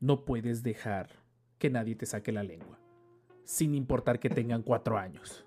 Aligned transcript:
no 0.00 0.24
puedes 0.24 0.62
dejar 0.62 1.10
que 1.58 1.70
nadie 1.70 1.94
te 1.94 2.06
saque 2.06 2.32
la 2.32 2.42
lengua, 2.42 2.80
sin 3.44 3.74
importar 3.74 4.18
que 4.18 4.30
tengan 4.30 4.62
cuatro 4.62 4.96
años. 4.96 5.46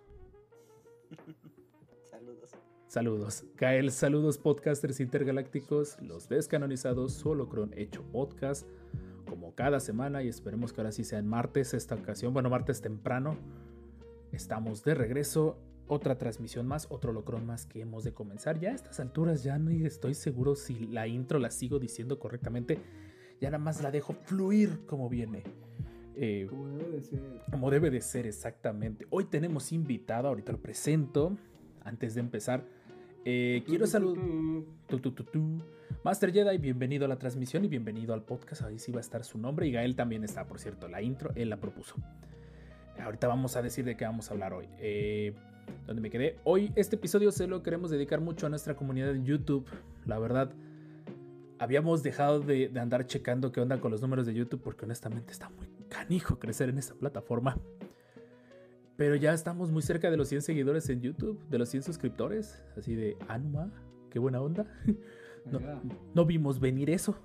Saludos. 2.10 2.52
Saludos. 2.88 3.46
Gael, 3.58 3.92
saludos 3.92 4.38
podcasters 4.38 5.00
intergalácticos, 5.00 6.00
los 6.02 6.30
descanonizados, 6.30 7.14
Solocron 7.14 7.74
hecho 7.76 8.04
podcast, 8.12 8.68
como 9.28 9.56
cada 9.56 9.80
semana 9.80 10.22
y 10.22 10.28
esperemos 10.28 10.72
que 10.72 10.82
ahora 10.82 10.92
sí 10.92 11.04
sea 11.04 11.18
en 11.18 11.28
martes 11.28 11.74
esta 11.74 11.96
ocasión, 11.96 12.34
bueno, 12.34 12.52
martes 12.52 12.82
temprano. 12.82 13.36
Estamos 14.32 14.84
de 14.84 14.94
regreso, 14.94 15.58
otra 15.88 16.18
transmisión 16.18 16.68
más, 16.68 16.88
otro 16.90 17.12
Holocron 17.12 17.46
más 17.46 17.66
que 17.66 17.82
hemos 17.82 18.04
de 18.04 18.14
comenzar. 18.14 18.60
Ya 18.60 18.70
a 18.70 18.76
estas 18.76 19.00
alturas 19.00 19.44
ya 19.44 19.58
no 19.58 19.72
estoy 19.72 20.14
seguro 20.14 20.56
si 20.56 20.88
la 20.88 21.08
intro 21.08 21.40
la 21.40 21.52
sigo 21.52 21.80
diciendo 21.80 22.20
correctamente, 22.20 22.80
ya 23.44 23.50
nada 23.52 23.62
más 23.62 23.84
la 23.84 23.92
dejo 23.92 24.14
fluir 24.14 24.86
como 24.86 25.10
viene. 25.10 25.44
Eh, 26.16 26.48
Como 26.50 26.70
debe 26.70 26.92
de 26.92 27.02
ser. 27.02 27.20
como 27.52 27.72
debe 27.72 27.92
de 27.92 28.00
ser 28.00 28.26
exactamente. 28.26 29.06
Hoy 29.10 29.26
tenemos 29.26 29.74
invitado, 29.74 30.30
ahorita 30.30 30.54
lo 30.54 30.60
presento. 30.60 31.36
Antes 31.84 32.16
de 32.16 32.22
empezar, 32.22 32.64
eh, 33.26 33.62
quiero 33.66 33.86
saludar. 33.86 34.24
Master 36.06 36.32
Jedi, 36.32 36.58
bienvenido 36.58 37.04
a 37.04 37.10
la 37.10 37.18
transmisión 37.20 37.66
y 37.66 37.68
bienvenido 37.68 38.14
al 38.14 38.24
podcast. 38.24 38.62
Ahí 38.62 38.80
sí 38.80 38.94
va 38.94 39.00
a 39.00 39.02
estar 39.02 39.26
su 39.26 39.38
nombre. 39.38 39.68
Y 39.68 39.74
Gael 39.74 39.98
también 39.98 40.24
está, 40.24 40.48
por 40.48 40.60
cierto. 40.60 40.88
La 40.88 41.02
intro, 41.02 41.32
él 41.36 41.50
la 41.50 41.58
propuso. 41.58 41.96
Ahorita 42.98 43.28
vamos 43.28 43.58
a 43.58 43.62
decir 43.62 43.84
de 43.84 43.98
qué 43.98 44.06
vamos 44.06 44.30
a 44.30 44.36
hablar 44.36 44.54
hoy. 44.54 44.70
Eh, 44.80 45.34
¿Dónde 45.86 46.02
me 46.02 46.10
quedé? 46.10 46.38
Hoy 46.46 46.72
este 46.78 46.96
episodio 46.96 47.30
se 47.34 47.48
lo 47.48 47.62
queremos 47.62 47.92
dedicar 47.92 48.22
mucho 48.22 48.46
a 48.46 48.50
nuestra 48.50 48.78
comunidad 48.78 49.14
en 49.14 49.26
YouTube. 49.26 49.68
La 50.06 50.18
verdad, 50.18 50.54
habíamos 51.64 52.04
dejado 52.04 52.40
de, 52.40 52.68
de 52.70 52.80
andar 52.80 53.06
checando 53.06 53.52
qué 53.52 53.62
onda 53.62 53.80
con 53.80 53.92
los 53.92 54.02
números 54.02 54.26
de 54.26 54.34
YouTube 54.34 54.62
porque 54.62 54.86
honestamente 54.86 55.32
está 55.32 55.50
muy 55.50 55.68
canijo 55.90 56.40
crecer 56.40 56.70
en 56.70 56.78
esta 56.78 56.94
plataforma. 56.94 57.58
Pero 58.96 59.16
ya 59.16 59.34
estamos 59.34 59.72
muy 59.72 59.82
cerca 59.82 60.12
de 60.12 60.18
los 60.18 60.28
100 60.30 60.44
seguidores 60.44 60.90
en 60.90 61.02
YouTube, 61.02 61.40
de 61.50 61.58
los 61.58 61.70
100 61.70 61.84
suscriptores. 61.84 62.64
Así 62.78 62.96
de, 62.96 63.18
Anuma, 63.28 63.72
qué 64.10 64.20
buena 64.20 64.42
onda. 64.42 64.66
No, 65.46 65.60
no 66.14 66.26
vimos 66.26 66.62
venir 66.62 66.90
eso. 66.90 67.18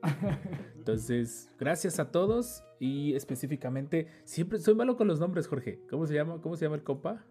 Entonces, 0.76 1.50
gracias 1.58 1.98
a 1.98 2.12
todos 2.12 2.62
y 2.78 3.14
específicamente, 3.14 4.06
siempre 4.22 4.60
soy 4.60 4.76
malo 4.76 4.96
con 4.96 5.08
los 5.08 5.18
nombres, 5.18 5.48
Jorge. 5.48 5.80
¿Cómo 5.90 6.06
se 6.06 6.14
llama? 6.14 6.40
¿Cómo 6.40 6.56
se 6.56 6.66
llama 6.66 6.76
el 6.76 6.84
compa? 6.84 7.24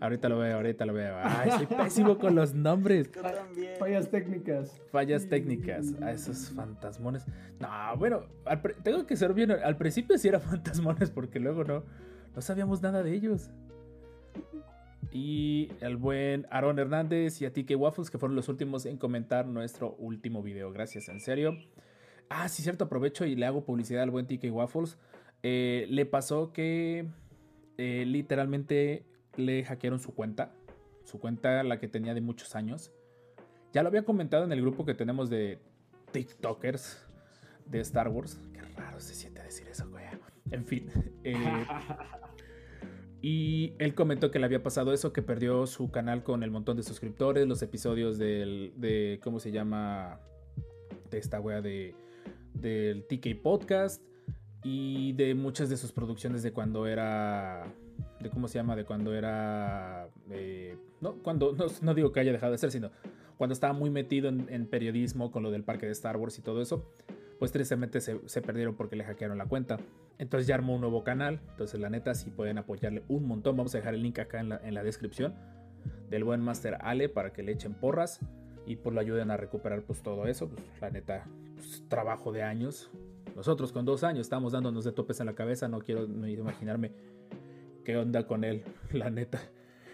Ahorita 0.00 0.28
lo 0.28 0.38
veo, 0.38 0.56
ahorita 0.56 0.84
lo 0.84 0.92
veo. 0.92 1.16
Ay, 1.22 1.50
soy 1.52 1.66
pésimo 1.66 2.18
con 2.18 2.34
los 2.34 2.54
nombres. 2.54 3.10
Yo 3.12 3.22
también. 3.22 3.72
Fallas 3.78 4.10
técnicas. 4.10 4.80
Fallas 4.90 5.28
técnicas 5.28 5.94
a 6.02 6.12
esos 6.12 6.50
fantasmones. 6.50 7.24
No, 7.58 7.68
bueno, 7.96 8.24
tengo 8.82 9.06
que 9.06 9.16
ser 9.16 9.32
bien. 9.32 9.50
Al 9.50 9.76
principio 9.76 10.18
sí 10.18 10.28
eran 10.28 10.40
fantasmones 10.42 11.10
porque 11.10 11.40
luego 11.40 11.64
no, 11.64 11.84
no 12.34 12.42
sabíamos 12.42 12.82
nada 12.82 13.02
de 13.02 13.12
ellos. 13.12 13.50
Y 15.12 15.70
el 15.80 15.96
buen 15.96 16.46
Aaron 16.50 16.78
Hernández 16.78 17.40
y 17.40 17.46
a 17.46 17.52
TK 17.52 17.72
Waffles 17.78 18.10
que 18.10 18.18
fueron 18.18 18.36
los 18.36 18.48
últimos 18.48 18.84
en 18.84 18.98
comentar 18.98 19.46
nuestro 19.46 19.94
último 19.98 20.42
video. 20.42 20.72
Gracias, 20.72 21.08
en 21.08 21.20
serio. 21.20 21.56
Ah, 22.28 22.48
sí, 22.48 22.62
cierto, 22.62 22.84
aprovecho 22.84 23.24
y 23.24 23.34
le 23.34 23.46
hago 23.46 23.64
publicidad 23.64 24.02
al 24.02 24.10
buen 24.10 24.26
TK 24.26 24.52
Waffles. 24.52 24.98
Eh, 25.42 25.86
le 25.88 26.06
pasó 26.06 26.52
que 26.52 27.06
eh, 27.78 28.04
literalmente 28.06 29.06
le 29.36 29.64
hackearon 29.64 30.00
su 30.00 30.14
cuenta. 30.14 30.52
Su 31.04 31.18
cuenta, 31.18 31.62
la 31.62 31.78
que 31.78 31.88
tenía 31.88 32.14
de 32.14 32.20
muchos 32.20 32.54
años. 32.54 32.92
Ya 33.72 33.82
lo 33.82 33.88
había 33.88 34.04
comentado 34.04 34.44
en 34.44 34.52
el 34.52 34.60
grupo 34.60 34.84
que 34.84 34.94
tenemos 34.94 35.30
de 35.30 35.58
TikTokers 36.12 37.06
de 37.66 37.80
Star 37.80 38.08
Wars. 38.08 38.40
Qué 38.52 38.62
raro 38.62 39.00
se 39.00 39.14
siente 39.14 39.42
decir 39.42 39.68
eso, 39.68 39.88
güey. 39.90 40.04
En 40.50 40.64
fin. 40.64 40.90
eh, 41.24 41.36
y 43.22 43.74
él 43.78 43.94
comentó 43.94 44.30
que 44.30 44.38
le 44.38 44.46
había 44.46 44.62
pasado 44.62 44.92
eso, 44.92 45.12
que 45.12 45.22
perdió 45.22 45.66
su 45.66 45.90
canal 45.90 46.22
con 46.22 46.42
el 46.42 46.50
montón 46.50 46.76
de 46.76 46.82
suscriptores, 46.82 47.46
los 47.46 47.62
episodios 47.62 48.18
del, 48.18 48.72
de, 48.76 49.20
¿cómo 49.22 49.40
se 49.40 49.52
llama? 49.52 50.20
De 51.10 51.18
esta 51.18 51.40
wea 51.40 51.60
de, 51.60 51.94
del 52.54 53.06
TK 53.06 53.40
Podcast 53.42 54.02
y 54.62 55.12
de 55.12 55.34
muchas 55.34 55.68
de 55.68 55.76
sus 55.76 55.92
producciones 55.92 56.42
de 56.42 56.52
cuando 56.52 56.86
era, 56.86 57.72
de 58.20 58.30
cómo 58.30 58.48
se 58.48 58.58
llama, 58.58 58.76
de 58.76 58.84
cuando 58.84 59.14
era, 59.14 60.08
eh, 60.30 60.76
no, 61.00 61.14
cuando, 61.22 61.52
no, 61.52 61.66
no 61.82 61.94
digo 61.94 62.12
que 62.12 62.20
haya 62.20 62.32
dejado 62.32 62.52
de 62.52 62.58
ser, 62.58 62.70
sino 62.70 62.90
cuando 63.36 63.52
estaba 63.52 63.72
muy 63.72 63.90
metido 63.90 64.28
en, 64.28 64.66
periodismo 64.66 65.30
con 65.30 65.42
lo 65.42 65.50
del 65.50 65.62
parque 65.62 65.86
de 65.86 65.92
Star 65.92 66.16
Wars 66.16 66.38
y 66.38 66.42
todo 66.42 66.62
eso, 66.62 66.90
pues 67.38 67.52
tristemente 67.52 68.00
se, 68.00 68.18
se 68.26 68.40
perdieron 68.40 68.74
porque 68.74 68.96
le 68.96 69.04
hackearon 69.04 69.36
la 69.36 69.46
cuenta. 69.46 69.78
Entonces 70.18 70.46
ya 70.46 70.54
armó 70.54 70.74
un 70.74 70.80
nuevo 70.80 71.04
canal. 71.04 71.40
Entonces 71.50 71.78
la 71.78 71.90
neta 71.90 72.14
si 72.14 72.30
pueden 72.30 72.56
apoyarle 72.56 73.02
un 73.08 73.26
montón. 73.26 73.56
Vamos 73.56 73.74
a 73.74 73.78
dejar 73.78 73.94
el 73.94 74.02
link 74.02 74.18
acá 74.18 74.40
en 74.40 74.48
la, 74.48 74.60
en 74.64 74.72
la 74.72 74.82
descripción 74.82 75.34
del 76.08 76.24
buen 76.24 76.40
Master 76.40 76.78
Ale 76.80 77.08
para 77.08 77.32
que 77.32 77.42
le 77.42 77.52
echen 77.52 77.74
porras 77.74 78.20
y 78.64 78.76
pues 78.76 78.94
lo 78.94 79.00
ayuden 79.00 79.30
a 79.30 79.36
recuperar 79.36 79.82
pues 79.82 80.02
todo 80.02 80.26
eso. 80.26 80.48
Pues 80.48 80.62
la 80.80 80.90
neta, 80.90 81.26
pues, 81.56 81.84
trabajo 81.88 82.32
de 82.32 82.42
años. 82.42 82.90
Nosotros 83.34 83.70
con 83.70 83.84
dos 83.84 84.02
años 84.02 84.20
estamos 84.20 84.52
dándonos 84.52 84.84
de 84.84 84.92
topes 84.92 85.20
en 85.20 85.26
la 85.26 85.34
cabeza. 85.34 85.68
No 85.68 85.80
quiero 85.80 86.04
imaginarme 86.04 86.92
qué 87.86 87.96
onda 87.96 88.26
con 88.26 88.42
él, 88.42 88.64
la 88.92 89.10
neta. 89.10 89.40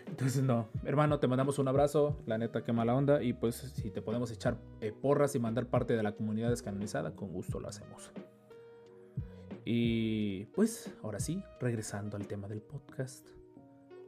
Entonces, 0.08 0.42
no, 0.42 0.68
hermano, 0.84 1.20
te 1.20 1.28
mandamos 1.28 1.58
un 1.58 1.68
abrazo, 1.68 2.18
la 2.26 2.38
neta, 2.38 2.64
qué 2.64 2.72
mala 2.72 2.94
onda. 2.94 3.22
Y 3.22 3.34
pues, 3.34 3.54
si 3.56 3.90
te 3.90 4.00
podemos 4.02 4.30
echar 4.32 4.56
eh, 4.80 4.92
porras 4.92 5.34
y 5.34 5.38
mandar 5.38 5.66
parte 5.66 5.94
de 5.94 6.02
la 6.02 6.12
comunidad 6.12 6.48
descanonizada, 6.50 7.14
con 7.14 7.32
gusto 7.32 7.60
lo 7.60 7.68
hacemos. 7.68 8.10
Y 9.64 10.46
pues, 10.46 10.92
ahora 11.02 11.20
sí, 11.20 11.42
regresando 11.60 12.16
al 12.16 12.26
tema 12.26 12.48
del 12.48 12.62
podcast. 12.62 13.28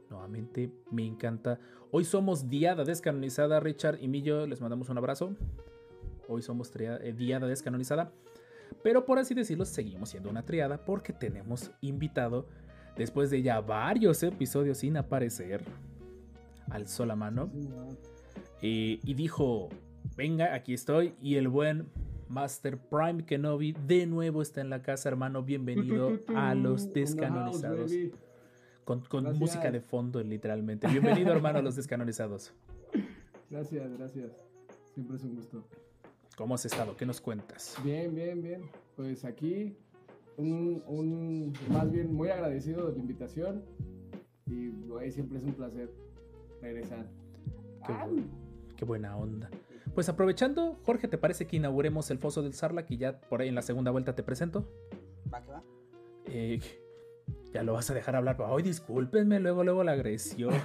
Nuevamente, 0.09 0.71
me 0.91 1.05
encanta. 1.05 1.59
Hoy 1.91 2.05
somos 2.05 2.49
Diada 2.49 2.83
Descanonizada, 2.83 3.59
Richard 3.59 3.99
y 4.01 4.07
Millo, 4.07 4.45
les 4.47 4.61
mandamos 4.61 4.89
un 4.89 4.97
abrazo. 4.97 5.35
Hoy 6.27 6.41
somos 6.41 6.71
tria- 6.71 6.99
eh, 7.01 7.13
Diada 7.13 7.47
Descanonizada. 7.47 8.11
Pero 8.83 9.05
por 9.05 9.17
así 9.19 9.33
decirlo, 9.33 9.65
seguimos 9.65 10.09
siendo 10.09 10.29
una 10.29 10.43
triada 10.45 10.83
porque 10.85 11.13
tenemos 11.13 11.71
invitado, 11.81 12.47
después 12.97 13.29
de 13.29 13.41
ya 13.41 13.61
varios 13.61 14.23
episodios 14.23 14.79
sin 14.79 14.97
aparecer, 14.97 15.63
al 16.69 16.87
sol 16.87 17.11
a 17.11 17.15
mano. 17.15 17.49
Eh, 18.61 18.99
y 19.03 19.13
dijo, 19.13 19.69
venga, 20.15 20.53
aquí 20.53 20.73
estoy. 20.73 21.13
Y 21.21 21.35
el 21.35 21.47
buen 21.47 21.87
Master 22.27 22.77
Prime 22.77 23.25
Kenobi 23.25 23.73
de 23.73 24.05
nuevo 24.05 24.41
está 24.41 24.61
en 24.61 24.69
la 24.69 24.81
casa, 24.81 25.09
hermano. 25.09 25.43
Bienvenido 25.43 26.19
a 26.35 26.55
los 26.55 26.91
descanonizados. 26.93 27.91
Con, 28.83 29.01
con 29.01 29.37
música 29.37 29.71
de 29.71 29.81
fondo, 29.81 30.21
literalmente. 30.21 30.87
Bienvenido, 30.91 31.31
hermano, 31.31 31.59
a 31.59 31.61
los 31.61 31.75
descanonizados. 31.75 32.53
Gracias, 33.49 33.97
gracias. 33.97 34.31
Siempre 34.93 35.17
es 35.17 35.23
un 35.23 35.35
gusto. 35.35 35.67
¿Cómo 36.35 36.55
has 36.55 36.65
estado? 36.65 36.97
¿Qué 36.97 37.05
nos 37.05 37.21
cuentas? 37.21 37.77
Bien, 37.83 38.13
bien, 38.13 38.41
bien. 38.41 38.61
Pues 38.95 39.23
aquí, 39.23 39.77
un, 40.37 40.83
un- 40.87 41.53
más 41.71 41.91
bien 41.91 42.13
muy 42.13 42.29
agradecido 42.29 42.87
de 42.87 42.93
la 42.93 42.99
invitación. 42.99 43.63
Y 44.47 44.69
güey, 44.87 45.11
siempre 45.11 45.37
es 45.39 45.43
un 45.43 45.53
placer 45.53 45.89
regresar. 46.61 47.07
Qué, 47.85 47.93
Ah, 47.93 48.07
bu- 48.07 48.23
qué 48.75 48.85
buena 48.85 49.15
onda. 49.17 49.49
Pues 49.93 50.09
aprovechando, 50.09 50.77
Jorge, 50.83 51.07
¿te 51.07 51.17
parece 51.17 51.47
que 51.47 51.55
inauguremos 51.57 52.11
el 52.11 52.17
foso 52.19 52.41
del 52.43 52.53
Sarlacc 52.53 52.91
y 52.91 52.97
ya 52.97 53.19
por 53.21 53.41
ahí 53.41 53.47
en 53.49 53.55
la 53.55 53.61
segunda 53.61 53.91
vuelta 53.91 54.13
te 54.15 54.23
presento? 54.23 54.67
Va 55.33 55.41
que 55.41 55.51
va. 55.51 55.63
Eh, 56.27 56.59
ya 57.53 57.63
lo 57.63 57.73
vas 57.73 57.89
a 57.89 57.93
dejar 57.93 58.15
hablar. 58.15 58.37
Ay, 58.45 58.63
discúlpenme, 58.63 59.39
luego, 59.39 59.63
luego 59.63 59.83
la 59.83 59.93
agresión. 59.93 60.53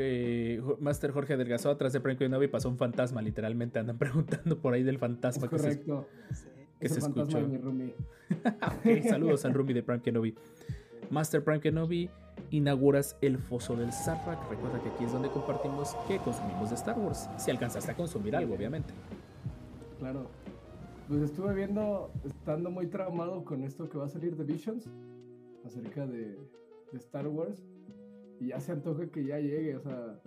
Eh, 0.00 0.60
Master 0.80 1.10
Jorge 1.12 1.34
adelgazó 1.34 1.70
atrás 1.70 1.92
de 1.92 2.00
Franco 2.00 2.28
Novi 2.28 2.44
y 2.46 2.48
pasó 2.48 2.68
un 2.68 2.76
fantasma, 2.78 3.22
literalmente. 3.22 3.78
Andan 3.78 3.98
preguntando 3.98 4.60
por 4.60 4.74
ahí 4.74 4.82
del 4.82 4.96
es 4.96 5.00
fantasma 5.00 5.48
que 5.48 5.58
se, 5.58 5.62
correcto. 5.64 6.06
Sí. 6.32 6.48
Que 6.78 6.86
es 6.86 6.92
se 6.94 7.00
escuchó. 7.00 7.38
de 7.40 7.46
mi 7.48 7.58
roomie. 7.58 7.94
Ok, 8.44 9.02
saludos 9.08 9.44
al 9.44 9.54
Rumi 9.54 9.72
de 9.72 9.82
Prime 9.82 10.00
Kenobi. 10.02 10.34
Master 11.10 11.42
Prime 11.42 11.60
Kenobi, 11.60 12.10
inauguras 12.50 13.16
el 13.22 13.38
foso 13.38 13.74
del 13.76 13.90
Sarlacc. 13.92 14.50
Recuerda 14.50 14.82
que 14.82 14.90
aquí 14.90 15.04
es 15.04 15.12
donde 15.12 15.30
compartimos 15.30 15.96
qué 16.06 16.18
consumimos 16.18 16.68
de 16.68 16.74
Star 16.76 16.98
Wars. 16.98 17.28
Si 17.38 17.50
alcanzaste 17.50 17.90
a 17.90 17.96
consumir 17.96 18.36
algo, 18.36 18.54
obviamente. 18.54 18.92
claro. 19.98 20.26
Pues 21.08 21.22
estuve 21.22 21.54
viendo, 21.54 22.10
estando 22.26 22.70
muy 22.70 22.86
traumado 22.86 23.42
con 23.42 23.64
esto 23.64 23.88
que 23.88 23.96
va 23.96 24.04
a 24.04 24.08
salir 24.10 24.36
de 24.36 24.44
Visions, 24.44 24.90
acerca 25.64 26.06
de, 26.06 26.36
de 26.92 26.98
Star 26.98 27.26
Wars, 27.28 27.64
y 28.40 28.48
ya 28.48 28.60
se 28.60 28.72
antoja 28.72 29.06
que 29.06 29.24
ya 29.24 29.38
llegue, 29.38 29.74
o 29.76 29.80
sea, 29.80 30.20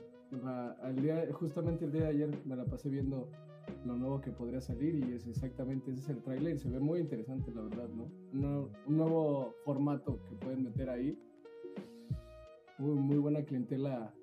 la- 0.44 0.72
al 0.82 0.96
día, 0.96 1.24
justamente 1.34 1.86
el 1.86 1.92
día 1.92 2.02
de 2.06 2.08
ayer 2.08 2.30
me 2.46 2.56
la 2.56 2.66
pasé 2.66 2.90
viendo 2.90 3.30
lo 3.86 3.96
nuevo 3.96 4.22
que 4.22 4.32
podría 4.32 4.62
salir 4.62 4.96
y 4.96 5.14
es 5.14 5.28
exactamente, 5.28 5.92
ese 5.92 6.02
es 6.02 6.10
el 6.10 6.22
tráiler 6.22 6.56
y 6.56 6.60
se 6.60 6.70
ve 6.70 6.80
muy 6.80 7.00
interesante, 7.00 7.52
la 7.54 7.62
verdad, 7.62 7.90
¿no? 7.90 8.70
Un 8.86 8.98
nuevo 8.98 9.56
formato 9.66 10.20
que 10.30 10.36
pueden 10.36 10.64
meter 10.64 10.90
ahí. 10.90 11.18
Muy, 12.78 12.96
muy 12.96 13.18
buena 13.18 13.44
clientela 13.44 14.14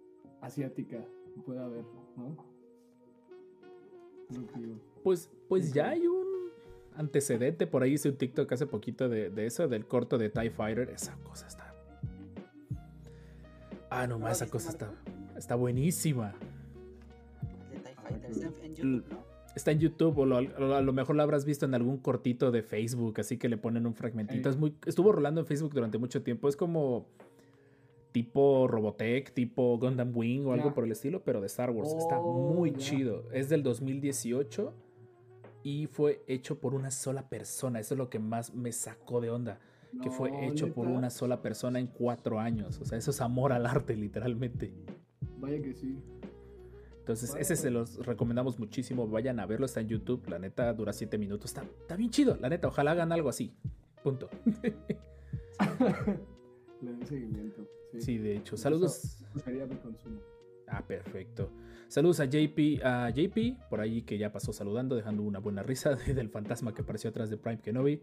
asiática 0.41 1.05
puede 1.45 1.61
haber, 1.61 1.85
¿no? 2.17 2.37
Pues, 5.03 5.31
pues 5.49 5.73
ya 5.73 5.91
hay 5.91 6.07
un 6.07 6.27
antecedente. 6.95 7.67
Por 7.67 7.83
ahí 7.83 7.95
hice 7.95 8.11
un 8.11 8.17
TikTok 8.17 8.53
hace 8.53 8.67
poquito 8.67 9.09
de, 9.09 9.31
de 9.31 9.47
eso, 9.47 9.69
del 9.69 9.87
corto 9.87 10.19
de 10.19 10.29
TIE 10.29 10.51
Fighter. 10.51 10.91
Esa 10.91 11.17
cosa 11.23 11.47
está. 11.47 11.75
Ah, 13.91 14.07
no, 14.07 14.19
¿No 14.19 14.25
más, 14.25 14.43
esa 14.43 14.51
cosa 14.51 14.71
está, 14.71 14.93
está 15.37 15.55
buenísima. 15.55 16.35
De 17.71 17.79
TIE 17.79 17.95
Fighter. 17.95 18.65
en 18.65 18.75
YouTube, 18.75 19.05
¿no? 19.11 19.28
Está 19.55 19.73
en 19.73 19.81
YouTube 19.81 20.17
o 20.19 20.27
lo- 20.27 20.37
a 20.77 20.83
lo 20.83 20.93
mejor 20.93 21.17
lo 21.17 21.23
habrás 21.23 21.45
visto 21.45 21.67
en 21.67 21.75
algún 21.75 21.99
cortito 21.99 22.51
de 22.51 22.63
Facebook, 22.63 23.19
así 23.21 23.39
que 23.39 23.49
le 23.49 23.57
ponen 23.57 23.87
un 23.87 23.95
fragmentito. 23.95 24.49
Es 24.49 24.57
muy, 24.57 24.75
estuvo 24.87 25.11
rolando 25.13 25.41
en 25.41 25.47
Facebook 25.47 25.73
durante 25.75 25.99
mucho 25.99 26.23
tiempo. 26.23 26.49
Es 26.49 26.57
como 26.57 27.07
tipo 28.13 28.67
Robotech, 28.69 29.33
tipo 29.33 29.79
Gundam 29.79 30.13
Wing 30.17 30.47
o 30.47 30.53
algo 30.53 30.75
por 30.75 30.85
el 30.85 30.93
estilo, 30.93 31.23
pero 31.25 31.41
de 31.41 31.47
Star 31.47 31.71
Wars. 31.71 31.93
Está 31.95 32.19
Oh, 32.21 32.55
muy 32.55 32.73
chido. 32.75 33.25
Es 33.33 33.49
del 33.49 33.63
2018 33.63 34.73
y 35.63 35.87
fue 35.87 36.23
hecho 36.27 36.59
por 36.61 36.75
una 36.75 36.91
sola 36.91 37.29
persona. 37.29 37.81
Eso 37.81 37.95
es 37.95 37.99
lo 37.99 38.09
que 38.11 38.19
más 38.19 38.55
me 38.55 38.73
sacó 38.73 39.21
de 39.21 39.31
onda. 39.31 39.59
Que 40.03 40.11
fue 40.11 40.47
hecho 40.47 40.73
por 40.75 40.87
una 40.87 41.09
sola 41.11 41.41
persona 41.41 41.79
en 41.81 41.87
cuatro 41.87 42.39
años. 42.39 42.79
O 42.81 42.85
sea, 42.85 42.99
eso 42.99 43.11
es 43.11 43.21
amor 43.23 43.53
al 43.53 43.65
arte, 43.67 43.97
literalmente. 43.97 44.73
Vaya 45.39 45.61
que 45.63 45.73
sí. 45.75 45.97
Entonces, 47.09 47.35
ese 47.39 47.57
se 47.57 47.71
los 47.71 48.05
recomendamos 48.05 48.59
muchísimo. 48.59 49.09
Vayan 49.09 49.41
a 49.41 49.47
verlo, 49.47 49.65
está 49.65 49.81
en 49.81 49.89
YouTube. 49.89 50.29
La 50.29 50.39
neta 50.39 50.71
dura 50.75 50.93
siete 50.93 51.17
minutos. 51.17 51.53
Está, 51.53 51.63
está 51.63 51.97
bien 51.97 52.11
chido, 52.11 52.37
la 52.39 52.51
neta. 52.51 52.69
Ojalá 52.69 52.91
hagan 52.91 53.13
algo 53.13 53.31
así. 53.31 53.57
Punto. 54.03 54.29
Le 56.83 56.93
den 56.93 57.07
seguimiento. 57.07 57.67
Sí. 57.93 58.01
Sí, 58.03 58.19
de 58.19 58.37
hecho. 58.37 58.59
Saludos. 58.59 59.23
eso 59.23 59.39
sería 59.43 59.65
mi 59.65 59.77
consumo. 59.77 60.21
Ah, 60.67 60.87
perfecto. 60.87 61.51
Saludos 61.89 62.21
a 62.21 62.27
JP, 62.27 62.85
a 62.85 63.09
JP, 63.09 63.71
por 63.71 63.81
ahí 63.81 64.03
que 64.03 64.19
ya 64.19 64.31
pasó 64.31 64.53
saludando, 64.53 64.95
dejando 64.95 65.23
una 65.23 65.39
buena 65.39 65.63
risa 65.63 65.95
del 66.15 66.29
fantasma 66.29 66.75
que 66.75 66.83
apareció 66.83 67.09
atrás 67.09 67.31
de 67.31 67.39
Prime 67.39 67.63
Kenobi. 67.63 68.03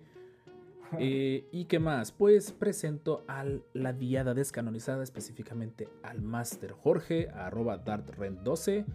Eh, 0.99 1.47
¿Y 1.51 1.65
qué 1.65 1.79
más? 1.79 2.11
Pues 2.11 2.51
presento 2.51 3.23
a 3.27 3.45
la 3.73 3.93
diada 3.93 4.33
descanonizada, 4.33 5.03
específicamente 5.03 5.89
al 6.03 6.21
Master 6.21 6.71
Jorge, 6.71 7.29
arroba 7.29 7.83
dartren12. 7.83 8.85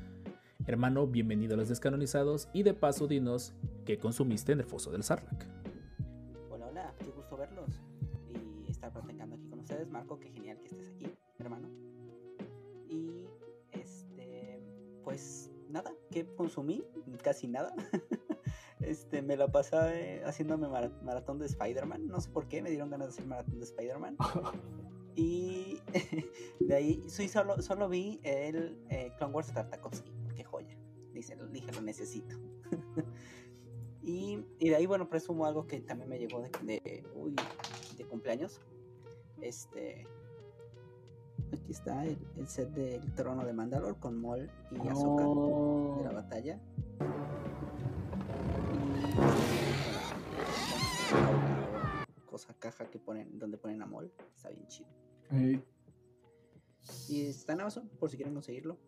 Hermano, 0.66 1.06
bienvenido 1.06 1.54
a 1.54 1.56
los 1.56 1.68
descanonizados 1.68 2.48
y 2.52 2.62
de 2.62 2.74
paso 2.74 3.06
dinos 3.06 3.54
qué 3.84 3.98
consumiste 3.98 4.52
en 4.52 4.60
el 4.60 4.66
foso 4.66 4.90
del 4.90 5.02
Sarlacc. 5.02 5.44
Hola, 6.50 6.66
hola, 6.68 6.94
qué 6.98 7.10
gusto 7.10 7.36
verlos 7.36 7.80
y 8.66 8.70
estar 8.70 8.92
platicando 8.92 9.36
aquí 9.36 9.48
con 9.48 9.60
ustedes. 9.60 9.88
Marco, 9.90 10.18
qué 10.20 10.30
genial 10.30 10.58
que 10.60 10.66
estés 10.66 10.88
aquí, 10.94 11.06
hermano. 11.38 11.68
Y 12.88 13.26
este, 13.72 14.62
pues 15.02 15.50
nada, 15.68 15.92
¿qué 16.10 16.26
consumí? 16.36 16.84
Casi 17.22 17.48
nada. 17.48 17.74
Este, 18.80 19.20
me 19.22 19.36
la 19.36 19.48
pasé 19.48 20.22
haciéndome 20.24 20.68
mara- 20.68 20.92
maratón 21.02 21.38
de 21.38 21.46
Spider-Man. 21.46 22.06
No 22.08 22.20
sé 22.20 22.30
por 22.30 22.48
qué, 22.48 22.62
me 22.62 22.70
dieron 22.70 22.90
ganas 22.90 23.08
de 23.08 23.12
hacer 23.14 23.26
maratón 23.26 23.58
de 23.58 23.64
Spider-Man. 23.64 24.16
Y 25.16 25.80
de 26.60 26.74
ahí 26.74 27.02
sí, 27.08 27.28
solo, 27.28 27.60
solo 27.60 27.88
vi 27.88 28.20
el 28.22 28.78
eh, 28.90 29.12
Clone 29.18 29.34
Wars 29.34 29.48
de 29.48 29.54
Tartakovsky. 29.54 30.10
Qué 30.36 30.44
joya. 30.44 30.78
Dice, 31.12 31.36
dije, 31.52 31.72
lo 31.72 31.82
necesito. 31.82 32.36
y, 34.02 34.46
y 34.60 34.68
de 34.70 34.76
ahí, 34.76 34.86
bueno, 34.86 35.08
presumo 35.10 35.44
algo 35.46 35.66
que 35.66 35.80
también 35.80 36.08
me 36.08 36.18
llegó 36.18 36.40
de, 36.40 36.48
de, 36.62 37.04
uy, 37.16 37.34
de 37.98 38.04
cumpleaños. 38.04 38.60
Este. 39.42 40.06
Aquí 41.52 41.72
está 41.72 42.06
el, 42.06 42.16
el 42.38 42.46
set 42.46 42.70
del 42.70 43.12
trono 43.14 43.44
de 43.44 43.52
Mandalor 43.52 43.98
con 43.98 44.16
Mol 44.18 44.48
y 44.70 44.88
Ahsoka 44.88 45.24
de 45.98 46.04
la 46.04 46.10
No. 46.10 46.14
batalla. 46.14 46.60
Cosa 52.26 52.54
caja 52.54 52.88
que 52.90 52.98
ponen 52.98 53.38
donde 53.38 53.58
ponen 53.58 53.82
a 53.82 53.86
Mol. 53.86 54.12
Está 54.34 54.50
bien 54.50 54.66
chido. 54.68 54.88
Y 57.08 57.26
está 57.26 57.52
en 57.52 57.60
Amazon, 57.60 57.88
por 57.98 58.10
si 58.10 58.16
quieren 58.16 58.34
conseguirlo. 58.34 58.78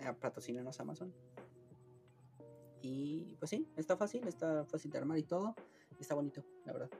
Eh, 0.00 0.12
patrocínenos 0.20 0.78
Amazon. 0.80 1.12
Y 2.82 3.36
pues 3.36 3.50
sí, 3.50 3.66
está 3.76 3.96
fácil, 3.96 4.26
está 4.28 4.64
fácil 4.66 4.90
de 4.90 4.98
armar 4.98 5.18
y 5.18 5.22
todo. 5.22 5.54
y 5.98 6.02
Está 6.02 6.14
bonito, 6.14 6.44
la 6.66 6.72
verdad. 6.72 6.90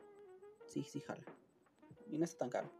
Sí, 0.67 0.83
sí, 0.85 1.01
jala. 1.01 1.25
Y 2.11 2.19
no 2.19 2.25
está 2.25 2.39
tan 2.39 2.51
caro. 2.51 2.71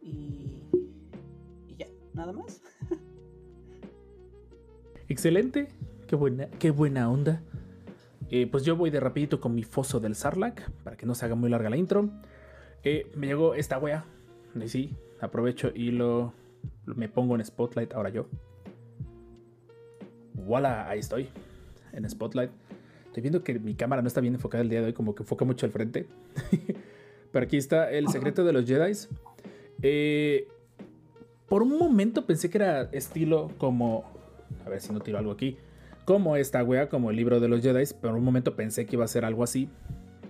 Y, 0.00 0.62
y 1.66 1.76
ya, 1.76 1.88
nada 2.14 2.32
más. 2.32 2.62
Excelente, 5.08 5.68
qué 6.06 6.16
buena, 6.16 6.48
qué 6.58 6.70
buena 6.70 7.10
onda. 7.10 7.42
Eh, 8.30 8.48
pues 8.50 8.64
yo 8.64 8.76
voy 8.76 8.90
de 8.90 8.98
rapidito 8.98 9.40
con 9.40 9.54
mi 9.54 9.62
foso 9.62 10.00
del 10.00 10.16
Sarlacc, 10.16 10.68
para 10.82 10.96
que 10.96 11.06
no 11.06 11.14
se 11.14 11.24
haga 11.24 11.34
muy 11.34 11.48
larga 11.48 11.70
la 11.70 11.76
intro. 11.76 12.10
Eh, 12.82 13.10
me 13.14 13.26
llegó 13.26 13.54
esta 13.54 13.78
wea, 13.78 14.04
y 14.54 14.68
sí, 14.68 14.96
aprovecho 15.20 15.70
y 15.74 15.90
lo, 15.92 16.32
me 16.84 17.08
pongo 17.08 17.36
en 17.36 17.44
Spotlight 17.44 17.92
ahora 17.94 18.10
yo. 18.10 18.26
Voila, 20.34 20.88
ahí 20.88 20.98
estoy, 20.98 21.28
en 21.92 22.08
Spotlight. 22.08 22.50
Estoy 23.06 23.22
viendo 23.22 23.42
que 23.42 23.58
mi 23.58 23.74
cámara 23.74 24.02
no 24.02 24.08
está 24.08 24.20
bien 24.20 24.34
enfocada 24.34 24.62
el 24.62 24.68
día 24.68 24.80
de 24.80 24.86
hoy, 24.88 24.92
como 24.92 25.14
que 25.14 25.22
enfoca 25.22 25.44
mucho 25.44 25.66
al 25.66 25.72
frente. 25.72 26.06
Pero 27.32 27.44
aquí 27.44 27.56
está 27.56 27.90
el 27.90 28.08
secreto 28.08 28.44
de 28.44 28.52
los 28.52 28.66
Jedi. 28.66 28.92
Eh, 29.82 30.48
por 31.48 31.62
un 31.62 31.78
momento 31.78 32.26
pensé 32.26 32.50
que 32.50 32.58
era 32.58 32.82
estilo 32.92 33.50
como. 33.58 34.15
A 34.66 34.68
ver 34.68 34.80
si 34.80 34.92
no 34.92 35.00
tiro 35.00 35.18
algo 35.18 35.30
aquí. 35.32 35.56
Como 36.04 36.36
esta 36.36 36.62
wea, 36.62 36.88
como 36.88 37.10
el 37.10 37.16
libro 37.16 37.40
de 37.40 37.48
los 37.48 37.62
Jedi. 37.62 37.84
Por 38.00 38.12
un 38.12 38.24
momento 38.24 38.54
pensé 38.56 38.84
que 38.86 38.96
iba 38.96 39.04
a 39.04 39.08
ser 39.08 39.24
algo 39.24 39.42
así. 39.44 39.68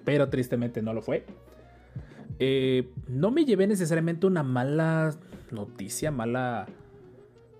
Pero 0.05 0.29
tristemente 0.29 0.83
no 0.83 0.93
lo 0.95 1.03
fue. 1.03 1.25
Eh, 2.39 2.89
no 3.09 3.31
me 3.31 3.45
llevé 3.45 3.67
necesariamente 3.67 4.27
una 4.27 4.43
mala 4.43 5.15
noticia, 5.51 6.11
mala. 6.11 6.67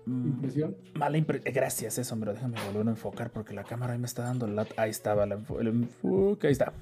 mm, 0.05 0.27
Impresión. 0.27 0.75
Mala 0.93 1.17
impresión. 1.17 1.53
Gracias, 1.53 1.97
eso, 1.97 2.13
hombre. 2.13 2.33
Déjame 2.33 2.57
volver 2.67 2.87
a 2.87 2.91
enfocar 2.91 3.31
porque 3.31 3.53
la 3.53 3.63
cámara 3.63 3.93
ahí 3.93 3.99
me 3.99 4.05
está 4.05 4.23
dando 4.23 4.47
la. 4.47 4.65
Ahí 4.77 4.89
estaba 4.91 5.23
el 5.25 5.31
enfoque. 5.67 6.47
Ahí 6.47 6.53
está. 6.53 6.73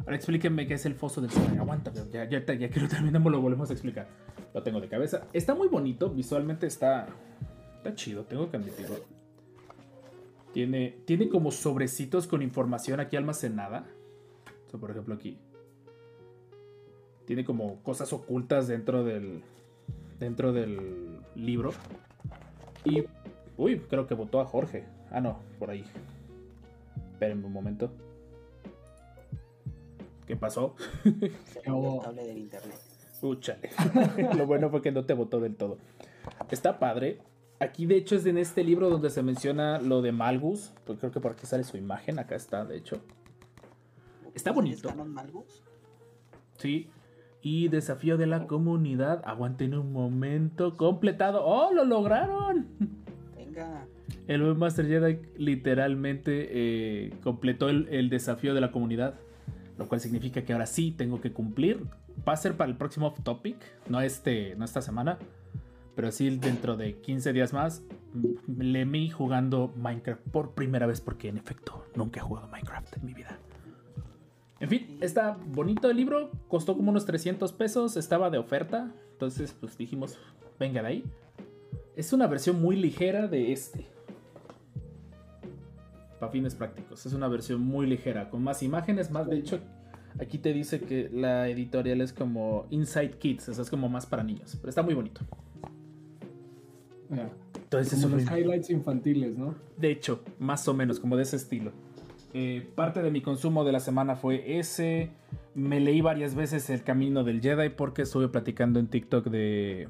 Ahora 0.00 0.16
explíquenme 0.16 0.66
qué 0.66 0.74
es 0.74 0.86
el 0.86 0.94
foso 0.94 1.20
del. 1.20 1.30
Aguanta, 1.58 1.92
ya, 2.10 2.24
ya, 2.28 2.44
ya 2.44 2.68
que 2.70 2.80
lo 2.80 2.88
terminemos 2.88 3.30
lo 3.30 3.40
volvemos 3.40 3.70
a 3.70 3.72
explicar. 3.72 4.06
Lo 4.54 4.62
tengo 4.62 4.80
de 4.80 4.88
cabeza. 4.88 5.24
Está 5.32 5.54
muy 5.54 5.68
bonito, 5.68 6.08
visualmente 6.10 6.66
está. 6.66 7.06
Está 7.88 7.96
chido, 7.96 8.24
tengo 8.24 8.50
que 8.50 8.58
admitirlo. 8.58 8.96
Tiene, 10.52 10.98
tiene 11.06 11.30
como 11.30 11.50
sobrecitos 11.50 12.26
con 12.26 12.42
información 12.42 13.00
aquí 13.00 13.16
almacenada. 13.16 13.86
O 14.66 14.70
sea, 14.70 14.78
por 14.78 14.90
ejemplo, 14.90 15.14
aquí. 15.14 15.38
Tiene 17.24 17.46
como 17.46 17.82
cosas 17.82 18.12
ocultas 18.12 18.68
dentro 18.68 19.04
del. 19.04 19.42
Dentro 20.18 20.52
del 20.52 21.20
libro. 21.34 21.70
Y. 22.84 23.04
Uy, 23.56 23.78
creo 23.88 24.06
que 24.06 24.12
votó 24.12 24.42
a 24.42 24.44
Jorge. 24.44 24.84
Ah, 25.10 25.22
no, 25.22 25.38
por 25.58 25.70
ahí. 25.70 25.82
Espérenme 27.12 27.46
un 27.46 27.54
momento. 27.54 27.90
¿Qué 30.26 30.36
pasó? 30.36 30.76
Se 31.04 31.62
el 31.64 32.16
del 32.16 32.36
internet. 32.36 32.76
Úchale. 33.22 33.70
Lo 34.36 34.46
bueno 34.46 34.68
fue 34.68 34.82
que 34.82 34.92
no 34.92 35.06
te 35.06 35.14
votó 35.14 35.40
del 35.40 35.56
todo. 35.56 35.78
Está 36.50 36.78
padre. 36.78 37.18
Aquí, 37.60 37.86
de 37.86 37.96
hecho, 37.96 38.14
es 38.14 38.24
en 38.26 38.38
este 38.38 38.62
libro 38.62 38.88
donde 38.88 39.10
se 39.10 39.22
menciona 39.22 39.80
lo 39.80 40.00
de 40.00 40.12
Malgus. 40.12 40.72
Pues 40.84 40.98
creo 40.98 41.10
que 41.10 41.20
por 41.20 41.32
aquí 41.32 41.44
sale 41.46 41.64
su 41.64 41.76
imagen. 41.76 42.18
Acá 42.18 42.36
está, 42.36 42.64
de 42.64 42.76
hecho. 42.76 43.00
Está 44.34 44.50
¿Es 44.50 44.56
bonito. 44.56 44.94
Malgus? 44.94 45.64
Sí. 46.56 46.88
Y 47.42 47.68
desafío 47.68 48.16
de 48.16 48.26
la 48.26 48.46
comunidad. 48.46 49.22
Aguanten 49.24 49.74
un 49.74 49.92
momento. 49.92 50.76
Completado. 50.76 51.44
¡Oh, 51.44 51.72
lo 51.72 51.84
lograron! 51.84 52.68
Venga. 53.36 53.86
El 54.28 54.42
buen 54.42 54.58
Master 54.58 54.86
Jedi 54.86 55.18
literalmente 55.36 56.48
eh, 56.50 57.14
completó 57.24 57.68
el, 57.68 57.88
el 57.90 58.08
desafío 58.08 58.54
de 58.54 58.60
la 58.60 58.70
comunidad. 58.70 59.14
Lo 59.78 59.88
cual 59.88 60.00
significa 60.00 60.42
que 60.42 60.52
ahora 60.52 60.66
sí 60.66 60.92
tengo 60.92 61.20
que 61.20 61.32
cumplir. 61.32 61.84
Va 62.28 62.34
a 62.34 62.36
ser 62.36 62.56
para 62.56 62.70
el 62.70 62.76
próximo 62.76 63.08
off 63.08 63.20
topic. 63.24 63.56
No, 63.88 64.00
este, 64.00 64.54
no 64.56 64.64
esta 64.64 64.80
semana. 64.80 65.18
Pero 65.98 66.12
sí 66.12 66.30
dentro 66.30 66.76
de 66.76 66.94
15 67.00 67.32
días 67.32 67.52
más. 67.52 67.82
le 68.56 68.84
vi 68.84 69.10
jugando 69.10 69.72
Minecraft 69.74 70.22
por 70.30 70.52
primera 70.52 70.86
vez 70.86 71.00
porque 71.00 71.26
en 71.26 71.38
efecto 71.38 71.84
nunca 71.96 72.20
he 72.20 72.22
jugado 72.22 72.46
Minecraft 72.46 72.98
en 72.98 73.04
mi 73.04 73.14
vida. 73.14 73.36
En 74.60 74.68
fin, 74.68 74.96
está 75.00 75.36
bonito 75.48 75.90
el 75.90 75.96
libro, 75.96 76.30
costó 76.46 76.76
como 76.76 76.92
unos 76.92 77.04
300 77.04 77.52
pesos, 77.52 77.96
estaba 77.96 78.30
de 78.30 78.38
oferta, 78.38 78.92
entonces 79.10 79.52
pues 79.58 79.76
dijimos, 79.76 80.16
venga 80.60 80.82
de 80.82 80.88
ahí. 80.88 81.04
Es 81.96 82.12
una 82.12 82.28
versión 82.28 82.62
muy 82.62 82.76
ligera 82.76 83.26
de 83.26 83.50
este. 83.50 83.84
Para 86.20 86.30
fines 86.30 86.54
prácticos, 86.54 87.06
es 87.06 87.12
una 87.12 87.26
versión 87.26 87.60
muy 87.60 87.88
ligera, 87.88 88.30
con 88.30 88.44
más 88.44 88.62
imágenes, 88.62 89.10
más 89.10 89.26
de 89.26 89.36
hecho 89.36 89.58
aquí 90.20 90.38
te 90.38 90.52
dice 90.52 90.80
que 90.80 91.10
la 91.12 91.48
editorial 91.48 92.00
es 92.00 92.12
como 92.12 92.66
Inside 92.70 93.18
Kids, 93.18 93.48
o 93.48 93.54
sea, 93.54 93.62
es 93.62 93.70
como 93.70 93.88
más 93.88 94.06
para 94.06 94.22
niños, 94.22 94.56
pero 94.60 94.68
está 94.68 94.82
muy 94.82 94.94
bonito. 94.94 95.22
Ya. 97.10 97.30
Entonces 97.54 97.94
Como 98.02 98.06
eso 98.06 98.16
los 98.16 98.24
fue- 98.28 98.40
highlights 98.40 98.70
infantiles, 98.70 99.36
¿no? 99.36 99.54
De 99.76 99.90
hecho, 99.90 100.22
más 100.38 100.66
o 100.68 100.74
menos, 100.74 101.00
como 101.00 101.16
de 101.16 101.22
ese 101.22 101.36
estilo. 101.36 101.72
Eh, 102.34 102.66
parte 102.74 103.02
de 103.02 103.10
mi 103.10 103.22
consumo 103.22 103.64
de 103.64 103.72
la 103.72 103.80
semana 103.80 104.14
fue 104.16 104.58
ese. 104.58 105.10
Me 105.54 105.80
leí 105.80 106.00
varias 106.02 106.34
veces 106.34 106.68
El 106.70 106.82
Camino 106.82 107.24
del 107.24 107.40
Jedi 107.40 107.70
porque 107.70 108.02
estuve 108.02 108.28
platicando 108.28 108.78
en 108.78 108.86
TikTok 108.88 109.26
de. 109.28 109.88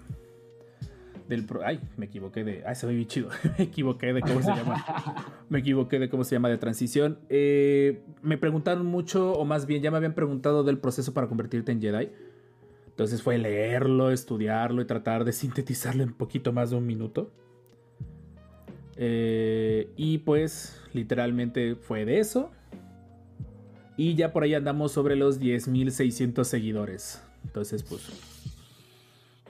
Del 1.29 1.45
pro- 1.45 1.61
ay, 1.65 1.81
me 1.97 2.07
equivoqué 2.07 2.43
de. 2.45 2.63
Ay, 2.65 2.75
se 2.75 2.87
ve 2.87 2.95
bien 2.95 3.07
chido. 3.09 3.29
me 3.59 3.65
equivoqué 3.65 4.13
de 4.15 4.21
cómo 4.23 4.41
se 4.41 4.49
llama. 4.51 4.85
me 5.51 5.59
equivoqué 5.59 5.99
de 5.99 6.09
cómo 6.09 6.25
se 6.25 6.37
llama 6.37 6.49
de 6.49 6.57
transición. 6.59 7.19
Eh, 7.29 8.01
me 8.23 8.39
preguntaron 8.39 8.87
mucho, 8.87 9.33
o 9.33 9.45
más 9.45 9.67
bien 9.67 9.83
ya 9.83 9.91
me 9.91 9.97
habían 9.99 10.15
preguntado 10.15 10.63
del 10.65 10.79
proceso 10.79 11.13
para 11.13 11.27
convertirte 11.27 11.73
en 11.73 11.81
Jedi. 11.83 12.09
Entonces 12.99 13.23
fue 13.23 13.39
leerlo, 13.39 14.11
estudiarlo 14.11 14.83
y 14.83 14.85
tratar 14.85 15.25
de 15.25 15.33
sintetizarlo 15.33 16.03
en 16.03 16.13
poquito 16.13 16.53
más 16.53 16.71
de 16.71 16.77
un 16.79 16.85
minuto. 16.85 17.31
Eh, 18.97 19.93
y 19.97 20.19
pues 20.19 20.81
literalmente 20.93 21.77
fue 21.77 22.05
de 22.05 22.19
eso. 22.19 22.51
Y 23.97 24.17
ya 24.17 24.33
por 24.33 24.43
ahí 24.43 24.55
andamos 24.55 24.91
sobre 24.91 25.15
los 25.15 25.41
10.600 25.41 26.43
seguidores. 26.43 27.23
Entonces 27.45 27.85
pues, 27.85 28.03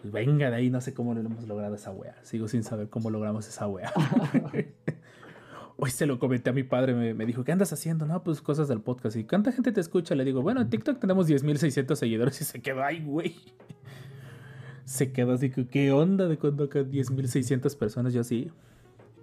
pues 0.03 0.13
venga 0.13 0.51
de 0.51 0.57
ahí, 0.57 0.69
no 0.69 0.83
sé 0.83 0.93
cómo 0.93 1.15
lo 1.15 1.21
hemos 1.21 1.49
logrado 1.49 1.75
esa 1.75 1.91
wea. 1.91 2.23
Sigo 2.25 2.49
sin 2.49 2.63
saber 2.63 2.91
cómo 2.91 3.09
logramos 3.09 3.49
esa 3.49 3.67
wea. 3.67 3.95
Hoy 5.81 5.91
se 5.91 6.07
lo 6.07 6.19
comenté 6.19 6.51
a 6.51 6.53
mi 6.53 6.65
padre, 6.65 6.93
me, 6.93 7.15
me 7.15 7.25
dijo, 7.25 7.45
¿qué 7.45 7.53
andas 7.53 7.73
haciendo? 7.73 8.05
No, 8.05 8.25
pues 8.25 8.43
cosas 8.43 8.67
del 8.67 8.81
podcast. 8.81 9.17
¿Y 9.17 9.23
cuánta 9.23 9.53
gente 9.53 9.71
te 9.71 9.81
escucha? 9.81 10.17
Le 10.17 10.25
digo, 10.25 10.43
bueno, 10.43 10.61
en 10.61 10.69
TikTok 10.69 10.99
tenemos 10.99 11.29
10.600 11.29 11.95
seguidores 11.95 12.41
y 12.41 12.45
se 12.45 12.61
quedó, 12.61 12.83
ay, 12.83 13.01
güey. 13.05 13.37
Se 14.85 15.13
quedó 15.13 15.35
así, 15.35 15.51
¿qué 15.51 15.93
onda 15.93 16.27
de 16.27 16.37
cuando 16.37 16.65
acá 16.65 16.81
10.600 16.81 17.77
personas? 17.77 18.13
Yo 18.13 18.25
sí. 18.25 18.51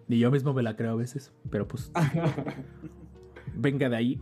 Y 0.08 0.20
yo 0.20 0.32
mismo 0.32 0.54
me 0.54 0.64
la 0.64 0.78
creo 0.78 0.92
a 0.92 0.96
veces, 0.96 1.34
pero 1.50 1.68
pues 1.68 1.92
venga 3.54 3.90
de 3.90 3.98
ahí. 3.98 4.22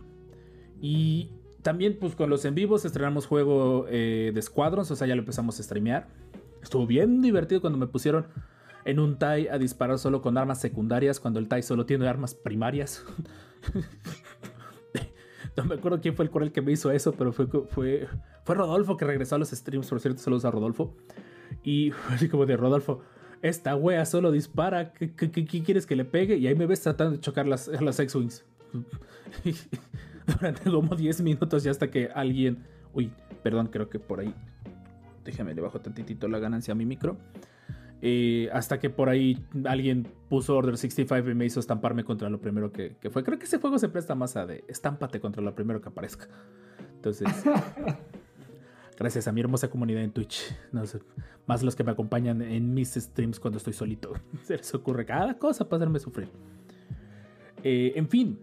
Y 0.80 1.30
también 1.62 1.98
pues 2.00 2.16
con 2.16 2.30
los 2.30 2.44
en 2.46 2.56
vivos 2.56 2.84
estrenamos 2.84 3.26
juego 3.26 3.86
eh, 3.88 4.32
de 4.34 4.42
Squadrons, 4.42 4.90
o 4.90 4.96
sea, 4.96 5.06
ya 5.06 5.14
lo 5.14 5.20
empezamos 5.20 5.60
a 5.60 5.62
streamear. 5.62 6.08
Estuvo 6.62 6.84
bien 6.84 7.20
divertido 7.22 7.60
cuando 7.60 7.78
me 7.78 7.86
pusieron 7.86 8.26
en 8.84 8.98
un 8.98 9.18
TIE 9.18 9.50
a 9.50 9.58
disparar 9.58 9.98
solo 9.98 10.20
con 10.22 10.36
armas 10.38 10.60
secundarias, 10.60 11.20
cuando 11.20 11.38
el 11.40 11.48
TIE 11.48 11.62
solo 11.62 11.86
tiene 11.86 12.06
armas 12.08 12.34
primarias. 12.34 13.04
no 15.56 15.64
me 15.64 15.74
acuerdo 15.76 16.00
quién 16.00 16.14
fue 16.14 16.24
el 16.24 16.30
coronel 16.30 16.52
que 16.52 16.62
me 16.62 16.72
hizo 16.72 16.90
eso, 16.90 17.12
pero 17.12 17.32
fue, 17.32 17.46
fue, 17.46 18.06
fue 18.44 18.54
Rodolfo 18.54 18.96
que 18.96 19.04
regresó 19.04 19.36
a 19.36 19.38
los 19.38 19.50
streams, 19.50 19.88
por 19.88 20.00
cierto, 20.00 20.20
saludos 20.20 20.44
a 20.44 20.50
Rodolfo. 20.50 20.94
Y 21.62 21.92
así 22.10 22.28
como 22.28 22.46
de 22.46 22.56
Rodolfo, 22.56 23.02
esta 23.42 23.76
wea 23.76 24.04
solo 24.06 24.32
dispara, 24.32 24.92
¿qué, 24.92 25.14
qué- 25.14 25.30
quieres 25.32 25.86
que 25.86 25.96
le 25.96 26.04
pegue? 26.04 26.36
Y 26.36 26.46
ahí 26.46 26.54
me 26.54 26.66
ves 26.66 26.80
tratando 26.80 27.12
de 27.12 27.20
chocar 27.20 27.46
las, 27.46 27.68
las 27.68 28.00
X-Wings. 28.00 28.44
Durante 30.26 30.70
como 30.70 30.96
10 30.96 31.20
minutos 31.20 31.62
ya 31.62 31.70
hasta 31.70 31.90
que 31.90 32.08
alguien... 32.14 32.64
Uy, 32.94 33.12
perdón, 33.42 33.68
creo 33.68 33.88
que 33.90 33.98
por 33.98 34.20
ahí... 34.20 34.34
Déjame, 35.24 35.54
le 35.54 35.60
bajo 35.60 35.80
tantitito 35.80 36.28
la 36.28 36.38
ganancia 36.38 36.72
a 36.72 36.74
mi 36.74 36.84
micro. 36.86 37.16
Eh, 38.06 38.50
hasta 38.52 38.78
que 38.78 38.90
por 38.90 39.08
ahí 39.08 39.42
alguien 39.64 40.06
puso 40.28 40.54
Order 40.58 40.76
65 40.76 41.30
y 41.30 41.34
me 41.34 41.46
hizo 41.46 41.58
estamparme 41.58 42.04
contra 42.04 42.28
lo 42.28 42.38
primero 42.38 42.70
que, 42.70 42.96
que 43.00 43.08
fue. 43.08 43.24
Creo 43.24 43.38
que 43.38 43.46
ese 43.46 43.56
juego 43.58 43.78
se 43.78 43.88
presta 43.88 44.14
más 44.14 44.36
a 44.36 44.44
de 44.44 44.62
estámpate 44.68 45.20
contra 45.20 45.40
lo 45.42 45.54
primero 45.54 45.80
que 45.80 45.88
aparezca. 45.88 46.28
Entonces, 46.96 47.28
gracias 48.98 49.26
a 49.26 49.32
mi 49.32 49.40
hermosa 49.40 49.68
comunidad 49.70 50.02
en 50.02 50.10
Twitch. 50.12 50.54
No 50.72 50.84
sé, 50.86 51.00
más 51.46 51.62
los 51.62 51.74
que 51.74 51.82
me 51.84 51.92
acompañan 51.92 52.42
en 52.42 52.74
mis 52.74 52.92
streams 52.94 53.40
cuando 53.40 53.56
estoy 53.56 53.72
solito. 53.72 54.12
Se 54.42 54.56
les 54.58 54.74
ocurre 54.74 55.06
cada 55.06 55.38
cosa 55.38 55.66
para 55.68 55.78
hacerme 55.84 55.98
sufrir. 55.98 56.28
Eh, 57.62 57.92
en 57.96 58.08
fin, 58.08 58.38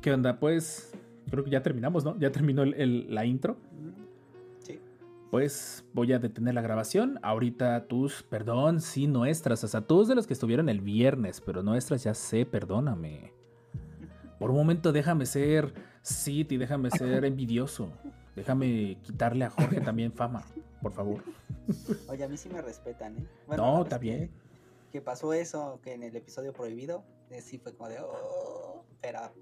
¿qué 0.00 0.12
onda? 0.12 0.38
Pues 0.38 0.92
creo 1.28 1.42
que 1.42 1.50
ya 1.50 1.62
terminamos, 1.62 2.04
¿no? 2.04 2.16
Ya 2.20 2.30
terminó 2.30 2.62
el- 2.62 2.74
el- 2.74 3.12
la 3.14 3.24
intro. 3.26 3.56
Pues 5.30 5.84
voy 5.92 6.12
a 6.12 6.18
detener 6.18 6.54
la 6.54 6.60
grabación. 6.62 7.20
Ahorita 7.22 7.86
tus, 7.86 8.22
perdón, 8.24 8.80
sí, 8.80 9.06
nuestras. 9.06 9.62
O 9.62 9.68
sea, 9.68 9.80
tus 9.82 10.08
de 10.08 10.14
los 10.16 10.26
que 10.26 10.32
estuvieron 10.32 10.68
el 10.68 10.80
viernes, 10.80 11.40
pero 11.40 11.62
nuestras 11.62 12.02
ya 12.02 12.14
sé, 12.14 12.44
perdóname. 12.46 13.32
Por 14.40 14.50
un 14.50 14.56
momento 14.56 14.90
déjame 14.92 15.26
ser 15.26 15.72
Sid 16.02 16.50
y 16.50 16.56
déjame 16.56 16.90
ser 16.90 17.24
envidioso. 17.24 17.92
Déjame 18.34 18.98
quitarle 19.02 19.44
a 19.44 19.50
Jorge 19.50 19.80
también 19.82 20.12
fama, 20.12 20.42
por 20.82 20.92
favor. 20.92 21.22
Oye, 22.08 22.24
a 22.24 22.28
mí 22.28 22.36
sí 22.36 22.48
me 22.48 22.62
respetan, 22.62 23.16
¿eh? 23.18 23.24
No, 23.48 23.56
la 23.56 23.70
vez 23.72 23.80
está 23.84 23.98
que- 23.98 24.04
bien. 24.04 24.30
Que 24.90 25.00
pasó 25.00 25.32
eso, 25.32 25.78
que 25.84 25.92
en 25.92 26.02
el 26.02 26.16
episodio 26.16 26.52
prohibido, 26.52 27.04
eh, 27.30 27.40
sí 27.42 27.58
fue 27.58 27.72
como 27.74 27.88
de, 27.88 27.98
oh, 28.00 28.82
espera, 28.90 29.32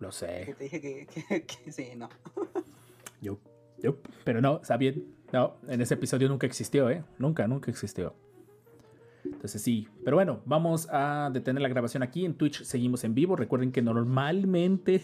Lo 0.00 0.08
que 0.08 0.14
sé. 0.14 0.54
te 0.58 0.64
dije 0.64 0.80
que, 0.80 1.06
que, 1.06 1.46
que 1.46 1.72
sí, 1.72 1.92
no. 1.96 2.10
Yo, 3.22 3.38
pero 4.24 4.40
no, 4.40 4.60
está 4.62 4.76
bien. 4.76 5.04
No, 5.32 5.56
en 5.68 5.80
ese 5.80 5.94
episodio 5.94 6.28
nunca 6.28 6.46
existió, 6.46 6.90
¿eh? 6.90 7.04
Nunca, 7.18 7.46
nunca 7.48 7.70
existió. 7.70 8.14
Entonces 9.24 9.62
sí, 9.62 9.88
pero 10.04 10.16
bueno, 10.16 10.42
vamos 10.44 10.86
a 10.92 11.30
detener 11.32 11.62
la 11.62 11.68
grabación 11.68 12.02
aquí. 12.02 12.24
En 12.24 12.34
Twitch 12.34 12.62
seguimos 12.62 13.04
en 13.04 13.14
vivo. 13.14 13.36
Recuerden 13.36 13.72
que 13.72 13.82
normalmente 13.82 15.02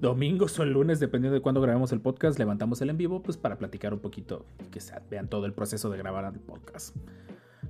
domingos 0.00 0.58
o 0.58 0.62
el 0.62 0.72
lunes, 0.72 1.00
dependiendo 1.00 1.34
de 1.34 1.40
cuándo 1.40 1.60
grabemos 1.60 1.92
el 1.92 2.00
podcast, 2.00 2.38
levantamos 2.38 2.80
el 2.82 2.90
en 2.90 2.98
vivo, 2.98 3.22
pues 3.22 3.36
para 3.36 3.56
platicar 3.58 3.94
un 3.94 4.00
poquito, 4.00 4.44
que 4.70 4.80
vean 5.10 5.28
todo 5.28 5.46
el 5.46 5.52
proceso 5.52 5.90
de 5.90 5.98
grabar 5.98 6.32
el 6.32 6.40
podcast. 6.40 6.94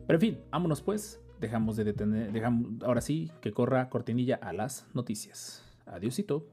Pero 0.07 0.16
en 0.16 0.21
fin, 0.21 0.40
vámonos 0.50 0.83
pues. 0.83 1.21
Dejamos 1.40 1.76
de 1.76 1.85
detener, 1.85 2.31
dejamos, 2.31 2.83
ahora 2.85 3.00
sí, 3.00 3.33
que 3.40 3.52
corra 3.52 3.88
cortinilla 3.88 4.37
a 4.37 4.52
las 4.52 4.87
noticias. 4.95 5.64
Adiósito. 5.87 6.47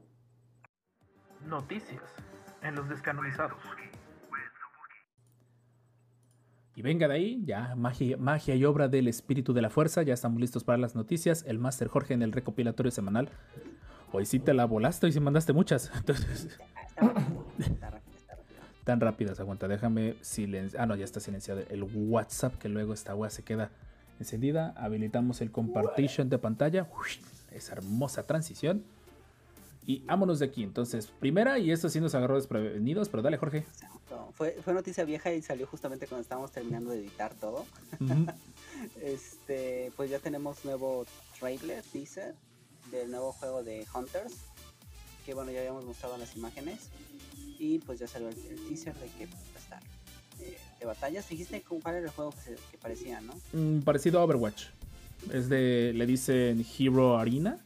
Noticias 1.46 2.02
en 2.62 2.74
los 2.74 2.88
descanonizados. 2.88 3.58
Y 6.80 6.82
venga 6.82 7.08
de 7.08 7.14
ahí, 7.14 7.42
ya 7.44 7.74
magia, 7.76 8.16
magia 8.16 8.54
y 8.54 8.64
obra 8.64 8.88
del 8.88 9.06
espíritu 9.06 9.52
de 9.52 9.60
la 9.60 9.68
fuerza, 9.68 10.02
ya 10.02 10.14
estamos 10.14 10.40
listos 10.40 10.64
para 10.64 10.78
las 10.78 10.94
noticias. 10.94 11.44
El 11.46 11.58
Master 11.58 11.88
Jorge 11.88 12.14
en 12.14 12.22
el 12.22 12.32
recopilatorio 12.32 12.90
semanal. 12.90 13.28
Hoy 14.12 14.24
sí 14.24 14.38
te 14.38 14.54
la 14.54 14.64
volaste 14.64 15.06
y 15.06 15.12
sí 15.12 15.20
mandaste 15.20 15.52
muchas. 15.52 15.92
Tan 18.84 18.98
rápidas, 18.98 19.38
aguanta, 19.40 19.68
déjame 19.68 20.14
silenciar. 20.22 20.82
Ah, 20.82 20.86
no, 20.86 20.96
ya 20.96 21.04
está 21.04 21.20
silenciado 21.20 21.60
el 21.68 21.82
WhatsApp, 21.82 22.54
que 22.54 22.70
luego 22.70 22.94
esta 22.94 23.14
wea 23.14 23.28
se 23.28 23.42
queda 23.42 23.70
encendida. 24.18 24.72
Habilitamos 24.78 25.42
el 25.42 25.50
compartition 25.50 26.30
de 26.30 26.38
pantalla. 26.38 26.88
Esa 27.52 27.74
hermosa 27.74 28.22
transición. 28.22 28.84
Y 29.90 29.98
vámonos 30.06 30.38
de 30.38 30.46
aquí. 30.46 30.62
Entonces, 30.62 31.06
primera, 31.18 31.58
y 31.58 31.70
esto 31.72 31.88
sí 31.88 31.98
nos 32.00 32.14
agarró 32.14 32.36
desprevenidos, 32.36 33.08
pero 33.08 33.22
dale, 33.22 33.36
Jorge. 33.38 33.58
Exacto. 33.58 34.32
Fue, 34.34 34.52
fue 34.62 34.72
noticia 34.72 35.04
vieja 35.04 35.32
y 35.32 35.42
salió 35.42 35.66
justamente 35.66 36.06
cuando 36.06 36.22
estábamos 36.22 36.52
terminando 36.52 36.90
de 36.90 36.98
editar 37.00 37.34
todo. 37.34 37.64
Este, 39.02 39.92
pues 39.96 40.08
ya 40.10 40.18
tenemos 40.20 40.64
nuevo 40.64 41.04
trailer, 41.38 41.82
teaser, 41.92 42.34
del 42.90 43.10
nuevo 43.10 43.32
juego 43.32 43.62
de 43.62 43.86
Hunters. 43.94 44.34
Que 45.26 45.34
bueno, 45.34 45.50
ya 45.50 45.58
habíamos 45.60 45.84
mostrado 45.84 46.16
las 46.18 46.34
imágenes. 46.36 46.88
Y 47.58 47.78
pues 47.80 47.98
ya 47.98 48.06
salió 48.06 48.28
el, 48.28 48.36
el 48.48 48.68
teaser 48.68 48.94
de 48.94 49.06
que 49.18 49.26
va 49.26 49.32
a 49.54 49.58
estar 49.58 49.82
eh, 50.40 50.56
de 50.78 50.86
batallas. 50.86 51.28
Dijiste 51.28 51.60
cu- 51.62 51.80
cuál 51.82 51.96
era 51.96 52.06
el 52.06 52.12
juego 52.12 52.30
que, 52.32 52.40
se- 52.40 52.56
que 52.70 52.78
parecía, 52.78 53.20
¿no? 53.20 53.34
Mm, 53.52 53.80
parecido 53.82 54.18
a 54.20 54.24
Overwatch. 54.24 54.66
Es 55.32 55.48
de, 55.50 55.92
le 55.94 56.06
dicen 56.06 56.64
Hero 56.78 57.18
Arena, 57.18 57.58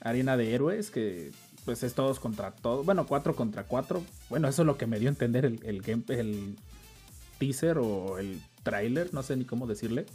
arena 0.00 0.38
de 0.38 0.54
héroes, 0.54 0.90
que 0.90 1.32
pues 1.66 1.82
es 1.82 1.94
todos 1.94 2.20
contra 2.20 2.52
todos, 2.52 2.86
bueno, 2.86 3.06
cuatro 3.06 3.34
contra 3.34 3.64
cuatro. 3.64 4.02
Bueno, 4.30 4.48
eso 4.48 4.62
es 4.62 4.66
lo 4.66 4.78
que 4.78 4.86
me 4.86 4.98
dio 4.98 5.08
a 5.08 5.12
entender 5.12 5.44
el, 5.44 5.60
el, 5.64 5.82
el 6.08 6.56
teaser 7.38 7.76
o 7.78 8.18
el 8.18 8.40
trailer, 8.62 9.12
no 9.12 9.22
sé 9.22 9.36
ni 9.36 9.44
cómo 9.44 9.66
decirle. 9.66 10.06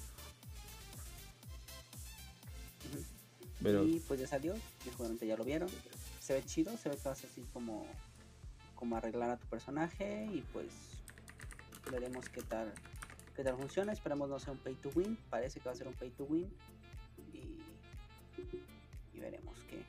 Y 3.59 3.99
pues 4.07 4.19
ya 4.19 4.27
salió, 4.27 4.55
y 4.55 4.89
seguramente 4.89 5.27
ya 5.27 5.35
lo 5.35 5.43
vieron. 5.43 5.69
Se 6.19 6.33
ve 6.33 6.43
chido, 6.45 6.75
se 6.77 6.89
ve 6.89 6.95
que 6.95 7.07
vas 7.07 7.23
así 7.23 7.45
como, 7.53 7.85
como 8.73 8.95
arreglar 8.95 9.29
a 9.29 9.37
tu 9.37 9.45
personaje 9.47 10.27
y 10.33 10.41
pues 10.53 10.67
veremos 11.91 12.27
qué 12.29 12.41
tal, 12.41 12.73
qué 13.35 13.43
tal 13.43 13.57
funciona. 13.57 13.91
Esperemos 13.91 14.29
no 14.29 14.39
sea 14.39 14.53
un 14.53 14.59
pay 14.59 14.75
to 14.75 14.89
win, 14.95 15.17
parece 15.29 15.59
que 15.59 15.65
va 15.65 15.73
a 15.73 15.75
ser 15.75 15.87
un 15.87 15.93
pay 15.95 16.09
to 16.11 16.23
win. 16.23 16.49
veremos 19.13 19.55
qué, 19.69 19.83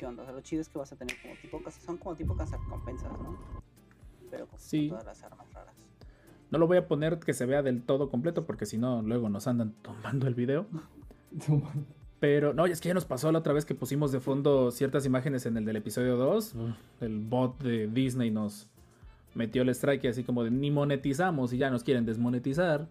qué 0.00 0.06
onda. 0.06 0.22
O 0.22 0.24
sea, 0.26 0.34
lo 0.34 0.40
chido 0.40 0.62
es 0.62 0.68
que 0.70 0.78
vas 0.78 0.90
a 0.92 0.96
tener 0.96 1.14
como 1.20 1.34
tipo, 1.42 1.62
casa- 1.62 1.80
son 1.82 1.98
como 1.98 2.16
tipo 2.16 2.34
cazarrecompensas, 2.34 3.12
¿no? 3.20 3.36
Pero 4.30 4.46
con 4.46 4.58
Sí. 4.58 4.88
todas 4.88 5.04
las 5.04 5.22
armas 5.22 5.46
raras. 5.52 5.74
No 6.50 6.58
lo 6.58 6.66
voy 6.66 6.78
a 6.78 6.88
poner 6.88 7.18
que 7.20 7.34
se 7.34 7.44
vea 7.44 7.62
del 7.62 7.82
todo 7.82 8.08
completo 8.10 8.46
porque 8.46 8.64
si 8.64 8.78
no, 8.78 9.02
luego 9.02 9.28
nos 9.28 9.46
andan 9.46 9.74
tomando 9.82 10.26
el 10.26 10.34
video. 10.34 10.66
Pero 12.18 12.52
no, 12.54 12.66
es 12.66 12.80
que 12.80 12.88
ya 12.88 12.94
nos 12.94 13.04
pasó 13.04 13.30
la 13.32 13.38
otra 13.38 13.52
vez 13.52 13.64
que 13.64 13.74
pusimos 13.74 14.10
de 14.12 14.20
fondo 14.20 14.70
ciertas 14.70 15.06
imágenes 15.06 15.46
en 15.46 15.56
el 15.56 15.64
del 15.64 15.76
episodio 15.76 16.16
2. 16.16 16.54
El 17.00 17.18
bot 17.20 17.62
de 17.62 17.86
Disney 17.86 18.30
nos 18.30 18.68
metió 19.34 19.62
el 19.62 19.68
strike 19.70 20.06
así 20.06 20.24
como 20.24 20.44
de 20.44 20.50
ni 20.50 20.70
monetizamos 20.70 21.52
y 21.52 21.58
ya 21.58 21.70
nos 21.70 21.82
quieren 21.84 22.04
desmonetizar. 22.04 22.88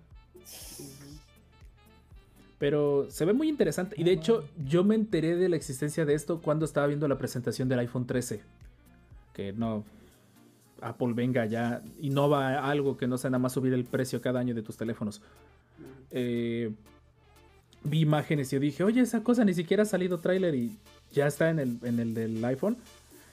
Pero 2.59 3.07
se 3.09 3.23
ve 3.23 3.33
muy 3.33 3.47
interesante. 3.47 3.95
Y 3.97 4.03
de 4.03 4.11
hecho, 4.11 4.43
yo 4.65 4.83
me 4.83 4.93
enteré 4.93 5.37
de 5.37 5.47
la 5.47 5.55
existencia 5.55 6.05
de 6.05 6.13
esto 6.13 6.41
cuando 6.41 6.65
estaba 6.65 6.87
viendo 6.87 7.07
la 7.07 7.17
presentación 7.17 7.69
del 7.69 7.79
iPhone 7.79 8.05
13. 8.05 8.41
Que 9.33 9.53
no. 9.53 9.85
Apple 10.81 11.13
venga 11.13 11.45
ya. 11.45 11.81
Innova 12.01 12.69
algo 12.69 12.97
que 12.97 13.07
no 13.07 13.17
sea 13.17 13.29
nada 13.29 13.39
más 13.39 13.53
subir 13.53 13.73
el 13.73 13.85
precio 13.85 14.21
cada 14.21 14.41
año 14.41 14.53
de 14.53 14.61
tus 14.61 14.75
teléfonos. 14.75 15.21
Eh, 16.11 16.71
vi 17.83 18.01
imágenes 18.01 18.51
y 18.51 18.59
dije, 18.59 18.83
oye, 18.83 19.01
esa 19.01 19.23
cosa 19.23 19.45
ni 19.45 19.53
siquiera 19.53 19.83
ha 19.83 19.85
salido 19.85 20.19
tráiler 20.19 20.53
y 20.53 20.77
ya 21.13 21.27
está 21.27 21.49
en 21.49 21.59
el, 21.59 21.79
en 21.83 21.99
el 21.99 22.13
del 22.13 22.43
iPhone. 22.43 22.75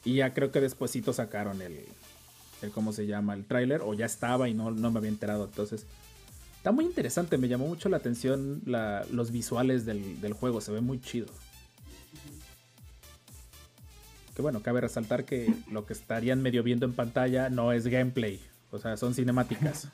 Y 0.05 0.15
ya 0.15 0.35
creo 0.35 0.53
que 0.53 0.61
despuesito 0.61 1.13
sacaron 1.13 1.61
el, 1.63 1.81
el 2.63 2.71
¿cómo 2.71 2.93
se 2.93 3.09
llama? 3.09 3.35
El 3.35 3.45
tráiler. 3.45 3.81
O 3.83 3.93
ya 3.95 4.07
estaba 4.07 4.49
y 4.49 4.55
no, 4.55 4.71
no 4.71 4.93
me 4.93 4.99
había 4.99 5.11
enterado. 5.11 5.47
Entonces, 5.47 5.85
está 6.67 6.73
muy 6.75 6.85
interesante. 6.85 7.39
Me 7.39 7.47
llamó 7.47 7.69
mucho 7.69 7.89
la 7.89 7.99
atención 7.99 8.61
la- 8.67 9.07
los 9.13 9.31
visuales 9.31 9.87
del, 9.87 10.21
del 10.21 10.33
juego. 10.33 10.61
Se 10.61 10.73
ve 10.73 10.81
muy 10.81 11.01
chido. 11.01 11.29
Que 14.35 14.43
bueno, 14.43 14.61
cabe 14.65 14.81
resaltar 14.81 15.25
que 15.25 15.55
lo 15.71 15.87
que 15.87 15.93
estarían 15.93 16.43
medio 16.43 16.65
viendo 16.65 16.85
en 16.85 16.93
pantalla 16.93 17.51
no 17.51 17.71
es 17.71 17.87
gameplay. 17.87 18.43
O 18.73 18.81
sea, 18.81 18.97
son 18.97 19.15
cinemáticas. 19.15 19.87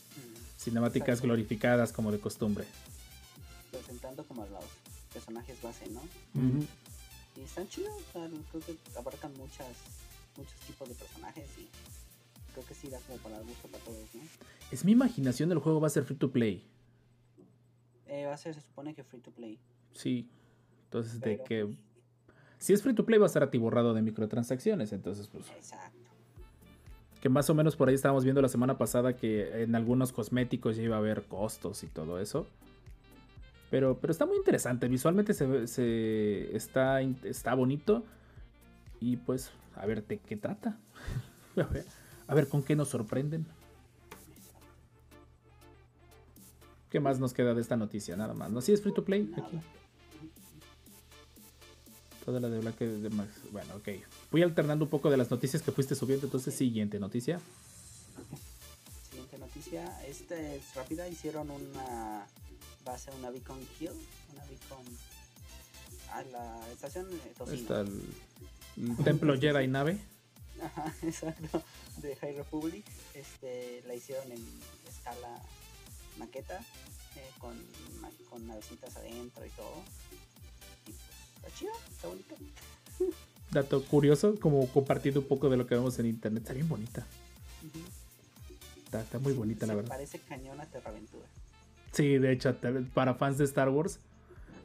cinemáticas 0.58 1.20
glorificadas 1.20 1.92
como 1.92 2.10
de 2.10 2.18
costumbre. 2.18 2.64
Presentando 3.70 4.24
como 4.24 4.44
a 4.44 4.46
los 4.46 4.64
personajes 5.12 5.60
base, 5.60 5.90
¿no? 5.90 6.00
Y 7.36 7.42
están 7.42 7.68
chidos, 7.68 7.92
o 7.92 8.12
sea, 8.14 8.30
creo 8.50 8.62
que 8.64 8.78
abarcan 8.98 9.30
muchas, 9.36 9.68
muchos 10.38 10.54
tipos 10.66 10.88
de 10.88 10.94
personajes 10.94 11.44
y 11.58 11.68
creo 12.54 12.66
que 12.66 12.74
sí 12.74 12.88
da 12.88 12.98
como 13.00 13.18
para 13.18 13.38
el 13.38 13.44
gusto 13.44 13.68
para 13.68 13.84
todos, 13.84 14.14
¿no? 14.14 14.22
Es 14.70 14.84
mi 14.84 14.92
imaginación, 14.92 15.52
el 15.52 15.58
juego 15.58 15.80
va 15.80 15.88
a 15.88 15.90
ser 15.90 16.04
free 16.04 16.16
to 16.16 16.30
play. 16.30 16.64
Eh, 18.06 18.26
va 18.26 18.34
a 18.34 18.36
ser, 18.36 18.54
se 18.54 18.60
supone 18.60 18.94
que 18.94 19.02
free 19.02 19.20
to 19.20 19.30
play. 19.32 19.58
Sí. 19.92 20.28
Entonces, 20.84 21.20
de 21.20 21.42
que. 21.42 21.66
pues, 21.66 21.78
Si 22.58 22.72
es 22.72 22.82
free 22.82 22.94
to 22.94 23.04
play, 23.04 23.18
va 23.18 23.26
a 23.26 23.28
estar 23.28 23.42
atiborrado 23.42 23.92
de 23.92 24.02
microtransacciones. 24.02 24.92
Entonces, 24.92 25.28
pues. 25.28 25.50
exacto. 25.50 25.98
Que 27.20 27.28
más 27.28 27.48
o 27.50 27.54
menos 27.54 27.74
por 27.74 27.88
ahí 27.88 27.94
estábamos 27.94 28.24
viendo 28.24 28.42
la 28.42 28.48
semana 28.48 28.76
pasada 28.78 29.16
que 29.16 29.62
en 29.62 29.74
algunos 29.74 30.12
cosméticos 30.12 30.76
ya 30.76 30.82
iba 30.82 30.96
a 30.96 30.98
haber 30.98 31.22
costos 31.22 31.82
y 31.82 31.86
todo 31.86 32.20
eso. 32.20 32.46
Pero, 33.70 33.98
pero 33.98 34.10
está 34.10 34.26
muy 34.26 34.36
interesante. 34.36 34.88
Visualmente 34.88 35.32
se, 35.34 35.66
se 35.66 36.54
está, 36.54 37.00
está 37.00 37.54
bonito. 37.54 38.04
Y 39.00 39.16
pues, 39.16 39.50
a 39.74 39.86
ver 39.86 40.06
de 40.06 40.18
qué 40.18 40.36
trata. 40.36 40.78
a, 41.56 41.62
ver, 41.64 41.84
a 42.26 42.34
ver 42.34 42.48
con 42.48 42.62
qué 42.62 42.76
nos 42.76 42.88
sorprenden. 42.88 43.46
¿Qué 46.90 47.00
más 47.00 47.18
nos 47.18 47.32
queda 47.32 47.54
de 47.54 47.60
esta 47.60 47.76
noticia? 47.76 48.16
Nada 48.16 48.34
más. 48.34 48.50
¿No? 48.50 48.60
Sí 48.60 48.72
es 48.72 48.80
free 48.80 48.94
to 48.94 49.04
play 49.04 49.32
aquí. 49.36 49.60
Toda 52.24 52.40
la 52.40 52.48
de 52.48 52.60
Black 52.60 52.78
de 52.78 53.10
Max. 53.10 53.30
Bueno, 53.50 53.74
ok. 53.74 53.88
Voy 54.30 54.42
alternando 54.42 54.84
un 54.84 54.90
poco 54.90 55.10
de 55.10 55.16
las 55.16 55.30
noticias 55.30 55.60
que 55.60 55.72
fuiste 55.72 55.94
subiendo. 55.94 56.26
Entonces, 56.26 56.54
siguiente 56.54 57.00
noticia. 57.00 57.40
Siguiente 59.10 59.38
noticia, 59.38 60.06
esta 60.06 60.40
es 60.40 60.74
rápida, 60.74 61.08
hicieron 61.08 61.50
una, 61.50 62.26
ser 62.96 63.14
una 63.18 63.30
Beacon 63.30 63.58
Hill, 63.80 63.90
una 64.32 64.44
Beacon 64.44 64.84
a 66.12 66.22
la 66.22 66.70
estación 66.70 67.06
eh. 67.12 67.32
Está 67.52 67.80
el, 67.80 68.02
el 68.76 68.96
templo 69.04 69.38
Jedi 69.38 69.66
nave. 69.66 70.13
Ajá, 70.64 70.94
exacto, 71.02 71.62
de 72.00 72.16
High 72.16 72.36
Republic, 72.36 72.84
este, 73.14 73.82
la 73.86 73.94
hicieron 73.94 74.30
en 74.32 74.42
escala 74.88 75.40
maqueta, 76.18 76.58
eh, 77.16 77.30
con, 77.38 77.54
con 78.30 78.46
navecitas 78.46 78.96
adentro 78.96 79.44
y 79.44 79.50
todo. 79.50 79.82
Y 80.86 80.90
pues, 80.90 80.96
está 81.36 81.58
chido, 81.58 81.72
está 81.90 82.08
bonito. 82.08 82.34
Dato 83.50 83.84
curioso, 83.84 84.34
como 84.40 84.66
compartiendo 84.68 85.20
un 85.20 85.28
poco 85.28 85.48
de 85.48 85.56
lo 85.56 85.66
que 85.66 85.74
vemos 85.74 85.98
en 85.98 86.06
internet. 86.06 86.42
Está 86.42 86.54
bien 86.54 86.68
bonita. 86.68 87.06
Está, 88.84 89.02
está 89.02 89.18
muy 89.18 89.32
bonita, 89.32 89.66
la 89.66 89.72
Se 89.72 89.76
verdad. 89.76 89.90
Parece 89.90 90.18
cañón 90.20 90.60
a 90.60 90.66
Terraventura. 90.66 91.26
Sí, 91.92 92.18
de 92.18 92.32
hecho, 92.32 92.56
para 92.92 93.14
fans 93.14 93.38
de 93.38 93.44
Star 93.44 93.68
Wars, 93.68 94.00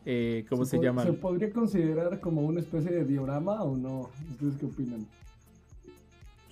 eh, 0.06 0.46
¿cómo 0.50 0.66
se, 0.66 0.80
llama? 0.80 1.04
¿Se 1.04 1.14
podría 1.14 1.52
considerar 1.52 2.20
como 2.20 2.42
una 2.42 2.62
especie 2.62 2.90
de 2.90 3.06
diorama 3.06 3.62
o 3.64 3.78
no? 3.78 4.10
¿Ustedes 4.32 4.56
qué 4.60 4.66
opinan? 4.66 5.06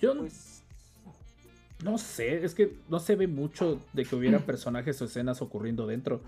Yo 0.00 0.16
Pues, 0.16 0.62
no 1.84 1.98
sé, 1.98 2.44
es 2.44 2.54
que 2.54 2.76
no 2.88 2.98
se 2.98 3.14
ve 3.16 3.26
mucho 3.28 3.80
de 3.92 4.04
que 4.04 4.16
hubiera 4.16 4.40
personajes 4.40 5.00
o 5.00 5.04
escenas 5.04 5.42
ocurriendo 5.42 5.86
dentro. 5.86 6.20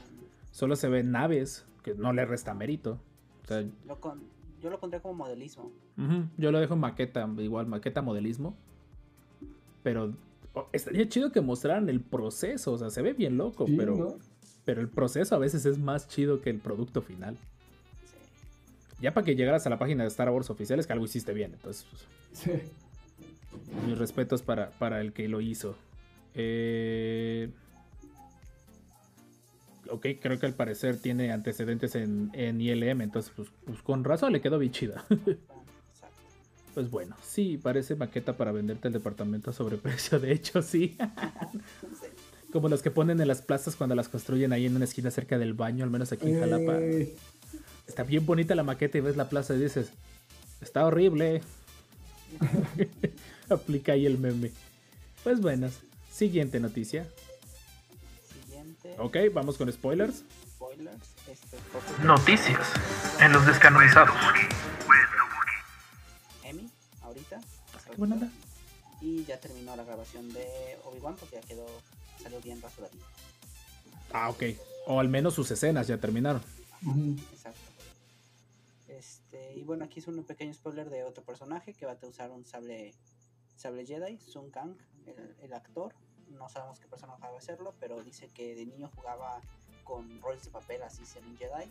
Solo 0.53 0.77
se 0.77 0.89
ven 0.89 1.11
naves, 1.11 1.65
que 1.83 1.95
no 1.95 2.13
le 2.13 2.25
resta 2.25 2.55
mérito. 2.55 2.99
O 3.45 3.47
sea, 3.49 3.65
lo 3.87 4.01
con, 4.01 4.23
yo 4.63 4.71
lo 4.71 4.79
pondría 4.79 5.01
como 5.01 5.15
modelismo. 5.15 5.73
Yo 6.37 6.53
lo 6.53 6.61
dejo 6.61 6.75
en 6.75 6.81
maqueta, 6.81 7.29
igual 7.39 7.67
maqueta 7.67 8.01
modelismo. 8.03 8.55
Pero 9.83 10.13
oh, 10.55 10.69
estaría 10.73 11.09
chido 11.09 11.33
que 11.33 11.41
mostraran 11.41 11.89
el 11.89 12.01
proceso, 12.01 12.73
o 12.73 12.79
sea, 12.79 12.91
se 12.91 13.03
ve 13.03 13.13
bien 13.13 13.37
loco, 13.37 13.67
Sí, 13.67 13.75
pero, 13.77 13.97
¿no? 13.97 14.15
pero 14.65 14.81
el 14.81 14.89
proceso 14.89 15.35
a 15.35 15.39
veces 15.39 15.65
es 15.67 15.79
más 15.79 16.07
chido 16.09 16.43
que 16.43 16.51
el 16.51 16.59
producto 16.59 17.03
final. 17.03 17.37
Sí. 18.05 18.17
Ya 19.03 19.15
para 19.15 19.25
que 19.25 19.35
llegaras 19.35 19.67
a 19.67 19.71
la 19.71 19.79
página 19.79 20.05
de 20.05 20.09
Star 20.09 20.29
Wars 20.31 20.51
oficial 20.51 20.79
es 20.79 20.87
que 20.87 20.93
algo 20.93 21.07
hiciste 21.07 21.33
bien, 21.33 21.55
entonces 21.55 21.87
pues, 21.91 22.07
Sí. 22.33 22.53
Mis 23.87 23.99
respetos 23.99 24.43
para, 24.43 24.71
para 24.71 25.01
el 25.01 25.13
que 25.13 25.29
lo 25.29 25.41
hizo. 25.41 25.77
Eh, 26.35 27.51
Ok, 29.91 30.07
creo 30.21 30.39
que 30.39 30.47
al 30.47 30.55
parecer 30.55 30.99
tiene 30.99 31.33
antecedentes 31.33 31.97
en, 31.97 32.31
en 32.33 32.61
ILM, 32.61 33.01
entonces 33.01 33.33
pues, 33.35 33.49
pues 33.65 33.83
con 33.83 34.05
razón 34.05 34.33
le 34.33 34.41
quedó 34.41 34.59
bien 34.59 34.73
chida. 34.73 35.05
Pues 36.73 36.89
bueno, 36.89 37.17
sí, 37.21 37.59
parece 37.61 37.97
maqueta 37.97 38.37
para 38.37 38.53
venderte 38.53 38.87
el 38.87 38.95
departamento 38.95 39.51
a 39.51 39.53
sobreprecio. 39.53 40.21
De 40.21 40.31
hecho, 40.31 40.63
sí. 40.63 40.97
Como 42.53 42.69
las 42.69 42.81
que 42.81 42.93
ponen 42.93 43.21
en 43.21 43.27
las 43.27 43.43
plazas 43.43 43.75
cuando 43.75 43.97
las 43.97 44.09
construyen 44.09 44.53
ahí 44.53 44.67
en 44.67 44.77
una 44.77 44.85
esquina 44.85 45.11
cerca 45.11 45.37
del 45.37 45.53
baño, 45.53 45.83
al 45.83 45.91
menos 45.91 46.13
aquí 46.13 46.29
en 46.31 46.39
Jalapa. 46.39 46.79
Ey, 46.79 47.17
Está 47.89 48.05
bien 48.05 48.25
bonita 48.25 48.55
la 48.55 48.63
maqueta 48.63 48.99
y 48.99 49.01
ves 49.01 49.17
la 49.17 49.29
plaza 49.29 49.57
y 49.57 49.59
dices, 49.59 49.91
está 50.61 50.87
horrible. 50.87 51.43
Aplica 53.55 53.93
ahí 53.93 54.07
el 54.07 54.19
meme. 54.19 54.53
Pues 55.25 55.41
bueno, 55.41 55.69
siguiente 56.13 56.61
noticia. 56.61 57.07
Siguiente. 58.45 58.95
Ok, 58.99 59.17
vamos 59.33 59.57
con 59.59 59.71
spoilers. 59.73 60.25
Spoilers. 60.55 60.99
Este, 61.29 61.57
Pokémon- 61.73 62.05
Noticias 62.05 62.67
en 63.21 63.33
los 63.33 63.47
descanonizados. 63.47 64.15
Emmy, 66.45 66.69
ahorita. 67.03 67.39
hace 67.77 67.91
Qué 67.91 67.97
buena 67.97 68.15
onda. 68.17 68.31
Y 69.01 69.25
ya 69.25 69.39
terminó 69.41 69.75
la 69.77 69.85
grabación 69.85 70.33
de 70.33 70.47
Obi-Wan 70.85 71.17
porque 71.17 71.37
ya 71.37 71.43
quedó, 71.43 71.67
salió 72.23 72.41
bien 72.41 72.61
rasuradito. 72.61 73.05
Ah, 74.13 74.29
ok. 74.31 74.43
O 74.87 75.01
al 75.01 75.09
menos 75.09 75.35
sus 75.35 75.51
escenas 75.51 75.87
ya 75.87 75.99
terminaron. 75.99 76.43
Exacto. 77.33 77.59
Este, 78.89 79.55
y 79.57 79.63
bueno, 79.63 79.85
aquí 79.85 80.01
es 80.01 80.09
un 80.09 80.23
pequeño 80.25 80.53
spoiler 80.53 80.91
de 80.91 81.05
otro 81.05 81.23
personaje 81.23 81.73
que 81.75 81.87
va 81.87 81.93
a 81.93 82.07
usar 82.07 82.31
un 82.31 82.45
sable, 82.45 82.93
sable 83.61 83.85
Jedi, 83.87 84.19
Sun 84.19 84.51
Kang, 84.51 84.75
el, 85.07 85.37
el 85.43 85.53
actor. 85.53 85.95
No 86.31 86.49
sabemos 86.49 86.81
qué 86.81 86.87
personaje 86.89 87.21
va 87.23 87.29
a 87.29 87.37
hacerlo, 87.39 87.75
pero 87.81 88.03
dice 88.03 88.29
que 88.29 88.55
de 88.55 88.65
niño 88.67 88.89
jugaba 88.95 89.41
con 89.85 90.21
roles 90.23 90.45
de 90.45 90.51
papel 90.51 90.83
así 90.83 91.05
ser 91.05 91.23
un 91.25 91.37
Jedi. 91.37 91.71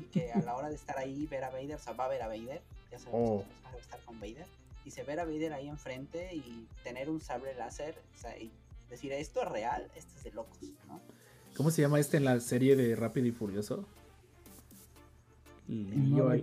Y 0.00 0.04
que 0.06 0.32
a 0.32 0.40
la 0.40 0.54
hora 0.56 0.68
de 0.68 0.74
estar 0.76 0.96
ahí, 0.98 1.26
ver 1.26 1.44
a 1.44 1.50
Vader, 1.50 1.74
o 1.74 1.78
sea, 1.78 1.92
va 1.92 2.04
a 2.04 2.08
ver 2.08 2.22
a 2.22 2.28
Vader. 2.28 2.62
Ya 2.90 2.98
sabemos 2.98 3.30
Oh. 3.30 3.38
que 3.42 3.44
personaje 3.48 3.72
va 3.74 3.78
a 3.78 3.82
estar 3.82 4.00
con 4.04 4.20
Vader. 4.20 4.46
Dice 4.84 5.02
ver 5.02 5.20
a 5.20 5.24
Vader 5.24 5.52
ahí 5.52 5.68
enfrente 5.68 6.34
y 6.34 6.66
tener 6.82 7.10
un 7.10 7.20
sable 7.20 7.54
láser, 7.54 8.00
o 8.14 8.18
sea, 8.18 8.36
y 8.38 8.50
decir 8.88 9.12
esto 9.12 9.42
es 9.42 9.48
real, 9.48 9.90
esto 9.94 10.10
es 10.16 10.24
de 10.24 10.30
locos, 10.32 10.58
¿no? 10.86 11.00
¿Cómo 11.56 11.70
se 11.70 11.82
llama 11.82 11.98
este 12.00 12.16
en 12.16 12.24
la 12.24 12.40
serie 12.40 12.74
de 12.76 12.94
Rápido 12.96 13.26
y 13.26 13.32
Furioso? 13.32 13.86
No 15.68 16.24
me. 16.30 16.42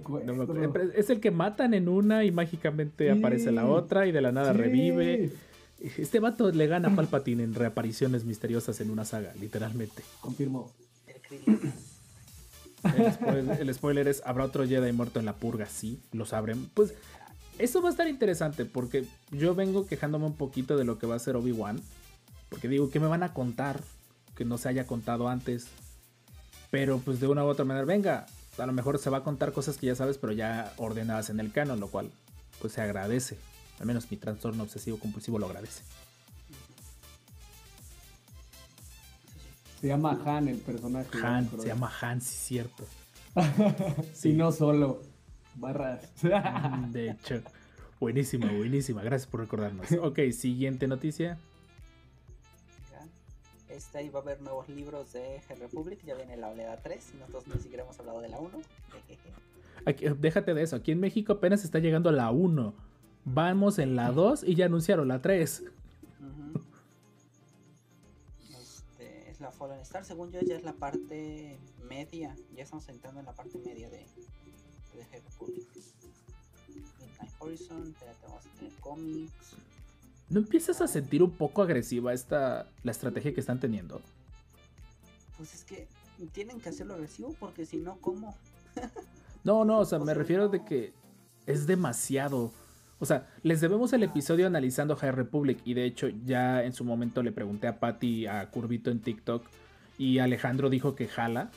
Es 0.95 1.09
el 1.09 1.19
que 1.19 1.31
matan 1.31 1.73
en 1.73 1.89
una 1.89 2.23
y 2.23 2.31
mágicamente 2.31 3.11
Sí. 3.11 3.17
aparece 3.19 3.51
la 3.51 3.65
otra 3.65 4.05
y 4.05 4.11
de 4.11 4.21
la 4.21 4.31
nada 4.31 4.53
Sí. 4.53 4.59
revive. 4.59 5.31
Este 5.97 6.19
vato 6.19 6.51
le 6.51 6.67
gana 6.67 6.89
a 6.89 6.95
Palpatine 6.95 7.43
en 7.43 7.53
reapariciones 7.53 8.23
misteriosas 8.23 8.79
en 8.81 8.91
una 8.91 9.03
saga, 9.03 9.33
literalmente. 9.39 10.03
Confirmo. 10.21 10.71
Spoiler, 13.13 13.61
el 13.61 13.73
spoiler 13.73 14.07
es, 14.07 14.21
¿habrá 14.25 14.45
otro 14.45 14.65
Jedi 14.67 14.91
muerto 14.91 15.19
en 15.19 15.25
la 15.25 15.33
purga? 15.33 15.65
Sí, 15.65 15.99
lo 16.11 16.25
sabremos. 16.25 16.67
Pues 16.73 16.93
eso 17.57 17.81
va 17.81 17.89
a 17.89 17.91
estar 17.91 18.07
interesante 18.07 18.65
porque 18.65 19.05
yo 19.31 19.55
vengo 19.55 19.87
quejándome 19.87 20.25
un 20.25 20.35
poquito 20.35 20.77
de 20.77 20.85
lo 20.85 20.99
que 20.99 21.07
va 21.07 21.15
a 21.15 21.19
ser 21.19 21.35
Obi-Wan. 21.35 21.81
Porque 22.49 22.67
digo, 22.67 22.89
¿qué 22.91 22.99
me 22.99 23.07
van 23.07 23.23
a 23.23 23.33
contar? 23.33 23.81
Que 24.35 24.45
no 24.45 24.57
se 24.59 24.69
haya 24.69 24.85
contado 24.85 25.27
antes. 25.27 25.67
Pero 26.69 26.99
pues 26.99 27.19
de 27.19 27.27
una 27.27 27.43
u 27.43 27.47
otra 27.47 27.65
manera, 27.65 27.85
venga, 27.85 28.27
a 28.57 28.65
lo 28.65 28.73
mejor 28.73 28.99
se 28.99 29.09
va 29.09 29.17
a 29.17 29.23
contar 29.23 29.51
cosas 29.51 29.77
que 29.77 29.87
ya 29.87 29.95
sabes, 29.95 30.17
pero 30.17 30.33
ya 30.33 30.73
ordenadas 30.77 31.29
en 31.29 31.39
el 31.39 31.51
canon, 31.51 31.79
lo 31.79 31.87
cual 31.89 32.11
pues 32.59 32.73
se 32.73 32.81
agradece. 32.81 33.37
Al 33.79 33.85
menos 33.85 34.09
mi 34.09 34.17
trastorno 34.17 34.63
obsesivo 34.63 34.97
compulsivo 34.97 35.39
lo 35.39 35.47
agradece. 35.47 35.83
Se 39.81 39.87
llama 39.87 40.19
Han 40.25 40.47
el 40.47 40.57
personaje. 40.57 41.09
Han, 41.21 41.49
se 41.59 41.67
llama 41.67 41.91
Han, 42.01 42.21
sí, 42.21 42.35
cierto. 42.35 42.85
Sí, 44.13 44.33
no 44.33 44.51
solo. 44.51 45.01
Barras. 45.55 46.01
Mm, 46.23 46.91
De 46.91 47.11
hecho, 47.11 47.41
buenísima, 47.99 48.51
buenísima. 48.51 49.03
Gracias 49.03 49.29
por 49.29 49.41
recordarnos. 49.41 49.91
Ok, 50.01 50.19
siguiente 50.31 50.87
noticia. 50.87 51.37
Este, 53.75 53.97
ahí 53.97 54.09
va 54.09 54.19
a 54.19 54.21
haber 54.23 54.41
nuevos 54.41 54.69
libros 54.69 55.11
de 55.13 55.41
Hell 55.49 55.59
Republic, 55.59 55.99
ya 56.05 56.15
viene 56.15 56.37
la 56.37 56.49
oleada 56.49 56.77
3, 56.81 57.11
y 57.13 57.17
nosotros 57.17 57.47
ni 57.55 57.61
siquiera 57.61 57.83
hemos 57.83 57.99
hablado 57.99 58.21
de 58.21 58.29
la 58.29 58.39
1. 58.39 58.49
Jejeje. 58.91 59.29
Aquí- 59.85 60.05
déjate 60.17 60.53
de 60.53 60.63
eso. 60.63 60.75
Aquí 60.77 60.91
en 60.91 60.99
México 60.99 61.33
apenas 61.33 61.63
está 61.63 61.79
llegando 61.79 62.11
la 62.11 62.31
1. 62.31 62.73
Vamos 63.25 63.79
en 63.79 63.95
la 63.95 64.11
2 64.11 64.43
y 64.43 64.55
ya 64.55 64.65
anunciaron 64.67 65.07
la 65.07 65.21
3. 65.21 65.63
Ujú. 66.21 66.61
Este, 68.61 69.29
es 69.29 69.39
la 69.41 69.51
Fallen 69.51 69.79
Star, 69.81 70.05
según 70.05 70.31
yo 70.31 70.39
ya 70.41 70.55
es 70.55 70.63
la 70.63 70.73
parte 70.73 71.57
media, 71.89 72.35
ya 72.55 72.63
estamos 72.63 72.87
entrando 72.89 73.19
en 73.19 73.25
la 73.25 73.33
parte 73.33 73.57
media 73.59 73.89
de, 73.89 73.97
de 73.97 75.01
Hell 75.11 75.23
Republic. 75.23 75.67
Midnight 76.69 77.31
Horizon, 77.39 77.93
ya 77.93 78.13
te 78.13 78.27
vamos 78.27 78.45
a 78.45 78.49
tener 78.59 78.73
cómics. 78.79 79.55
¿No 80.29 80.39
empiezas 80.39 80.81
a 80.81 80.87
sentir 80.87 81.21
un 81.21 81.31
poco 81.31 81.61
agresiva 81.61 82.13
esta 82.13 82.67
la 82.83 82.91
estrategia 82.91 83.33
que 83.33 83.39
están 83.39 83.59
teniendo? 83.59 84.01
Pues 85.37 85.53
es 85.53 85.63
que 85.63 85.87
tienen 86.31 86.59
que 86.59 86.69
hacerlo 86.69 86.93
agresivo 86.95 87.35
porque 87.39 87.65
si 87.65 87.77
no, 87.77 87.97
¿cómo? 88.01 88.35
No, 89.43 89.65
no, 89.65 89.79
o 89.79 89.85
sea, 89.85 89.99
O 90.01 90.05
me 90.05 90.13
sea, 90.13 90.19
refiero 90.19 90.49
de 90.49 90.59
no. 90.59 90.65
que 90.65 90.93
es 91.45 91.67
demasiado. 91.67 92.51
O 92.99 93.05
sea, 93.05 93.27
les 93.43 93.61
debemos 93.61 93.93
el 93.93 94.03
episodio 94.03 94.47
analizando 94.47 94.95
High 94.95 95.11
Republic 95.11 95.59
y 95.65 95.73
de 95.73 95.85
hecho 95.85 96.07
ya 96.07 96.63
en 96.63 96.73
su 96.73 96.83
momento 96.85 97.21
le 97.23 97.31
pregunté 97.31 97.67
a 97.67 97.79
Patty, 97.79 98.25
a 98.25 98.49
Curvito 98.49 98.89
en 98.89 99.01
TikTok 99.01 99.43
y 99.97 100.19
Alejandro 100.19 100.69
dijo 100.69 100.95
que 100.95 101.07
jala. 101.07 101.51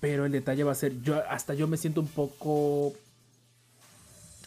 Pero 0.00 0.26
el 0.26 0.32
detalle 0.32 0.62
va 0.62 0.72
a 0.72 0.76
ser, 0.76 1.00
yo 1.02 1.20
hasta 1.28 1.54
yo 1.54 1.66
me 1.66 1.76
siento 1.76 2.00
un 2.00 2.06
poco, 2.06 2.92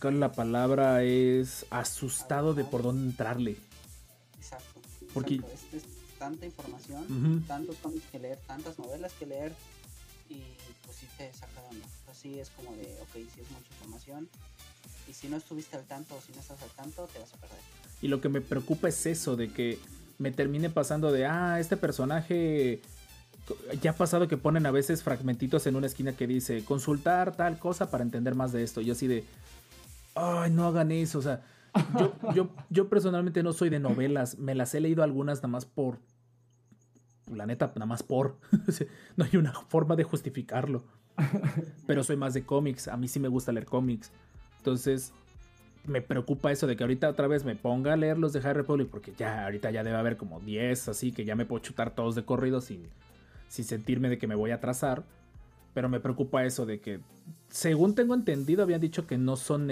¿cuál 0.02 0.16
es 0.16 0.20
la 0.20 0.32
palabra? 0.34 1.04
Es 1.04 1.66
asustado 1.70 2.54
de 2.54 2.64
por 2.64 2.84
dónde 2.84 3.10
entrarle. 3.10 3.58
Exacto. 4.38 4.82
Porque- 5.14 5.36
Es, 5.36 5.74
es 5.74 5.84
tanta 6.20 6.46
información, 6.46 7.44
tantos 7.48 7.76
cómics 7.78 8.06
que 8.12 8.20
leer, 8.20 8.38
tantas 8.48 8.78
novelas 8.78 9.12
que 9.14 9.26
leer 9.26 9.54
y 10.30 10.44
pues 10.86 10.98
sí 10.98 11.08
te 11.18 11.32
saca 11.34 11.62
de 11.62 11.68
onda. 11.70 11.88
Así 12.10 12.40
es 12.40 12.50
como 12.52 12.72
de, 12.76 12.84
ok, 13.02 13.14
si 13.14 13.42
es 13.42 13.52
mucha 13.52 13.68
información 13.80 14.30
y 15.10 15.14
si 15.14 15.28
no 15.30 15.38
estuviste 15.38 15.78
al 15.78 15.84
tanto 15.86 16.16
o 16.16 16.22
si 16.22 16.32
no 16.34 16.40
estás 16.42 16.62
al 16.62 16.70
tanto, 16.70 17.08
te 17.08 17.20
vas 17.20 17.34
a 17.34 17.38
perder. 17.38 17.58
Y 18.02 18.08
lo 18.08 18.22
que 18.22 18.30
me 18.30 18.42
preocupa 18.42 18.88
es 18.90 19.06
eso, 19.06 19.36
de 19.36 19.52
que 19.52 19.80
me 20.20 20.32
termine 20.32 20.70
pasando 20.70 21.12
de, 21.12 21.26
ah, 21.26 21.60
este 21.60 21.78
personaje... 21.78 22.82
Ya 23.82 23.92
ha 23.92 23.96
pasado 23.96 24.28
que 24.28 24.38
ponen 24.38 24.66
a 24.68 24.72
veces 24.72 25.02
fragmentitos 25.04 25.66
en 25.68 25.76
una 25.76 25.88
esquina 25.88 26.16
que 26.16 26.28
dice, 26.28 26.64
consultar 26.64 27.36
tal 27.36 27.58
cosa 27.60 27.90
para 27.90 28.04
entender 28.04 28.36
más 28.36 28.52
de 28.54 28.64
esto. 28.64 28.80
Y 28.82 28.86
yo 28.86 28.94
así 28.94 29.08
de, 29.08 29.26
ay, 30.16 30.52
no 30.52 30.66
hagan 30.66 30.92
eso. 30.92 31.20
O 31.20 31.22
sea, 31.22 31.42
yo, 31.98 32.14
yo, 32.36 32.50
yo 32.70 32.90
personalmente 32.90 33.44
no 33.44 33.54
soy 33.54 33.70
de 33.70 33.80
novelas. 33.80 34.38
Me 34.38 34.56
las 34.56 34.74
he 34.76 34.80
leído 34.80 35.04
algunas 35.04 35.40
nada 35.40 35.50
más 35.50 35.66
por... 35.66 36.00
La 37.28 37.46
neta, 37.46 37.72
nada 37.76 37.86
más 37.86 38.04
por. 38.04 38.38
No 39.16 39.26
hay 39.26 39.38
una 39.38 39.54
forma 39.54 39.96
de 39.96 40.04
justificarlo. 40.04 40.84
Pero 41.88 42.04
soy 42.04 42.18
más 42.18 42.34
de 42.34 42.44
cómics. 42.44 42.88
A 42.88 42.98
mí 42.98 43.08
sí 43.08 43.20
me 43.20 43.28
gusta 43.28 43.52
leer 43.52 43.66
cómics. 43.66 44.12
Entonces, 44.58 45.14
me 45.86 46.02
preocupa 46.02 46.52
eso 46.52 46.68
de 46.68 46.76
que 46.76 46.84
ahorita 46.84 47.10
otra 47.10 47.28
vez 47.28 47.46
me 47.46 47.56
ponga 47.56 47.94
a 47.94 47.96
leer 47.96 48.18
los 48.18 48.34
de 48.34 48.42
High 48.42 48.54
Republic, 48.54 48.90
porque 48.90 49.14
ya 49.18 49.46
ahorita 49.46 49.72
ya 49.72 49.84
debe 49.84 49.98
haber 49.98 50.18
como 50.18 50.40
10, 50.40 50.90
así 50.90 51.12
que 51.12 51.26
ya 51.26 51.36
me 51.36 51.46
puedo 51.46 51.62
chutar 51.62 51.96
todos 51.96 52.16
de 52.16 52.24
corrido 52.24 52.62
sin, 52.62 52.88
sin 53.48 53.66
sentirme 53.66 54.10
de 54.10 54.18
que 54.18 54.28
me 54.28 54.36
voy 54.36 54.52
a 54.52 54.56
atrasar. 54.56 55.04
Pero 55.74 55.90
me 55.90 56.00
preocupa 56.00 56.46
eso 56.46 56.66
de 56.66 56.80
que, 56.80 57.00
según 57.50 57.96
tengo 57.96 58.14
entendido, 58.14 58.64
habían 58.64 58.82
dicho 58.82 59.08
que 59.08 59.18
no 59.18 59.38
son 59.38 59.72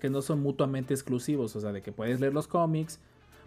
que 0.00 0.10
no 0.10 0.22
son 0.22 0.40
mutuamente 0.40 0.94
exclusivos. 0.94 1.54
O 1.56 1.60
sea, 1.60 1.72
de 1.72 1.82
que 1.82 1.92
puedes 1.92 2.20
leer 2.20 2.32
los 2.32 2.46
cómics, 2.46 2.98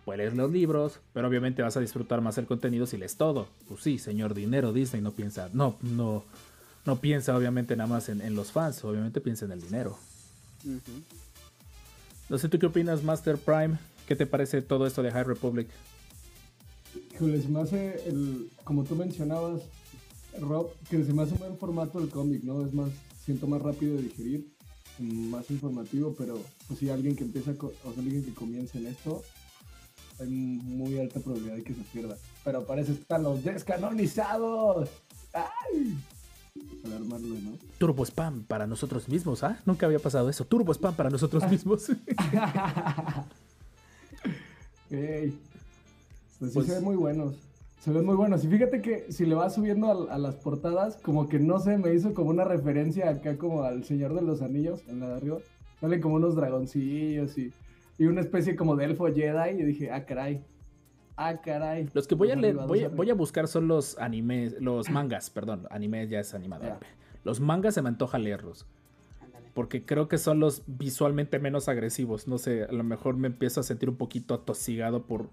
puedes 0.05 0.19
leer 0.19 0.35
los 0.35 0.51
libros, 0.51 0.99
pero 1.13 1.27
obviamente 1.27 1.61
vas 1.61 1.75
a 1.75 1.79
disfrutar 1.79 2.21
más 2.21 2.37
el 2.37 2.45
contenido 2.45 2.85
si 2.85 2.97
lees 2.97 3.17
todo. 3.17 3.47
Pues 3.67 3.81
sí, 3.81 3.97
señor 3.97 4.33
dinero, 4.33 4.73
Disney 4.73 5.01
no 5.01 5.11
piensa, 5.11 5.49
no, 5.53 5.77
no, 5.81 6.23
no 6.85 7.01
piensa 7.01 7.35
obviamente 7.35 7.75
nada 7.75 7.89
más 7.89 8.09
en, 8.09 8.21
en 8.21 8.35
los 8.35 8.51
fans, 8.51 8.83
obviamente 8.83 9.21
piensa 9.21 9.45
en 9.45 9.51
el 9.51 9.61
dinero. 9.61 9.97
No 12.29 12.37
sé 12.37 12.49
tú 12.49 12.59
qué 12.59 12.65
opinas, 12.65 13.03
Master 13.03 13.37
Prime. 13.37 13.77
¿Qué 14.07 14.15
te 14.15 14.25
parece 14.25 14.61
todo 14.61 14.87
esto 14.87 15.03
de 15.03 15.11
High 15.11 15.23
Republic? 15.25 15.67
Híjole, 17.13 17.41
se 17.41 17.47
me 17.49 17.61
hace, 17.61 18.07
el, 18.07 18.49
como 18.63 18.83
tú 18.83 18.95
mencionabas, 18.95 19.61
Rob, 20.39 20.69
que 20.89 21.03
se 21.03 21.13
me 21.13 21.23
hace 21.23 21.33
un 21.33 21.39
buen 21.39 21.57
formato 21.57 21.99
el 21.99 22.09
cómic, 22.09 22.43
¿no? 22.43 22.65
Es 22.65 22.73
más, 22.73 22.89
siento 23.25 23.47
más 23.47 23.61
rápido 23.61 23.95
de 23.95 24.03
digerir, 24.03 24.47
más 24.99 25.49
informativo, 25.51 26.13
pero 26.17 26.39
pues 26.67 26.79
si 26.79 26.89
alguien 26.89 27.15
que 27.15 27.23
empieza, 27.23 27.51
o 27.51 27.71
sea, 27.71 27.91
alguien 27.97 28.23
que 28.23 28.33
comienza 28.33 28.77
en 28.77 28.87
esto, 28.87 29.21
hay 30.19 30.27
muy 30.29 30.97
alta 30.99 31.19
probabilidad 31.19 31.55
de 31.57 31.63
que 31.63 31.73
se 31.73 31.81
pierda. 31.93 32.17
Pero 32.43 32.65
parece 32.65 32.93
que 32.93 33.01
están 33.01 33.23
los 33.23 33.43
descanonizados. 33.43 34.89
¡Ay! 35.33 35.97
Para 36.81 36.95
armarlo, 36.95 37.35
¿no? 37.35 37.51
Turbo 37.77 38.03
Spam 38.03 38.43
para 38.43 38.65
nosotros 38.65 39.07
mismos, 39.07 39.43
¿ah? 39.43 39.59
Nunca 39.67 39.85
había 39.85 39.99
pasado 39.99 40.27
eso. 40.29 40.43
Turbo 40.45 40.71
Spam 40.73 40.95
para 40.95 41.09
nosotros 41.11 41.43
mismos. 41.51 41.89
Ey. 44.89 45.37
Pues 46.39 46.51
sí 46.51 46.55
Pues- 46.55 46.67
se 46.67 46.73
ven 46.75 46.83
muy 46.83 46.95
buenos. 46.95 47.35
Se 47.79 47.91
ven 47.91 48.05
muy 48.05 48.15
buenos. 48.15 48.43
Y 48.43 48.47
fíjate 48.47 48.81
que 48.81 49.11
si 49.11 49.25
le 49.25 49.35
vas 49.35 49.55
subiendo 49.55 50.09
a, 50.09 50.13
a 50.13 50.17
las 50.17 50.35
portadas, 50.35 50.97
como 50.97 51.29
que 51.29 51.39
no 51.39 51.59
sé, 51.59 51.77
me 51.77 51.93
hizo 51.93 52.13
como 52.13 52.29
una 52.29 52.43
referencia 52.43 53.09
acá 53.09 53.37
como 53.37 53.63
al 53.63 53.83
Señor 53.83 54.13
de 54.13 54.21
los 54.21 54.41
Anillos, 54.41 54.83
en 54.87 54.99
la 54.99 55.09
de 55.09 55.15
arriba. 55.15 55.37
Salen 55.79 56.01
como 56.01 56.15
unos 56.15 56.35
dragoncillos 56.35 57.37
y, 57.37 57.53
y 57.97 58.05
una 58.05 58.21
especie 58.21 58.55
como 58.55 58.75
de 58.75 58.85
elfo 58.85 59.05
Jedi. 59.07 59.61
Y 59.61 59.63
dije, 59.63 59.91
ah, 59.91 60.05
caray. 60.05 60.43
Ah, 61.15 61.41
caray. 61.41 61.89
Los 61.93 62.07
que 62.07 62.15
voy 62.15 62.31
a 62.31 62.35
leer, 62.35 62.55
voy 62.55 62.83
a, 62.83 62.89
voy 62.89 63.11
buscar 63.13 63.47
son 63.47 63.67
los 63.67 63.97
animes, 63.97 64.59
los 64.59 64.89
mangas, 64.89 65.29
perdón. 65.29 65.67
Anime 65.71 66.07
ya 66.07 66.19
es 66.19 66.33
animado. 66.33 66.63
Ya. 66.63 66.79
Los 67.23 67.39
mangas 67.39 67.73
se 67.73 67.81
me 67.81 67.89
antoja 67.89 68.17
leerlos. 68.17 68.65
Porque 69.53 69.83
creo 69.83 70.07
que 70.07 70.19
son 70.19 70.39
los 70.39 70.61
visualmente 70.67 71.39
menos 71.39 71.67
agresivos. 71.67 72.27
No 72.27 72.37
sé, 72.37 72.63
a 72.65 72.71
lo 72.71 72.83
mejor 72.83 73.17
me 73.17 73.27
empiezo 73.27 73.59
a 73.59 73.63
sentir 73.63 73.89
un 73.89 73.95
poquito 73.95 74.35
atosigado 74.35 75.03
por, 75.03 75.29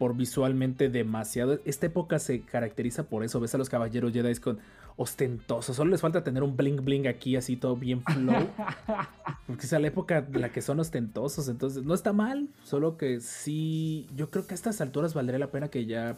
por 0.00 0.16
visualmente 0.16 0.88
demasiado. 0.88 1.60
Esta 1.66 1.84
época 1.84 2.18
se 2.18 2.40
caracteriza 2.40 3.02
por 3.04 3.22
eso. 3.22 3.38
Ves 3.38 3.54
a 3.54 3.58
los 3.58 3.68
caballeros 3.68 4.14
Jedi 4.14 4.34
con 4.36 4.58
ostentosos. 4.96 5.76
Solo 5.76 5.90
les 5.90 6.00
falta 6.00 6.24
tener 6.24 6.42
un 6.42 6.56
bling 6.56 6.82
bling 6.82 7.06
aquí, 7.06 7.36
así 7.36 7.54
todo 7.56 7.76
bien 7.76 8.02
flow. 8.02 8.48
Porque 9.46 9.66
es 9.66 9.72
la 9.72 9.86
época 9.86 10.22
de 10.22 10.38
la 10.38 10.52
que 10.52 10.62
son 10.62 10.80
ostentosos. 10.80 11.48
Entonces, 11.48 11.84
no 11.84 11.92
está 11.92 12.14
mal. 12.14 12.48
Solo 12.64 12.96
que 12.96 13.20
sí. 13.20 14.08
Yo 14.16 14.30
creo 14.30 14.46
que 14.46 14.54
a 14.54 14.56
estas 14.56 14.80
alturas 14.80 15.12
valdría 15.12 15.38
la 15.38 15.50
pena 15.50 15.68
que 15.68 15.84
ya 15.84 16.16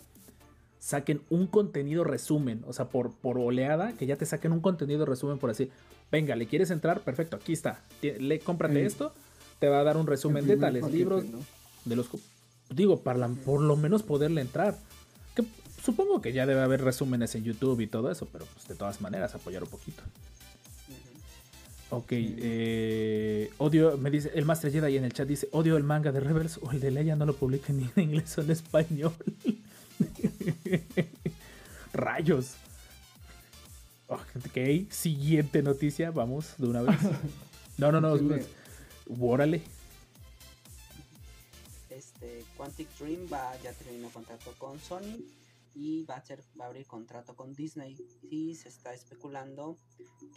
saquen 0.79 1.21
un 1.29 1.49
contenido 1.49 2.05
resumen. 2.05 2.62
O 2.68 2.73
sea, 2.73 2.85
por, 2.88 3.11
por 3.16 3.37
oleada, 3.37 3.95
que 3.95 4.07
ya 4.07 4.14
te 4.14 4.27
saquen 4.27 4.53
un 4.53 4.61
contenido 4.61 5.07
resumen 5.07 5.38
por 5.38 5.51
así. 5.51 5.71
Venga, 6.12 6.37
¿le 6.37 6.47
quieres 6.47 6.71
entrar? 6.71 7.01
Perfecto, 7.01 7.35
aquí 7.35 7.53
está. 7.53 7.81
Le, 8.01 8.38
cómprate 8.38 8.75
Sí. 8.79 8.87
esto. 8.87 9.12
Te 9.59 9.68
va 9.68 9.81
a 9.81 9.83
dar 9.83 9.97
un 9.97 10.07
resumen 10.07 10.47
de 10.47 10.57
tales 10.57 10.83
paquete, 10.83 10.99
libros. 10.99 11.25
¿no? 11.25 11.38
De 11.85 11.97
los. 11.97 12.09
Digo, 12.75 13.01
para 13.03 13.19
la- 13.19 13.29
por 13.29 13.61
lo 13.61 13.77
menos 13.77 14.03
poderle 14.03 14.41
entrar. 14.41 14.77
Que 15.35 15.45
supongo 15.83 16.21
que 16.21 16.33
ya 16.33 16.47
debe 16.47 16.61
haber 16.63 16.83
resúmenes 16.83 17.35
en 17.35 17.45
YouTube 17.45 17.81
y 17.81 17.87
todo 17.87 18.11
eso, 18.11 18.27
pero 18.33 18.45
pues 18.47 18.67
de 18.69 18.75
todas 18.75 19.01
maneras 19.01 19.35
apoyar 19.35 19.63
un 19.65 19.69
poquito. 19.71 20.03
Ok, 21.91 22.07
eh, 22.13 23.51
odio, 23.59 23.99
me 23.99 24.11
dice, 24.11 24.31
el 24.35 24.47
Master 24.47 24.73
Jedi 24.73 24.97
en 24.97 25.05
el 25.05 25.13
chat 25.13 25.29
dice, 25.29 25.49
odio 25.53 25.77
el 25.77 25.83
manga 25.85 26.11
de 26.11 26.21
Rebels 26.21 26.59
o 26.63 26.71
el 26.71 26.81
de 26.81 26.91
Leia 26.91 27.17
no 27.17 27.27
lo 27.27 27.35
publican 27.37 27.77
ni 27.77 27.91
en 27.97 28.03
inglés 28.05 28.37
o 28.39 28.41
en 28.41 28.51
español. 28.51 29.13
Rayos. 31.93 32.53
Ok, 34.09 34.91
siguiente 34.91 35.63
noticia, 35.63 36.11
vamos 36.11 36.55
de 36.59 36.67
una 36.67 36.83
vez. 36.83 36.97
No, 37.79 37.91
no, 37.91 38.01
no, 38.03 38.17
órale. 39.19 39.63
Quantic 42.57 42.89
Dream 42.99 43.27
va, 43.33 43.57
ya 43.63 43.73
terminó 43.73 44.09
contrato 44.11 44.53
con 44.59 44.79
Sony 44.79 45.25
y 45.75 46.05
va 46.05 46.17
a, 46.17 46.21
ser, 46.21 46.43
va 46.61 46.67
a 46.67 46.69
abrir 46.69 46.87
contrato 46.87 47.35
con 47.35 47.55
Disney 47.55 47.97
y 48.31 48.55
se 48.55 48.69
está 48.69 48.93
especulando 48.93 49.79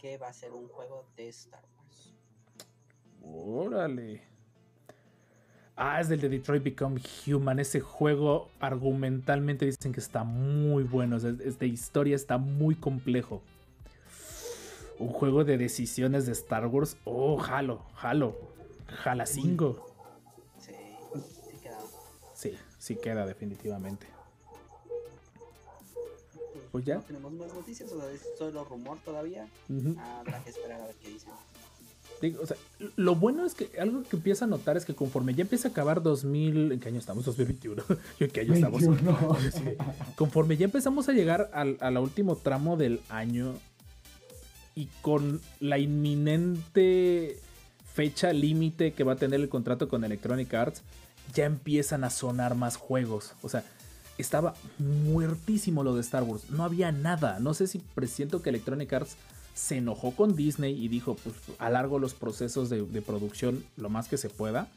que 0.00 0.18
va 0.18 0.28
a 0.28 0.32
ser 0.32 0.52
un 0.52 0.68
juego 0.68 1.06
de 1.16 1.28
Star 1.28 1.64
Wars. 1.76 2.14
Órale. 3.22 4.22
Ah, 5.78 6.00
es 6.00 6.08
del 6.08 6.20
de 6.20 6.30
Detroit 6.30 6.62
Become 6.62 7.00
Human. 7.26 7.58
Ese 7.58 7.80
juego 7.80 8.48
argumentalmente 8.60 9.66
dicen 9.66 9.92
que 9.92 10.00
está 10.00 10.24
muy 10.24 10.84
bueno. 10.84 11.16
Es, 11.16 11.58
de 11.58 11.66
historia, 11.66 12.16
está 12.16 12.38
muy 12.38 12.74
complejo. 12.74 13.42
Un 14.98 15.08
juego 15.08 15.44
de 15.44 15.58
decisiones 15.58 16.24
de 16.24 16.32
Star 16.32 16.66
Wars. 16.66 16.96
Oh, 17.04 17.36
jalo, 17.36 17.82
jalo. 17.94 18.34
Sí 19.26 19.56
queda. 19.56 19.95
Sí, 22.36 22.52
sí 22.78 22.96
queda 22.96 23.26
definitivamente. 23.26 24.06
Pues, 26.76 26.84
ya. 26.84 26.96
No 26.96 27.02
tenemos 27.02 27.32
más 27.32 27.54
noticias, 27.54 27.90
o 27.90 27.98
sea, 27.98 28.10
es 28.10 28.20
solo 28.36 28.62
rumor 28.64 28.98
todavía. 29.02 29.48
Ujú. 29.70 29.98
Habrá 29.98 30.44
que 30.44 30.50
esperar 30.50 30.82
a 30.82 30.86
ver 30.86 30.94
qué 31.02 31.08
dicen. 31.08 31.32
Digo, 32.20 32.42
o 32.42 32.46
sea, 32.46 32.58
lo 32.96 33.14
bueno 33.14 33.46
es 33.46 33.54
que 33.54 33.70
algo 33.80 34.02
que 34.02 34.16
empieza 34.16 34.44
a 34.44 34.48
notar 34.48 34.76
es 34.76 34.84
que 34.84 34.94
conforme 34.94 35.34
ya 35.34 35.40
empieza 35.40 35.68
a 35.68 35.70
acabar 35.70 36.02
2000, 36.02 36.72
¿en 36.72 36.80
qué 36.80 36.88
año 36.88 36.98
estamos? 36.98 37.24
2021. 37.24 37.82
¿Yo 38.20 38.26
en 38.26 38.30
qué 38.30 38.40
año 38.40 38.52
estamos? 38.52 38.82
21. 38.82 39.36
Sí. 39.52 39.60
Conforme 40.16 40.58
ya 40.58 40.66
empezamos 40.66 41.08
a 41.08 41.12
llegar 41.12 41.48
al, 41.54 41.78
al 41.80 41.96
último 41.96 42.36
tramo 42.36 42.76
del 42.76 43.00
año 43.08 43.54
y 44.74 44.86
con 45.00 45.40
la 45.60 45.78
inminente 45.78 47.38
fecha 47.94 48.34
límite 48.34 48.92
que 48.92 49.02
va 49.02 49.14
a 49.14 49.16
tener 49.16 49.40
el 49.40 49.48
contrato 49.48 49.88
con 49.88 50.04
Electronic 50.04 50.52
Arts, 50.52 50.82
ya 51.34 51.44
empiezan 51.44 52.04
a 52.04 52.10
sonar 52.10 52.54
más 52.54 52.76
juegos. 52.76 53.34
O 53.42 53.48
sea, 53.48 53.64
estaba 54.18 54.54
muertísimo 54.78 55.82
lo 55.82 55.94
de 55.94 56.00
Star 56.00 56.22
Wars. 56.22 56.50
No 56.50 56.64
había 56.64 56.92
nada. 56.92 57.38
No 57.40 57.54
sé 57.54 57.66
si 57.66 57.78
presiento 57.78 58.42
que 58.42 58.50
Electronic 58.50 58.92
Arts 58.92 59.16
se 59.54 59.78
enojó 59.78 60.12
con 60.12 60.36
Disney 60.36 60.72
y 60.82 60.88
dijo, 60.88 61.16
pues 61.16 61.34
alargo 61.58 61.98
los 61.98 62.14
procesos 62.14 62.68
de, 62.68 63.02
producción 63.02 63.64
lo 63.76 63.88
más 63.88 64.08
que 64.08 64.16
se 64.16 64.28
pueda. 64.28 64.68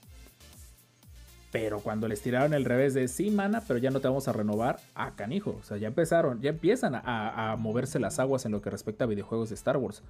Pero 1.52 1.80
cuando 1.80 2.08
les 2.08 2.22
tiraron 2.22 2.54
el 2.54 2.64
revés 2.64 2.94
de 2.94 3.08
sí, 3.08 3.32
mana, 3.32 3.64
pero 3.68 3.80
ya 3.80 3.90
no 3.90 4.00
te 4.02 4.08
vamos 4.08 4.28
a 4.28 4.34
renovar, 4.34 4.80
ah, 4.94 5.14
canijo. 5.16 5.58
O 5.60 5.64
sea, 5.64 5.78
ya 5.78 5.88
empezaron, 5.88 6.42
ya 6.42 6.52
empiezan 6.52 6.94
a, 6.96 7.52
a 7.52 7.56
moverse 7.56 8.00
las 8.00 8.20
aguas 8.20 8.46
en 8.46 8.52
lo 8.52 8.62
que 8.62 8.70
respecta 8.70 9.06
a 9.06 9.08
videojuegos 9.08 9.50
de 9.50 9.56
Star 9.56 9.78
Wars. 9.78 10.04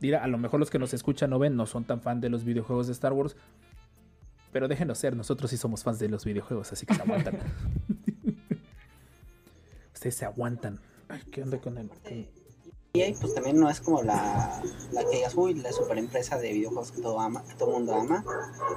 Dirá, 0.00 0.22
a 0.22 0.28
lo 0.28 0.38
mejor 0.38 0.60
los 0.60 0.70
que 0.70 0.78
nos 0.78 0.94
escuchan 0.94 1.32
o 1.32 1.38
ven 1.38 1.56
no 1.56 1.66
son 1.66 1.84
tan 1.84 2.00
fan 2.00 2.20
de 2.20 2.28
los 2.28 2.44
videojuegos 2.44 2.86
de 2.86 2.92
Star 2.92 3.12
Wars. 3.12 3.34
Pero 4.58 4.66
déjenos 4.66 4.98
ser, 4.98 5.14
nosotros 5.14 5.52
sí 5.52 5.56
somos 5.56 5.84
fans 5.84 6.00
de 6.00 6.08
los 6.08 6.24
videojuegos, 6.24 6.72
así 6.72 6.84
que 6.84 6.92
se 6.92 7.02
aguantan. 7.02 7.36
Ustedes 9.94 10.16
se 10.16 10.24
aguantan. 10.24 10.80
Ay, 11.08 11.22
¿qué 11.30 11.44
onda 11.44 11.60
con 11.60 11.78
el.? 11.78 11.86
Aparte, 11.86 12.28
EA 12.94 13.14
pues 13.20 13.34
también 13.34 13.60
no 13.60 13.70
es 13.70 13.80
como 13.80 14.02
la, 14.02 14.60
la 14.90 15.04
que 15.04 15.14
digas, 15.14 15.36
uy, 15.36 15.54
la 15.54 15.70
super 15.70 15.96
empresa 15.96 16.40
de 16.40 16.52
videojuegos 16.52 16.90
que 16.90 17.02
todo 17.02 17.20
ama, 17.20 17.44
que 17.44 17.54
todo 17.54 17.70
mundo 17.70 17.94
ama. 17.94 18.24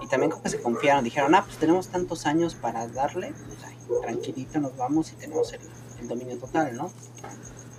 Y 0.04 0.08
también 0.08 0.30
como 0.30 0.44
que 0.44 0.50
se 0.50 0.62
confiaron, 0.62 1.04
dijeron, 1.04 1.34
ah, 1.34 1.46
pues 1.46 1.58
tenemos 1.58 1.88
tantos 1.88 2.28
años 2.28 2.54
para 2.54 2.88
darle, 2.88 3.34
pues 3.48 3.63
ay, 3.63 3.76
tranquilito 4.04 4.60
nos 4.60 4.78
vamos 4.78 5.12
y 5.13 5.15
tenemos 5.15 5.52
el, 5.52 5.62
el 6.00 6.08
dominio 6.08 6.38
total, 6.38 6.76
¿no? 6.76 6.91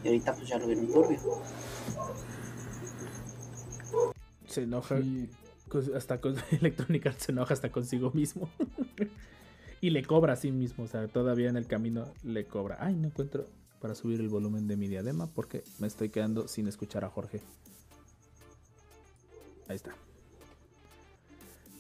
Y 0.03 0.09
ahorita 0.09 0.35
pues 0.35 0.49
ya 0.49 0.59
lo 0.59 0.67
vieron 0.67 0.88
turbio. 0.88 1.21
Se 4.49 4.65
enoja. 4.65 4.99
Sí. 4.99 5.31
Hasta 5.95 6.21
con 6.21 6.37
Electronic 6.51 7.07
Arts 7.07 7.25
se 7.25 7.33
enoja 7.33 7.55
hasta 7.55 7.71
consigo 7.71 8.11
mismo. 8.13 8.49
y 9.81 9.91
le 9.91 10.03
cobra 10.05 10.35
a 10.35 10.37
sí 10.37 10.51
mismo. 10.51 10.85
O 10.85 10.89
sea, 10.89 11.09
todavía 11.09 11.49
en 11.49 11.57
el 11.57 11.67
camino 11.67 12.13
le 12.23 12.47
cobra. 12.47 12.79
Ay, 12.81 12.95
no 12.95 13.09
encuentro 13.09 13.47
para 13.81 13.95
subir 13.95 14.21
el 14.21 14.29
volumen 14.29 14.69
de 14.69 14.77
mi 14.77 14.87
diadema 14.87 15.27
porque 15.27 15.65
me 15.81 15.89
estoy 15.89 16.09
quedando 16.09 16.47
sin 16.47 16.69
escuchar 16.69 17.05
a 17.05 17.09
Jorge. 17.09 17.41
Ahí 19.69 19.77
está. 19.77 19.93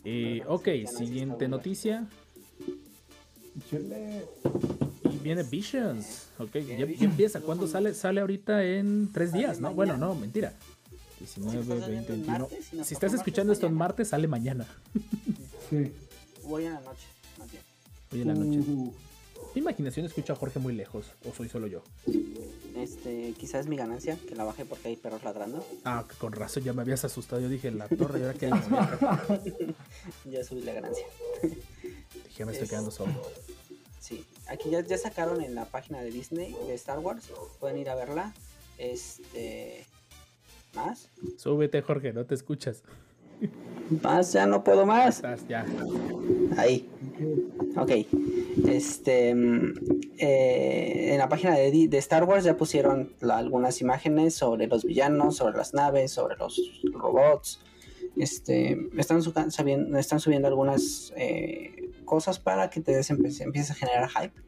Eh, 0.04 0.42
ok, 0.48 0.68
siguiente 0.86 1.46
noticia. 1.46 2.08
Y 5.04 5.18
viene 5.18 5.44
Visions. 5.44 6.28
Ok, 6.38 6.54
ya, 6.54 6.86
ya 6.86 7.04
empieza. 7.04 7.40
¿Cuándo 7.40 7.68
sale? 7.68 7.94
Sale 7.94 8.20
ahorita 8.20 8.64
en 8.64 9.12
tres 9.12 9.32
días, 9.32 9.60
¿no? 9.60 9.72
Bueno, 9.74 9.96
no, 9.96 10.14
mentira. 10.14 10.54
19, 11.22 11.60
estás 11.60 11.68
20, 11.68 11.84
oyendo 11.84 12.12
en 12.12 12.20
21. 12.26 12.38
martes 12.38 12.72
y 12.72 12.76
nos 12.76 12.86
Si 12.86 12.94
estás 12.94 13.10
martes, 13.12 13.20
escuchando 13.20 13.52
esto 13.52 13.66
en 13.66 13.74
martes, 13.74 14.08
sale 14.08 14.28
mañana. 14.28 14.66
Sí. 15.70 15.92
Hoy 16.44 16.66
en 16.66 16.72
la 16.74 16.80
noche, 16.80 17.06
más 17.38 17.50
bien. 17.50 17.62
Hoy 18.12 18.20
en 18.22 18.28
la 18.28 18.34
noche. 18.34 18.58
Uh, 18.70 18.92
Mi 19.54 19.60
imaginación 19.60 20.06
escucha 20.06 20.32
a 20.32 20.36
Jorge 20.36 20.58
muy 20.58 20.74
lejos, 20.74 21.06
o 21.28 21.32
soy 21.34 21.48
solo 21.48 21.66
yo. 21.66 21.82
Este, 22.76 23.34
quizás 23.38 23.60
es 23.62 23.66
mi 23.68 23.76
ganancia, 23.76 24.18
que 24.28 24.34
la 24.34 24.44
bajé 24.44 24.64
porque 24.64 24.88
hay 24.88 24.96
perros 24.96 25.22
ladrando. 25.22 25.64
Ah, 25.84 26.04
que 26.08 26.16
con 26.16 26.32
razón 26.32 26.64
ya 26.64 26.72
me 26.72 26.82
habías 26.82 27.04
asustado. 27.04 27.40
Yo 27.40 27.48
dije, 27.48 27.70
la 27.70 27.86
torre, 27.88 28.20
¿y 28.20 28.22
ahora 28.24 28.56
hago? 28.56 29.38
Ya 30.30 30.42
subí 30.42 30.62
la 30.62 30.72
ganancia. 30.72 31.04
Dije, 31.42 32.44
me 32.46 32.52
estoy 32.52 32.64
Es- 32.64 32.70
quedando 32.70 32.90
solo. 32.90 33.12
Sí, 34.00 34.24
aquí 34.48 34.70
ya, 34.70 34.80
ya 34.80 34.98
sacaron 34.98 35.40
en 35.42 35.54
la 35.54 35.66
página 35.66 36.00
de 36.02 36.10
Disney 36.10 36.56
de 36.66 36.74
Star 36.74 36.98
Wars. 36.98 37.24
Pueden 37.60 37.78
ir 37.78 37.88
a 37.88 37.94
verla. 37.94 38.34
Este. 38.78 39.86
¿Más? 40.74 41.10
Súbete, 41.36 41.82
Jorge, 41.82 42.12
no 42.12 42.24
te 42.24 42.34
escuchas. 42.34 42.82
Más, 44.02 44.32
ya 44.32 44.46
no 44.46 44.62
puedo 44.64 44.86
más. 44.86 45.16
Estás 45.16 45.46
ya. 45.48 45.66
Ahí. 46.56 46.88
Ok. 47.76 47.90
Este. 48.68 49.34
mm, 49.34 49.74
eh, 50.18 51.08
en 51.12 51.18
la 51.18 51.28
página 51.28 51.54
de, 51.56 51.88
Star 51.98 52.24
Wars 52.24 52.44
ya 52.44 52.56
pusieron 52.56 53.12
la- 53.20 53.38
algunas 53.38 53.80
imágenes 53.80 54.34
sobre 54.34 54.66
los 54.68 54.84
villanos, 54.84 55.36
sobre 55.36 55.56
las 55.56 55.74
naves, 55.74 56.12
sobre 56.12 56.36
los 56.36 56.60
robots. 56.92 57.60
Este. 58.16 58.78
Están, 58.96 59.22
su- 59.22 59.32
sabiendo- 59.48 59.98
están 59.98 60.20
subiendo 60.20 60.48
algunas 60.48 61.12
eh, 61.16 61.90
cosas 62.04 62.38
para 62.38 62.70
que 62.70 62.80
te 62.80 62.92
des- 62.94 63.10
empieces 63.10 63.70
a 63.72 63.74
generar 63.74 64.08
hype. 64.08 64.40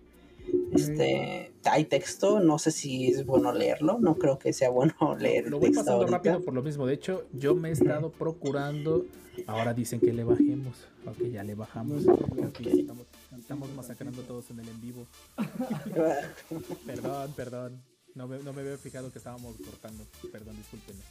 Este, 0.74 1.52
hay 1.64 1.84
texto, 1.84 2.40
no 2.40 2.58
sé 2.58 2.70
si 2.70 3.08
es 3.08 3.24
bueno 3.24 3.52
leerlo, 3.52 3.98
no 4.00 4.16
creo 4.16 4.38
que 4.38 4.52
sea 4.52 4.70
bueno 4.70 5.16
leer 5.18 5.48
Lo 5.48 5.58
voy 5.58 5.68
texto 5.68 5.82
pasando 5.82 6.00
ahorita. 6.00 6.16
rápido 6.16 6.40
por 6.44 6.54
lo 6.54 6.62
mismo. 6.62 6.86
De 6.86 6.94
hecho, 6.94 7.26
yo 7.32 7.54
me 7.54 7.68
he 7.68 7.72
estado 7.72 8.10
procurando. 8.10 9.06
Ahora 9.46 9.74
dicen 9.74 10.00
que 10.00 10.12
le 10.12 10.24
bajemos. 10.24 10.86
Ok, 11.06 11.24
ya 11.32 11.42
le 11.42 11.54
bajamos. 11.54 12.02
Estamos, 12.02 13.06
estamos 13.36 13.70
masacrando 13.74 14.22
a 14.22 14.24
todos 14.24 14.50
en 14.50 14.60
el 14.60 14.68
en 14.68 14.80
vivo. 14.80 15.06
Perdón, 16.86 17.32
perdón. 17.36 17.82
No 18.14 18.28
me, 18.28 18.38
no 18.38 18.52
me 18.52 18.60
había 18.60 18.76
fijado 18.78 19.10
que 19.10 19.18
estábamos 19.18 19.56
cortando. 19.56 20.04
Perdón, 20.30 20.56
discúlpenme. 20.56 21.02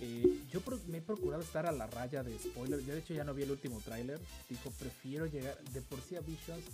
Eh, 0.00 0.40
yo 0.50 0.60
me 0.88 0.98
he 0.98 1.02
procurado 1.02 1.42
estar 1.42 1.66
a 1.66 1.72
la 1.72 1.86
raya 1.86 2.22
de 2.22 2.36
spoiler. 2.38 2.80
Ya 2.84 2.94
de 2.94 3.00
hecho 3.00 3.14
ya 3.14 3.24
no 3.24 3.34
vi 3.34 3.42
el 3.42 3.50
último 3.50 3.80
tráiler. 3.84 4.18
Dijo, 4.48 4.70
prefiero 4.78 5.26
llegar 5.26 5.58
de 5.72 5.82
por 5.82 6.00
sí 6.00 6.16
a 6.16 6.20
Visions. 6.20 6.64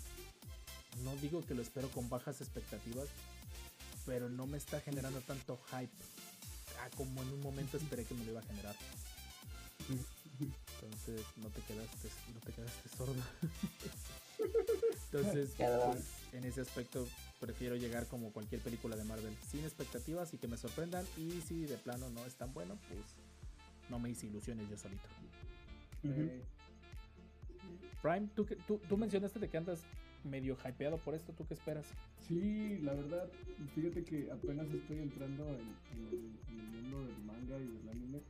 No 1.05 1.17
digo 1.17 1.45
que 1.47 1.55
lo 1.55 1.63
espero 1.63 1.89
con 1.91 2.09
bajas 2.09 2.41
expectativas, 2.41 3.09
pero 4.07 4.29
no 4.29 4.47
me 4.47 4.57
está 4.59 4.81
generando 4.81 5.21
tanto 5.21 5.59
hype 5.71 5.93
ah, 6.81 6.89
como 6.97 7.23
en 7.23 7.33
un 7.33 7.41
momento 7.41 7.77
esperé 7.77 8.05
que 8.05 8.15
me 8.15 8.25
lo 8.25 8.33
iba 8.33 8.41
a 8.41 8.45
generar. 8.45 8.75
Entonces 10.81 11.23
no 11.37 11.49
te 11.49 11.61
quedaste, 11.63 12.09
no 12.35 12.41
te 12.41 12.53
quedaste 12.53 12.89
sordo. 12.97 13.15
Entonces, 15.13 15.51
pues, 15.57 16.05
en 16.33 16.45
ese 16.45 16.61
aspecto 16.61 17.09
prefiero 17.41 17.77
llegar 17.77 18.07
como 18.07 18.31
cualquier 18.33 18.61
película 18.61 18.95
de 18.95 19.05
Marvel, 19.05 19.35
sin 19.51 19.65
expectativas 19.65 20.33
y 20.35 20.39
que 20.39 20.47
me 20.49 20.57
sorprendan. 20.57 21.07
Y 21.17 21.41
si 21.41 21.65
de 21.65 21.77
plano 21.77 22.09
no 22.11 22.25
es 22.27 22.35
tan 22.35 22.53
bueno, 22.53 22.79
pues 22.89 23.01
no 23.89 23.99
me 23.99 24.11
hice 24.11 24.27
ilusiones 24.27 24.69
yo 24.69 24.77
solito. 24.79 25.09
eh, 26.05 26.43
Prime, 28.03 28.29
¿tú, 28.35 28.45
tú, 28.67 28.79
tú 28.89 28.97
mencionaste 28.97 29.39
de 29.39 29.49
que 29.49 29.57
andas 29.57 29.81
medio 30.25 30.57
hypeado 30.65 30.99
por 30.99 31.15
esto, 31.15 31.33
¿tú 31.33 31.47
qué 31.47 31.55
esperas? 31.55 31.87
Sí, 32.21 32.79
la 32.83 32.95
verdad, 32.95 33.29
fíjate 33.75 34.05
que 34.05 34.31
apenas 34.31 34.71
estoy 34.73 34.99
entrando 34.99 35.45
en, 35.49 36.09
el, 36.13 36.83
mundo 36.83 37.05
del 37.07 37.19
manga 37.25 37.59
y 37.59 37.67
del 37.67 37.89
anime. 37.89 38.23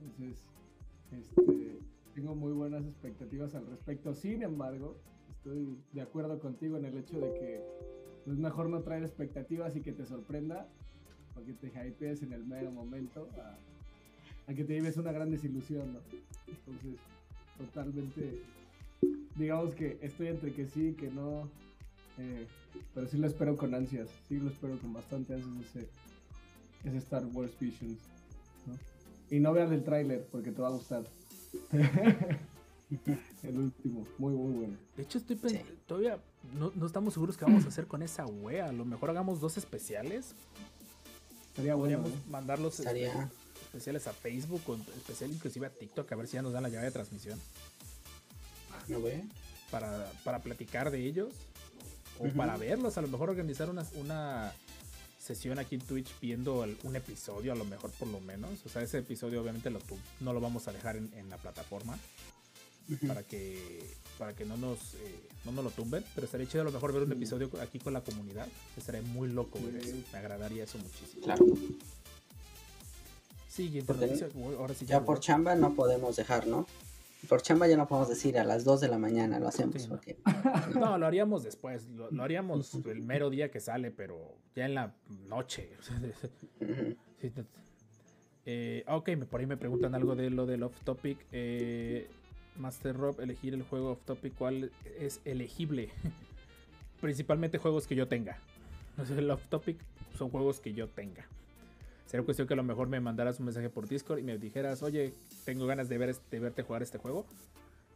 Entonces, 0.00 0.44
este, 1.12 1.78
tengo 2.14 2.34
muy 2.34 2.52
buenas 2.52 2.84
expectativas 2.84 3.54
al 3.54 3.66
respecto. 3.66 4.14
Sin 4.14 4.42
embargo, 4.42 4.96
estoy 5.30 5.78
de 5.92 6.00
acuerdo 6.00 6.38
contigo 6.38 6.76
en 6.76 6.84
el 6.84 6.98
hecho 6.98 7.18
de 7.18 7.32
que 7.34 7.64
es 8.26 8.38
mejor 8.38 8.68
no 8.68 8.82
traer 8.82 9.04
expectativas 9.04 9.76
y 9.76 9.82
que 9.82 9.92
te 9.92 10.04
sorprenda, 10.04 10.68
o 11.36 11.44
que 11.44 11.52
te 11.52 11.68
hypees 11.68 12.22
en 12.22 12.32
el 12.32 12.44
mero 12.44 12.70
momento, 12.70 13.28
a, 13.38 14.50
a 14.50 14.54
que 14.54 14.64
te 14.64 14.74
lleves 14.74 14.96
una 14.96 15.12
gran 15.12 15.30
desilusión, 15.30 15.92
¿no? 15.92 16.00
Entonces, 16.48 16.98
totalmente, 17.58 18.40
digamos 19.36 19.74
que 19.74 19.98
estoy 20.02 20.28
entre 20.28 20.52
que 20.52 20.66
sí 20.66 20.88
y 20.88 20.92
que 20.94 21.10
no. 21.10 21.48
eh, 22.18 22.46
pero 22.94 23.06
sí 23.08 23.16
lo 23.18 23.26
espero 23.26 23.56
con 23.56 23.74
ansias, 23.74 24.08
sí 24.28 24.38
lo 24.38 24.50
espero 24.50 24.78
con 24.78 24.92
bastante 24.92 25.34
ansias 25.34 25.54
ese, 25.70 25.88
ese 26.84 26.98
Star 26.98 27.24
Wars 27.26 27.52
Visions. 27.60 27.98
¿no? 28.66 28.74
Y 29.30 29.40
no 29.40 29.52
veas 29.52 29.70
el 29.72 29.82
tráiler 29.84 30.26
porque 30.30 30.50
te 30.52 30.60
va 30.62 30.68
a 30.68 30.72
gustar. 30.72 31.04
El 33.42 33.58
último, 33.58 34.06
muy, 34.18 34.32
muy 34.32 34.52
bueno. 34.58 34.76
De 34.96 35.02
hecho, 35.02 35.18
estoy 35.18 35.34
pensando, 35.36 35.66
Sí. 35.68 35.78
todavía 35.86 36.18
no, 36.56 36.70
no 36.76 36.86
estamos 36.86 37.14
seguros 37.14 37.36
qué 37.36 37.44
vamos 37.44 37.64
a 37.64 37.68
hacer 37.68 37.86
con 37.88 38.00
esa 38.02 38.26
wea. 38.26 38.66
A 38.68 38.72
lo 38.72 38.84
mejor 38.84 39.10
hagamos 39.10 39.40
dos 39.40 39.56
especiales. 39.58 40.34
Estaría 41.48 41.74
bueno. 41.74 42.04
¿eh? 42.06 42.10
mandarlos 42.30 42.78
Estaría. 42.78 43.28
especiales 43.64 44.06
a 44.06 44.12
Facebook 44.12 44.60
o 44.68 44.76
especial 44.96 45.30
inclusive 45.32 45.66
a 45.66 45.70
TikTok 45.70 46.10
a 46.12 46.16
ver 46.16 46.28
si 46.28 46.34
ya 46.34 46.42
nos 46.42 46.52
dan 46.52 46.62
la 46.62 46.68
llave 46.68 46.84
de 46.84 46.92
transmisión 46.92 47.38
¿No 48.88 49.00
ve? 49.02 49.24
para, 49.70 50.10
para 50.24 50.38
platicar 50.40 50.90
de 50.90 51.04
ellos 51.06 51.32
o 52.20 52.28
para 52.36 52.56
verlos. 52.56 52.96
A 52.98 53.02
lo 53.02 53.08
mejor 53.08 53.30
organizar 53.30 53.68
una, 53.68 53.84
una 53.96 54.52
sesión 55.18 55.58
aquí 55.58 55.74
en 55.74 55.80
Twitch 55.80 56.08
viendo 56.20 56.62
el- 56.64 56.78
un 56.84 56.94
episodio, 56.96 57.52
a 57.52 57.56
lo 57.56 57.64
mejor 57.64 57.90
por 57.92 58.06
lo 58.08 58.20
menos. 58.20 58.64
O 58.64 58.68
sea, 58.68 58.82
ese 58.82 58.98
episodio 58.98 59.42
obviamente 59.42 59.70
lo 59.70 59.80
no 60.20 60.32
lo 60.32 60.40
vamos 60.40 60.68
a 60.68 60.72
dejar 60.72 60.96
en, 60.96 61.12
en 61.14 61.28
la 61.30 61.36
plataforma 61.36 61.98
para 63.08 63.24
que 63.24 63.84
para 64.16 64.32
que 64.34 64.44
no 64.44 64.56
nos 64.56 64.94
eh, 64.94 65.28
no 65.44 65.50
nos 65.50 65.64
lo 65.64 65.70
tumben. 65.72 66.04
Pero 66.14 66.24
estaría 66.26 66.46
chido 66.46 66.60
a 66.62 66.64
lo 66.64 66.70
mejor 66.72 66.92
ver 66.92 67.02
un 67.02 67.10
episodio 67.12 67.50
aquí 67.60 67.80
con 67.80 67.92
la 67.92 68.02
comunidad. 68.02 68.46
Estaría 68.76 69.02
muy 69.02 69.28
loco 69.28 69.58
ver 69.60 69.76
eso. 69.84 69.96
Me 70.12 70.18
agradaría 70.18 70.62
eso 70.64 70.78
muchísimo. 70.78 71.24
Claro. 71.24 71.44
Siguiente. 73.48 73.92
Ahora 74.58 74.74
sí 74.74 74.86
Ya 74.86 75.04
por 75.04 75.18
chamba 75.20 75.54
no 75.54 75.74
podemos 75.74 76.14
dejar, 76.16 76.46
¿no? 76.46 76.66
Por 77.28 77.42
chamba 77.42 77.66
ya 77.66 77.76
no 77.76 77.88
podemos 77.88 78.08
decir 78.08 78.38
a 78.38 78.44
las 78.44 78.64
2 78.64 78.80
de 78.80 78.88
la 78.88 78.98
mañana 78.98 79.40
lo 79.40 79.48
hacemos. 79.48 79.82
Sí, 79.82 79.88
porque... 79.88 80.16
No, 80.78 80.98
lo 80.98 81.06
haríamos 81.06 81.42
después. 81.42 81.88
Lo, 81.88 82.10
lo 82.10 82.22
haríamos 82.22 82.74
el 82.74 83.02
mero 83.02 83.30
día 83.30 83.50
que 83.50 83.60
sale, 83.60 83.90
pero 83.90 84.36
ya 84.54 84.66
en 84.66 84.74
la 84.74 84.94
noche. 85.28 85.70
Sí, 87.18 87.32
eh, 88.44 88.84
ok, 88.86 89.10
por 89.28 89.40
ahí 89.40 89.46
me 89.46 89.56
preguntan 89.56 89.94
algo 89.94 90.14
de 90.14 90.30
lo 90.30 90.46
del 90.46 90.62
off 90.62 90.78
topic. 90.84 91.18
Eh, 91.32 92.08
Master 92.56 92.96
Rob, 92.96 93.20
elegir 93.20 93.54
el 93.54 93.62
juego 93.62 93.92
off 93.92 94.04
topic, 94.04 94.34
¿cuál 94.36 94.70
es 94.98 95.20
elegible? 95.24 95.90
Principalmente 97.00 97.58
juegos 97.58 97.86
que 97.86 97.96
yo 97.96 98.06
tenga. 98.06 98.38
El 99.10 99.30
off 99.30 99.46
topic 99.48 99.78
son 100.16 100.30
juegos 100.30 100.60
que 100.60 100.72
yo 100.72 100.88
tenga. 100.88 101.26
Sería 102.06 102.24
cuestión 102.24 102.46
que 102.46 102.54
a 102.54 102.56
lo 102.56 102.62
mejor 102.62 102.88
me 102.88 103.00
mandaras 103.00 103.38
un 103.40 103.46
mensaje 103.46 103.68
por 103.68 103.88
Discord 103.88 104.18
y 104.18 104.22
me 104.22 104.38
dijeras, 104.38 104.82
oye, 104.82 105.12
tengo 105.44 105.66
ganas 105.66 105.88
de, 105.88 105.98
ver, 105.98 106.16
de 106.30 106.38
verte 106.38 106.62
jugar 106.62 106.82
este 106.82 106.98
juego. 106.98 107.26